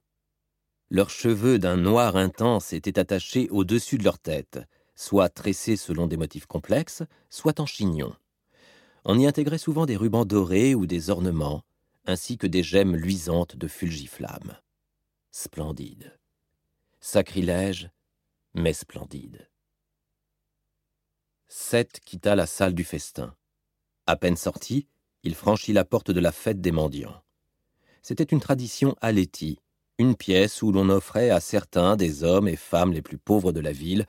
Leurs 0.91 1.09
cheveux 1.09 1.61
d'un 1.61 1.77
noir 1.77 2.17
intense 2.17 2.73
étaient 2.73 2.99
attachés 2.99 3.49
au-dessus 3.51 3.97
de 3.97 4.03
leur 4.03 4.19
tête, 4.19 4.59
soit 4.97 5.29
tressés 5.29 5.77
selon 5.77 6.09
des 6.09 6.17
motifs 6.17 6.47
complexes, 6.47 7.05
soit 7.31 7.61
en 7.61 7.67
chignon. 7.67 8.17
On 9.05 9.17
y 9.17 9.25
intégrait 9.25 9.59
souvent 9.59 9.87
des 9.87 9.97
rubans 9.97 10.25
dorés 10.25 10.75
ou 10.75 10.85
des 10.87 11.11
ornements, 11.11 11.63
ainsi 12.07 12.39
que 12.39 12.49
des 12.49 12.65
gemmes 12.65 12.97
luisantes 12.97 13.55
de 13.55 13.69
fulgiflammes. 13.69 14.59
Splendide. 15.31 16.19
Sacrilège, 16.99 17.89
mais 18.53 18.73
splendide. 18.73 19.49
Seth 21.47 22.01
quitta 22.01 22.35
la 22.35 22.47
salle 22.47 22.75
du 22.75 22.83
festin. 22.83 23.37
À 24.09 24.17
peine 24.17 24.37
sorti, 24.37 24.89
il 25.25 25.35
franchit 25.35 25.73
la 25.73 25.85
porte 25.85 26.11
de 26.11 26.21
la 26.21 26.33
fête 26.33 26.61
des 26.61 26.73
mendiants. 26.73 27.21
C'était 28.03 28.25
une 28.25 28.41
tradition 28.41 28.95
aléti, 29.01 29.59
une 29.99 30.15
pièce 30.15 30.63
où 30.63 30.71
l'on 30.71 30.89
offrait 30.89 31.31
à 31.31 31.41
certains 31.41 31.97
des 31.97 32.23
hommes 32.23 32.49
et 32.49 32.57
femmes 32.57 32.93
les 32.93 33.03
plus 33.03 33.19
pauvres 33.19 33.53
de 33.53 33.61
la 33.61 33.73
ville 33.73 34.07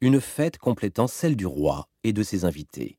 une 0.00 0.20
fête 0.20 0.58
complétant 0.58 1.08
celle 1.08 1.36
du 1.36 1.46
roi 1.46 1.88
et 2.04 2.12
de 2.12 2.22
ses 2.22 2.44
invités. 2.44 2.98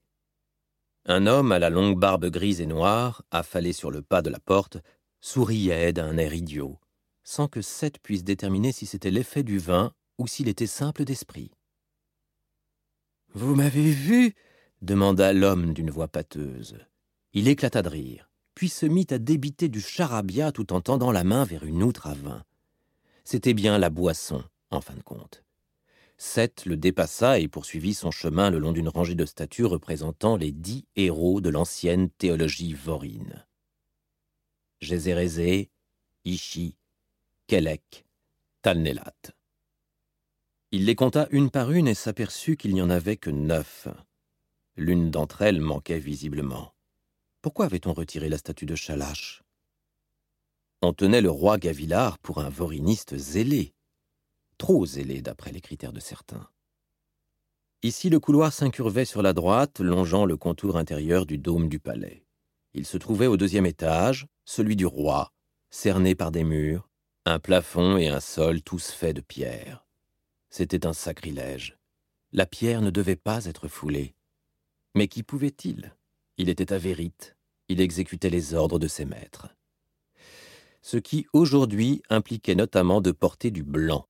Un 1.05 1.27
homme 1.27 1.51
à 1.51 1.59
la 1.59 1.69
longue 1.69 1.97
barbe 1.97 2.29
grise 2.29 2.61
et 2.61 2.65
noire, 2.65 3.23
affalé 3.31 3.73
sur 3.73 3.89
le 3.89 4.01
pas 4.01 4.21
de 4.21 4.29
la 4.29 4.39
porte, 4.39 4.77
souriait 5.21 5.93
d'un 5.93 6.17
air 6.17 6.33
idiot, 6.33 6.77
sans 7.23 7.47
que 7.47 7.61
Seth 7.61 7.99
puisse 7.99 8.23
déterminer 8.23 8.71
si 8.71 8.85
c'était 8.85 9.11
l'effet 9.11 9.43
du 9.43 9.59
vin 9.59 9.93
ou 10.17 10.27
s'il 10.27 10.49
était 10.49 10.67
simple 10.67 11.05
d'esprit. 11.05 11.51
Vous 13.33 13.55
m'avez 13.55 13.91
vu? 13.91 14.33
demanda 14.81 15.33
l'homme 15.33 15.73
d'une 15.73 15.91
voix 15.91 16.07
pâteuse. 16.07 16.77
Il 17.33 17.47
éclata 17.47 17.81
de 17.81 17.89
rire, 17.89 18.29
puis 18.55 18.69
se 18.69 18.85
mit 18.85 19.07
à 19.11 19.19
débiter 19.19 19.69
du 19.69 19.81
charabia 19.81 20.51
tout 20.51 20.73
en 20.73 20.81
tendant 20.81 21.11
la 21.11 21.23
main 21.23 21.43
vers 21.43 21.63
une 21.63 21.83
outre 21.83 22.07
à 22.07 22.13
vin. 22.13 22.43
C'était 23.23 23.53
bien 23.53 23.77
la 23.77 23.91
boisson, 23.91 24.43
en 24.71 24.81
fin 24.81 24.95
de 24.95 25.03
compte. 25.03 25.43
Seth 26.17 26.65
le 26.65 26.75
dépassa 26.75 27.39
et 27.39 27.47
poursuivit 27.47 27.93
son 27.93 28.11
chemin 28.11 28.49
le 28.49 28.59
long 28.59 28.71
d'une 28.71 28.89
rangée 28.89 29.15
de 29.15 29.25
statues 29.25 29.65
représentant 29.65 30.35
les 30.35 30.51
dix 30.51 30.85
héros 30.95 31.39
de 31.39 31.49
l'ancienne 31.49 32.09
théologie 32.09 32.73
vorine. 32.73 33.45
Gézérézé, 34.81 35.69
Ishi, 36.25 36.75
Kelek, 37.47 38.05
Talnelat. 38.61 39.33
Il 40.71 40.85
les 40.85 40.95
compta 40.95 41.27
une 41.31 41.49
par 41.49 41.71
une 41.71 41.87
et 41.87 41.93
s'aperçut 41.93 42.57
qu'il 42.57 42.73
n'y 42.73 42.81
en 42.81 42.89
avait 42.89 43.17
que 43.17 43.29
neuf. 43.29 43.87
L'une 44.75 45.11
d'entre 45.11 45.41
elles 45.43 45.61
manquait 45.61 45.99
visiblement. 45.99 46.73
Pourquoi 47.49 47.65
avait-on 47.65 47.93
retiré 47.93 48.29
la 48.29 48.37
statue 48.37 48.67
de 48.67 48.75
Chalache? 48.75 49.41
On 50.83 50.93
tenait 50.93 51.19
le 51.19 51.31
roi 51.31 51.57
Gavilard 51.57 52.19
pour 52.19 52.37
un 52.37 52.47
voriniste 52.47 53.17
zélé, 53.17 53.73
trop 54.59 54.85
zélé 54.85 55.23
d'après 55.23 55.51
les 55.51 55.59
critères 55.59 55.91
de 55.91 55.99
certains. 55.99 56.47
Ici, 57.81 58.11
le 58.11 58.19
couloir 58.19 58.53
s'incurvait 58.53 59.03
sur 59.03 59.23
la 59.23 59.33
droite, 59.33 59.79
longeant 59.79 60.27
le 60.27 60.37
contour 60.37 60.77
intérieur 60.77 61.25
du 61.25 61.39
dôme 61.39 61.69
du 61.69 61.79
palais. 61.79 62.23
Il 62.75 62.85
se 62.85 62.99
trouvait 62.99 63.25
au 63.25 63.35
deuxième 63.35 63.65
étage, 63.65 64.27
celui 64.45 64.75
du 64.75 64.85
roi, 64.85 65.33
cerné 65.71 66.13
par 66.13 66.29
des 66.29 66.43
murs, 66.43 66.87
un 67.25 67.39
plafond 67.39 67.97
et 67.97 68.09
un 68.09 68.19
sol 68.19 68.61
tous 68.61 68.91
faits 68.91 69.15
de 69.15 69.21
pierre. 69.21 69.87
C'était 70.51 70.85
un 70.85 70.93
sacrilège. 70.93 71.79
La 72.31 72.45
pierre 72.45 72.83
ne 72.83 72.91
devait 72.91 73.15
pas 73.15 73.45
être 73.45 73.67
foulée. 73.67 74.13
Mais 74.93 75.07
qu'y 75.07 75.23
pouvait-il? 75.23 75.95
Il 76.37 76.47
était 76.47 76.71
avérite, 76.71 77.35
il 77.69 77.81
exécutait 77.81 78.29
les 78.29 78.53
ordres 78.53 78.79
de 78.79 78.87
ses 78.87 79.05
maîtres. 79.05 79.47
Ce 80.81 80.97
qui, 80.97 81.27
aujourd'hui, 81.33 82.01
impliquait 82.09 82.55
notamment 82.55 83.01
de 83.01 83.11
porter 83.11 83.51
du 83.51 83.63
blanc. 83.63 84.07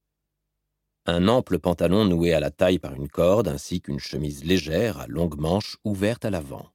Un 1.06 1.28
ample 1.28 1.60
pantalon 1.60 2.06
noué 2.06 2.34
à 2.34 2.40
la 2.40 2.52
taille 2.52 2.80
par 2.80 2.94
une 2.94 3.10
corde, 3.10 3.48
ainsi 3.48 3.82
qu'une 3.82 4.00
chemise 4.00 4.44
légère 4.44 5.00
à 5.00 5.08
longues 5.08 5.40
manches 5.40 5.78
ouverte 5.84 6.26
à 6.26 6.30
l'avant. 6.30 6.70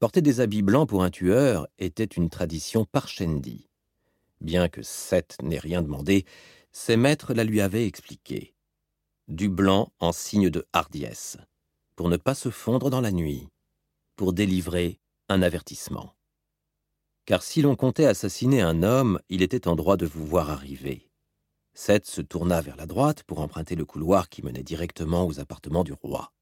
Porter 0.00 0.22
des 0.22 0.40
habits 0.40 0.62
blancs 0.62 0.88
pour 0.88 1.04
un 1.04 1.10
tueur 1.10 1.68
était 1.78 2.04
une 2.04 2.30
tradition 2.30 2.84
parchendi. 2.84 3.68
Bien 4.40 4.68
que 4.68 4.82
Seth 4.82 5.36
n'ait 5.42 5.58
rien 5.58 5.82
demandé, 5.82 6.24
ses 6.72 6.96
maîtres 6.96 7.34
la 7.34 7.44
lui 7.44 7.60
avaient 7.60 7.86
expliqué. 7.86 8.54
Du 9.28 9.48
blanc 9.48 9.92
en 10.00 10.12
signe 10.12 10.50
de 10.50 10.66
hardiesse, 10.72 11.38
pour 11.96 12.08
ne 12.08 12.16
pas 12.16 12.34
se 12.34 12.50
fondre 12.50 12.90
dans 12.90 13.00
la 13.00 13.12
nuit 13.12 13.48
pour 14.16 14.32
délivrer 14.32 15.00
un 15.28 15.42
avertissement. 15.42 16.14
Car 17.26 17.42
si 17.42 17.62
l'on 17.62 17.76
comptait 17.76 18.04
assassiner 18.04 18.60
un 18.60 18.82
homme, 18.82 19.18
il 19.30 19.42
était 19.42 19.66
en 19.66 19.76
droit 19.76 19.96
de 19.96 20.06
vous 20.06 20.26
voir 20.26 20.50
arriver. 20.50 21.08
Seth 21.72 22.06
se 22.06 22.20
tourna 22.20 22.60
vers 22.60 22.76
la 22.76 22.86
droite 22.86 23.22
pour 23.24 23.40
emprunter 23.40 23.74
le 23.74 23.86
couloir 23.86 24.28
qui 24.28 24.42
menait 24.42 24.62
directement 24.62 25.26
aux 25.26 25.40
appartements 25.40 25.84
du 25.84 25.92
roi. 25.92 26.32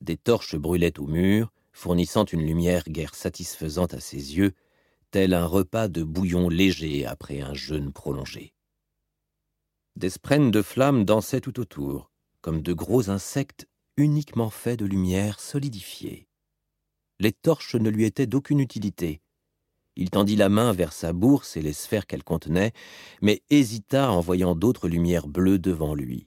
Des 0.00 0.16
torches 0.16 0.56
brûlaient 0.56 0.98
au 0.98 1.06
mur, 1.06 1.52
fournissant 1.72 2.24
une 2.24 2.46
lumière 2.46 2.84
guère 2.84 3.14
satisfaisante 3.14 3.92
à 3.92 4.00
ses 4.00 4.36
yeux, 4.36 4.52
tel 5.10 5.34
un 5.34 5.44
repas 5.44 5.88
de 5.88 6.04
bouillon 6.04 6.48
léger 6.48 7.04
après 7.04 7.40
un 7.40 7.54
jeûne 7.54 7.92
prolongé. 7.92 8.54
Des 9.96 10.10
sprennes 10.10 10.52
de 10.52 10.62
flammes 10.62 11.04
dansaient 11.04 11.40
tout 11.40 11.58
autour, 11.58 12.10
comme 12.40 12.62
de 12.62 12.72
gros 12.72 13.10
insectes 13.10 13.66
uniquement 13.96 14.48
faits 14.48 14.78
de 14.78 14.86
lumière 14.86 15.40
solidifiée 15.40 16.29
les 17.20 17.32
torches 17.32 17.76
ne 17.76 17.90
lui 17.90 18.04
étaient 18.04 18.26
d'aucune 18.26 18.60
utilité. 18.60 19.20
Il 19.94 20.10
tendit 20.10 20.36
la 20.36 20.48
main 20.48 20.72
vers 20.72 20.92
sa 20.92 21.12
bourse 21.12 21.56
et 21.56 21.62
les 21.62 21.74
sphères 21.74 22.06
qu'elle 22.06 22.24
contenait, 22.24 22.72
mais 23.20 23.42
hésita 23.50 24.10
en 24.10 24.20
voyant 24.20 24.54
d'autres 24.54 24.88
lumières 24.88 25.28
bleues 25.28 25.58
devant 25.58 25.94
lui. 25.94 26.26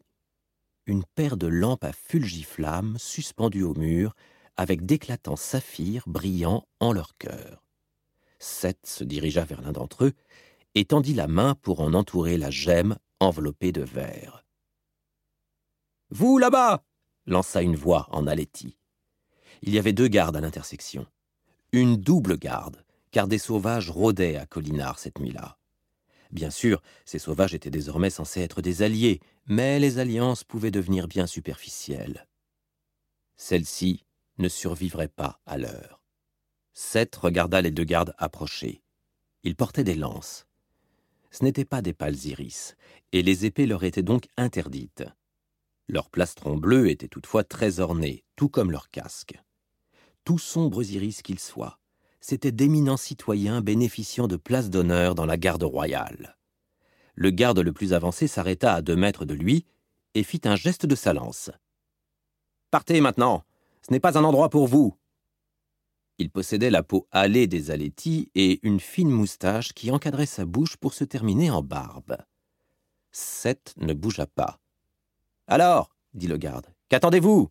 Une 0.86 1.04
paire 1.16 1.36
de 1.36 1.48
lampes 1.48 1.84
à 1.84 1.94
fulgiflammes 1.94 2.98
suspendues 3.00 3.64
au 3.64 3.74
mur, 3.74 4.14
avec 4.56 4.86
d'éclatants 4.86 5.36
saphirs 5.36 6.04
brillant 6.06 6.68
en 6.80 6.94
leur 6.94 7.18
cœur. 7.18 7.64
Seth 8.38 8.86
se 8.86 9.04
dirigea 9.04 9.44
vers 9.46 9.62
l'un 9.62 9.72
d'entre 9.72 10.06
eux 10.06 10.14
et 10.76 10.86
tendit 10.86 11.16
la 11.16 11.28
main 11.28 11.56
pour 11.56 11.80
en 11.80 11.94
entourer 11.94 12.38
la 12.38 12.52
gemme 12.52 12.98
enveloppée 13.20 13.72
de 13.72 13.82
verre. 13.82 14.46
Vous 16.10 16.38
là-bas 16.38 16.84
lança 17.26 17.64
une 17.64 17.78
voix 17.78 18.08
en 18.12 18.28
aléti 18.28 18.78
il 19.62 19.74
y 19.74 19.80
avait 19.80 19.94
deux 19.94 20.08
gardes 20.08 20.36
à 20.36 20.42
l'intersection. 20.42 21.06
Une 21.72 21.98
double 21.98 22.38
garde, 22.38 22.84
car 23.12 23.28
des 23.28 23.38
sauvages 23.38 23.90
rôdaient 23.90 24.36
à 24.36 24.46
Collinard 24.46 25.00
cette 25.00 25.20
nuit-là. 25.20 25.58
Bien 26.32 26.50
sûr, 26.50 26.82
ces 27.06 27.20
sauvages 27.20 27.54
étaient 27.54 27.70
désormais 27.70 28.10
censés 28.10 28.42
être 28.42 28.62
des 28.62 28.82
alliés, 28.82 29.22
mais 29.46 29.80
les 29.80 30.00
alliances 30.00 30.44
pouvaient 30.44 30.72
devenir 30.72 31.08
bien 31.08 31.28
superficielles. 31.28 32.28
Celle-ci 33.38 34.04
ne 34.40 34.50
survivrait 34.50 35.10
pas 35.10 35.40
à 35.46 35.58
l'heure. 35.58 36.02
Seth 36.74 37.16
regarda 37.16 37.62
les 37.62 37.70
deux 37.70 37.84
gardes 37.84 38.16
approcher. 38.18 38.82
Ils 39.44 39.56
portaient 39.56 39.84
des 39.84 39.96
lances. 39.96 40.48
Ce 41.30 41.44
n'étaient 41.44 41.66
pas 41.66 41.82
des 41.82 41.94
pâles 41.94 42.26
iris, 42.26 42.76
et 43.12 43.22
les 43.22 43.46
épées 43.46 43.68
leur 43.68 43.84
étaient 43.84 44.02
donc 44.02 44.28
interdites. 44.38 45.04
Leurs 45.88 46.10
plastrons 46.10 46.58
bleus 46.58 46.90
étaient 46.90 47.08
toutefois 47.08 47.44
très 47.44 47.80
ornés, 47.80 48.24
tout 48.36 48.50
comme 48.50 48.72
leurs 48.72 48.90
casques 48.90 49.40
tout 50.24 50.38
sombres 50.38 50.84
iris 50.84 51.22
qu'ils 51.22 51.40
soient, 51.40 51.80
c'étaient 52.22 52.52
d'éminents 52.52 52.98
citoyens 52.98 53.62
bénéficiant 53.62 54.28
de 54.28 54.38
places 54.38 54.70
d'honneur 54.70 55.16
dans 55.16 55.26
la 55.26 55.38
garde 55.38 55.64
royale. 55.64 56.38
Le 57.16 57.30
garde 57.30 57.60
le 57.60 57.74
plus 57.74 57.94
avancé 57.94 58.28
s'arrêta 58.28 58.74
à 58.74 58.82
deux 58.82 58.96
mètres 58.96 59.26
de 59.26 59.34
lui 59.34 59.66
et 60.14 60.24
fit 60.24 60.42
un 60.46 60.56
geste 60.56 60.86
de 60.86 60.96
sa 60.96 61.14
lance. 61.14 61.52
Partez 62.72 63.02
maintenant, 63.02 63.44
ce 63.86 63.92
n'est 63.92 64.00
pas 64.00 64.18
un 64.18 64.24
endroit 64.24 64.50
pour 64.50 64.68
vous. 64.68 64.98
Il 66.18 66.30
possédait 66.30 66.70
la 66.70 66.84
peau 66.84 67.08
hâlée 67.14 67.48
des 67.48 67.72
alétis 67.72 68.32
et 68.36 68.60
une 68.66 68.80
fine 68.80 69.10
moustache 69.10 69.74
qui 69.74 69.92
encadrait 69.92 70.26
sa 70.26 70.46
bouche 70.46 70.78
pour 70.78 70.94
se 70.94 71.04
terminer 71.04 71.52
en 71.52 71.62
barbe. 71.62 72.18
Seth 73.12 73.74
ne 73.78 73.94
bougea 73.94 74.26
pas. 74.26 74.63
Alors, 75.48 75.90
dit 76.14 76.28
le 76.28 76.38
garde, 76.38 76.68
qu'attendez-vous? 76.90 77.50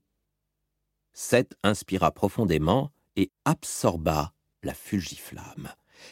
Seth 1.12 1.55
inspira 1.62 2.10
profondément 2.10 2.90
et 3.16 3.31
absorba 3.44 4.32
la 4.62 4.74
fulgiflamme. 4.74 5.69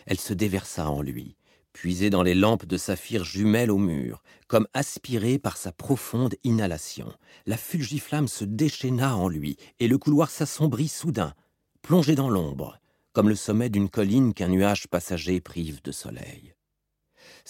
Elle 0.07 0.21
se 0.21 0.35
déversa 0.35 0.91
en 0.91 1.01
lui, 1.01 1.37
puisée 1.73 2.11
dans 2.11 2.23
les 2.23 2.35
lampes 2.35 2.67
de 2.67 2.77
saphir 2.77 3.25
jumelles 3.25 3.71
au 3.71 3.79
mur, 3.79 4.23
comme 4.47 4.69
aspirée 4.75 5.39
par 5.39 5.57
sa 5.57 5.73
profonde 5.73 6.35
inhalation. 6.45 7.13
La 7.47 7.57
fulgiflamme 7.57 8.29
se 8.29 8.45
déchaîna 8.45 9.17
en 9.17 9.29
lui, 9.29 9.57
et 9.79 9.89
le 9.89 9.97
couloir 9.97 10.31
s'assombrit 10.31 10.89
soudain, 10.89 11.35
plongé 11.81 12.15
dans 12.15 12.29
l'ombre, 12.29 12.79
comme 13.13 13.29
le 13.29 13.37
sommet 13.37 13.71
d'une 13.71 13.89
colline 13.89 14.35
qu'un 14.35 14.49
nuage 14.49 14.87
passager 14.89 15.41
prive 15.41 15.83
de 15.83 15.93
soleil. 15.93 16.55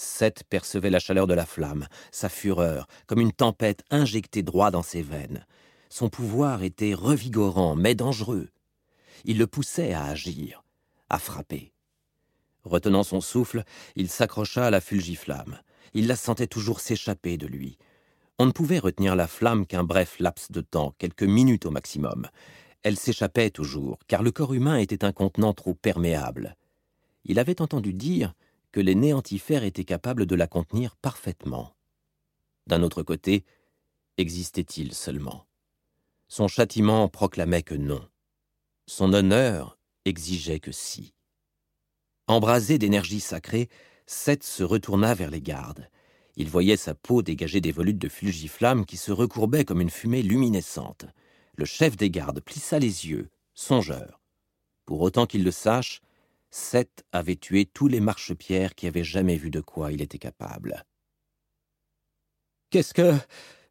Seth 0.01 0.43
percevait 0.49 0.89
la 0.89 0.99
chaleur 0.99 1.27
de 1.27 1.35
la 1.35 1.45
flamme, 1.45 1.87
sa 2.11 2.27
fureur, 2.27 2.87
comme 3.05 3.21
une 3.21 3.31
tempête 3.31 3.83
injectée 3.91 4.41
droit 4.41 4.71
dans 4.71 4.81
ses 4.81 5.03
veines. 5.03 5.45
Son 5.89 6.09
pouvoir 6.09 6.63
était 6.63 6.95
revigorant, 6.95 7.75
mais 7.75 7.93
dangereux. 7.93 8.49
Il 9.25 9.37
le 9.37 9.45
poussait 9.45 9.93
à 9.93 10.05
agir, 10.05 10.63
à 11.09 11.19
frapper. 11.19 11.71
Retenant 12.63 13.03
son 13.03 13.21
souffle, 13.21 13.63
il 13.95 14.09
s'accrocha 14.09 14.65
à 14.65 14.71
la 14.71 14.81
fulgiflamme. 14.81 15.59
Il 15.93 16.07
la 16.07 16.15
sentait 16.15 16.47
toujours 16.47 16.79
s'échapper 16.79 17.37
de 17.37 17.45
lui. 17.45 17.77
On 18.39 18.47
ne 18.47 18.51
pouvait 18.51 18.79
retenir 18.79 19.15
la 19.15 19.27
flamme 19.27 19.67
qu'un 19.67 19.83
bref 19.83 20.15
laps 20.19 20.51
de 20.51 20.61
temps, 20.61 20.95
quelques 20.97 21.21
minutes 21.21 21.67
au 21.67 21.71
maximum. 21.71 22.27
Elle 22.81 22.97
s'échappait 22.97 23.51
toujours, 23.51 23.99
car 24.07 24.23
le 24.23 24.31
corps 24.31 24.55
humain 24.55 24.77
était 24.77 25.05
un 25.05 25.11
contenant 25.11 25.53
trop 25.53 25.75
perméable. 25.75 26.55
Il 27.23 27.37
avait 27.37 27.61
entendu 27.61 27.93
dire 27.93 28.33
que 28.71 28.79
les 28.79 28.95
néantifères 28.95 29.63
étaient 29.63 29.85
capables 29.85 30.25
de 30.25 30.35
la 30.35 30.47
contenir 30.47 30.95
parfaitement. 30.95 31.75
D'un 32.67 32.83
autre 32.83 33.03
côté, 33.03 33.43
existait-il 34.17 34.93
seulement? 34.93 35.45
Son 36.27 36.47
châtiment 36.47 37.09
proclamait 37.09 37.63
que 37.63 37.75
non. 37.75 38.07
Son 38.85 39.13
honneur 39.13 39.77
exigeait 40.05 40.59
que 40.59 40.71
si. 40.71 41.13
Embrasé 42.27 42.77
d'énergie 42.77 43.19
sacrée, 43.19 43.67
Seth 44.05 44.43
se 44.43 44.63
retourna 44.63 45.13
vers 45.13 45.29
les 45.29 45.41
gardes. 45.41 45.89
Il 46.37 46.49
voyait 46.49 46.77
sa 46.77 46.95
peau 46.95 47.21
dégager 47.21 47.61
des 47.61 47.71
volutes 47.71 47.97
de 47.97 48.09
fulgiflamme 48.09 48.85
qui 48.85 48.97
se 48.97 49.11
recourbaient 49.11 49.65
comme 49.65 49.81
une 49.81 49.89
fumée 49.89 50.21
luminescente. 50.21 51.05
Le 51.55 51.65
chef 51.65 51.97
des 51.97 52.09
gardes 52.09 52.39
plissa 52.39 52.79
les 52.79 53.07
yeux, 53.07 53.29
songeur. 53.53 54.21
Pour 54.85 55.01
autant 55.01 55.25
qu'il 55.25 55.43
le 55.43 55.51
sache, 55.51 56.01
Seth 56.51 57.05
avait 57.13 57.37
tué 57.37 57.65
tous 57.65 57.87
les 57.87 58.01
marchepières 58.01 58.75
qui 58.75 58.85
avaient 58.85 59.03
jamais 59.05 59.37
vu 59.37 59.49
de 59.49 59.61
quoi 59.61 59.91
il 59.91 60.01
était 60.01 60.19
capable. 60.19 60.85
Qu'est-ce 62.69 62.93
que 62.93 63.13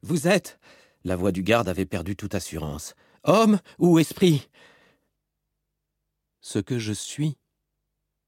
vous 0.03 0.27
êtes? 0.27 0.59
La 1.05 1.17
voix 1.17 1.33
du 1.33 1.43
garde 1.43 1.69
avait 1.69 1.87
perdu 1.87 2.17
toute 2.17 2.35
assurance. 2.35 2.95
Homme 3.25 3.61
ou 3.79 3.99
esprit? 3.99 4.49
Ce 6.41 6.59
que 6.59 6.79
je 6.79 6.93
suis, 6.93 7.39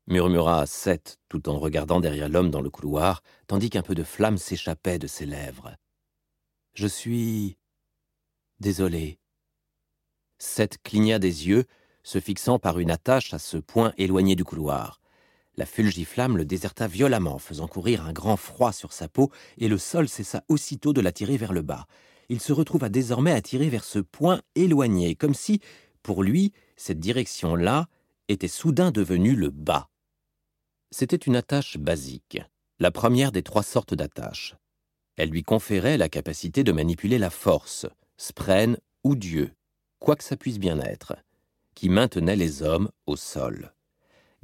murmura 0.07 0.67
Seth 0.67 1.19
tout 1.29 1.49
en 1.49 1.59
regardant 1.59 2.01
derrière 2.01 2.29
l'homme 2.29 2.51
dans 2.51 2.61
le 2.61 2.71
couloir, 2.71 3.23
tandis 3.47 3.71
qu'un 3.71 3.83
peu 3.83 3.95
de 3.95 4.05
flamme 4.05 4.37
s'échappait 4.39 4.99
de 4.99 5.07
ses 5.07 5.27
lèvres. 5.27 5.75
Je 6.75 6.87
suis. 6.87 7.59
désolé. 8.61 9.19
Seth 10.39 10.83
cligna 10.83 11.19
des 11.19 11.49
yeux, 11.49 11.65
se 12.03 12.21
fixant 12.21 12.59
par 12.59 12.79
une 12.79 12.91
attache 12.91 13.33
à 13.35 13.39
ce 13.39 13.57
point 13.57 13.93
éloigné 13.97 14.35
du 14.35 14.45
couloir. 14.45 15.01
La 15.57 15.67
fulgiflamme 15.67 16.37
le 16.37 16.45
déserta 16.45 16.87
violemment, 16.87 17.39
faisant 17.39 17.69
courir 17.69 18.05
un 18.07 18.13
grand 18.13 18.37
froid 18.37 18.73
sur 18.73 18.93
sa 18.93 19.09
peau, 19.09 19.31
et 19.59 19.69
le 19.69 19.79
sol 19.79 20.09
cessa 20.09 20.45
aussitôt 20.49 20.93
de 20.93 21.01
la 21.01 21.13
tirer 21.13 21.37
vers 21.37 21.53
le 21.53 21.63
bas. 21.63 21.87
Il 22.29 22.41
se 22.41 22.53
retrouva 22.53 22.89
désormais 22.89 23.33
attiré 23.33 23.69
vers 23.69 23.85
ce 23.85 23.99
point 23.99 24.41
éloigné, 24.55 25.15
comme 25.15 25.35
si, 25.35 25.61
pour 26.03 26.23
lui, 26.23 26.53
cette 26.77 27.01
direction-là 27.01 27.87
était 28.29 28.49
soudain 28.49 28.91
devenue 28.91 29.37
le 29.37 29.51
bas. 29.51 29.89
C'était 30.91 31.17
une 31.17 31.37
attache 31.37 31.77
basique, 31.77 32.41
la 32.79 32.91
première 32.91 33.33
des 33.33 33.43
trois 33.43 33.63
sortes 33.63 33.95
d'attaches. 33.95 34.57
Elle 35.17 35.29
lui 35.29 35.43
conférait 35.43 35.99
la 35.99 36.09
capacité 36.09 36.65
de 36.65 36.73
manipuler 36.73 37.19
la 37.19 37.31
force, 37.31 37.87
Spren 38.17 38.79
ou 39.05 39.15
Dieu, 39.17 39.53
quoi 39.99 40.17
que 40.17 40.25
ça 40.25 40.37
puisse 40.37 40.59
bien 40.59 40.81
être 40.81 41.15
qui 41.83 41.89
maintenait 41.89 42.37
les 42.37 42.63
hommes 42.63 42.93
au 43.07 43.17
sol. 43.17 43.75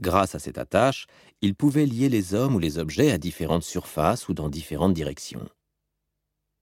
Grâce 0.00 0.34
à 0.34 0.40
cette 0.40 0.58
attache, 0.58 1.06
il 1.40 1.54
pouvait 1.54 1.86
lier 1.86 2.08
les 2.08 2.34
hommes 2.34 2.56
ou 2.56 2.58
les 2.58 2.78
objets 2.78 3.12
à 3.12 3.18
différentes 3.18 3.62
surfaces 3.62 4.28
ou 4.28 4.34
dans 4.34 4.48
différentes 4.48 4.92
directions. 4.92 5.48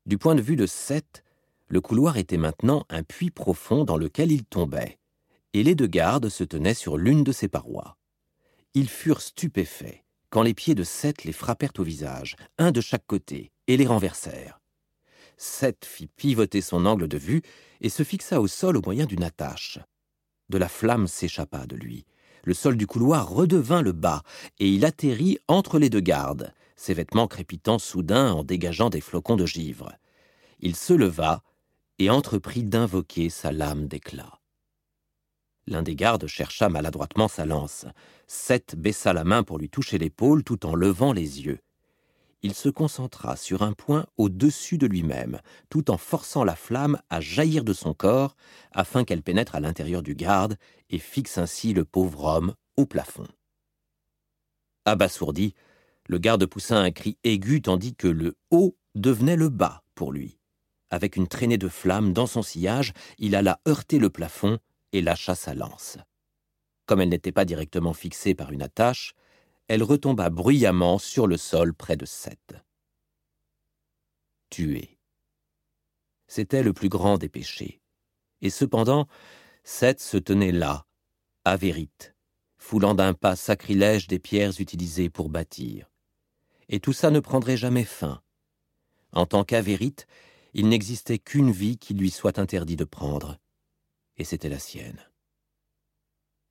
Du 0.04 0.18
point 0.18 0.34
de 0.34 0.42
vue 0.42 0.54
de 0.54 0.66
Seth, 0.66 1.24
le 1.68 1.80
couloir 1.80 2.18
était 2.18 2.36
maintenant 2.36 2.84
un 2.90 3.02
puits 3.02 3.30
profond 3.30 3.84
dans 3.84 3.96
lequel 3.96 4.30
il 4.30 4.44
tombait, 4.44 4.98
et 5.54 5.62
les 5.62 5.74
deux 5.74 5.86
gardes 5.86 6.28
se 6.28 6.44
tenaient 6.44 6.74
sur 6.74 6.98
l'une 6.98 7.24
de 7.24 7.32
ses 7.32 7.48
parois. 7.48 7.96
Ils 8.74 8.90
furent 8.90 9.22
stupéfaits 9.22 10.04
quand 10.28 10.42
les 10.42 10.52
pieds 10.52 10.74
de 10.74 10.84
Seth 10.84 11.24
les 11.24 11.32
frappèrent 11.32 11.72
au 11.78 11.84
visage, 11.84 12.36
un 12.58 12.70
de 12.70 12.82
chaque 12.82 13.06
côté, 13.06 13.50
et 13.66 13.78
les 13.78 13.86
renversèrent. 13.86 14.60
Seth 15.38 15.86
fit 15.86 16.08
pivoter 16.08 16.60
son 16.60 16.84
angle 16.84 17.08
de 17.08 17.16
vue 17.16 17.40
et 17.80 17.88
se 17.88 18.02
fixa 18.02 18.42
au 18.42 18.46
sol 18.46 18.76
au 18.76 18.82
moyen 18.82 19.06
d'une 19.06 19.24
attache. 19.24 19.78
De 20.48 20.59
la 20.59 20.68
flamme 20.68 21.06
s'échappa 21.06 21.66
de 21.66 21.77
lui. 21.77 22.06
Le 22.44 22.55
sol 22.55 22.77
du 22.77 22.86
couloir 22.86 23.28
redevint 23.28 23.82
le 23.82 23.93
bas, 23.93 24.23
et 24.59 24.68
il 24.68 24.85
atterrit 24.85 25.39
entre 25.48 25.78
les 25.78 25.90
deux 25.90 26.01
gardes, 26.01 26.52
ses 26.77 26.94
vêtements 26.94 27.27
crépitant 27.27 27.78
soudain 27.78 28.32
en 28.32 28.44
dégageant 28.44 28.90
des 28.90 29.01
flocons 29.01 29.36
de 29.36 29.47
givre. 29.47 29.93
Il 30.60 30.77
se 30.77 30.93
leva 30.93 31.43
et 31.98 32.10
entreprit 32.10 32.62
d'invoquer 32.62 33.31
sa 33.31 33.51
lame 33.51 33.89
d'éclat. 33.89 34.40
L'un 35.66 35.82
des 35.82 35.97
gardes 35.97 36.27
chercha 36.27 36.68
maladroitement 36.68 37.27
sa 37.27 37.44
lance. 37.44 37.86
Seth 38.28 38.77
baissa 38.77 39.12
la 39.12 39.24
main 39.24 39.43
pour 39.43 39.59
lui 39.59 39.68
toucher 39.68 39.98
l'épaule 39.98 40.44
tout 40.44 40.64
en 40.64 40.77
levant 40.77 41.12
les 41.12 41.43
yeux 41.43 41.59
il 42.47 42.55
se 42.55 42.68
concentra 42.68 43.35
sur 43.35 43.62
un 43.62 43.73
point 43.73 44.06
au-dessus 44.18 44.78
de 44.78 44.86
lui-même, 44.86 45.40
tout 45.68 45.90
en 45.90 45.98
forçant 45.98 46.44
la 46.44 46.55
flamme 46.55 46.97
à 47.10 47.20
jaillir 47.20 47.64
de 47.64 47.73
son 47.73 47.93
corps 47.93 48.36
afin 48.70 49.02
qu'elle 49.02 49.24
pénètre 49.24 49.56
à 49.56 49.60
l'intérieur 49.60 50.01
du 50.01 50.14
garde 50.14 50.56
et 50.89 51.01
fixe 51.01 51.39
ainsi 51.39 51.73
le 51.73 51.85
pauvre 51.85 52.23
homme 52.23 52.55
au 52.77 52.86
plafond. 52.86 53.27
Abasourdi, 54.85 55.55
le 56.09 56.18
garde 56.18 56.47
poussa 56.47 56.78
un 56.78 56.93
cri 56.93 57.18
aigu 57.24 57.62
tandis 57.62 57.97
que 57.97 58.06
le 58.06 58.36
haut 58.52 58.77
devenait 58.94 59.35
le 59.35 59.48
bas 59.48 59.82
pour 59.97 60.12
lui. 60.12 60.39
Avec 60.90 61.16
une 61.16 61.27
traînée 61.27 61.59
de 61.59 61.68
flamme 61.68 62.12
dans 62.12 62.28
son 62.28 62.43
sillage, 62.43 62.93
il 63.18 63.35
alla 63.35 63.59
heurter 63.66 63.98
le 63.98 64.09
plafond 64.09 64.60
et 64.93 65.02
lâcha 65.02 65.35
sa 65.35 65.52
lance. 65.52 65.98
Comme 66.86 67.01
elle 67.01 67.09
n'était 67.09 67.32
pas 67.32 67.44
directement 67.44 67.93
fixée 67.93 68.36
par 68.36 68.52
une 68.52 68.62
attache, 68.62 69.14
elle 69.68 69.82
retomba 69.82 70.30
bruyamment 70.30 70.98
sur 70.98 71.26
le 71.26 71.36
sol 71.36 71.74
près 71.74 71.97
de 71.97 72.06
Seth. 72.06 72.55
Tué. 74.51 74.98
C'était 76.28 76.62
le 76.62 76.72
plus 76.72 76.88
grand 76.88 77.18
des 77.18 77.28
péchés. 77.28 77.80
Et 78.43 78.51
cependant, 78.51 79.06
Seth 79.64 80.01
se 80.01 80.16
tenait 80.16 80.52
là, 80.52 80.86
à 81.44 81.56
vérite, 81.56 82.14
foulant 82.59 82.94
d'un 82.94 83.14
pas 83.14 83.36
sacrilège 83.36 84.06
des 84.06 84.18
pierres 84.18 84.60
utilisées 84.60 85.10
pour 85.10 85.28
bâtir. 85.28 85.90
Et 86.68 86.80
tout 86.80 86.93
ça 86.93 87.10
ne 87.10 87.20
prendrait 87.20 87.56
jamais 87.56 87.84
fin. 87.84 88.22
En 89.12 89.26
tant 89.26 89.44
qu'avérite, 89.44 90.06
il 90.52 90.68
n'existait 90.68 91.18
qu'une 91.18 91.51
vie 91.51 91.78
qui 91.78 91.94
lui 91.94 92.10
soit 92.10 92.38
interdit 92.38 92.76
de 92.76 92.84
prendre, 92.84 93.38
et 94.16 94.24
c'était 94.24 94.48
la 94.48 94.59
sienne. 94.59 95.01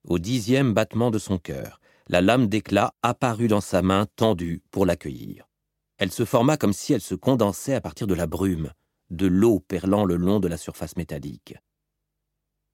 Au 0.03 0.19
dixième 0.19 0.73
battement 0.73 1.11
de 1.11 1.19
son 1.19 1.37
cœur, 1.37 1.79
la 2.07 2.21
lame 2.21 2.47
d'éclat 2.47 2.93
apparut 3.01 3.47
dans 3.47 3.61
sa 3.61 3.81
main 3.81 4.05
tendue 4.15 4.61
pour 4.71 4.85
l'accueillir. 4.85 5.47
Elle 5.97 6.11
se 6.11 6.25
forma 6.25 6.57
comme 6.57 6.73
si 6.73 6.93
elle 6.93 7.01
se 7.01 7.15
condensait 7.15 7.73
à 7.73 7.81
partir 7.81 8.05
de 8.05 8.13
la 8.13 8.27
brume, 8.27 8.71
de 9.09 9.27
l'eau 9.27 9.59
perlant 9.59 10.05
le 10.05 10.15
long 10.15 10.39
de 10.39 10.47
la 10.47 10.57
surface 10.57 10.97
métallique. 10.97 11.55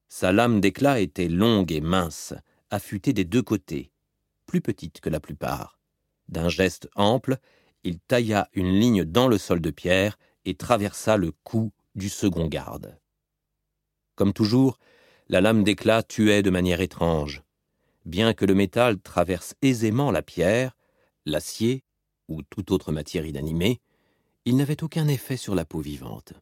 Sa 0.09 0.31
lame 0.31 0.59
d'éclat 0.59 0.99
était 0.99 1.29
longue 1.29 1.71
et 1.71 1.81
mince, 1.81 2.33
affûtée 2.69 3.13
des 3.13 3.25
deux 3.25 3.41
côtés, 3.41 3.91
plus 4.45 4.61
petite 4.61 4.99
que 4.99 5.09
la 5.09 5.19
plupart. 5.19 5.79
D'un 6.27 6.49
geste 6.49 6.89
ample, 6.95 7.37
il 7.83 7.99
tailla 7.99 8.49
une 8.53 8.79
ligne 8.79 9.05
dans 9.05 9.27
le 9.27 9.37
sol 9.37 9.61
de 9.61 9.71
pierre 9.71 10.17
et 10.45 10.55
traversa 10.55 11.17
le 11.17 11.31
cou 11.43 11.71
du 11.95 12.09
second 12.09 12.47
garde. 12.47 12.97
Comme 14.15 14.33
toujours, 14.33 14.77
la 15.29 15.41
lame 15.41 15.63
d'éclat 15.63 16.03
tuait 16.03 16.41
de 16.41 16.49
manière 16.49 16.81
étrange, 16.81 17.43
bien 18.05 18.33
que 18.33 18.45
le 18.45 18.55
métal 18.55 18.99
traverse 18.99 19.55
aisément 19.61 20.11
la 20.11 20.21
pierre, 20.21 20.75
l'acier 21.25 21.83
ou 22.27 22.41
toute 22.43 22.71
autre 22.71 22.91
matière 22.91 23.25
inanimée, 23.25 23.79
il 24.45 24.55
n'avait 24.57 24.83
aucun 24.83 25.07
effet 25.07 25.37
sur 25.37 25.55
la 25.55 25.65
peau 25.65 25.79
vivante. 25.79 26.33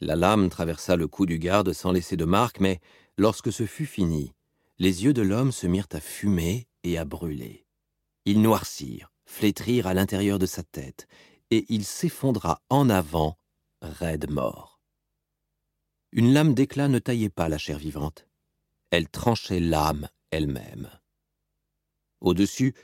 La 0.00 0.16
lame 0.16 0.48
traversa 0.48 0.96
le 0.96 1.06
cou 1.06 1.26
du 1.26 1.38
garde 1.38 1.72
sans 1.72 1.92
laisser 1.92 2.16
de 2.16 2.24
marque, 2.24 2.60
mais 2.60 2.80
lorsque 3.16 3.52
ce 3.52 3.66
fut 3.66 3.86
fini, 3.86 4.32
les 4.78 5.04
yeux 5.04 5.12
de 5.12 5.22
l'homme 5.22 5.52
se 5.52 5.66
mirent 5.66 5.88
à 5.92 6.00
fumer 6.00 6.66
et 6.82 6.98
à 6.98 7.04
brûler. 7.04 7.64
Ils 8.24 8.42
noircirent, 8.42 9.12
flétrirent 9.24 9.86
à 9.86 9.94
l'intérieur 9.94 10.38
de 10.38 10.46
sa 10.46 10.62
tête, 10.62 11.06
et 11.50 11.64
il 11.68 11.84
s'effondra 11.84 12.60
en 12.68 12.90
avant, 12.90 13.36
raide 13.80 14.30
mort. 14.30 14.80
Une 16.10 16.32
lame 16.32 16.54
d'éclat 16.54 16.88
ne 16.88 16.98
taillait 16.98 17.30
pas 17.30 17.48
la 17.48 17.58
chair 17.58 17.78
vivante. 17.78 18.26
Elle 18.90 19.08
tranchait 19.08 19.60
l'âme 19.60 20.08
elle-même. 20.32 20.90
Au-dessus, 22.20 22.74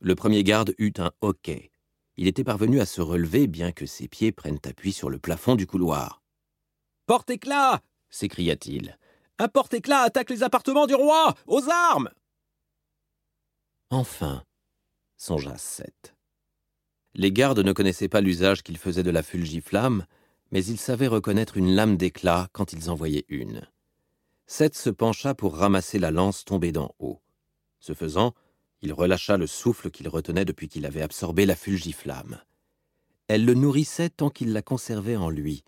Le 0.00 0.16
premier 0.16 0.42
garde 0.42 0.74
eut 0.78 0.94
un 0.98 1.12
hoquet. 1.20 1.70
Il 2.16 2.26
était 2.26 2.42
parvenu 2.42 2.80
à 2.80 2.86
se 2.86 3.00
relever 3.00 3.46
bien 3.46 3.70
que 3.70 3.86
ses 3.86 4.08
pieds 4.08 4.32
prennent 4.32 4.58
appui 4.64 4.92
sur 4.92 5.10
le 5.10 5.18
plafond 5.20 5.54
du 5.54 5.66
couloir. 5.66 6.22
Porte-éclat 7.06 7.80
s'écria-t-il. 8.10 8.98
Un 9.38 9.48
porte-éclat 9.48 10.00
attaque 10.00 10.30
les 10.30 10.42
appartements 10.42 10.86
du 10.86 10.94
roi 10.94 11.34
Aux 11.46 11.68
armes 11.68 12.10
Enfin, 13.90 14.42
songea 15.16 15.56
Seth. 15.56 16.14
Les 17.14 17.30
gardes 17.30 17.60
ne 17.60 17.72
connaissaient 17.72 18.08
pas 18.08 18.20
l'usage 18.20 18.62
qu'ils 18.62 18.78
faisaient 18.78 19.02
de 19.02 19.10
la 19.10 19.22
fulgiflamme, 19.22 20.06
mais 20.50 20.64
ils 20.64 20.78
savaient 20.78 21.06
reconnaître 21.08 21.56
une 21.56 21.74
lame 21.74 21.96
d'éclat 21.96 22.48
quand 22.52 22.72
ils 22.72 22.90
en 22.90 22.94
voyaient 22.94 23.26
une. 23.28 23.68
Seth 24.54 24.74
se 24.74 24.90
pencha 24.90 25.34
pour 25.34 25.56
ramasser 25.56 25.98
la 25.98 26.10
lance 26.10 26.44
tombée 26.44 26.72
d'en 26.72 26.94
haut. 26.98 27.22
Ce 27.80 27.94
faisant, 27.94 28.34
il 28.82 28.92
relâcha 28.92 29.38
le 29.38 29.46
souffle 29.46 29.90
qu'il 29.90 30.10
retenait 30.10 30.44
depuis 30.44 30.68
qu'il 30.68 30.84
avait 30.84 31.00
absorbé 31.00 31.46
la 31.46 31.56
fulgiflamme. 31.56 32.38
Elle 33.28 33.46
le 33.46 33.54
nourrissait 33.54 34.10
tant 34.10 34.28
qu'il 34.28 34.52
la 34.52 34.60
conservait 34.60 35.16
en 35.16 35.30
lui, 35.30 35.64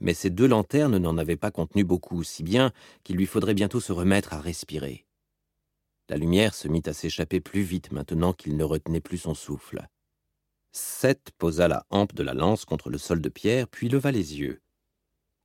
mais 0.00 0.14
ces 0.14 0.30
deux 0.30 0.48
lanternes 0.48 0.98
n'en 0.98 1.16
avaient 1.16 1.36
pas 1.36 1.52
contenu 1.52 1.84
beaucoup, 1.84 2.24
si 2.24 2.42
bien 2.42 2.72
qu'il 3.04 3.14
lui 3.14 3.26
faudrait 3.26 3.54
bientôt 3.54 3.78
se 3.78 3.92
remettre 3.92 4.32
à 4.32 4.40
respirer. 4.40 5.06
La 6.08 6.16
lumière 6.16 6.56
se 6.56 6.66
mit 6.66 6.82
à 6.86 6.92
s'échapper 6.92 7.38
plus 7.40 7.62
vite 7.62 7.92
maintenant 7.92 8.32
qu'il 8.32 8.56
ne 8.56 8.64
retenait 8.64 9.00
plus 9.00 9.18
son 9.18 9.34
souffle. 9.34 9.86
Seth 10.72 11.30
posa 11.38 11.68
la 11.68 11.86
hampe 11.90 12.16
de 12.16 12.24
la 12.24 12.34
lance 12.34 12.64
contre 12.64 12.90
le 12.90 12.98
sol 12.98 13.20
de 13.20 13.28
pierre, 13.28 13.68
puis 13.68 13.88
leva 13.88 14.10
les 14.10 14.40
yeux. 14.40 14.60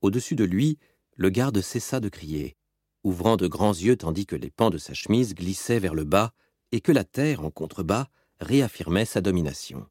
Au-dessus 0.00 0.34
de 0.34 0.42
lui, 0.42 0.76
le 1.14 1.30
garde 1.30 1.60
cessa 1.60 2.00
de 2.00 2.08
crier, 2.08 2.56
ouvrant 3.04 3.36
de 3.36 3.46
grands 3.46 3.72
yeux 3.72 3.96
tandis 3.96 4.26
que 4.26 4.36
les 4.36 4.50
pans 4.50 4.70
de 4.70 4.78
sa 4.78 4.94
chemise 4.94 5.34
glissaient 5.34 5.78
vers 5.78 5.94
le 5.94 6.04
bas 6.04 6.32
et 6.72 6.80
que 6.80 6.92
la 6.92 7.04
terre, 7.04 7.44
en 7.44 7.50
contrebas, 7.50 8.06
réaffirmait 8.40 9.04
sa 9.04 9.20
domination. 9.20 9.86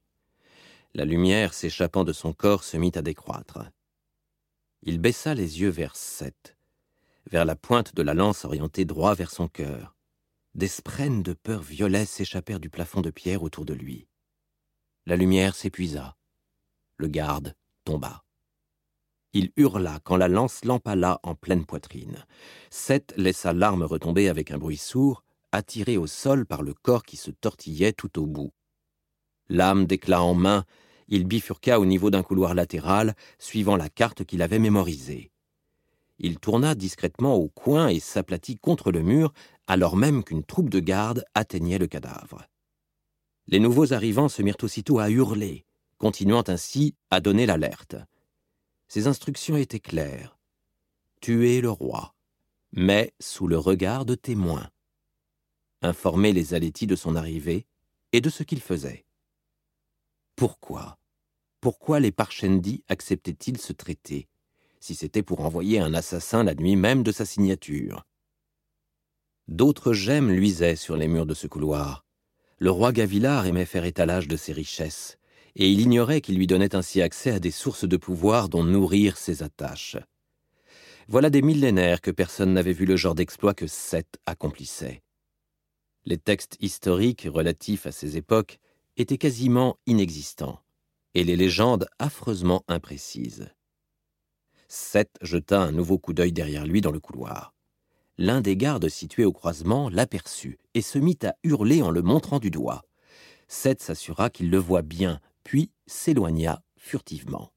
La 0.93 1.05
lumière 1.05 1.53
s'échappant 1.53 2.03
de 2.03 2.13
son 2.13 2.33
corps 2.33 2.63
se 2.63 2.77
mit 2.77 2.91
à 2.95 3.01
décroître. 3.01 3.59
Il 4.81 4.99
baissa 4.99 5.33
les 5.33 5.61
yeux 5.61 5.69
vers 5.69 5.95
Seth, 5.95 6.55
vers 7.29 7.45
la 7.45 7.55
pointe 7.55 7.93
de 7.95 8.01
la 8.01 8.13
lance 8.13 8.45
orientée 8.45 8.85
droit 8.85 9.13
vers 9.13 9.31
son 9.31 9.47
cœur. 9.47 9.95
Des 10.55 10.67
sprènes 10.67 11.21
de 11.21 11.33
peur 11.33 11.61
violet 11.61 12.05
s'échappèrent 12.05 12.59
du 12.59 12.69
plafond 12.69 13.01
de 13.01 13.11
pierre 13.11 13.43
autour 13.43 13.65
de 13.65 13.73
lui. 13.73 14.07
La 15.05 15.15
lumière 15.15 15.55
s'épuisa. 15.55 16.17
Le 16.97 17.07
garde 17.07 17.55
tomba. 17.83 18.23
Il 19.33 19.51
hurla 19.57 19.99
quand 20.03 20.17
la 20.17 20.27
lance 20.27 20.65
l'empala 20.65 21.19
en 21.23 21.35
pleine 21.35 21.65
poitrine. 21.65 22.25
Seth 22.71 23.13
laissa 23.15 23.53
l'arme 23.53 23.83
retomber 23.83 24.27
avec 24.27 24.51
un 24.51 24.57
bruit 24.57 24.77
sourd, 24.77 25.23
attiré 25.51 25.97
au 25.97 26.07
sol 26.07 26.45
par 26.45 26.63
le 26.63 26.73
corps 26.73 27.03
qui 27.03 27.17
se 27.17 27.31
tortillait 27.31 27.93
tout 27.93 28.19
au 28.19 28.25
bout. 28.25 28.51
L'âme 29.49 29.85
d'éclat 29.85 30.21
en 30.21 30.33
main, 30.33 30.65
il 31.07 31.25
bifurqua 31.25 31.79
au 31.79 31.85
niveau 31.85 32.09
d'un 32.09 32.23
couloir 32.23 32.53
latéral, 32.53 33.15
suivant 33.39 33.75
la 33.75 33.89
carte 33.89 34.23
qu'il 34.25 34.41
avait 34.41 34.59
mémorisée. 34.59 35.31
Il 36.19 36.39
tourna 36.39 36.75
discrètement 36.75 37.35
au 37.35 37.49
coin 37.49 37.87
et 37.87 37.99
s'aplatit 37.99 38.57
contre 38.57 38.91
le 38.91 39.01
mur, 39.01 39.33
alors 39.67 39.95
même 39.95 40.23
qu'une 40.23 40.43
troupe 40.43 40.69
de 40.69 40.79
gardes 40.79 41.23
atteignait 41.33 41.77
le 41.77 41.87
cadavre. 41.87 42.45
Les 43.47 43.59
nouveaux 43.59 43.93
arrivants 43.93 44.29
se 44.29 44.41
mirent 44.41 44.57
aussitôt 44.61 44.99
à 44.99 45.09
hurler, 45.09 45.65
continuant 45.97 46.43
ainsi 46.47 46.95
à 47.09 47.21
donner 47.21 47.45
l'alerte. 47.45 47.95
Ses 48.89 49.05
instructions 49.05 49.55
étaient 49.55 49.79
claires. 49.79 50.35
Tuer 51.21 51.61
le 51.61 51.69
roi, 51.69 52.15
mais 52.71 53.13
sous 53.19 53.47
le 53.47 53.59
regard 53.59 54.03
de 54.03 54.15
témoins. 54.15 54.67
Informer 55.83 56.33
les 56.33 56.55
Alétis 56.55 56.87
de 56.87 56.95
son 56.95 57.15
arrivée 57.15 57.67
et 58.13 58.19
de 58.19 58.31
ce 58.31 58.41
qu'il 58.41 58.59
faisait. 58.59 59.05
Pourquoi 60.35 60.97
Pourquoi 61.61 61.99
les 61.99 62.11
Parchendi 62.11 62.83
acceptaient-ils 62.87 63.59
ce 63.59 63.73
traité, 63.73 64.27
si 64.79 64.95
c'était 64.95 65.23
pour 65.23 65.41
envoyer 65.41 65.79
un 65.79 65.93
assassin 65.93 66.43
la 66.43 66.55
nuit 66.55 66.75
même 66.75 67.03
de 67.03 67.11
sa 67.11 67.25
signature? 67.25 68.07
D'autres 69.47 69.93
gemmes 69.93 70.31
luisaient 70.31 70.75
sur 70.75 70.97
les 70.97 71.07
murs 71.07 71.27
de 71.27 71.35
ce 71.35 71.45
couloir. 71.45 72.05
Le 72.57 72.71
roi 72.71 72.91
Gavilard 72.91 73.45
aimait 73.45 73.65
faire 73.65 73.85
étalage 73.85 74.27
de 74.27 74.35
ses 74.35 74.53
richesses, 74.53 75.18
et 75.55 75.69
il 75.69 75.81
ignorait 75.81 76.21
qu'il 76.21 76.35
lui 76.35 76.47
donnait 76.47 76.75
ainsi 76.75 77.01
accès 77.01 77.31
à 77.31 77.39
des 77.39 77.51
sources 77.51 77.85
de 77.87 77.97
pouvoir 77.97 78.49
dont 78.49 78.63
nourrir 78.63 79.17
ses 79.17 79.43
attaches. 79.43 79.97
Voilà 81.07 81.29
des 81.29 81.41
millénaires 81.41 82.01
que 82.01 82.11
personne 82.11 82.53
n'avait 82.53 82.73
vu 82.73 82.85
le 82.85 82.95
genre 82.95 83.15
d'exploit 83.15 83.53
que 83.53 83.67
Seth 83.67 84.19
accomplissait. 84.25 85.01
Les 86.05 86.17
textes 86.17 86.57
historiques 86.59 87.27
relatifs 87.29 87.87
à 87.87 87.91
ces 87.91 88.15
époques 88.15 88.59
étaient 88.97 89.17
quasiment 89.17 89.77
inexistants, 89.85 90.59
et 91.15 91.23
les 91.23 91.35
légendes 91.35 91.87
affreusement 91.97 92.63
imprécises. 92.67 93.49
Seth 94.67 95.17
jeta 95.21 95.59
un 95.61 95.71
nouveau 95.71 95.97
coup 95.97 96.13
d'œil 96.13 96.31
derrière 96.31 96.67
lui 96.67 96.81
dans 96.81 96.91
le 96.91 96.99
couloir. 96.99 97.53
L'un 98.17 98.41
des 98.41 98.55
gardes 98.55 98.89
situés 98.89 99.25
au 99.25 99.31
croisement 99.31 99.89
l'aperçut 99.89 100.59
et 100.73 100.81
se 100.81 100.99
mit 100.99 101.17
à 101.23 101.35
hurler 101.43 101.81
en 101.81 101.89
le 101.89 102.01
montrant 102.01 102.37
du 102.39 102.51
doigt. 102.51 102.83
Seth 103.47 103.81
s'assura 103.81 104.29
qu'il 104.29 104.51
le 104.51 104.57
voit 104.57 104.83
bien, 104.83 105.19
puis 105.49 105.71
s'éloigna 105.87 106.61
furtivement. 106.77 107.51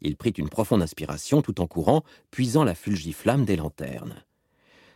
Il 0.00 0.16
prit 0.16 0.30
une 0.30 0.48
profonde 0.48 0.82
inspiration 0.82 1.40
tout 1.40 1.60
en 1.60 1.68
courant, 1.68 2.02
puisant 2.32 2.64
la 2.64 2.74
fulgiflamme 2.74 3.44
des 3.44 3.54
lanternes. 3.54 4.24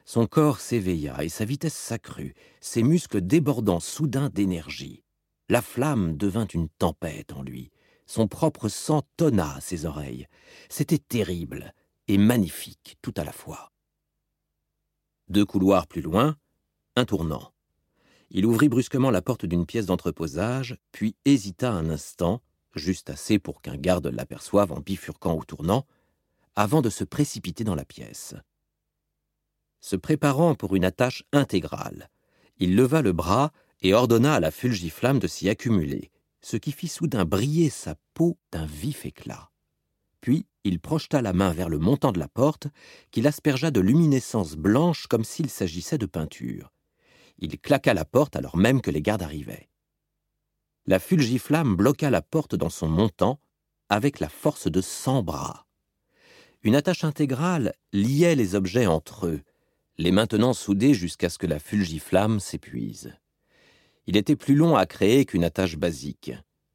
Son 0.05 0.27
corps 0.27 0.59
s'éveilla 0.59 1.23
et 1.23 1.29
sa 1.29 1.45
vitesse 1.45 1.77
s'accrut, 1.77 2.35
ses 2.61 2.83
muscles 2.83 3.21
débordant 3.21 3.79
soudain 3.79 4.29
d'énergie. 4.29 5.05
La 5.49 5.63
flamme 5.63 6.17
devint 6.17 6.49
une 6.49 6.69
tempête 6.69 7.33
en 7.33 7.45
lui. 7.45 7.71
Son 8.07 8.27
propre 8.27 8.69
sang 8.69 9.03
tonna 9.17 9.55
à 9.55 9.61
ses 9.61 9.87
oreilles. 9.87 10.27
C'était 10.69 10.99
terrible 10.99 11.73
et 12.09 12.19
magnifique 12.19 12.97
tout 13.03 13.15
à 13.19 13.23
la 13.23 13.31
fois. 13.31 13.71
Deux 15.29 15.45
couloirs 15.45 15.87
plus 15.87 16.03
loin, 16.03 16.35
un 16.97 17.05
tournant. 17.05 17.53
Il 18.31 18.47
ouvrit 18.47 18.69
brusquement 18.69 19.11
la 19.11 19.23
porte 19.23 19.45
d'une 19.45 19.67
pièce 19.67 19.87
d'entreposage, 19.87 20.77
puis 20.93 21.17
hésita 21.25 21.73
un 21.73 21.91
instant, 21.91 22.43
juste 22.75 23.11
assez 23.11 23.39
pour 23.39 23.61
qu'un 23.61 23.77
garde 23.77 24.07
l'aperçoive 24.07 24.71
en 24.71 24.81
bifurquant 24.81 25.35
au 25.35 25.45
tournant, 25.45 25.85
avant 26.55 26.81
de 26.81 26.91
se 26.91 27.05
précipiter 27.05 27.65
dans 27.65 27.75
la 27.75 27.85
pièce. 27.85 28.35
Se 29.81 29.97
préparant 29.97 30.55
pour 30.55 30.77
une 30.77 30.85
attache 30.85 31.25
intégrale, 31.33 32.09
il 32.59 32.77
leva 32.77 33.03
le 33.03 33.13
bras 33.13 33.53
et 33.83 33.95
ordonna 33.95 34.35
à 34.35 34.41
la 34.41 34.51
fulgiflamme 34.51 35.19
de 35.19 35.27
s'y 35.27 35.49
accumuler, 35.49 36.11
ce 36.43 36.57
qui 36.57 36.73
fit 36.73 36.89
soudain 36.89 37.25
briller 37.25 37.71
sa 37.71 37.97
peau 38.15 38.39
d'un 38.53 38.67
vif 38.67 39.07
éclat. 39.07 39.51
Puis 40.21 40.47
il 40.65 40.79
projeta 40.79 41.23
la 41.23 41.33
main 41.33 41.53
vers 41.53 41.71
le 41.71 41.79
montant 41.79 42.13
de 42.13 42.19
la 42.19 42.29
porte, 42.29 42.69
qu'il 43.11 43.27
aspergea 43.27 43.71
de 43.71 43.81
luminescence 43.81 44.55
blanche 44.55 45.07
comme 45.07 45.25
s'il 45.25 45.49
s'agissait 45.49 45.99
de 45.99 46.07
peinture. 46.07 46.71
Il 47.41 47.59
claqua 47.59 47.95
la 47.95 48.05
porte 48.05 48.37
alors 48.37 48.57
même 48.57 48.81
que 48.81 48.91
les 48.91 49.03
gardes 49.03 49.23
arrivaient. 49.23 49.69
La 50.87 50.99
fulgiflamme 50.99 51.75
bloqua 51.75 52.11
la 52.11 52.23
porte 52.23 52.55
dans 52.55 52.71
son 52.71 52.89
montant 52.89 53.41
avec 53.89 54.21
la 54.21 54.29
force 54.29 54.71
de 54.71 54.81
cent 54.81 55.23
bras. 55.23 55.67
Une 56.63 56.77
attache 56.77 57.05
intégrale 57.05 57.75
liait 57.93 58.35
les 58.35 58.55
objets 58.55 58.87
entre 58.87 59.27
eux, 59.27 59.41
les 59.97 60.13
maintenant 60.13 60.53
soudés 60.53 60.95
jusqu'à 60.95 61.29
ce 61.29 61.39
que 61.39 61.47
la 61.47 61.59
fulgiflamme 61.59 62.41
s'épuise. 62.41 63.15
Il 64.07 64.17
était 64.17 64.37
plus 64.37 64.55
long 64.55 64.77
à 64.77 64.87
créer 64.87 65.25
qu'une 65.25 65.45
attache 65.45 65.77
basique, 65.77 66.33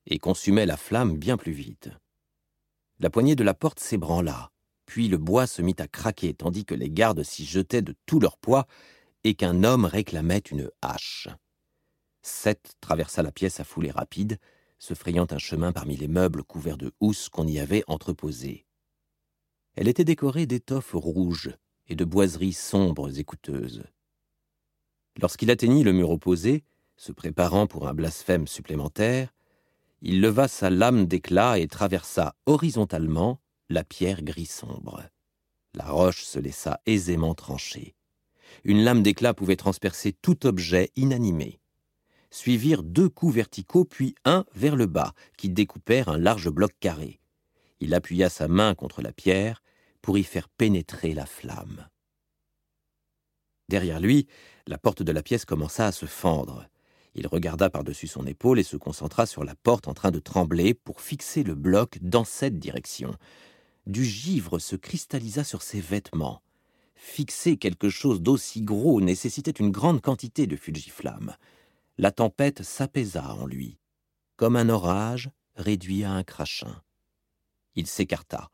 et 0.08 0.20
consumait 0.20 0.66
la 0.66 0.78
flamme 0.78 1.18
bien 1.18 1.38
plus 1.38 1.52
vite. 1.52 1.90
La 3.00 3.10
poignée 3.10 3.36
de 3.36 3.44
la 3.44 3.54
porte 3.54 3.80
s'ébranla, 3.80 4.52
puis 4.86 5.08
le 5.08 5.18
bois 5.18 5.48
se 5.48 5.62
mit 5.62 5.76
à 5.80 5.88
craquer 5.88 6.34
tandis 6.34 6.66
que 6.66 6.76
les 6.76 6.90
gardes 6.90 7.24
s'y 7.24 7.46
jetaient 7.46 7.82
de 7.82 7.96
tout 8.06 8.20
leur 8.20 8.38
poids 8.38 8.68
et 9.26 9.34
qu'un 9.34 9.64
homme 9.64 9.85
réclamait 9.85 10.38
une 10.38 10.69
hache. 10.84 11.27
Seth 12.22 12.76
traversa 12.80 13.23
la 13.23 13.31
pièce 13.31 13.60
à 13.60 13.64
foulée 13.64 13.89
rapide, 13.89 14.38
se 14.77 14.93
frayant 14.93 15.26
un 15.31 15.39
chemin 15.39 15.72
parmi 15.72 15.97
les 15.97 16.07
meubles 16.07 16.43
couverts 16.43 16.77
de 16.77 16.93
housses 16.99 17.30
qu'on 17.30 17.47
y 17.47 17.57
avait 17.57 17.84
entreposés. 17.88 18.68
Elle 19.73 19.88
était 19.88 20.06
décorée 20.06 20.45
d'étoffes 20.45 20.93
rouges 20.93 21.57
et 21.88 21.95
de 21.95 22.06
boiseries 22.06 22.53
sombres 22.53 23.18
et 23.18 23.23
coûteuses. 23.23 23.84
Lorsqu'il 25.19 25.49
atteignit 25.49 25.84
le 25.84 25.93
mur 25.93 26.11
opposé, 26.11 26.64
se 26.95 27.11
préparant 27.11 27.65
pour 27.65 27.88
un 27.88 27.95
blasphème 27.95 28.45
supplémentaire, 28.45 29.34
il 30.02 30.22
leva 30.22 30.47
sa 30.47 30.69
lame 30.69 31.07
d'éclat 31.07 31.57
et 31.57 31.68
traversa 31.68 32.35
horizontalement 32.45 33.41
la 33.69 33.84
pierre 33.84 34.22
gris 34.22 34.45
sombre. 34.45 35.02
La 35.73 35.85
roche 35.85 36.23
se 36.26 36.38
laissa 36.38 36.80
aisément 36.85 37.34
trancher. 37.34 37.95
Une 38.64 38.84
lame 38.84 39.03
d'éclat 39.03 39.34
pouvait 39.34 39.56
transpercer 39.56 40.14
tout 40.14 40.45
objet 40.45 40.91
inanimé. 40.95 41.60
Suivirent 42.32 42.84
deux 42.84 43.10
coups 43.10 43.36
verticaux, 43.36 43.86
puis 43.86 44.15
un 44.26 44.45
vers 44.56 44.76
le 44.76 44.88
bas, 44.88 45.14
qui 45.38 45.49
découpèrent 45.49 46.10
un 46.10 46.18
large 46.18 46.49
bloc 46.49 46.72
carré. 46.80 47.19
Il 47.80 47.94
appuya 47.94 48.30
sa 48.30 48.48
main 48.48 48.76
contre 48.76 49.02
la 49.02 49.11
pierre 49.11 49.61
pour 50.02 50.18
y 50.18 50.23
faire 50.23 50.49
pénétrer 50.49 51.14
la 51.14 51.26
flamme. 51.26 51.88
Derrière 53.69 53.99
lui, 53.99 54.27
la 54.68 54.77
porte 54.77 55.02
de 55.02 55.11
la 55.11 55.23
pièce 55.23 55.45
commença 55.45 55.88
à 55.88 55.91
se 55.91 56.06
fendre. 56.06 56.68
Il 57.15 57.27
regarda 57.27 57.69
par-dessus 57.69 58.07
son 58.07 58.27
épaule 58.27 58.60
et 58.60 58.64
se 58.64 58.77
concentra 58.77 59.26
sur 59.26 59.44
la 59.44 59.56
porte 59.56 59.88
en 59.88 59.94
train 59.94 60.11
de 60.11 60.19
trembler 60.19 60.73
pour 60.73 61.02
fixer 61.02 61.44
le 61.44 61.56
bloc 61.56 61.98
dans 62.02 62.26
cette 62.26 62.60
direction. 62.60 63.15
Du 63.88 64.03
givre 64.03 64.60
se 64.60 64.76
cristallisa 64.76 65.44
sur 65.44 65.61
ses 65.61 65.80
vêtements. 65.80 66.41
Fixer 66.95 67.57
quelque 67.57 67.89
chose 67.89 68.22
d'aussi 68.22 68.61
gros 68.61 69.01
nécessitait 69.01 69.51
une 69.51 69.72
grande 69.72 70.01
quantité 70.01 70.47
de 70.47 70.55
fugiflammes. 70.55 71.35
La 71.97 72.11
tempête 72.11 72.63
s'apaisa 72.63 73.34
en 73.35 73.45
lui, 73.45 73.77
comme 74.38 74.55
un 74.55 74.69
orage 74.69 75.30
réduit 75.55 76.03
à 76.03 76.11
un 76.11 76.23
crachin. 76.23 76.81
Il 77.76 77.88
s'écarta. 77.88 78.49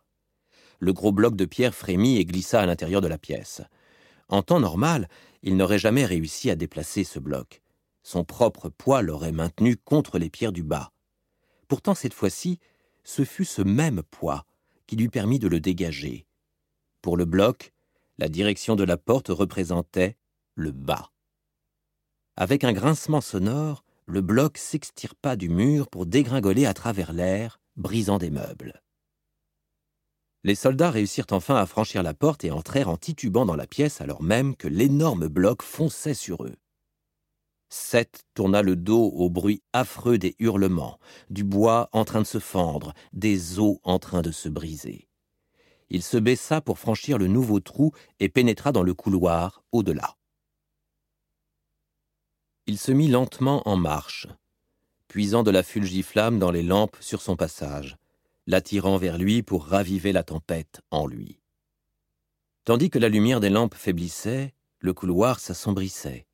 Le 0.80 0.94
gros 0.94 1.12
bloc 1.12 1.36
de 1.36 1.46
pierre 1.46 1.76
frémit 1.76 2.18
et 2.18 2.26
glissa 2.26 2.62
à 2.62 2.66
l'intérieur 2.66 3.02
de 3.02 3.08
la 3.08 3.18
pièce. 3.18 3.62
En 4.30 4.42
temps 4.42 4.60
normal, 4.60 5.08
il 5.44 5.58
n'aurait 5.58 5.80
jamais 5.80 6.06
réussi 6.06 6.50
à 6.50 6.56
déplacer 6.56 7.04
ce 7.04 7.20
bloc. 7.20 7.62
Son 8.04 8.24
propre 8.24 8.70
poids 8.70 9.02
l'aurait 9.02 9.32
maintenu 9.32 9.78
contre 9.78 10.18
les 10.18 10.30
pierres 10.30 10.52
du 10.52 10.64
bas. 10.64 10.92
Pourtant, 11.68 11.94
cette 11.94 12.14
fois-ci, 12.14 12.60
ce 13.04 13.24
fut 13.24 13.46
ce 13.46 13.62
même 13.62 14.02
poids 14.04 14.46
qui 14.88 14.96
lui 14.96 15.10
permit 15.10 15.40
de 15.40 15.48
le 15.48 15.60
dégager. 15.60 16.26
Pour 17.02 17.16
le 17.16 17.26
bloc, 17.26 17.72
la 18.18 18.30
direction 18.30 18.76
de 18.76 18.84
la 18.84 18.98
porte 18.98 19.30
représentait 19.30 20.18
le 20.56 20.72
bas. 20.72 21.12
Avec 22.36 22.64
un 22.64 22.74
grincement 22.74 23.22
sonore, 23.22 23.84
le 24.06 24.22
bloc 24.22 24.58
s'extirpa 24.58 25.36
du 25.36 25.50
mur 25.50 25.88
pour 25.88 26.06
dégringoler 26.06 26.66
à 26.66 26.74
travers 26.74 27.14
l'air, 27.14 27.60
brisant 27.76 28.18
des 28.18 28.30
meubles. 28.30 28.82
Les 30.44 30.56
soldats 30.56 30.90
réussirent 30.90 31.28
enfin 31.32 31.56
à 31.56 31.66
franchir 31.66 32.02
la 32.02 32.14
porte 32.14 32.44
et 32.44 32.52
entrèrent 32.52 32.90
en 32.90 32.98
titubant 32.98 33.46
dans 33.46 33.56
la 33.56 33.68
pièce 33.68 34.02
alors 34.02 34.24
même 34.24 34.56
que 34.56 34.68
l'énorme 34.68 35.28
bloc 35.28 35.62
fonçait 35.62 36.16
sur 36.16 36.44
eux. 36.44 36.56
Seth 37.70 38.26
tourna 38.34 38.64
le 38.64 38.76
dos 38.76 39.12
au 39.16 39.30
bruit 39.30 39.62
affreux 39.72 40.18
des 40.18 40.36
hurlements, 40.40 41.00
du 41.30 41.44
bois 41.44 41.90
en 41.94 42.04
train 42.04 42.22
de 42.22 42.28
se 42.28 42.40
fendre, 42.40 42.94
des 43.14 43.60
os 43.60 43.78
en 43.84 43.98
train 43.98 44.22
de 44.22 44.32
se 44.32 44.50
briser. 44.50 45.08
Il 45.94 46.04
se 46.04 46.16
baissa 46.16 46.62
pour 46.62 46.80
franchir 46.80 47.18
le 47.18 47.28
nouveau 47.28 47.60
trou 47.60 47.92
et 48.22 48.30
pénétra 48.30 48.72
dans 48.72 48.82
le 48.82 48.94
couloir 48.94 49.62
au-delà. 49.74 50.16
Il 52.66 52.80
se 52.80 52.94
mit 52.94 53.10
lentement 53.10 53.62
en 53.68 53.76
marche, 53.76 54.28
puisant 55.10 55.44
de 55.44 55.52
la 55.52 55.64
fulgiflamme 55.64 56.40
dans 56.40 56.50
les 56.50 56.64
lampes 56.64 56.96
sur 57.02 57.22
son 57.22 57.36
passage, 57.36 57.98
l'attirant 58.48 58.96
vers 58.96 59.18
lui 59.18 59.44
pour 59.44 59.66
raviver 59.66 60.14
la 60.14 60.24
tempête 60.24 60.80
en 60.92 61.08
lui. 61.08 61.42
Tandis 62.64 62.90
que 62.90 63.00
la 63.00 63.10
lumière 63.10 63.42
des 63.42 63.50
lampes 63.50 63.76
faiblissait, 63.76 64.54
le 64.80 64.94
couloir 64.94 65.42
s'assombrissait. 65.42 66.26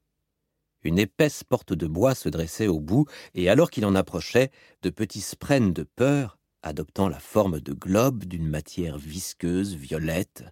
Une 0.84 1.00
épaisse 1.00 1.44
porte 1.44 1.74
de 1.74 1.88
bois 1.88 2.14
se 2.14 2.30
dressait 2.30 2.68
au 2.68 2.80
bout, 2.80 3.08
et 3.34 3.50
alors 3.50 3.72
qu'il 3.72 3.88
en 3.88 3.96
approchait, 3.96 4.52
de 4.84 4.92
petits 4.92 5.22
sprènes 5.22 5.74
de 5.74 5.82
peur, 5.82 6.37
adoptant 6.68 7.10
la 7.10 7.20
forme 7.20 7.60
de 7.60 7.74
globes 7.74 8.26
d'une 8.26 8.48
matière 8.48 8.98
visqueuse, 8.98 9.76
violette, 9.76 10.46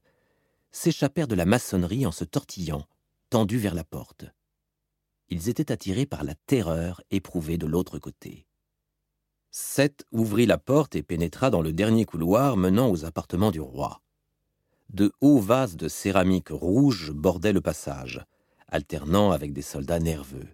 s'échappèrent 0.71 1.27
de 1.27 1.35
la 1.35 1.45
maçonnerie 1.45 2.05
en 2.05 2.11
se 2.11 2.23
tortillant, 2.23 2.85
tendus 3.29 3.57
vers 3.57 3.75
la 3.75 3.83
porte. 3.83 4.25
Ils 5.29 5.49
étaient 5.49 5.71
attirés 5.71 6.05
par 6.05 6.23
la 6.23 6.35
terreur 6.47 7.01
éprouvée 7.11 7.57
de 7.57 7.65
l'autre 7.65 7.99
côté. 7.99 8.45
Seth 9.51 10.05
ouvrit 10.11 10.45
la 10.45 10.57
porte 10.57 10.95
et 10.95 11.03
pénétra 11.03 11.49
dans 11.49 11.61
le 11.61 11.71
dernier 11.71 12.05
couloir 12.05 12.57
menant 12.57 12.89
aux 12.89 13.05
appartements 13.05 13.51
du 13.51 13.61
roi. 13.61 14.01
De 14.89 15.11
hauts 15.21 15.39
vases 15.39 15.77
de 15.77 15.87
céramique 15.87 16.49
rouge 16.49 17.11
bordaient 17.11 17.53
le 17.53 17.61
passage 17.61 18.25
alternant 18.67 19.31
avec 19.31 19.53
des 19.53 19.61
soldats 19.61 19.99
nerveux. 19.99 20.47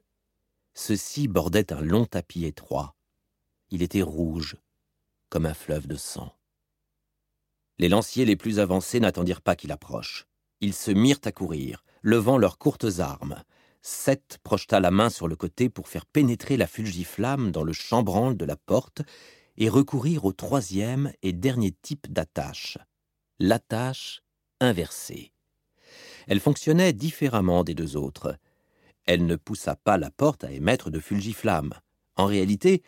Ceux-ci 0.73 1.27
bordaient 1.27 1.73
un 1.73 1.81
long 1.81 2.05
tapis 2.05 2.45
étroit. 2.45 2.95
Il 3.71 3.81
était 3.81 4.01
rouge, 4.01 4.57
comme 5.31 5.47
un 5.47 5.55
fleuve 5.55 5.87
de 5.87 5.95
sang. 5.95 6.35
Les 7.79 7.89
lanciers 7.89 8.25
les 8.25 8.35
plus 8.35 8.59
avancés 8.59 8.99
n'attendirent 8.99 9.41
pas 9.41 9.55
qu'il 9.55 9.71
approche. 9.71 10.27
Ils 10.59 10.75
se 10.75 10.91
mirent 10.91 11.21
à 11.23 11.31
courir, 11.31 11.83
levant 12.03 12.37
leurs 12.37 12.59
courtes 12.59 12.99
armes. 12.99 13.41
Seth 13.81 14.37
projeta 14.43 14.79
la 14.79 14.91
main 14.91 15.09
sur 15.09 15.27
le 15.27 15.35
côté 15.35 15.69
pour 15.69 15.87
faire 15.87 16.05
pénétrer 16.05 16.57
la 16.57 16.67
fulgiflamme 16.67 17.51
dans 17.51 17.63
le 17.63 17.73
chambranle 17.73 18.37
de 18.37 18.45
la 18.45 18.55
porte 18.55 19.01
et 19.57 19.69
recourir 19.69 20.25
au 20.25 20.33
troisième 20.33 21.11
et 21.23 21.33
dernier 21.33 21.71
type 21.81 22.11
d'attache, 22.11 22.77
l'attache 23.39 24.21
inversée. 24.59 25.31
Elle 26.27 26.39
fonctionnait 26.39 26.93
différemment 26.93 27.63
des 27.63 27.73
deux 27.73 27.97
autres. 27.97 28.37
Elle 29.05 29.25
ne 29.25 29.35
poussa 29.35 29.75
pas 29.75 29.97
la 29.97 30.11
porte 30.11 30.43
à 30.43 30.51
émettre 30.51 30.91
de 30.91 30.99
fulgiflammes. 30.99 31.73
En 32.15 32.25
réalité, 32.25 32.83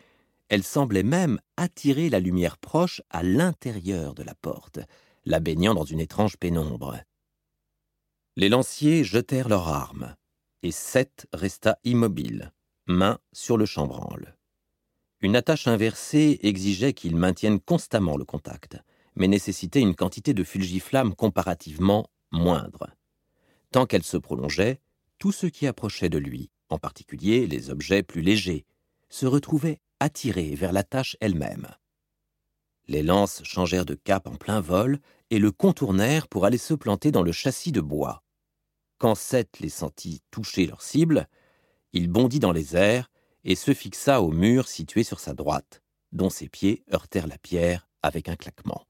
elle 0.54 0.62
semblait 0.62 1.02
même 1.02 1.40
attirer 1.56 2.08
la 2.08 2.20
lumière 2.20 2.58
proche 2.58 3.02
à 3.10 3.24
l'intérieur 3.24 4.14
de 4.14 4.22
la 4.22 4.36
porte, 4.36 4.78
la 5.24 5.40
baignant 5.40 5.74
dans 5.74 5.82
une 5.82 5.98
étrange 5.98 6.36
pénombre. 6.36 6.96
Les 8.36 8.48
lanciers 8.48 9.02
jetèrent 9.02 9.48
leurs 9.48 9.66
armes, 9.66 10.14
et 10.62 10.70
Seth 10.70 11.26
resta 11.32 11.80
immobile, 11.82 12.52
main 12.86 13.18
sur 13.32 13.56
le 13.56 13.66
chambranle. 13.66 14.36
Une 15.22 15.34
attache 15.34 15.66
inversée 15.66 16.38
exigeait 16.44 16.92
qu'ils 16.92 17.16
maintiennent 17.16 17.58
constamment 17.58 18.16
le 18.16 18.24
contact, 18.24 18.76
mais 19.16 19.26
nécessitait 19.26 19.80
une 19.80 19.96
quantité 19.96 20.34
de 20.34 20.44
fulgiflammes 20.44 21.16
comparativement 21.16 22.08
moindre. 22.30 22.90
Tant 23.72 23.86
qu'elle 23.86 24.04
se 24.04 24.18
prolongeait, 24.18 24.78
tout 25.18 25.32
ce 25.32 25.48
qui 25.48 25.66
approchait 25.66 26.10
de 26.10 26.18
lui, 26.18 26.52
en 26.68 26.78
particulier 26.78 27.48
les 27.48 27.70
objets 27.70 28.04
plus 28.04 28.22
légers, 28.22 28.66
se 29.08 29.26
retrouvait 29.26 29.80
attiré 30.04 30.54
vers 30.54 30.72
la 30.72 30.84
tâche 30.84 31.16
elle-même. 31.20 31.66
Les 32.86 33.02
lances 33.02 33.42
changèrent 33.42 33.86
de 33.86 33.94
cap 33.94 34.26
en 34.26 34.36
plein 34.36 34.60
vol 34.60 35.00
et 35.30 35.38
le 35.38 35.50
contournèrent 35.50 36.28
pour 36.28 36.44
aller 36.44 36.58
se 36.58 36.74
planter 36.74 37.10
dans 37.10 37.22
le 37.22 37.32
châssis 37.32 37.72
de 37.72 37.80
bois. 37.80 38.22
Quand 38.98 39.14
Seth 39.14 39.60
les 39.60 39.70
sentit 39.70 40.22
toucher 40.30 40.66
leur 40.66 40.82
cible, 40.82 41.26
il 41.94 42.08
bondit 42.08 42.38
dans 42.38 42.52
les 42.52 42.76
airs 42.76 43.10
et 43.44 43.54
se 43.54 43.72
fixa 43.72 44.20
au 44.20 44.30
mur 44.30 44.68
situé 44.68 45.04
sur 45.04 45.20
sa 45.20 45.32
droite, 45.32 45.82
dont 46.12 46.30
ses 46.30 46.48
pieds 46.48 46.84
heurtèrent 46.92 47.26
la 47.26 47.38
pierre 47.38 47.88
avec 48.02 48.28
un 48.28 48.36
claquement. 48.36 48.86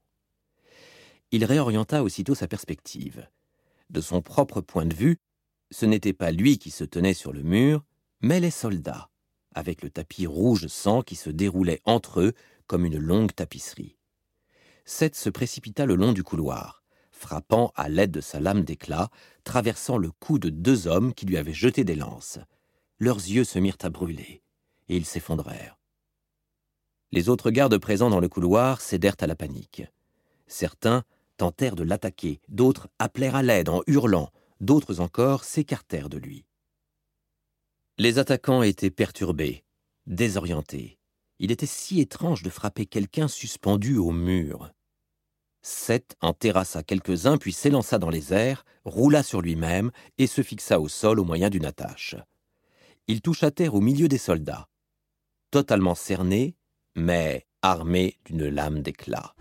Il 1.31 1.45
réorienta 1.45 2.03
aussitôt 2.03 2.35
sa 2.35 2.47
perspective. 2.47 3.27
De 3.89 4.01
son 4.01 4.21
propre 4.21 4.59
point 4.59 4.85
de 4.85 4.93
vue, 4.93 5.17
ce 5.71 5.85
n'était 5.85 6.13
pas 6.13 6.31
lui 6.31 6.57
qui 6.57 6.71
se 6.71 6.83
tenait 6.83 7.13
sur 7.13 7.31
le 7.31 7.41
mur, 7.41 7.85
mais 8.21 8.39
les 8.39 8.51
soldats, 8.51 9.09
avec 9.55 9.81
le 9.81 9.89
tapis 9.89 10.27
rouge 10.27 10.67
sang 10.67 11.01
qui 11.01 11.15
se 11.15 11.31
déroulait 11.31 11.81
entre 11.85 12.21
eux 12.21 12.33
comme 12.67 12.85
une 12.85 12.99
longue 12.99 13.33
tapisserie. 13.33 13.97
Seth 14.85 15.15
se 15.15 15.29
précipita 15.29 15.87
le 15.87 15.95
long 15.95 16.13
du 16.13 16.23
couloir, 16.23 16.83
frappant 17.09 17.71
à 17.75 17.89
l'aide 17.89 18.11
de 18.11 18.21
sa 18.21 18.39
lame 18.39 18.63
d'éclat, 18.63 19.09
traversant 19.43 19.97
le 19.97 20.11
cou 20.11 20.37
de 20.37 20.49
deux 20.49 20.87
hommes 20.87 21.13
qui 21.13 21.25
lui 21.25 21.37
avaient 21.37 21.53
jeté 21.53 21.83
des 21.83 21.95
lances. 21.95 22.37
Leurs 22.99 23.17
yeux 23.17 23.43
se 23.43 23.57
mirent 23.57 23.77
à 23.81 23.89
brûler, 23.89 24.43
et 24.89 24.97
ils 24.97 25.05
s'effondrèrent. 25.05 25.79
Les 27.11 27.29
autres 27.29 27.49
gardes 27.49 27.77
présents 27.77 28.09
dans 28.09 28.19
le 28.19 28.29
couloir 28.29 28.81
cédèrent 28.81 29.15
à 29.19 29.27
la 29.27 29.35
panique. 29.35 29.83
Certains 30.47 31.03
tentèrent 31.37 31.75
de 31.75 31.83
l'attaquer, 31.83 32.41
d'autres 32.47 32.87
appelèrent 32.99 33.35
à 33.35 33.43
l'aide 33.43 33.69
en 33.69 33.81
hurlant, 33.87 34.29
d'autres 34.61 34.99
encore 34.99 35.43
s'écartèrent 35.43 36.09
de 36.09 36.17
lui. 36.17 36.45
Les 37.97 38.19
attaquants 38.19 38.61
étaient 38.61 38.91
perturbés, 38.91 39.63
désorientés. 40.05 40.99
Il 41.39 41.49
était 41.51 41.65
si 41.65 42.01
étrange 42.01 42.43
de 42.43 42.49
frapper 42.49 42.85
quelqu'un 42.85 43.29
suspendu 43.29 43.97
au 43.97 44.11
mur. 44.11 44.69
Seth 45.61 46.17
en 46.19 46.33
terrassa 46.33 46.83
quelques-uns 46.83 47.37
puis 47.37 47.53
s'élança 47.53 47.97
dans 47.97 48.09
les 48.09 48.33
airs, 48.33 48.65
roula 48.83 49.23
sur 49.23 49.41
lui-même 49.41 49.91
et 50.17 50.27
se 50.27 50.43
fixa 50.43 50.81
au 50.81 50.89
sol 50.89 51.21
au 51.21 51.23
moyen 51.23 51.49
d'une 51.49 51.65
attache. 51.65 52.17
Il 53.07 53.21
toucha 53.21 53.49
terre 53.49 53.75
au 53.75 53.81
milieu 53.81 54.09
des 54.09 54.17
soldats, 54.17 54.67
totalement 55.49 55.95
cerné, 55.95 56.57
mais 56.95 57.47
armé 57.61 58.19
d'une 58.25 58.49
lame 58.49 58.81
d'éclat. 58.81 59.35